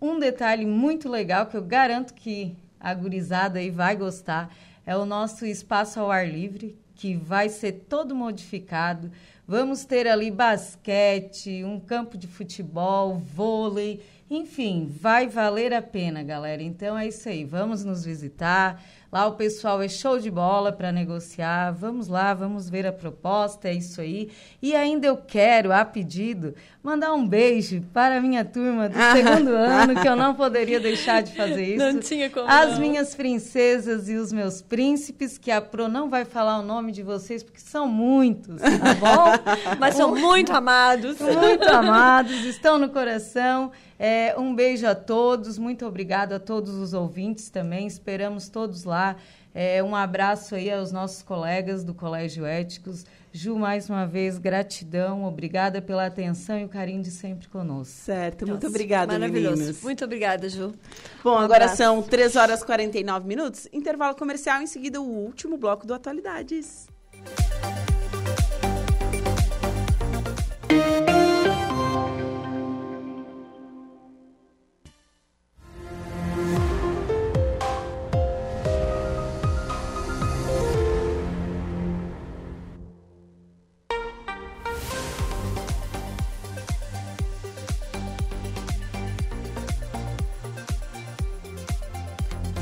Um 0.00 0.18
detalhe 0.18 0.66
muito 0.66 1.08
legal 1.08 1.46
que 1.46 1.56
eu 1.56 1.62
garanto 1.62 2.12
que 2.12 2.56
a 2.80 2.92
gurizada 2.92 3.60
aí 3.60 3.70
vai 3.70 3.94
gostar 3.94 4.52
é 4.84 4.96
o 4.96 5.06
nosso 5.06 5.46
espaço 5.46 6.00
ao 6.00 6.10
ar 6.10 6.28
livre, 6.28 6.76
que 6.96 7.14
vai 7.14 7.48
ser 7.48 7.84
todo 7.88 8.16
modificado. 8.16 9.12
Vamos 9.46 9.84
ter 9.84 10.08
ali 10.08 10.28
basquete, 10.30 11.62
um 11.64 11.78
campo 11.78 12.18
de 12.18 12.26
futebol, 12.26 13.16
vôlei, 13.16 14.02
enfim, 14.28 14.90
vai 14.90 15.28
valer 15.28 15.72
a 15.72 15.82
pena, 15.82 16.22
galera. 16.22 16.62
Então 16.62 16.98
é 16.98 17.06
isso 17.06 17.28
aí, 17.28 17.44
vamos 17.44 17.84
nos 17.84 18.04
visitar. 18.04 18.82
Lá 19.14 19.28
o 19.28 19.34
pessoal 19.34 19.80
é 19.80 19.88
show 19.88 20.18
de 20.18 20.28
bola 20.28 20.72
para 20.72 20.90
negociar. 20.90 21.70
Vamos 21.70 22.08
lá, 22.08 22.34
vamos 22.34 22.68
ver 22.68 22.84
a 22.84 22.92
proposta, 22.92 23.68
é 23.68 23.74
isso 23.74 24.00
aí. 24.00 24.28
E 24.60 24.74
ainda 24.74 25.06
eu 25.06 25.16
quero, 25.16 25.72
a 25.72 25.84
pedido, 25.84 26.52
mandar 26.82 27.14
um 27.14 27.24
beijo 27.24 27.80
para 27.92 28.16
a 28.16 28.20
minha 28.20 28.44
turma 28.44 28.88
do 28.88 28.98
segundo 29.14 29.50
ano, 29.50 29.94
que 29.94 30.08
eu 30.08 30.16
não 30.16 30.34
poderia 30.34 30.80
deixar 30.80 31.22
de 31.22 31.32
fazer 31.36 31.76
isso. 31.76 31.92
Não 31.92 32.00
tinha 32.00 32.28
como. 32.28 32.50
As 32.50 32.72
não. 32.72 32.80
minhas 32.80 33.14
princesas 33.14 34.08
e 34.08 34.16
os 34.16 34.32
meus 34.32 34.60
príncipes, 34.60 35.38
que 35.38 35.52
a 35.52 35.60
Pro 35.60 35.86
não 35.86 36.10
vai 36.10 36.24
falar 36.24 36.58
o 36.58 36.62
nome 36.62 36.90
de 36.90 37.04
vocês, 37.04 37.40
porque 37.44 37.60
são 37.60 37.86
muitos, 37.86 38.60
tá 38.60 38.94
bom? 38.94 39.54
Mas 39.78 39.94
são 39.94 40.12
muito 40.16 40.50
amados. 40.50 41.20
Muito 41.20 41.68
amados, 41.68 42.44
estão 42.44 42.78
no 42.78 42.88
coração. 42.88 43.70
É, 44.06 44.34
um 44.38 44.54
beijo 44.54 44.86
a 44.86 44.94
todos, 44.94 45.56
muito 45.56 45.86
obrigado 45.86 46.34
a 46.34 46.38
todos 46.38 46.74
os 46.74 46.92
ouvintes 46.92 47.48
também. 47.48 47.86
Esperamos 47.86 48.50
todos 48.50 48.84
lá. 48.84 49.16
É, 49.54 49.82
um 49.82 49.96
abraço 49.96 50.54
aí 50.54 50.70
aos 50.70 50.92
nossos 50.92 51.22
colegas 51.22 51.82
do 51.82 51.94
Colégio 51.94 52.44
Éticos. 52.44 53.06
Ju, 53.32 53.56
mais 53.56 53.88
uma 53.88 54.06
vez, 54.06 54.36
gratidão, 54.36 55.24
obrigada 55.24 55.80
pela 55.80 56.04
atenção 56.04 56.58
e 56.58 56.66
o 56.66 56.68
carinho 56.68 57.00
de 57.00 57.10
sempre 57.10 57.48
conosco. 57.48 57.94
Certo, 57.94 58.42
Nossa, 58.42 58.52
muito 58.52 58.66
obrigada, 58.66 59.18
meninas. 59.18 59.80
Muito 59.80 60.04
obrigada, 60.04 60.50
Ju. 60.50 60.74
Bom, 61.22 61.30
um 61.30 61.38
agora 61.38 61.64
abraço. 61.64 61.78
são 61.78 62.02
3 62.02 62.36
horas 62.36 62.60
e 62.60 62.66
49 62.66 63.26
minutos, 63.26 63.66
intervalo 63.72 64.14
comercial, 64.14 64.60
em 64.60 64.66
seguida 64.66 65.00
o 65.00 65.06
último 65.06 65.56
bloco 65.56 65.86
do 65.86 65.94
Atualidades. 65.94 66.86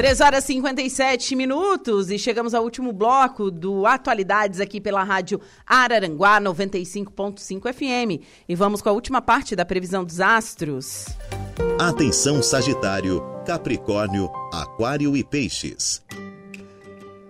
Três 0.02 0.20
horas 0.20 0.42
e 0.42 0.54
57 0.54 1.36
minutos 1.36 2.10
e 2.10 2.18
chegamos 2.18 2.54
ao 2.54 2.64
último 2.64 2.92
bloco 2.92 3.52
do 3.52 3.86
Atualidades 3.86 4.58
aqui 4.58 4.80
pela 4.80 5.04
rádio 5.04 5.40
Araranguá 5.64 6.40
95.5 6.40 7.72
FM. 7.72 8.20
E 8.48 8.56
vamos 8.56 8.82
com 8.82 8.88
a 8.88 8.92
última 8.92 9.22
parte 9.22 9.54
da 9.54 9.64
previsão 9.64 10.04
dos 10.04 10.18
astros. 10.18 11.06
Atenção 11.78 12.42
Sagitário, 12.42 13.22
Capricórnio, 13.46 14.28
Aquário 14.52 15.16
e 15.16 15.22
Peixes. 15.22 16.02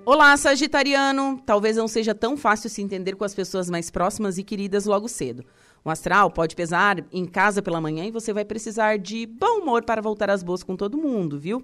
Olá, 0.07 0.35
Sagitariano! 0.39 1.43
Talvez 1.45 1.77
não 1.77 1.87
seja 1.87 2.15
tão 2.15 2.39
fácil 2.39 2.71
se 2.71 2.81
entender 2.81 3.17
com 3.17 3.25
as 3.25 3.35
pessoas 3.35 3.69
mais 3.69 3.91
próximas 3.91 4.39
e 4.39 4.43
queridas 4.43 4.87
logo 4.87 5.11
cedo. 5.11 5.45
O 5.85 5.91
astral 5.91 6.31
pode 6.31 6.57
pesar 6.57 7.05
em 7.13 7.27
casa 7.27 7.61
pela 7.61 7.83
manhã 7.83 8.07
e 8.07 8.11
você 8.11 8.33
vai 8.33 8.47
precisar 8.47 8.97
de 8.97 9.27
bom 9.27 9.59
humor 9.61 9.85
para 9.85 10.01
voltar 10.01 10.31
às 10.31 10.43
boas 10.43 10.63
com 10.63 10.75
todo 10.75 10.97
mundo, 10.97 11.39
viu? 11.39 11.63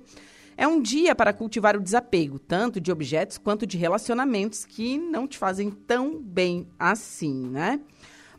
É 0.60 0.66
um 0.66 0.82
dia 0.82 1.14
para 1.14 1.32
cultivar 1.32 1.76
o 1.76 1.80
desapego, 1.80 2.36
tanto 2.36 2.80
de 2.80 2.90
objetos 2.90 3.38
quanto 3.38 3.64
de 3.64 3.78
relacionamentos 3.78 4.64
que 4.64 4.98
não 4.98 5.24
te 5.28 5.38
fazem 5.38 5.70
tão 5.70 6.20
bem 6.20 6.66
assim, 6.76 7.48
né? 7.48 7.80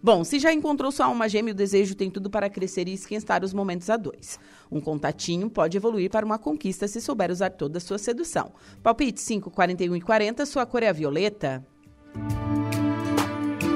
Bom, 0.04 0.26
se 0.26 0.38
já 0.38 0.52
encontrou 0.52 0.92
sua 0.92 1.06
alma 1.06 1.30
gêmea, 1.30 1.54
o 1.54 1.56
desejo 1.56 1.96
tem 1.96 2.12
tudo 2.12 2.30
para 2.30 2.50
crescer 2.50 2.90
e 2.90 2.94
esquentar 2.94 3.42
os 3.42 3.54
momentos 3.54 3.90
a 3.90 3.96
dois. 3.96 4.38
Um 4.70 4.82
contatinho 4.82 5.50
pode 5.50 5.78
evoluir 5.78 6.10
para 6.10 6.26
uma 6.26 6.38
conquista 6.38 6.90
se 6.90 7.00
souber 7.00 7.32
usar 7.32 7.52
toda 7.52 7.78
a 7.78 7.82
sua 7.82 7.98
sedução. 7.98 8.52
Palpite 8.84 9.22
5, 9.22 9.50
41 9.50 9.96
e 9.96 10.02
40, 10.02 10.46
sua 10.46 10.66
cor 10.66 10.84
é 10.84 10.90
a 10.90 10.94
violeta. 10.94 11.66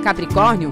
Capricórnio, 0.04 0.70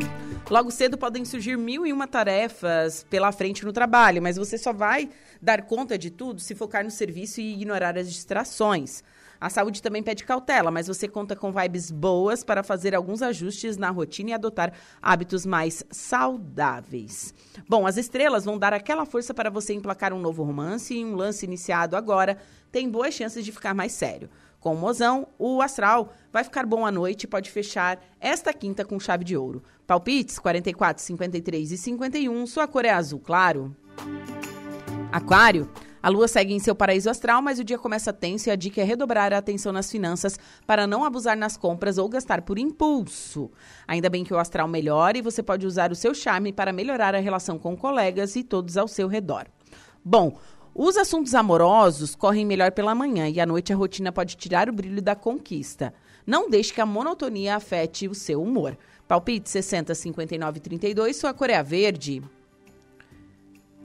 Logo 0.51 0.69
cedo 0.69 0.97
podem 0.97 1.23
surgir 1.23 1.57
mil 1.57 1.87
e 1.87 1.93
uma 1.93 2.05
tarefas 2.05 3.05
pela 3.09 3.31
frente 3.31 3.63
no 3.63 3.71
trabalho, 3.71 4.21
mas 4.21 4.35
você 4.35 4.57
só 4.57 4.73
vai 4.73 5.09
dar 5.41 5.61
conta 5.61 5.97
de 5.97 6.09
tudo 6.09 6.41
se 6.41 6.53
focar 6.53 6.83
no 6.83 6.91
serviço 6.91 7.39
e 7.39 7.53
ignorar 7.53 7.97
as 7.97 8.11
distrações. 8.11 9.01
A 9.39 9.49
saúde 9.49 9.81
também 9.81 10.03
pede 10.03 10.25
cautela, 10.25 10.69
mas 10.69 10.87
você 10.87 11.07
conta 11.07 11.37
com 11.37 11.53
vibes 11.53 11.89
boas 11.89 12.43
para 12.43 12.63
fazer 12.63 12.93
alguns 12.93 13.21
ajustes 13.21 13.77
na 13.77 13.91
rotina 13.91 14.31
e 14.31 14.33
adotar 14.33 14.73
hábitos 15.01 15.45
mais 15.45 15.85
saudáveis. 15.89 17.33
Bom, 17.65 17.87
as 17.87 17.95
estrelas 17.95 18.43
vão 18.43 18.59
dar 18.59 18.73
aquela 18.73 19.05
força 19.05 19.33
para 19.33 19.49
você 19.49 19.73
emplacar 19.73 20.11
um 20.11 20.19
novo 20.19 20.43
romance 20.43 20.93
e 20.93 21.05
um 21.05 21.15
lance 21.15 21.45
iniciado 21.45 21.95
agora 21.95 22.37
tem 22.73 22.89
boas 22.89 23.13
chances 23.13 23.45
de 23.45 23.53
ficar 23.53 23.73
mais 23.73 23.93
sério. 23.93 24.29
Com 24.61 24.75
o 24.75 24.77
mozão, 24.77 25.27
o 25.39 25.59
astral 25.59 26.13
vai 26.31 26.43
ficar 26.43 26.67
bom 26.67 26.85
à 26.85 26.91
noite 26.91 27.23
e 27.23 27.27
pode 27.27 27.49
fechar 27.49 27.99
esta 28.19 28.53
quinta 28.53 28.85
com 28.85 28.99
chave 28.99 29.23
de 29.25 29.35
ouro. 29.35 29.63
Palpites 29.87 30.37
44, 30.37 31.03
53 31.03 31.71
e 31.71 31.77
51, 31.77 32.45
sua 32.45 32.67
cor 32.67 32.85
é 32.85 32.91
azul 32.91 33.19
claro. 33.19 33.75
Aquário, 35.11 35.67
a 36.03 36.09
lua 36.09 36.27
segue 36.27 36.53
em 36.53 36.59
seu 36.59 36.75
paraíso 36.75 37.09
astral, 37.09 37.41
mas 37.41 37.57
o 37.57 37.63
dia 37.63 37.79
começa 37.79 38.13
tenso 38.13 38.49
e 38.49 38.51
a 38.51 38.55
dica 38.55 38.79
é 38.81 38.83
redobrar 38.83 39.33
a 39.33 39.39
atenção 39.39 39.73
nas 39.73 39.89
finanças 39.89 40.37
para 40.67 40.85
não 40.85 41.03
abusar 41.03 41.35
nas 41.35 41.57
compras 41.57 41.97
ou 41.97 42.07
gastar 42.07 42.43
por 42.43 42.59
impulso. 42.59 43.49
Ainda 43.87 44.11
bem 44.11 44.23
que 44.23 44.33
o 44.33 44.37
astral 44.37 44.67
melhora 44.67 45.17
e 45.17 45.23
você 45.23 45.41
pode 45.41 45.65
usar 45.65 45.91
o 45.91 45.95
seu 45.95 46.13
charme 46.13 46.53
para 46.53 46.71
melhorar 46.71 47.15
a 47.15 47.19
relação 47.19 47.57
com 47.57 47.75
colegas 47.75 48.35
e 48.35 48.43
todos 48.43 48.77
ao 48.77 48.87
seu 48.87 49.07
redor. 49.07 49.47
Bom, 50.05 50.37
os 50.83 50.97
assuntos 50.97 51.35
amorosos 51.35 52.15
correm 52.15 52.43
melhor 52.43 52.71
pela 52.71 52.95
manhã 52.95 53.29
e 53.29 53.39
à 53.39 53.45
noite 53.45 53.71
a 53.71 53.75
rotina 53.75 54.11
pode 54.11 54.35
tirar 54.35 54.67
o 54.67 54.73
brilho 54.73 54.99
da 54.99 55.15
conquista. 55.15 55.93
Não 56.25 56.49
deixe 56.49 56.73
que 56.73 56.81
a 56.81 56.85
monotonia 56.87 57.55
afete 57.55 58.07
o 58.07 58.15
seu 58.15 58.41
humor. 58.41 58.75
Palpite 59.07 59.47
60, 59.47 59.93
59, 59.93 60.59
32, 60.59 61.15
sua 61.15 61.35
cor 61.35 61.51
é 61.51 61.61
verde. 61.61 62.23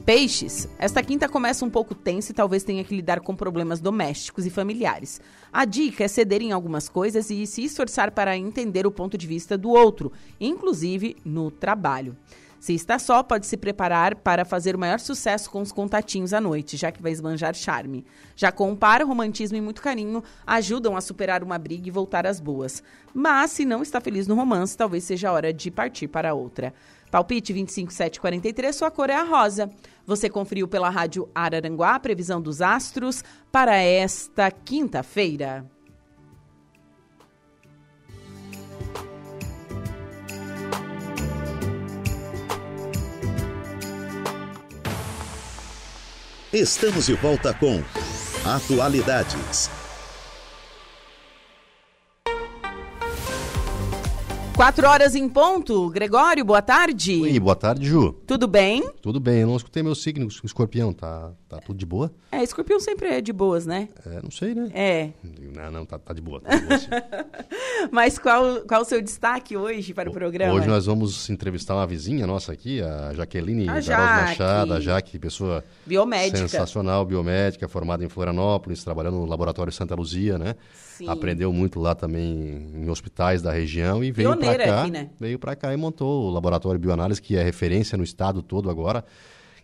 Peixes, 0.07 0.71
esta 0.79 1.03
quinta 1.03 1.29
começa 1.29 1.67
um 1.67 1.71
pouco 1.71 1.95
tensa 1.95 2.33
e 2.33 2.35
talvez 2.35 2.65
tenha 2.65 2.83
que 2.83 2.97
lidar 2.97 3.21
com 3.21 3.37
problemas 3.37 3.79
domésticos 3.79 4.47
e 4.47 4.51
familiares. 4.51 5.21
A 5.53 5.67
dica 5.67 6.05
é 6.05 6.09
ceder 6.09 6.41
em 6.41 6.53
algumas 6.53 6.89
coisas 6.89 7.29
e 7.29 7.47
se 7.47 7.63
esforçar 7.63 8.11
para 8.13 8.39
entender 8.39 8.87
o 8.87 8.91
ponto 8.91 9.19
de 9.19 9.27
vista 9.27 9.59
do 9.59 9.69
outro, 9.69 10.13
inclusive 10.41 11.17
no 11.23 11.51
trabalho. 11.51 12.17
Se 12.59 12.75
está 12.75 12.99
só, 12.99 13.23
pode 13.23 13.47
se 13.47 13.57
preparar 13.57 14.17
para 14.17 14.45
fazer 14.45 14.75
o 14.75 14.79
maior 14.79 14.99
sucesso 14.99 15.51
com 15.51 15.61
os 15.61 15.73
contatinhos 15.73 16.33
à 16.33 16.41
noite, 16.41 16.77
já 16.77 16.91
que 16.91 17.03
vai 17.03 17.13
esbanjar 17.13 17.55
charme. 17.55 18.05
Já 18.35 18.51
com 18.51 18.73
o 18.73 18.77
par, 18.77 19.03
romantismo 19.03 19.57
e 19.57 19.61
muito 19.61 19.83
carinho 19.83 20.23
ajudam 20.47 20.97
a 20.97 21.01
superar 21.01 21.43
uma 21.43 21.59
briga 21.59 21.89
e 21.89 21.91
voltar 21.91 22.27
às 22.27 22.41
boas. 22.41 22.83
Mas 23.15 23.53
se 23.53 23.65
não 23.65 23.83
está 23.83 24.01
feliz 24.01 24.27
no 24.27 24.35
romance, 24.35 24.77
talvez 24.77 25.05
seja 25.05 25.29
a 25.29 25.33
hora 25.33 25.53
de 25.53 25.71
partir 25.71 26.09
para 26.09 26.35
outra. 26.35 26.73
Palpite 27.11 27.53
25743, 27.53 28.75
sua 28.75 28.91
cor 28.91 29.11
é 29.11 29.15
a 29.15 29.23
rosa. 29.23 29.71
Você 30.07 30.29
conferiu 30.29 30.67
pela 30.67 30.91
rádio 30.91 31.29
Araranguá 31.35 31.95
a 31.95 32.01
previsão 32.01 32.41
dos 32.41 32.61
astros 32.61 33.23
para 33.53 33.77
esta 33.77 34.51
quinta-feira. 34.51 35.76
Estamos 46.59 47.05
de 47.05 47.13
volta 47.13 47.53
com 47.53 47.83
Atualidades. 48.47 49.76
Quatro 54.57 54.89
horas 54.89 55.15
em 55.15 55.29
ponto. 55.29 55.91
Gregório, 55.91 56.43
boa 56.43 56.63
tarde. 56.63 57.21
Oi, 57.21 57.39
boa 57.39 57.55
tarde, 57.55 57.87
Ju. 57.87 58.15
Tudo 58.27 58.49
bem? 58.49 58.83
Tudo 59.03 59.21
bem, 59.21 59.41
eu 59.41 59.47
não 59.49 59.57
escutei 59.57 59.83
meu 59.83 59.95
signo, 59.95 60.27
escorpião, 60.43 60.95
tá, 60.95 61.31
tá 61.47 61.59
tudo 61.59 61.77
de 61.77 61.85
boa? 61.85 62.11
É, 62.33 62.43
escorpião 62.43 62.81
sempre 62.81 63.09
é 63.09 63.21
de 63.21 63.35
boas, 63.35 63.67
né? 63.67 63.91
É, 64.07 64.23
não 64.23 64.31
sei, 64.31 64.55
né? 64.55 64.71
É. 64.73 65.11
Não, 65.55 65.71
não, 65.71 65.85
tá, 65.85 65.99
tá 65.99 66.15
de 66.15 66.23
boa, 66.23 66.41
tá 66.41 66.57
de 66.57 66.65
boa. 66.65 66.81
Mas 67.93 68.19
qual, 68.19 68.63
qual 68.67 68.81
o 68.81 68.85
seu 68.87 69.03
destaque 69.03 69.55
hoje 69.59 69.93
para 69.93 70.09
o 70.09 70.13
programa? 70.13 70.55
Hoje 70.55 70.67
nós 70.67 70.87
vamos 70.87 71.29
entrevistar 71.29 71.75
uma 71.75 71.87
vizinha 71.87 72.27
nossa 72.27 72.51
aqui, 72.51 72.81
a 72.81 73.13
Jaqueline 73.13 73.69
A 73.69 73.79
Jaque. 73.79 74.31
Machado, 74.31 74.73
a 74.73 74.81
Jaque, 74.81 75.19
pessoa 75.19 75.63
Biomédica. 75.85 76.39
sensacional, 76.39 77.05
biomédica, 77.05 77.69
formada 77.69 78.03
em 78.03 78.09
Florianópolis, 78.09 78.83
trabalhando 78.83 79.19
no 79.19 79.27
Laboratório 79.27 79.71
Santa 79.71 79.95
Luzia, 79.95 80.39
né? 80.39 80.55
Sim. 80.97 81.11
Aprendeu 81.11 81.53
muito 81.53 81.79
lá 81.79 81.95
também 81.95 82.71
em 82.75 82.89
hospitais 82.89 83.43
da 83.43 83.53
região 83.53 84.03
e 84.03 84.11
veio 84.11 84.31
para 84.47 84.65
Pioneira 84.65 84.73
cá, 84.73 84.83
aqui, 84.83 84.91
né? 84.91 85.11
veio 85.19 85.39
para 85.39 85.57
cá 85.57 85.73
e 85.73 85.77
montou 85.77 86.25
o 86.29 86.31
Laboratório 86.31 86.79
Bioanálise, 86.81 87.21
que 87.21 87.37
é 87.37 87.43
referência 87.43 87.97
no 87.99 88.05
estado 88.05 88.43
todo 88.43 88.71
agora, 88.71 89.05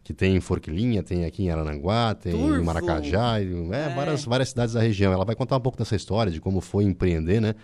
que 0.05 0.13
tem 0.13 0.35
em 0.37 0.41
Forquilinha, 0.41 1.03
tem 1.03 1.25
aqui 1.25 1.45
em 1.45 1.51
Arananguá, 1.51 2.15
tem 2.15 2.33
Turvo. 2.33 2.57
em 2.57 2.65
Maracajá, 2.65 3.39
é, 3.41 3.45
É. 3.45 3.95
Várias, 3.95 4.25
várias 4.25 4.49
cidades 4.49 4.75
da 4.75 4.81
região. 4.81 5.13
Ela 5.13 5.25
vai 5.25 5.35
contar 5.37 5.57
um 5.57 5.61
pouco 5.61 5.79
dessa 5.79 5.95
história, 5.95 6.31
de 6.33 6.41
como 6.41 6.61
foi 6.61 6.85
empreender, 6.85 7.41
né? 7.41 7.55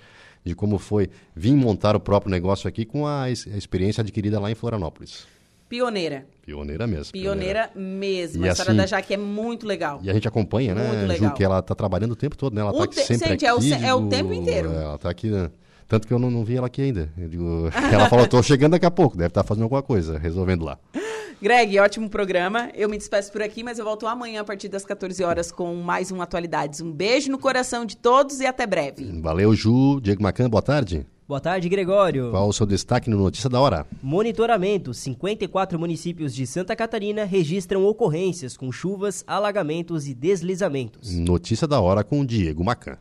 De 0.45 0.55
como 0.55 0.79
foi 0.79 1.11
vir 1.35 1.53
montar 1.55 1.97
o 1.97 2.01
próprio 2.01 2.31
negócio 2.31 2.69
aqui 2.69 2.85
com 2.85 3.07
a, 3.07 3.23
a 3.25 3.31
experiência 3.31 4.01
adquirida 4.03 4.39
lá 4.39 4.51
em 4.51 4.55
Florianópolis. 4.55 5.27
Pioneira. 5.69 6.25
Pioneira 6.47 6.87
mesmo. 6.87 7.13
Pioneira 7.13 7.71
mesmo. 7.75 8.43
E 8.43 8.49
a 8.49 8.53
história 8.53 8.71
assim- 8.71 8.79
da 8.79 8.87
Jaque 8.87 9.13
é 9.13 9.17
muito 9.19 9.67
legal. 9.67 10.01
E 10.03 10.09
a 10.09 10.15
gente 10.15 10.27
acompanha, 10.27 10.75
Muito 10.75 10.87
né, 10.91 11.07
legal. 11.07 11.29
Ju, 11.31 11.35
que 11.37 11.45
ela 11.45 11.61
tá 11.61 11.75
trabalhando 11.75 12.13
o 12.13 12.17
tempo 12.17 12.39
todo, 12.39 12.55
né? 12.55 12.63
Ela 12.63 12.71
O 12.71 12.79
tá 12.79 12.85
aqui 12.85 12.95
te- 12.95 13.03
sempre 13.05 13.29
gente, 13.31 13.45
aqui. 13.45 13.47
é 13.47 13.53
o 13.53 13.61
se- 13.61 13.75
é 13.85 13.93
o 13.95 14.09
tempo 14.09 14.33
inteiro. 14.33 14.73
é, 14.73 14.83
Ela 14.85 14.97
tá 14.97 15.11
aqui, 15.11 15.29
né? 15.29 15.51
Tanto 15.89 16.07
que 16.07 16.13
eu 16.13 16.19
não, 16.19 16.31
não 16.31 16.45
vi 16.45 16.57
ela 16.57 16.67
aqui 16.67 16.83
ainda. 16.83 17.11
Eu 17.17 17.29
digo, 17.29 17.71
ela 17.91 18.09
falou, 18.11 18.29
tô 18.29 18.43
chegando 18.43 18.73
daqui 18.73 18.85
a 18.85 18.91
pouco, 18.91 19.17
deve 19.17 19.29
estar 19.29 19.43
fazendo 19.43 19.63
alguma 19.63 19.83
coisa, 19.83 20.19
resolvendo 20.19 20.65
lá. 20.65 20.79
Greg, 21.41 21.79
ótimo 21.79 22.11
programa. 22.11 22.69
Eu 22.75 22.89
me 22.89 22.99
despeço 22.99 23.33
por 23.33 23.41
aqui, 23.41 23.63
mas 23.63 23.79
eu 23.79 23.85
volto 23.85 24.07
amanhã 24.07 24.41
a 24.41 24.45
partir 24.45 24.69
das 24.69 24.85
14 24.85 25.23
horas 25.23 25.51
com 25.51 25.75
mais 25.77 26.11
um 26.11 26.21
Atualidades. 26.21 26.81
Um 26.81 26.93
beijo 26.93 27.31
no 27.31 27.39
coração 27.39 27.87
de 27.87 27.97
todos 27.97 28.41
e 28.41 28.47
até 28.47 28.67
breve. 28.67 29.21
Valeu, 29.21 29.55
Ju. 29.55 30.01
Diego 30.01 30.23
Macan, 30.23 30.51
boa 30.51 30.61
tarde. 30.63 31.07
Boa 31.29 31.41
tarde, 31.41 31.69
Gregório. 31.69 32.31
Qual 32.31 32.49
o 32.49 32.53
seu 32.53 32.67
destaque 32.67 33.09
no 33.09 33.19
Notícia 33.19 33.49
da 33.49 33.61
Hora? 33.61 33.87
Monitoramento: 34.03 34.93
54 34.93 35.79
municípios 35.79 36.35
de 36.35 36.47
Santa 36.47 36.75
Catarina 36.75 37.25
registram 37.25 37.85
ocorrências 37.85 38.57
com 38.57 38.73
chuvas, 38.73 39.23
alagamentos 39.27 40.09
e 40.09 40.15
deslizamentos. 40.15 41.15
Notícia 41.15 41.69
da 41.69 41.81
Hora 41.81 42.03
com 42.03 42.21
o 42.21 42.27
Diego 42.27 42.65
Macan. 42.65 42.97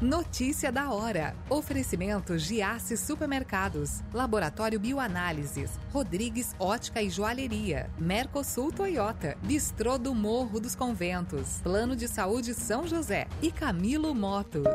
Notícia 0.00 0.70
da 0.70 0.92
hora. 0.92 1.34
Oferecimento 1.50 2.38
Giasse 2.38 2.96
Supermercados, 2.96 4.00
Laboratório 4.14 4.78
Bioanálises, 4.78 5.72
Rodrigues 5.92 6.54
Ótica 6.56 7.02
e 7.02 7.10
Joalheria, 7.10 7.90
Mercosul 7.98 8.70
Toyota, 8.70 9.36
Bistrô 9.42 9.98
do 9.98 10.14
Morro 10.14 10.60
dos 10.60 10.76
Conventos, 10.76 11.58
Plano 11.64 11.96
de 11.96 12.06
Saúde 12.06 12.54
São 12.54 12.86
José 12.86 13.26
e 13.42 13.50
Camilo 13.50 14.14
Motos. 14.14 14.68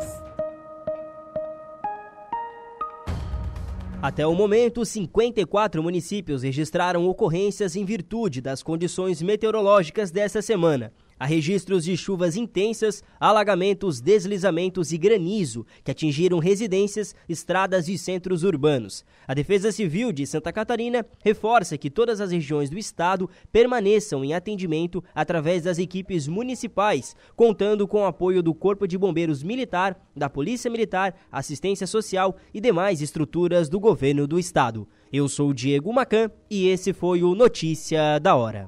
Até 4.02 4.28
o 4.28 4.36
momento, 4.36 4.84
54 4.84 5.82
municípios 5.82 6.44
registraram 6.44 7.08
ocorrências 7.08 7.78
em 7.78 7.86
virtude 7.86 8.42
das 8.42 8.62
condições 8.62 9.22
meteorológicas 9.22 10.12
desta 10.12 10.42
semana. 10.42 10.92
Há 11.20 11.26
registros 11.26 11.86
de 11.86 11.96
chuvas 11.96 12.36
intensas, 12.36 13.04
alagamentos, 13.20 14.02
deslizamentos 14.02 14.92
e 14.92 14.98
granizo 14.98 15.66
que 15.84 15.92
atingiram 15.92 16.40
residências, 16.40 17.16
estradas 17.30 17.88
e 17.88 17.98
centros 17.98 18.44
urbanos. 18.44 19.06
A 19.28 19.34
Defesa 19.34 19.72
Civil 19.72 20.12
de 20.12 20.26
Santa 20.26 20.52
Catarina 20.52 21.06
reforça 21.24 21.78
que 21.78 21.90
todas 21.90 22.20
as 22.20 22.32
regiões 22.32 22.70
do 22.70 22.78
estado 22.78 23.30
permaneçam 23.52 24.24
em 24.24 24.34
atendimento 24.34 25.04
através 25.14 25.64
das 25.64 25.80
equipes 25.80 26.28
municipais, 26.28 27.16
contando 27.36 27.88
com 27.88 28.02
o 28.02 28.06
apoio 28.06 28.44
do 28.44 28.54
Corpo 28.54 28.88
de 28.88 28.98
Bombeiros 28.98 29.44
Militar, 29.44 30.00
da 30.16 30.30
Polícia 30.30 30.70
Militar, 30.70 31.16
Assistência 31.32 31.88
Social 31.88 32.36
e 32.54 32.60
demais 32.60 33.02
estruturas 33.02 33.70
do 33.70 33.80
governo 33.80 34.28
do 34.28 34.40
estado. 34.40 34.88
Eu 35.12 35.30
sou 35.30 35.54
Diego 35.54 35.94
Macan 35.94 36.32
e 36.50 36.68
esse 36.68 36.92
foi 36.92 37.24
o 37.24 37.36
Notícia 37.36 38.20
da 38.20 38.36
Hora. 38.36 38.68